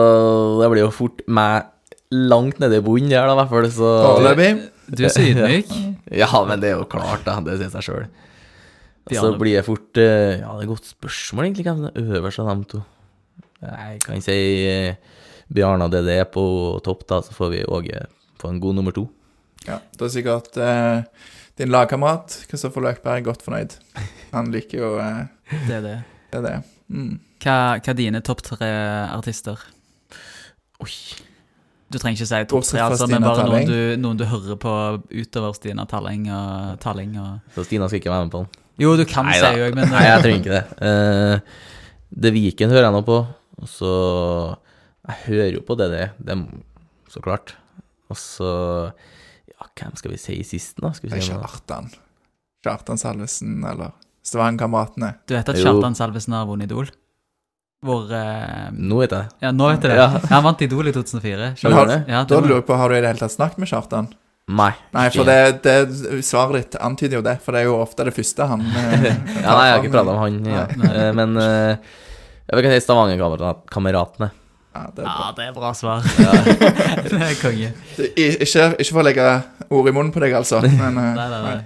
Det 0.61 0.69
blir 0.73 0.85
jo 0.85 0.93
fort 0.95 1.23
meg 1.27 1.67
langt 2.15 2.61
nede 2.63 2.79
i 2.79 2.85
bunnen 2.85 3.11
der, 3.11 3.27
da, 3.27 3.35
i 3.35 3.41
hvert 3.41 3.53
fall. 3.53 3.69
Så 3.75 3.91
Foreløpig. 4.05 4.51
Du 4.87 5.03
er 5.05 5.13
så 5.13 5.25
ydmyk. 5.27 5.75
Ja, 6.15 6.29
men 6.47 6.61
det 6.63 6.69
er 6.71 6.77
jo 6.79 6.85
klart, 6.87 7.25
da. 7.27 7.41
Det 7.43 7.57
sier 7.59 7.71
seg 7.73 7.83
sjøl. 7.83 8.05
Så 9.11 9.33
blir 9.41 9.57
jeg 9.57 9.65
fort 9.67 9.99
eh, 9.99 10.37
Ja, 10.39 10.53
det 10.55 10.61
er 10.61 10.67
et 10.69 10.71
godt 10.71 10.87
spørsmål, 10.87 11.49
egentlig, 11.49 11.65
hvem 11.67 11.81
som 11.83 11.89
er 11.91 12.21
øverst 12.21 12.43
av 12.43 12.51
dem 12.53 12.63
to. 12.71 12.83
Jeg 13.67 13.99
kan 14.05 14.23
si 14.23 14.37
eh, 14.71 15.17
Bjarne 15.51 15.89
og 15.89 15.95
DD 15.95 16.13
på 16.35 16.45
topp, 16.87 17.03
da, 17.11 17.19
så 17.27 17.35
får 17.35 17.51
vi 17.57 17.65
Åge 17.67 18.05
på 18.39 18.51
en 18.53 18.61
god 18.63 18.79
nummer 18.79 18.95
to. 18.95 19.09
Ja, 19.67 19.81
da 19.99 20.07
er 20.07 20.13
sikkert 20.15 20.59
eh, 20.63 21.03
din 21.59 21.73
lagkamerat 21.75 22.35
Kristoffer 22.51 22.85
Løkberg 22.87 23.27
godt 23.27 23.43
fornøyd. 23.47 23.75
Han 24.31 24.51
liker 24.55 24.83
jo 24.85 24.91
eh, 25.03 25.23
Det 25.67 25.79
er 25.81 25.87
det. 25.89 25.97
det. 26.31 26.39
Er 26.39 26.47
det. 26.47 26.57
Mm. 26.87 27.15
Hva, 27.43 27.57
hva 27.83 27.93
er 27.95 27.99
dine 27.99 28.23
topp 28.27 28.47
tre 28.47 28.71
artister? 29.11 29.59
Oi. 30.83 30.93
Du 31.87 31.99
trenger 32.03 32.19
ikke 32.19 32.27
si 32.27 32.39
topp 32.51 32.65
altså, 32.83 33.07
men 33.07 33.23
bare 33.23 33.47
noen 33.47 33.69
du, 33.69 33.79
noen 34.03 34.19
du 34.19 34.25
hører 34.27 34.59
på 34.59 34.73
utover 35.15 35.55
Stina 35.55 35.85
Talling 35.87 36.27
og 36.35 36.81
Talling 36.83 37.15
og 37.23 37.55
Så 37.55 37.67
Stina 37.69 37.87
skal 37.87 38.01
ikke 38.01 38.11
være 38.11 38.27
med 38.27 38.33
på 38.35 38.43
den. 38.43 38.63
Jo, 38.83 38.95
du 38.99 39.05
kan 39.09 39.29
si 39.31 39.41
da. 39.41 39.53
jo, 39.57 39.69
men 39.77 39.89
Nei, 39.93 40.03
jeg 40.05 40.25
trenger 40.25 40.41
ikke 40.43 40.57
det. 40.57 40.65
Uh, 40.83 41.77
det 42.27 42.33
Viken 42.35 42.75
hører 42.75 42.89
jeg 42.89 42.97
nå 42.97 43.03
på, 43.07 43.21
og 43.63 43.71
så 43.71 43.93
Jeg 45.07 45.21
hører 45.29 45.55
jo 45.55 45.63
på 45.67 45.77
det, 45.79 45.87
det, 45.95 46.09
det 46.27 46.37
så 47.13 47.23
klart. 47.25 47.55
Og 48.11 48.19
så 48.21 48.51
Ja, 49.57 49.71
hvem 49.79 49.95
skal 49.97 50.13
vi 50.13 50.21
si 50.21 50.41
sist, 50.45 50.77
da? 50.83 50.91
Skal 50.93 51.09
vi 51.09 51.21
si? 51.21 51.31
Kjartan. 51.31 51.89
Kjartan 52.67 52.99
Salvesen, 53.01 53.61
eller 53.65 53.95
Stavanger-kameratene. 54.27 55.15
Du 55.25 55.37
vet 55.39 55.55
at 55.55 55.63
Kjartan 55.63 55.95
Salvesen 55.97 56.35
har 56.35 56.49
vunnet 56.51 56.67
Idol? 56.67 56.91
Hvor 57.87 58.11
uh, 58.11 58.69
Nå 58.75 59.01
vet 59.01 59.15
jeg 59.15 59.17
det. 59.17 59.41
Ja, 59.47 59.55
nå 59.55 59.71
vet 59.71 59.87
jeg 59.87 59.95
det. 59.95 59.99
Ja. 60.03 60.23
Han 60.35 60.47
vant 60.47 60.63
Idol 60.67 60.91
i 60.91 60.95
2004. 60.95 61.51
Men 61.63 61.77
har? 61.79 61.93
Ja, 62.11 62.23
da 62.29 62.41
lurer 62.43 62.59
jeg 62.59 62.69
på, 62.69 62.79
har 62.79 62.91
du 62.91 62.99
i 62.99 63.03
det 63.03 63.13
hele 63.13 63.23
tatt 63.23 63.35
snakket 63.37 63.63
med 63.63 63.71
Kjartan? 63.71 64.09
Nei. 64.47 64.71
Nei, 64.95 65.09
for 65.11 65.27
det, 65.27 65.65
det 65.65 66.23
svaret 66.23 66.61
ditt 66.61 66.77
antyder 66.79 67.19
jo 67.19 67.23
det, 67.27 67.39
for 67.43 67.57
det 67.57 67.65
er 67.65 67.67
jo 67.67 67.79
ofte 67.81 68.05
det 68.07 68.13
første 68.15 68.47
han 68.47 68.63
eh, 68.79 69.07
Ja, 69.43 69.57
nei, 69.57 69.65
jeg 69.67 69.73
har 69.73 69.81
ikke 69.81 69.95
prata 69.97 70.13
med 70.13 70.21
han, 70.23 70.37
ja. 70.53 70.67
Eh, 70.87 71.09
men 71.19 71.35
uh, 71.41 71.97
jeg 72.47 72.61
vil 72.61 72.69
si 72.71 72.85
Stavanger-kameratene. 72.85 74.29
Ja, 74.77 74.85
det 74.95 75.03
er 75.03 75.09
Ja, 75.09 75.33
det 75.35 75.49
er 75.49 75.57
bra 75.57 75.73
svar. 75.75 76.07
det 77.11 77.19
er 77.19 77.35
konge. 77.41 77.73
Ikke, 77.99 78.69
ikke 78.77 78.93
for 78.93 79.03
å 79.03 79.07
legge 79.09 79.33
ord 79.67 79.91
i 79.91 79.97
munnen 79.97 80.13
på 80.15 80.23
deg, 80.23 80.37
altså, 80.39 80.63
men 80.63 81.01
eh, 81.03 81.17
Nei, 81.19 81.27
nei, 81.33 81.41
nei. 81.49 81.57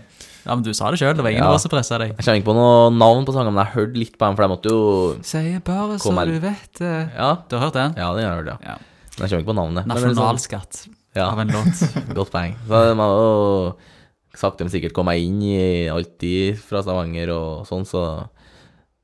Ja, 0.46 0.54
men 0.54 0.62
du 0.64 0.72
sa 0.72 0.90
det 0.90 0.98
sjøl. 1.00 1.14
Det 1.16 1.22
var 1.24 1.30
ingen 1.30 1.42
Ja. 1.44 1.48
av 1.50 1.54
oss 1.58 1.62
som 1.66 1.70
pressa 1.72 1.98
deg. 1.98 2.14
Jeg 2.16 2.24
kommer 2.24 2.38
ikke 2.40 2.48
på 2.50 2.54
noe 2.56 2.90
navn 2.90 3.26
på 3.26 3.32
sangen, 3.34 3.52
men 3.52 3.64
jeg 3.64 3.72
har 3.72 3.80
hørt 3.82 3.96
litt 3.96 4.14
på 4.18 4.26
den, 4.26 4.36
for 4.36 4.42
jeg 4.46 4.50
måtte 4.54 4.70
jo 4.70 5.22
Sier 5.22 5.60
bare 5.60 5.98
så 6.00 6.14
du 6.26 6.38
vet 6.40 6.72
det. 6.78 7.10
Ja, 7.16 7.34
Du 7.48 7.56
har 7.58 7.64
hørt 7.70 7.74
den? 7.74 7.94
ja 7.96 8.14
det 8.14 8.24
har 8.24 8.36
jeg 8.36 8.44
hørt, 8.44 8.46
ja. 8.46 8.58
Ja. 8.70 8.76
Men 9.18 9.28
jeg 9.28 9.30
kommer 9.30 9.42
ikke 9.44 9.52
på 9.52 9.58
navnet. 9.60 9.86
Men 9.86 9.96
sånn- 9.96 10.14
Nasjonalskatt 10.16 10.88
ja. 11.16 11.26
av 11.30 11.38
en 11.40 11.48
låt. 11.48 12.14
Godt 12.14 12.30
poeng. 12.32 12.54
Så 12.66 12.86
jeg 12.88 12.96
må 12.96 13.06
jo 13.10 13.76
sakte, 14.34 14.60
men 14.64 14.70
sikkert 14.70 14.92
komme 14.94 15.12
meg 15.12 15.22
inn 15.26 15.42
i 15.42 15.88
alltid 15.90 16.56
fra 16.58 16.80
Stavanger 16.82 17.28
og 17.34 17.66
sånn, 17.66 17.84
så 17.84 18.28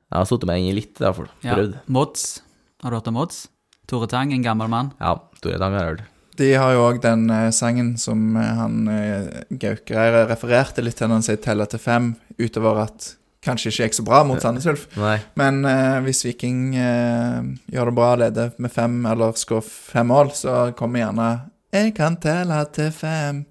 jeg 0.07 0.17
har 0.17 0.25
satt 0.25 0.45
meg 0.47 0.61
inn 0.63 0.71
i 0.71 0.75
litt, 0.79 0.95
i 0.99 1.03
hvert 1.03 1.15
fall. 1.15 1.29
Ja. 1.43 1.53
Prøvd. 1.55 1.79
Mods. 1.87 2.41
Har 2.81 2.89
du 2.91 2.95
hørt 2.97 3.07
om 3.07 3.13
Mods? 3.19 3.47
Tore 3.87 4.07
Tang, 4.07 4.31
en 4.33 4.41
gammel 4.43 4.67
mann. 4.69 4.93
Ja, 4.99 5.15
Tore 5.41 5.57
Tang 5.59 5.73
har 5.73 5.79
jeg 5.85 5.97
hørt. 5.97 6.05
De 6.37 6.51
har 6.53 6.73
jo 6.75 6.83
òg 6.85 6.99
den 7.01 7.29
eh, 7.33 7.49
sangen 7.55 7.95
som 7.97 8.35
eh, 8.37 8.51
han 8.59 8.87
eh, 8.93 9.43
Gaukereir 9.49 10.27
refererte 10.29 10.83
litt 10.85 10.97
til 10.99 11.09
når 11.09 11.19
han 11.21 11.25
sier 11.25 11.39
'teller 11.41 11.65
til 11.71 11.79
fem', 11.81 12.11
utover 12.37 12.83
at 12.83 13.15
kanskje 13.47 13.71
ikke 13.71 13.83
gikk 13.87 13.95
så 13.97 14.03
bra 14.05 14.23
mot 14.27 14.41
Sandnes 14.41 14.65
Ulf. 14.67 14.87
Nei. 14.97 15.17
Men 15.39 15.63
eh, 15.65 15.99
hvis 16.05 16.25
Viking 16.25 16.75
eh, 16.75 17.41
gjør 17.73 17.91
det 17.91 17.95
bra, 17.95 18.09
leder 18.15 18.51
med 18.57 18.71
fem 18.73 19.05
eller 19.05 19.33
skårer 19.39 19.63
fem 19.65 20.07
mål, 20.13 20.31
så 20.35 20.71
kommer 20.77 20.99
gjerne 21.05 21.29
'Jeg 21.73 21.95
kan 21.95 22.15
telle 22.17 22.65
til 22.73 22.91
fem'. 22.91 23.45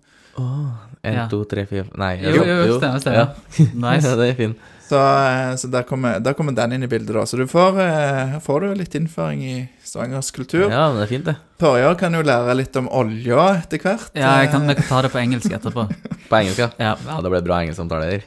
En, 1.06 1.14
Ja. 1.14 1.28
to, 1.30 1.44
tre, 1.44 1.66
fire 1.66 1.86
Nei. 1.96 2.16
Jo, 2.22 2.42
jo, 2.44 2.78
stemmer, 2.78 2.98
stemmer. 2.98 3.18
Ja. 3.18 3.64
Nice. 3.74 4.08
ja, 4.08 4.16
det 4.16 4.30
er 4.30 4.34
fin. 4.34 4.54
Så, 4.86 4.98
eh, 4.98 5.56
så 5.58 5.66
der, 5.66 5.82
kommer, 5.82 6.20
der 6.22 6.34
kommer 6.38 6.54
den 6.54 6.76
inn 6.76 6.84
i 6.86 6.88
bildet, 6.90 7.10
da. 7.16 7.24
Så 7.26 7.38
du 7.40 7.46
får, 7.50 7.80
eh, 7.82 8.20
her 8.36 8.42
får 8.42 8.60
du 8.62 8.74
litt 8.78 8.94
innføring 8.94 9.42
i 9.42 9.54
Stavangers 9.82 10.30
kultur. 10.34 10.68
Ja, 10.70 10.84
men 10.92 11.00
det 11.00 11.06
er 11.08 11.10
fint, 11.10 11.26
det. 11.26 11.34
Torjar 11.58 11.96
kan 11.98 12.14
jo 12.14 12.22
lære 12.26 12.54
litt 12.54 12.76
om 12.78 12.86
olja 12.94 13.48
etter 13.56 13.82
hvert. 13.82 14.12
Ja, 14.14 14.36
jeg 14.44 14.52
kan, 14.52 14.68
jeg 14.70 14.78
kan 14.78 14.88
ta 14.90 15.02
det 15.02 15.10
på 15.14 15.18
engelsk 15.22 15.50
etterpå. 15.58 15.88
På 16.30 16.38
engelsk, 16.40 16.58
ja. 16.58 16.70
Ja. 16.82 16.94
Ja, 17.06 17.20
det 17.22 17.30
ble 17.30 17.38
bra 17.46 17.60
engelsksamtaler. 17.62 18.24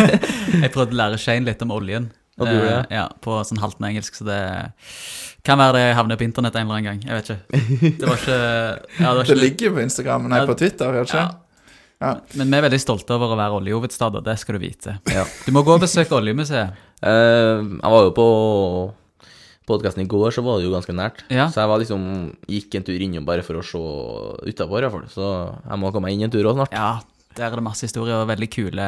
Jeg 0.62 0.70
prøvde 0.74 0.94
å 0.94 1.00
lære 1.02 1.18
Shane 1.20 1.44
litt 1.48 1.60
om 1.64 1.72
oljen. 1.74 2.06
Og 2.40 2.48
du 2.48 2.54
ja. 2.54 2.78
Eh, 2.80 2.94
Ja, 2.96 3.02
på 3.20 3.42
sånn 3.44 3.60
halvt 3.60 3.80
engelsk, 3.84 4.16
så 4.16 4.24
det 4.24 4.38
kan 5.44 5.60
være 5.60 5.74
det 5.76 5.84
havner 5.98 6.16
på 6.16 6.24
internett 6.24 6.56
en 6.56 6.64
eller 6.64 6.80
annen 6.80 6.88
gang. 6.88 7.02
Jeg 7.04 7.18
vet 7.18 7.30
ikke. 7.34 7.92
Det 8.00 8.08
var 8.08 8.20
ikke 8.22 8.38
ja, 8.38 9.12
det, 9.12 9.16
var 9.18 9.28
Det 9.28 9.36
ligger 9.36 9.68
jo 9.68 9.74
på 9.76 9.84
Instagram, 9.84 10.28
nei, 10.32 10.40
på 10.48 10.56
Twitter, 10.60 10.96
gjør 10.96 11.04
det 11.04 11.10
ikke? 11.10 11.24
ja. 11.26 11.41
Ja. 12.02 12.16
Men 12.38 12.50
vi 12.50 12.58
er 12.58 12.66
veldig 12.66 12.80
stolte 12.82 13.14
over 13.14 13.34
å 13.34 13.38
være 13.38 13.60
oljehovedstad, 13.60 14.18
og 14.18 14.26
det 14.26 14.34
skal 14.42 14.58
du 14.58 14.64
vite. 14.64 14.96
Ja. 15.12 15.22
Du 15.46 15.52
må 15.54 15.62
gå 15.66 15.76
og 15.76 15.84
besøke 15.84 16.18
Oljemuseet. 16.18 16.74
Uh, 17.02 17.62
jeg 17.78 17.94
var 17.94 18.08
jo 18.08 18.12
på 18.16 18.26
podkasten 19.68 20.02
i 20.04 20.10
går, 20.10 20.34
så 20.34 20.42
var 20.44 20.58
det 20.58 20.66
jo 20.66 20.74
ganske 20.74 20.94
nært. 20.96 21.22
Ja. 21.32 21.46
Så 21.52 21.62
jeg 21.62 21.70
var 21.70 21.82
liksom 21.82 22.04
gikk 22.50 22.76
en 22.78 22.86
tur 22.86 23.06
innom 23.06 23.26
bare 23.28 23.46
for 23.46 23.60
å 23.60 23.64
se 23.66 23.82
utafor, 24.50 24.82
iallfall. 24.82 25.06
Så 25.12 25.28
jeg 25.62 25.80
må 25.82 25.92
komme 25.94 26.10
meg 26.10 26.18
inn 26.18 26.26
en 26.26 26.34
tur 26.34 26.50
òg 26.50 26.58
snart. 26.58 26.74
Ja, 26.74 26.98
der 27.38 27.48
er 27.48 27.60
det 27.60 27.66
masse 27.66 27.86
historier 27.86 28.20
og 28.20 28.28
veldig 28.28 28.48
kule 28.52 28.86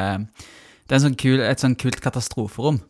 Det 0.85 0.93
er 0.93 1.01
sånn 1.01 1.15
kul, 1.17 1.39
et 1.41 1.63
sånn 1.63 1.77
kult 1.79 2.03
katastroferom. 2.03 2.83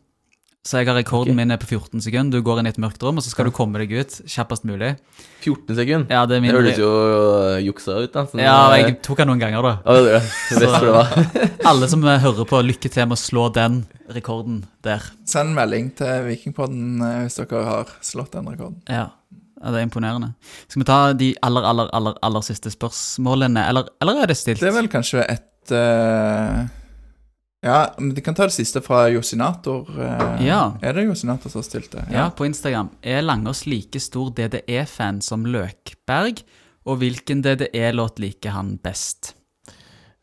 Så 0.66 0.80
jeg 0.80 0.88
har 0.90 0.96
rekorden 0.98 1.36
okay. 1.36 1.38
min 1.38 1.54
er 1.54 1.60
på 1.62 1.68
14 1.68 2.02
sekunder. 2.02 2.40
Du 2.40 2.46
går 2.46 2.58
inn 2.58 2.66
i 2.66 2.72
et 2.74 2.80
mørkt 2.82 3.04
rom, 3.06 3.20
og 3.22 3.24
så 3.24 3.30
skal 3.30 3.46
du 3.46 3.52
komme 3.54 3.78
deg 3.84 3.92
ut 3.94 4.16
kjappest 4.26 4.64
mulig. 4.66 4.96
14 5.44 5.76
sekunder. 5.78 6.08
Ja, 6.10 6.24
det 6.26 6.40
er 6.40 6.42
Det 6.42 6.54
høres 6.56 6.80
jo 6.82 6.94
juksa 7.68 7.98
ut, 8.02 8.10
da. 8.16 8.24
sånn, 8.26 8.42
Ja, 8.42 8.56
jeg 8.74 8.96
tok 9.06 9.20
den 9.22 9.30
noen 9.30 9.44
ganger, 9.44 9.62
da. 9.62 9.74
Ja, 9.86 9.98
det 10.02 10.16
det. 10.16 10.24
så, 10.58 10.80
det. 10.90 11.44
Alle 11.70 11.90
som 11.92 12.02
eh, 12.02 12.18
hører 12.24 12.50
på, 12.50 12.62
lykke 12.66 12.90
til 12.90 13.06
med 13.06 13.14
å 13.14 13.22
slå 13.22 13.44
den 13.54 13.84
rekorden 14.16 14.64
der. 14.86 15.06
Send 15.30 15.54
melding 15.54 15.92
til 16.00 16.26
Vikingpodden 16.32 17.04
eh, 17.12 17.20
hvis 17.28 17.38
dere 17.44 17.62
har 17.68 17.92
slått 18.02 18.34
den 18.34 18.50
rekorden. 18.50 18.80
Ja. 18.90 19.12
ja, 19.62 19.68
det 19.70 19.84
er 19.84 19.86
imponerende. 19.86 20.32
Skal 20.66 20.82
vi 20.82 20.88
ta 20.90 20.98
de 21.14 21.30
aller, 21.46 21.70
aller, 21.76 21.94
aller, 21.94 22.18
aller 22.26 22.48
siste 22.48 22.74
spørsmålene, 22.74 23.68
eller, 23.70 23.94
eller 24.02 24.24
er 24.26 24.34
det 24.34 24.40
stilt? 24.42 24.66
Det 24.66 24.74
er 24.74 24.80
vel 24.80 24.90
kanskje 24.90 25.28
et 25.30 25.78
eh, 25.78 26.66
Ja, 27.66 27.80
men 27.98 28.12
de 28.14 28.22
kan 28.22 28.36
ta 28.38 28.46
det 28.46 28.54
siste 28.54 28.82
fra 28.86 29.08
Josinator. 29.10 29.88
eh, 29.98 30.46
Ja. 30.46 30.78
Er 30.86 30.94
det 30.94 31.08
Josinator 31.08 31.50
som 31.50 31.60
har 31.64 31.66
stilt 31.66 31.92
det? 31.92 32.04
Ja, 32.14 32.30
på 32.30 32.46
Instagram. 32.46 32.92
Er 33.02 33.22
Langås 33.26 33.66
like 33.66 34.00
stor 34.00 34.30
DDE-fan 34.38 35.22
som 35.22 35.46
Løkberg? 35.50 36.44
Og 36.86 37.00
hvilken 37.02 37.42
DDE-låt 37.42 38.20
liker 38.22 38.54
han 38.54 38.76
best? 38.78 39.34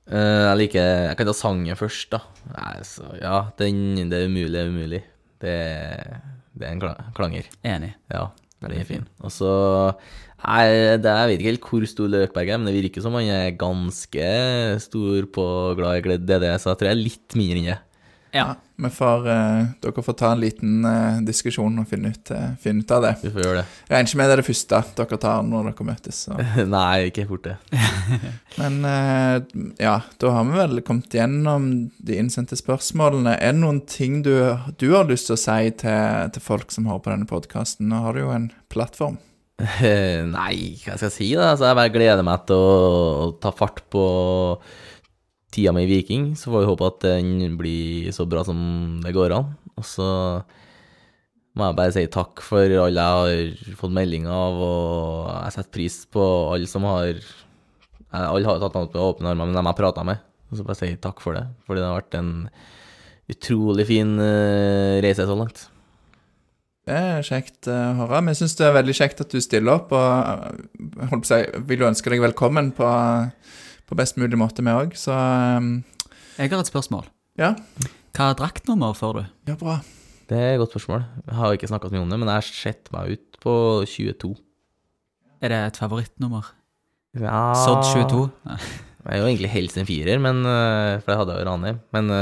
Uh, 0.07 0.51
jeg 0.51 0.57
liker 0.59 0.87
Jeg 1.09 1.17
kan 1.19 1.27
ta 1.27 1.33
sangen 1.35 1.77
først, 1.79 2.11
da. 2.11 2.21
Nei, 2.53 2.77
så 2.87 3.07
ja, 3.21 3.37
den 3.59 4.09
Det 4.11 4.19
er 4.19 4.27
umulig, 4.29 4.53
det 4.53 4.61
er 4.63 4.71
umulig. 4.71 5.03
Det, 5.43 5.57
det 6.59 6.67
er 6.69 6.73
en 6.73 6.83
klanger. 7.15 7.47
Enig. 7.65 7.95
Ja, 8.11 8.29
Veldig 8.63 8.77
veldig 8.79 8.87
fin. 8.87 9.07
Og 9.27 9.33
så 9.35 9.51
Nei, 10.43 10.67
det, 10.99 11.07
jeg 11.07 11.31
vet 11.31 11.39
ikke 11.39 11.51
helt 11.53 11.71
hvor 11.71 11.87
stor 11.91 12.11
Løkberg 12.11 12.51
er, 12.51 12.59
men 12.59 12.71
det 12.71 12.81
virker 12.81 13.05
som 13.05 13.15
han 13.19 13.31
er 13.31 13.55
ganske 13.59 14.29
stor 14.83 15.31
på 15.35 15.47
glad 15.79 16.03
i 16.03 16.19
DD, 16.19 16.49
så 16.59 16.73
jeg 16.73 16.81
tror 16.81 16.91
jeg 16.91 16.97
er 16.97 17.03
litt 17.03 17.39
mindre 17.39 17.63
enn 17.63 17.73
det. 17.73 17.81
Ja. 18.33 18.55
Vi 18.83 18.89
får, 18.91 19.27
uh, 19.29 19.65
dere 19.85 20.03
får 20.03 20.15
ta 20.19 20.31
en 20.33 20.41
liten 20.43 20.87
uh, 20.89 21.21
diskusjon 21.23 21.77
og 21.79 21.87
finne 21.87 22.11
ut, 22.15 22.31
uh, 22.33 22.55
finne 22.59 22.83
ut 22.83 22.95
av 22.97 23.05
det. 23.05 23.13
Vi 23.23 23.31
får 23.31 23.45
gjøre 23.45 23.59
det. 23.61 23.65
Jeg 23.85 23.93
regner 23.93 24.09
ikke 24.09 24.19
med 24.19 24.31
det 24.31 24.35
er 24.35 24.41
det 24.41 24.47
første 24.49 24.81
dere 24.99 25.19
tar 25.23 25.43
når 25.47 25.69
dere 25.69 25.87
møtes. 25.87 26.23
Så. 26.27 26.39
Nei, 26.73 27.11
ikke 27.11 27.27
fort 27.29 27.47
det. 27.47 27.57
Men 28.61 28.81
eh, 28.89 29.37
ja, 29.85 29.95
da 30.19 30.33
har 30.35 30.49
vi 30.49 30.59
vel 30.59 30.83
kommet 30.89 31.15
gjennom 31.15 31.69
de 32.03 32.19
innsendte 32.19 32.59
spørsmålene. 32.59 33.37
Er 33.37 33.55
det 33.55 33.63
noen 33.63 33.83
ting 33.87 34.23
du, 34.27 34.35
du 34.81 34.89
har 34.97 35.07
lyst 35.13 35.31
til 35.31 35.37
å 35.37 35.43
si 35.45 35.77
til, 35.85 36.33
til 36.35 36.45
folk 36.49 36.75
som 36.75 36.89
hører 36.91 37.05
på 37.05 37.15
denne 37.15 37.29
podkasten? 37.31 37.93
Nå 37.93 38.03
har 38.09 38.17
du 38.17 38.25
jo 38.25 38.35
en 38.35 38.51
plattform. 38.73 39.21
Nei, 39.63 40.75
hva 40.83 40.97
skal 40.97 41.07
jeg 41.07 41.15
si 41.15 41.29
da? 41.39 41.53
Altså, 41.53 41.69
jeg 41.69 41.79
bare 41.79 41.93
gleder 41.95 42.25
meg 42.27 42.47
til 42.49 42.59
å, 42.59 43.29
ta 43.43 43.53
fart 43.55 43.85
på 43.93 44.05
tida 45.55 45.75
mi 45.75 45.85
i 45.87 45.91
Viking. 45.91 46.33
Så 46.39 46.51
får 46.51 46.65
vi 46.65 46.71
håpe 46.73 46.89
at 46.89 47.07
den 47.07 47.57
blir 47.61 48.11
så 48.15 48.27
bra 48.27 48.43
som 48.47 48.59
det 49.05 49.15
går 49.15 49.37
an. 49.37 49.53
Og 49.79 49.87
så 49.87 50.09
må 51.55 51.69
jeg 51.69 51.79
bare 51.79 51.95
si 51.95 52.05
takk 52.11 52.43
for 52.43 52.65
alle 52.65 53.07
jeg 53.07 53.55
har 53.63 53.77
fått 53.79 53.95
melding 53.95 54.27
av, 54.33 54.61
og 54.67 55.31
jeg 55.31 55.55
setter 55.57 55.75
pris 55.77 55.99
på 56.11 56.27
alle 56.55 56.71
som 56.71 56.87
har 56.89 57.13
Alle 58.13 58.45
har 58.45 58.59
tatt 58.61 58.75
imot 58.77 58.93
med 58.93 59.01
åpne 59.03 59.31
armer, 59.31 59.47
men 59.49 59.57
dem 59.57 59.69
jeg 59.71 59.79
prata 59.79 60.03
med. 60.05 60.21
Og 60.51 60.59
så 60.59 60.65
bare 60.67 60.77
si 60.77 60.91
takk 61.01 61.23
for 61.25 61.39
det, 61.39 61.47
fordi 61.65 61.81
det 61.81 61.87
har 61.89 62.01
vært 62.03 62.17
en 62.19 62.33
utrolig 63.33 63.87
fin 63.89 64.19
eh, 64.21 64.99
reise 65.01 65.25
så 65.25 65.37
langt. 65.39 65.63
Det 66.83 66.95
er 66.99 67.23
kjekt 67.27 67.69
eh, 67.71 67.91
å 67.93 67.99
høre. 68.03 68.21
Men 68.25 68.33
jeg 68.35 68.41
syns 68.43 68.57
det 68.59 68.67
er 68.67 68.75
veldig 68.75 68.95
kjekt 68.99 69.21
at 69.23 69.31
du 69.35 69.39
stiller 69.43 69.77
opp. 69.77 69.93
Og 69.95 70.03
eh, 70.03 71.07
holdt 71.13 71.23
på 71.23 71.29
å 71.29 71.31
si, 71.31 71.41
vil 71.69 71.85
jo 71.85 71.91
ønske 71.93 72.11
deg 72.11 72.23
velkommen 72.25 72.73
på, 72.75 72.89
på 73.87 73.99
best 73.99 74.19
mulig 74.19 74.39
måte, 74.41 74.65
vi 74.67 74.75
òg. 74.75 74.97
Så 74.99 75.15
eh, 75.15 75.69
Jeg 76.41 76.51
har 76.55 76.63
et 76.65 76.73
spørsmål. 76.73 77.07
ja. 77.41 77.55
Hva 78.13 78.27
draktnummer 78.37 78.93
får 78.93 79.15
du? 79.17 79.21
Ja, 79.49 79.55
bra. 79.57 79.79
Det 80.29 80.37
er 80.37 80.51
et 80.55 80.59
godt 80.61 80.75
spørsmål. 80.75 81.05
Jeg 81.25 81.37
har 81.39 81.55
ikke 81.57 81.69
snakka 81.71 81.89
så 81.89 81.95
mye 81.95 82.03
om 82.05 82.11
det, 82.13 82.19
men 82.21 82.29
jeg 82.29 82.41
har 82.43 82.49
sett 82.49 82.91
meg 82.93 83.15
ut 83.15 83.39
på 83.41 83.55
22. 83.89 84.35
Er 85.41 85.55
det 85.55 85.61
et 85.71 85.81
favorittnummer? 85.81 86.51
Ja 87.17 87.41
Sodd 87.57 87.87
22? 87.89 88.27
Nei. 88.51 88.59
Jeg 89.03 89.15
er 89.17 89.23
jo 89.23 89.31
egentlig 89.31 89.51
helst 89.55 89.81
en 89.81 89.89
firer, 89.89 90.21
men, 90.23 90.45
for 90.45 91.09
jeg 91.15 91.21
hadde 91.23 91.39
jo 91.39 91.47
Ranheim. 91.49 91.81
Men 91.97 92.13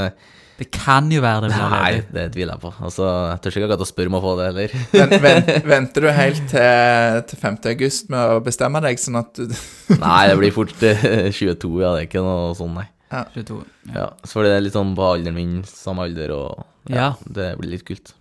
Det 0.61 0.67
kan 0.75 1.07
jo 1.09 1.23
være 1.23 1.47
det 1.47 1.55
blir 1.55 1.71
nei, 1.73 1.91
ledig. 1.95 2.03
det 2.13 2.23
tviler 2.35 2.53
jeg 2.53 2.61
på. 2.61 2.71
Altså, 2.85 3.05
jeg 3.31 3.39
tør 3.41 3.55
ikke 3.55 3.65
akkurat 3.65 3.81
å 3.81 3.89
spørre 3.89 4.11
om 4.11 4.17
å 4.19 4.21
få 4.21 4.31
det 4.37 4.47
heller. 4.51 4.73
Vent, 4.93 5.15
vent, 5.25 5.47
venter 5.71 6.05
du 6.05 6.09
helt 6.13 6.41
til, 6.51 7.21
til 7.31 7.39
5. 7.41 7.57
august 7.71 8.11
med 8.13 8.33
å 8.35 8.41
bestemme 8.45 8.81
deg, 8.85 8.99
sånn 9.01 9.17
at 9.23 9.41
du 9.41 9.55
Nei, 9.97 10.19
det 10.29 10.35
blir 10.37 10.53
fort 10.53 10.83
øh, 10.85 11.31
22, 11.33 11.71
ja. 11.81 11.95
Det 11.95 12.03
er 12.03 12.05
ikke 12.05 12.21
noe 12.25 12.51
sånn, 12.59 12.75
nei. 12.77 12.85
22. 13.33 13.57
Ja. 13.89 13.95
Ja, 13.97 14.05
så 14.21 14.37
fordi 14.37 14.51
det 14.53 14.59
er 14.59 14.63
litt 14.67 14.75
sånn 14.77 14.93
på 14.95 15.07
alderen 15.09 15.35
min, 15.35 15.55
samme 15.67 16.05
alder, 16.07 16.31
og 16.37 16.61
ja, 16.93 16.93
Ja. 16.95 17.07
det 17.25 17.47
blir 17.59 17.73
litt 17.73 17.83
kult. 17.89 18.13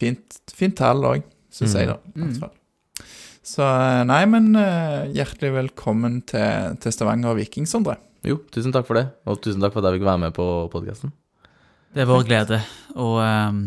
Fint, 0.00 0.38
fint 0.56 0.78
tall 0.78 1.02
òg, 1.04 1.26
syns 1.52 1.74
jeg, 1.76 1.90
da. 1.90 1.98
Mm. 2.14 2.30
fall. 2.38 2.54
Så 3.50 3.66
eh, 3.66 4.04
nei, 4.06 4.20
men 4.30 4.52
eh, 4.56 5.10
hjertelig 5.16 5.50
velkommen 5.58 6.20
til, 6.30 6.78
til 6.80 6.94
Stavanger 6.94 7.34
Viking, 7.36 7.66
Sondre. 7.68 7.98
Jo, 8.24 8.38
tusen 8.54 8.70
takk 8.72 8.86
for 8.86 9.00
det, 9.00 9.08
og 9.26 9.42
tusen 9.42 9.60
takk 9.64 9.74
for 9.74 9.82
at 9.82 9.90
jeg 9.90 9.98
fikk 9.98 10.06
være 10.08 10.22
med 10.28 10.36
på 10.38 10.46
podkasten. 10.72 11.10
Det 11.94 12.04
er 12.04 12.10
vår 12.10 12.26
glede. 12.28 12.60
Og 12.96 13.18
um... 13.22 13.64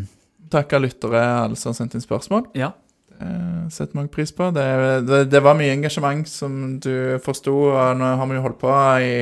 Takke 0.53 0.79
lyttere, 0.79 1.21
alle 1.43 1.57
som 1.57 1.71
har 1.71 1.79
sendt 1.81 1.97
inn 1.97 2.05
spørsmål. 2.05 2.49
ja. 2.57 2.73
Det 3.23 3.71
setter 3.71 3.95
mange 3.95 4.09
pris 4.11 4.33
på. 4.35 4.49
Det, 4.51 4.63
det, 5.07 5.19
det 5.31 5.39
var 5.45 5.55
mye 5.55 5.71
engasjement, 5.71 6.27
som 6.27 6.79
du 6.83 7.19
forsto. 7.23 7.53
Og 7.71 7.99
nå 7.99 8.09
har 8.19 8.27
vi 8.27 8.35
jo 8.35 8.41
holdt 8.43 8.57
på 8.59 8.73
i 8.99 9.13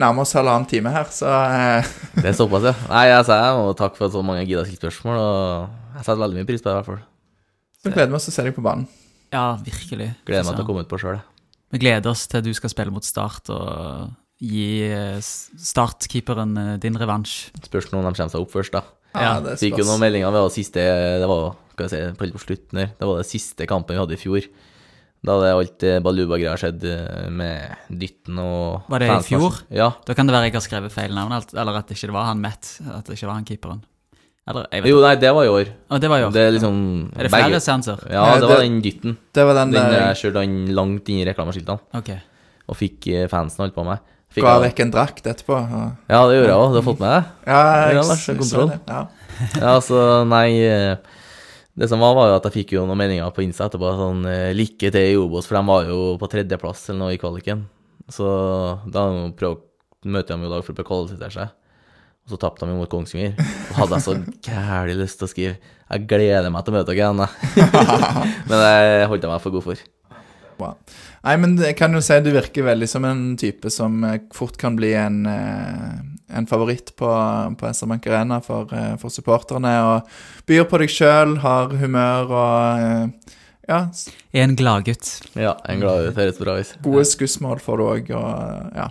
nærmere 0.00 0.26
oss 0.26 0.34
halvannen 0.36 0.68
time 0.68 0.92
her, 0.94 1.08
så 1.12 1.30
eh, 1.30 1.88
Det 2.16 2.30
er 2.30 2.36
såpass, 2.36 2.68
ja. 2.70 2.74
Nei, 2.90 3.06
altså, 3.14 3.36
jeg 3.40 3.62
og 3.62 3.72
takk 3.78 3.96
for 3.98 4.08
at 4.08 4.14
så 4.14 4.22
mange 4.24 4.44
gidda 4.46 4.62
å 4.62 4.68
stille 4.68 4.80
spørsmål, 4.80 5.20
og 5.20 5.96
jeg 5.96 6.06
setter 6.06 6.22
veldig 6.22 6.38
mye 6.40 6.48
pris 6.48 6.62
på 6.62 6.68
det, 6.68 6.74
i 6.74 6.78
hvert 6.78 6.90
fall. 6.90 7.02
så 7.80 7.92
gleder 7.94 8.12
vi 8.12 8.18
oss 8.18 8.28
til 8.28 8.34
å 8.34 8.36
se 8.36 8.46
deg 8.46 8.56
på 8.56 8.64
banen. 8.64 8.86
ja, 9.34 9.44
virkelig. 9.66 10.08
Gleder 10.28 10.46
meg 10.46 10.56
til 10.56 10.64
å 10.64 10.68
komme 10.70 10.84
ut 10.84 10.90
på 10.90 11.00
sjøl, 11.02 11.18
jeg. 11.18 11.26
Vi 11.70 11.82
gleder 11.84 12.10
oss 12.10 12.26
til 12.26 12.42
du 12.42 12.50
skal 12.56 12.72
spille 12.72 12.94
mot 12.94 13.06
Start 13.06 13.50
og 13.54 14.10
gi 14.40 14.64
startkeeperen 15.20 15.66
Start-keeperen 15.70 16.56
eh, 16.56 16.72
din 16.82 16.96
revansj. 16.98 17.50
Spørs 17.66 17.90
om 17.92 18.00
de 18.00 18.04
kommer 18.08 18.32
seg 18.32 18.40
opp 18.40 18.54
først, 18.54 18.72
da. 18.74 18.84
Ja, 19.14 19.36
det 19.42 19.58
Fikk 19.58 19.80
jo 19.80 19.86
noen 19.88 20.00
meldinger. 20.02 20.30
Det 20.30 20.42
var 20.44 20.52
siste 20.54 20.82
Det 21.20 21.28
var 21.28 21.54
skal 21.74 21.86
jeg 21.88 21.92
si, 21.92 22.16
på, 22.18 22.28
på 22.36 22.42
slutten 22.44 22.78
her. 22.82 22.90
Det 22.98 23.08
var 23.08 23.20
det 23.20 23.28
siste 23.28 23.66
kampen 23.68 23.96
vi 23.96 24.02
hadde 24.02 24.16
i 24.16 24.20
fjor. 24.20 24.46
Da 25.20 25.36
hadde 25.36 25.52
alt 25.52 25.84
eh, 25.84 25.98
Baluba-greia 26.04 26.56
skjedd 26.60 26.84
eh, 26.88 27.28
med 27.28 27.92
dytten 28.00 28.38
og 28.40 28.88
Var 28.88 29.02
det 29.04 29.10
i 29.12 29.20
fjor? 29.28 29.60
Ja. 29.74 29.90
Da 30.06 30.16
kan 30.16 30.28
det 30.28 30.36
være 30.36 30.48
jeg 30.48 30.56
har 30.56 30.64
skrevet 30.64 30.94
feil 30.94 31.12
navn, 31.16 31.34
eller 31.36 31.80
at 31.82 31.90
det 31.90 31.98
ikke 31.98 32.14
var 32.16 32.30
han 32.30 32.40
Matt. 32.40 32.78
At 32.88 33.08
det 33.08 33.18
ikke 33.18 33.28
var 33.28 33.36
han 33.36 33.48
keeperen. 33.48 33.82
Eller, 34.48 34.64
jeg 34.72 34.82
vet 34.82 34.90
Jo, 34.90 35.00
nei, 35.04 35.12
det 35.20 35.30
var 35.36 35.46
i 35.46 35.50
år. 35.52 35.68
Å, 35.92 35.98
det 36.00 36.08
var 36.10 36.22
i 36.22 36.24
år. 36.26 36.32
Det 36.34 36.42
er 36.42 36.54
liksom 36.56 36.78
Er 37.12 37.26
det 37.28 37.32
flere 37.34 37.60
seanser? 37.62 38.00
Ja, 38.10 38.24
det 38.40 38.48
var 38.48 38.64
den 38.64 38.80
dytten. 38.84 39.18
Det 39.36 39.44
var 39.46 39.58
den, 39.60 39.74
Den 39.76 39.92
der 39.92 40.06
jeg 40.08 40.20
kjørte 40.24 40.44
han 40.46 40.56
langt 40.78 41.10
inn 41.12 41.20
i 41.20 41.26
reklameskiltene 41.28 42.00
Ok. 42.00 42.10
og 42.72 42.78
fikk 42.80 43.10
eh, 43.12 43.28
fansen 43.30 43.66
holdt 43.66 43.76
på 43.76 43.84
meg. 43.86 44.00
Fikk 44.30 44.44
ga 44.46 44.58
vekk 44.62 44.82
en 44.84 44.92
drakt 44.94 45.24
etterpå. 45.26 45.56
Og, 45.58 45.86
Ja, 46.10 46.20
det 46.30 46.36
gjorde 46.38 46.50
jeg 46.52 46.58
òg. 46.58 46.68
Du 46.70 46.78
har 46.78 46.86
fått 46.86 47.00
med 47.02 47.10
deg? 47.16 47.30
ja, 47.50 47.60
jeg, 47.60 47.96
Ja, 47.96 48.02
jeg 48.14 48.46
så 48.46 48.66
det. 48.68 48.78
Ja. 48.86 49.00
Ja, 49.56 49.70
altså, 49.78 50.00
nei 50.28 50.48
eh, 50.68 50.96
Det 51.80 51.88
som 51.88 52.02
var, 52.02 52.12
var 52.18 52.28
jo 52.28 52.36
at 52.36 52.46
jeg 52.50 52.56
fikk 52.58 52.74
jo 52.76 52.84
noen 52.86 53.00
meninger 53.00 53.30
på 53.34 53.42
Insta 53.42 53.66
etterpå. 53.70 53.90
Sånn 53.98 54.22
eh, 54.30 54.50
Lykke 54.54 54.92
til 54.94 55.14
i 55.14 55.16
Obos, 55.18 55.48
for 55.48 55.58
de 55.58 55.64
var 55.70 55.88
jo 55.88 56.00
på 56.20 56.28
tredjeplass 56.30 56.88
eller 56.90 57.00
noe 57.06 57.16
i 57.16 57.20
kvaliken. 57.22 57.64
Så 58.10 58.26
da 58.90 59.06
møtte 59.10 60.34
de 60.34 60.44
jo 60.44 60.50
i 60.50 60.52
dag 60.52 60.62
for 60.66 60.72
å 60.72 60.76
prøve 60.78 60.86
å 60.86 60.90
kvalifisere 60.90 61.34
seg. 61.34 61.56
Og 62.26 62.34
så 62.34 62.38
tapte 62.42 62.66
de 62.68 62.74
mot 62.76 62.90
Kongsvinger. 62.90 63.34
Og 63.72 63.78
hadde 63.80 63.96
jeg 63.98 64.04
så 64.06 64.16
gæli 64.46 64.98
lyst 65.00 65.18
til 65.18 65.26
å 65.26 65.30
skrive 65.32 65.54
Jeg 65.90 66.06
gleder 66.10 66.52
meg 66.52 66.66
til 66.66 66.74
å 66.74 66.78
møte 66.78 66.92
dere 66.92 67.00
igjen. 67.00 67.22
Men 68.50 68.60
det 68.60 69.08
holdt 69.10 69.24
jeg 69.26 69.32
meg 69.32 69.42
for 69.42 69.56
god 69.56 69.66
for. 69.70 69.82
Bra. 70.60 70.74
Nei, 71.20 71.34
men 71.36 71.56
jeg 71.60 71.76
kan 71.76 71.92
jo 71.92 72.00
si 72.04 72.16
du 72.24 72.30
virker 72.32 72.64
veldig 72.64 72.86
som 72.88 73.04
en 73.04 73.24
type 73.40 73.70
som 73.72 73.98
eh, 74.08 74.22
fort 74.32 74.56
kan 74.60 74.76
bli 74.78 74.94
en, 74.96 75.18
eh, 75.28 75.98
en 76.38 76.48
favoritt 76.48 76.94
på, 76.96 77.10
på 77.60 77.72
SR 77.74 77.90
Bank 77.90 78.08
Arena 78.08 78.40
for, 78.44 78.72
eh, 78.72 78.94
for 79.02 79.12
supporterne. 79.12 79.74
Og 79.90 80.48
byr 80.48 80.64
på 80.70 80.80
deg 80.80 80.94
sjøl, 80.94 81.36
har 81.44 81.76
humør 81.82 82.32
og 82.32 83.36
ja, 83.70 83.84
Er 84.32 84.46
en 84.46 84.56
gladgutt. 84.58 85.12
Ja, 85.36 85.58
en 85.68 85.76
er 85.76 85.84
glad 85.84 86.06
det 86.08 86.16
høres 86.16 86.40
bra 86.40 86.56
ut. 86.58 86.72
gode 86.82 87.04
skussmål 87.06 87.60
får 87.62 87.78
du 87.78 87.86
òg, 87.86 88.10
og 88.16 88.74
ja. 88.80 88.88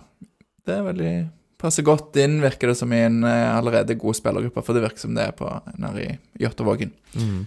Det 0.70 0.78
er 0.78 0.86
veldig 0.86 1.18
Passer 1.60 1.84
godt 1.84 2.16
inn, 2.16 2.38
virker 2.40 2.70
det 2.72 2.78
som, 2.80 2.94
i 2.96 3.02
en 3.04 3.18
allerede 3.28 3.98
god 4.00 4.16
spillergruppe, 4.16 4.62
for 4.64 4.78
det 4.78 4.84
virker 4.86 5.02
som 5.02 5.18
det 5.18 5.26
er 5.26 5.34
på 5.36 5.50
nede 5.76 6.06
i 6.06 6.46
Jåttåvågen. 6.46 6.94
Mm. 7.20 7.42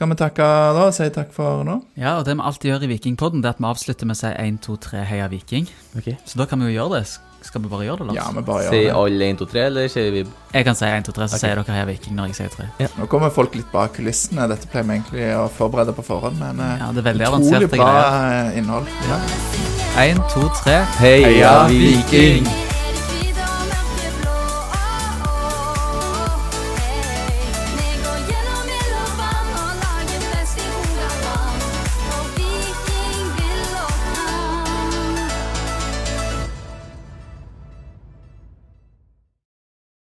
Skal 0.00 0.08
vi 0.08 0.16
takke 0.16 0.44
da 0.72 0.84
og 0.88 0.94
si 0.96 1.04
takk 1.12 1.28
for 1.36 1.60
nå? 1.60 1.74
Ja, 2.00 2.14
og 2.16 2.24
det 2.24 2.32
vi 2.32 2.40
alltid 2.48 2.70
gjør 2.70 2.84
i 2.86 2.88
Vikingpodden, 2.94 3.42
det 3.44 3.50
er 3.50 3.52
at 3.52 3.58
vi 3.60 3.66
avslutter 3.68 4.08
med 4.08 4.16
å 4.16 4.20
si 4.22 4.30
1, 4.32 4.56
2, 4.64 4.76
3, 4.86 5.02
heia 5.10 5.26
Viking. 5.28 5.66
Okay. 5.92 6.14
Så 6.24 6.40
da 6.40 6.46
kan 6.48 6.62
vi 6.64 6.70
jo 6.70 6.78
gjøre 6.78 7.02
det. 7.02 7.10
Skal 7.44 7.60
vi 7.60 7.68
bare 7.68 7.84
gjøre 7.84 7.98
det, 8.00 8.06
Lars? 8.08 8.16
Ja, 8.16 8.24
vi 8.32 8.44
bare 8.46 8.62
Sier 8.70 8.86
gjør 8.86 8.88
det. 8.88 8.94
alle 9.02 9.28
1, 9.34 9.42
2, 9.42 9.48
3, 9.52 9.66
eller 9.66 9.92
sier 9.92 10.08
vi 10.14 10.22
Jeg 10.24 10.68
kan 10.70 10.78
si 10.80 10.88
1, 10.88 11.04
2, 11.10 11.16
3, 11.20 11.28
så 11.28 11.36
okay. 11.36 11.42
sier 11.44 11.60
dere 11.60 11.76
Heia 11.76 11.90
Viking 11.90 12.16
når 12.16 12.32
jeg 12.32 12.38
sier 12.40 12.56
3. 12.56 12.88
Nå 12.96 13.10
kommer 13.12 13.36
folk 13.36 13.60
litt 13.60 13.68
bak 13.76 13.92
kulissene. 13.98 14.48
Dette 14.54 14.72
pleier 14.72 14.88
vi 14.88 14.96
egentlig 14.96 15.28
å 15.36 15.44
forberede 15.60 15.92
på 16.00 16.06
forhånd, 16.08 16.40
men 16.40 16.64
eh, 16.64 16.74
Ja, 16.80 16.88
det 16.96 17.04
er 17.04 17.08
veldig 17.10 17.30
utrolig 17.34 17.72
bra 17.76 17.92
greier. 17.92 18.18
eh, 18.48 18.58
innhold. 18.62 18.88
Ja. 19.12 19.20
1, 20.08 20.24
2, 20.32 20.48
3. 20.64 20.80
Heia 21.04 21.54
Viking! 21.68 22.48